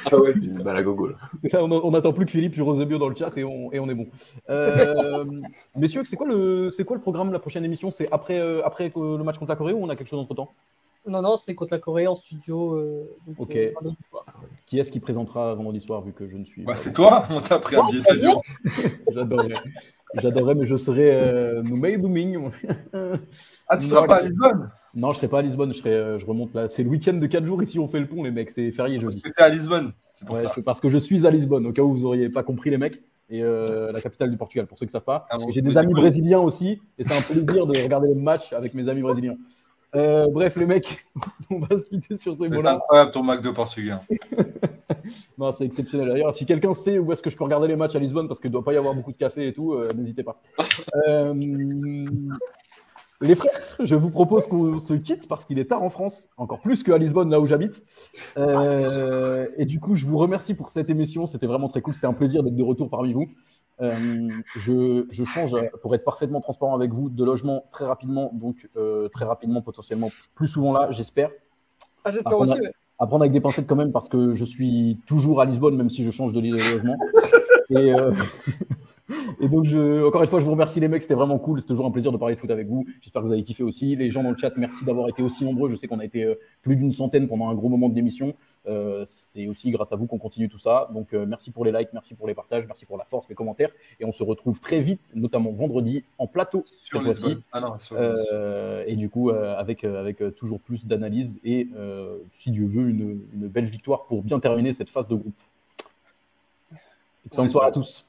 ah 0.07 0.17
ouais, 0.17 0.33
c'est 0.33 0.45
une 0.45 0.63
balle 0.63 0.77
à 0.77 0.83
gogo. 0.85 1.11
on 1.53 1.91
n'attend 1.91 2.13
plus 2.13 2.27
que 2.27 2.31
Philippe 2.31 2.55
sur 2.55 2.65
Rosebio 2.65 2.97
dans 2.97 3.09
le 3.09 3.17
chat 3.17 3.37
et 3.37 3.43
on, 3.43 3.73
et 3.73 3.81
on 3.81 3.89
est 3.89 3.95
bon. 3.95 4.07
Euh, 4.49 5.25
messieurs, 5.77 6.05
c'est 6.07 6.15
quoi, 6.15 6.29
le, 6.29 6.71
quoi 6.85 6.95
le 6.95 7.03
programme 7.03 7.27
de 7.27 7.33
la 7.33 7.41
prochaine 7.41 7.65
émission? 7.65 7.91
C'est 7.91 8.09
après, 8.13 8.39
euh, 8.39 8.65
après 8.65 8.93
le 8.95 9.25
match 9.25 9.37
contre 9.39 9.51
la 9.51 9.57
Corée 9.57 9.73
ou 9.73 9.83
on 9.83 9.89
a 9.89 9.97
quelque 9.97 10.07
chose 10.07 10.21
entre 10.21 10.35
temps 10.37 10.53
Non, 11.09 11.23
non, 11.23 11.35
c'est 11.37 11.57
contre 11.57 11.75
la 11.75 11.81
Corée 11.81 12.07
en 12.07 12.15
studio. 12.15 12.77
Euh, 12.77 13.11
ok. 13.37 13.59
qui 14.67 14.79
est-ce 14.79 14.93
qui 14.93 15.01
présentera 15.01 15.55
vendredi 15.55 15.81
soir 15.81 16.03
vu 16.03 16.13
que 16.13 16.29
je 16.29 16.37
ne 16.37 16.45
suis. 16.45 16.63
Bah, 16.63 16.77
c'est 16.77 16.93
toi, 16.93 17.27
on 17.31 17.41
t'a 17.41 17.59
pris 17.59 17.75
un 17.75 17.83
billet 17.91 18.31
J'adorerais. 19.13 19.55
J'adorerais, 20.21 20.55
mais 20.55 20.67
je 20.67 20.77
serai 20.77 21.11
euh, 21.13 21.63
Dooming. 21.63 22.51
ah, 23.69 23.77
tu 23.77 23.85
seras 23.85 24.07
pas 24.07 24.17
à 24.17 24.23
Lisbonne? 24.23 24.71
Non, 24.95 25.13
je 25.13 25.17
serai 25.17 25.29
pas 25.29 25.41
à 25.41 25.43
Lisbonne, 25.43 25.73
je, 25.73 25.79
serai, 25.79 25.91
euh, 25.91 26.19
je 26.19 26.27
remonte 26.27 26.55
là. 26.55 26.69
C'est 26.69 26.83
le 26.85 26.91
week-end 26.91 27.15
de 27.15 27.27
4 27.27 27.45
jours 27.45 27.63
ici, 27.63 27.79
on 27.79 27.89
fait 27.89 28.01
le 28.01 28.07
pont, 28.07 28.23
les 28.23 28.31
mecs, 28.31 28.51
c'est 28.51 28.71
férié 28.71 29.01
jeudi. 29.01 29.21
Parce 29.21 29.35
que 29.35 29.43
à 29.43 29.49
Lisbonne, 29.49 29.93
c'est 30.13 30.27
pour 30.27 30.39
ça. 30.39 30.53
parce 30.65 30.81
que 30.81 30.89
je 30.89 30.99
suis 30.99 31.27
à 31.27 31.31
Lisbonne, 31.31 31.67
au 31.67 31.73
cas 31.73 31.83
où 31.83 31.93
vous 31.93 32.05
auriez 32.05 32.29
pas 32.29 32.43
compris, 32.43 32.71
les 32.71 32.79
mecs, 32.79 33.03
et 33.29 33.43
euh, 33.43 33.91
la 33.91 34.01
capitale 34.01 34.31
du 34.31 34.37
Portugal, 34.37 34.67
pour 34.67 34.79
ceux 34.79 34.87
qui 34.87 34.91
ne 34.91 34.93
savent 34.93 35.05
pas. 35.05 35.27
Ah 35.31 35.39
j'ai 35.49 35.63
des 35.63 35.77
amis 35.77 35.95
brésiliens 35.95 36.41
aussi, 36.41 36.81
et 36.99 37.05
c'est 37.05 37.17
un 37.17 37.23
plaisir 37.23 37.67
de 37.67 37.83
regarder 37.83 38.09
les 38.09 38.15
matchs 38.15 38.53
avec 38.53 38.75
mes 38.75 38.89
amis 38.89 39.03
brésiliens. 39.03 39.37
Euh, 39.95 40.27
bref, 40.29 40.57
les 40.57 40.67
mecs, 40.67 41.07
on 41.51 41.61
va 41.61 41.79
se 41.79 41.85
quitter 41.85 42.17
sur 42.17 42.37
ces 42.37 42.49
mots-là. 42.49 42.77
Incroyable 42.77 43.11
ton 43.11 43.23
Mac 43.23 43.43
de 43.43 43.51
portugais. 43.51 43.95
non, 45.39 45.53
c'est 45.53 45.65
exceptionnel. 45.65 46.09
D'ailleurs, 46.09 46.35
si 46.35 46.47
quelqu'un 46.47 46.75
sait 46.75 46.99
où 46.99 47.13
est-ce 47.13 47.23
que 47.23 47.31
je 47.31 47.37
peux 47.37 47.45
regarder 47.45 47.69
les 47.69 47.77
matchs 47.77 47.95
à 47.95 47.99
Lisbonne, 47.99 48.29
parce 48.29 48.41
qu'il 48.41 48.51
ne 48.51 48.55
doit 48.55 48.65
pas 48.65 48.73
y 48.73 48.77
avoir 48.77 48.95
beaucoup 48.95 49.13
de 49.13 49.17
café 49.17 49.49
et 49.49 49.53
tout, 49.53 49.77
n'hésitez 49.95 50.25
pas. 50.25 50.41
Les 53.21 53.37
frères, 53.37 53.53
je 53.81 53.95
vous 53.95 54.11
propose 54.11 54.47
qu'on 54.47 54.79
se 54.79 54.93
quitte 54.93 55.29
parce 55.29 55.45
qu'il 55.45 55.59
est 55.59 55.67
tard 55.67 55.83
en 55.83 55.89
France, 55.89 56.29
encore 56.37 56.61
plus 56.61 56.83
qu'à 56.83 56.99
Lisbonne, 56.99 57.31
là 57.31 57.41
où 57.41 57.47
j'habite. 57.47 57.83
Euh, 58.37 59.47
et 59.57 59.65
du 59.65 59.81
coup, 59.81 59.95
je 59.95 60.05
vous 60.05 60.19
remercie 60.19 60.55
pour 60.55 60.69
cette 60.69 60.91
émission. 60.91 61.27
C'était 61.27 61.47
vraiment 61.47 61.69
très 61.69 61.81
cool. 61.81 61.95
C'était 61.95 62.07
un 62.07 62.13
plaisir 62.13 62.43
d'être 62.43 62.57
de 62.57 62.63
retour 62.63 62.91
parmi 62.91 63.13
vous. 63.13 63.29
Euh, 63.81 64.29
je, 64.57 65.25
change, 65.25 65.57
pour 65.83 65.95
être 65.95 66.05
parfaitement 66.05 66.41
transparent 66.41 66.75
avec 66.75 66.93
vous, 66.93 67.09
de 67.09 67.25
logement 67.25 67.65
très 67.73 67.85
rapidement. 67.85 68.31
Donc, 68.33 68.69
euh, 68.77 69.09
très 69.09 69.25
rapidement, 69.25 69.63
potentiellement 69.63 70.11
plus 70.35 70.49
souvent 70.49 70.73
là, 70.73 70.89
j'espère. 70.93 71.31
Ah, 72.05 72.11
j'espère 72.11 72.39
aussi, 72.39 72.59
À 72.99 73.07
prendre 73.07 73.23
avec 73.23 73.33
des 73.33 73.41
pincettes 73.41 73.67
quand 73.67 73.77
même 73.77 73.93
parce 73.93 74.09
que 74.09 74.35
je 74.35 74.45
suis 74.45 75.01
toujours 75.07 75.41
à 75.41 75.45
Lisbonne, 75.45 75.77
même 75.77 75.91
si 75.91 76.05
je 76.05 76.11
change 76.11 76.33
de 76.33 76.41
logement. 76.41 76.97
Et. 77.71 77.93
Et 79.41 79.49
donc, 79.49 79.65
je, 79.65 80.07
encore 80.07 80.23
une 80.23 80.29
fois, 80.29 80.41
je 80.41 80.45
vous 80.45 80.53
remercie 80.53 80.81
les 80.81 80.89
mecs, 80.89 81.03
c'était 81.03 81.15
vraiment 81.15 81.39
cool. 81.39 81.61
C'est 81.61 81.67
toujours 81.67 81.87
un 81.87 81.91
plaisir 81.91 82.13
de 82.13 82.17
parler 82.17 82.35
de 82.35 82.41
foot 82.41 82.51
avec 82.51 82.67
vous. 82.67 82.87
J'espère 83.03 83.23
que 83.23 83.27
vous 83.27 83.33
avez 83.33 83.45
kiffé 83.45 83.63
aussi. 83.63 83.97
Les 83.97 84.11
gens 84.11 84.23
dans 84.23 84.31
le 84.31 84.37
chat, 84.37 84.53
merci 84.57 84.85
d'avoir 84.85 85.09
été 85.09 85.23
aussi 85.23 85.45
nombreux. 85.45 85.69
Je 85.69 85.77
sais 85.77 85.87
qu'on 85.87 85.99
a 85.99 86.05
été 86.05 86.25
euh, 86.25 86.35
plus 86.63 86.77
d'une 86.77 86.93
centaine 86.93 87.29
pendant 87.29 87.49
un 87.49 87.55
gros 87.55 87.69
moment 87.69 87.89
de 87.89 87.95
démission. 87.95 88.35
Euh, 88.67 89.05
c'est 89.07 89.47
aussi 89.47 89.71
grâce 89.71 89.93
à 89.93 89.97
vous 89.97 90.07
qu'on 90.07 90.19
continue 90.19 90.49
tout 90.49 90.59
ça. 90.59 90.89
Donc, 90.93 91.13
euh, 91.13 91.27
merci 91.27 91.51
pour 91.51 91.65
les 91.65 91.73
likes, 91.73 91.91
merci 91.93 92.15
pour 92.15 92.27
les 92.27 92.35
partages, 92.35 92.67
merci 92.67 92.87
pour 92.87 92.97
la 92.97 93.05
force, 93.05 93.29
les 93.29 93.35
commentaires. 93.35 93.71
Et 94.01 94.05
on 94.05 94.13
se 94.13 94.23
retrouve 94.23 94.59
très 94.59 94.81
vite, 94.81 95.11
notamment 95.15 95.53
vendredi, 95.53 96.05
en 96.19 96.27
plateau 96.27 96.65
sur 96.83 97.05
cette 97.05 97.19
fois-ci. 97.19 97.37
Ah 97.53 97.77
euh, 97.93 98.85
et 98.87 98.97
du 98.97 99.11
coup, 99.11 99.31
avec, 99.31 99.85
avec 99.85 100.23
toujours 100.37 100.61
plus 100.61 100.87
d'analyse 100.87 101.39
et, 101.45 101.69
si 102.33 102.51
Dieu 102.51 102.67
veut, 102.67 102.89
une, 102.89 103.21
une, 103.35 103.49
belle 103.49 103.67
victoire 103.67 104.05
pour 104.05 104.23
bien 104.23 104.41
terminer 104.41 104.73
cette 104.73 104.91
phase 104.91 105.09
de 105.09 105.15
groupe. 105.15 105.35
Excellente 107.27 107.51
soirée 107.51 107.69
à 107.69 107.73
tous. 107.73 108.05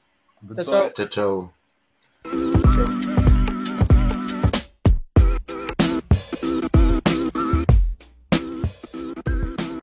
Bonne 0.46 0.62
ciao, 0.62 0.92
ciao. 0.92 1.52
ciao. 2.22 3.15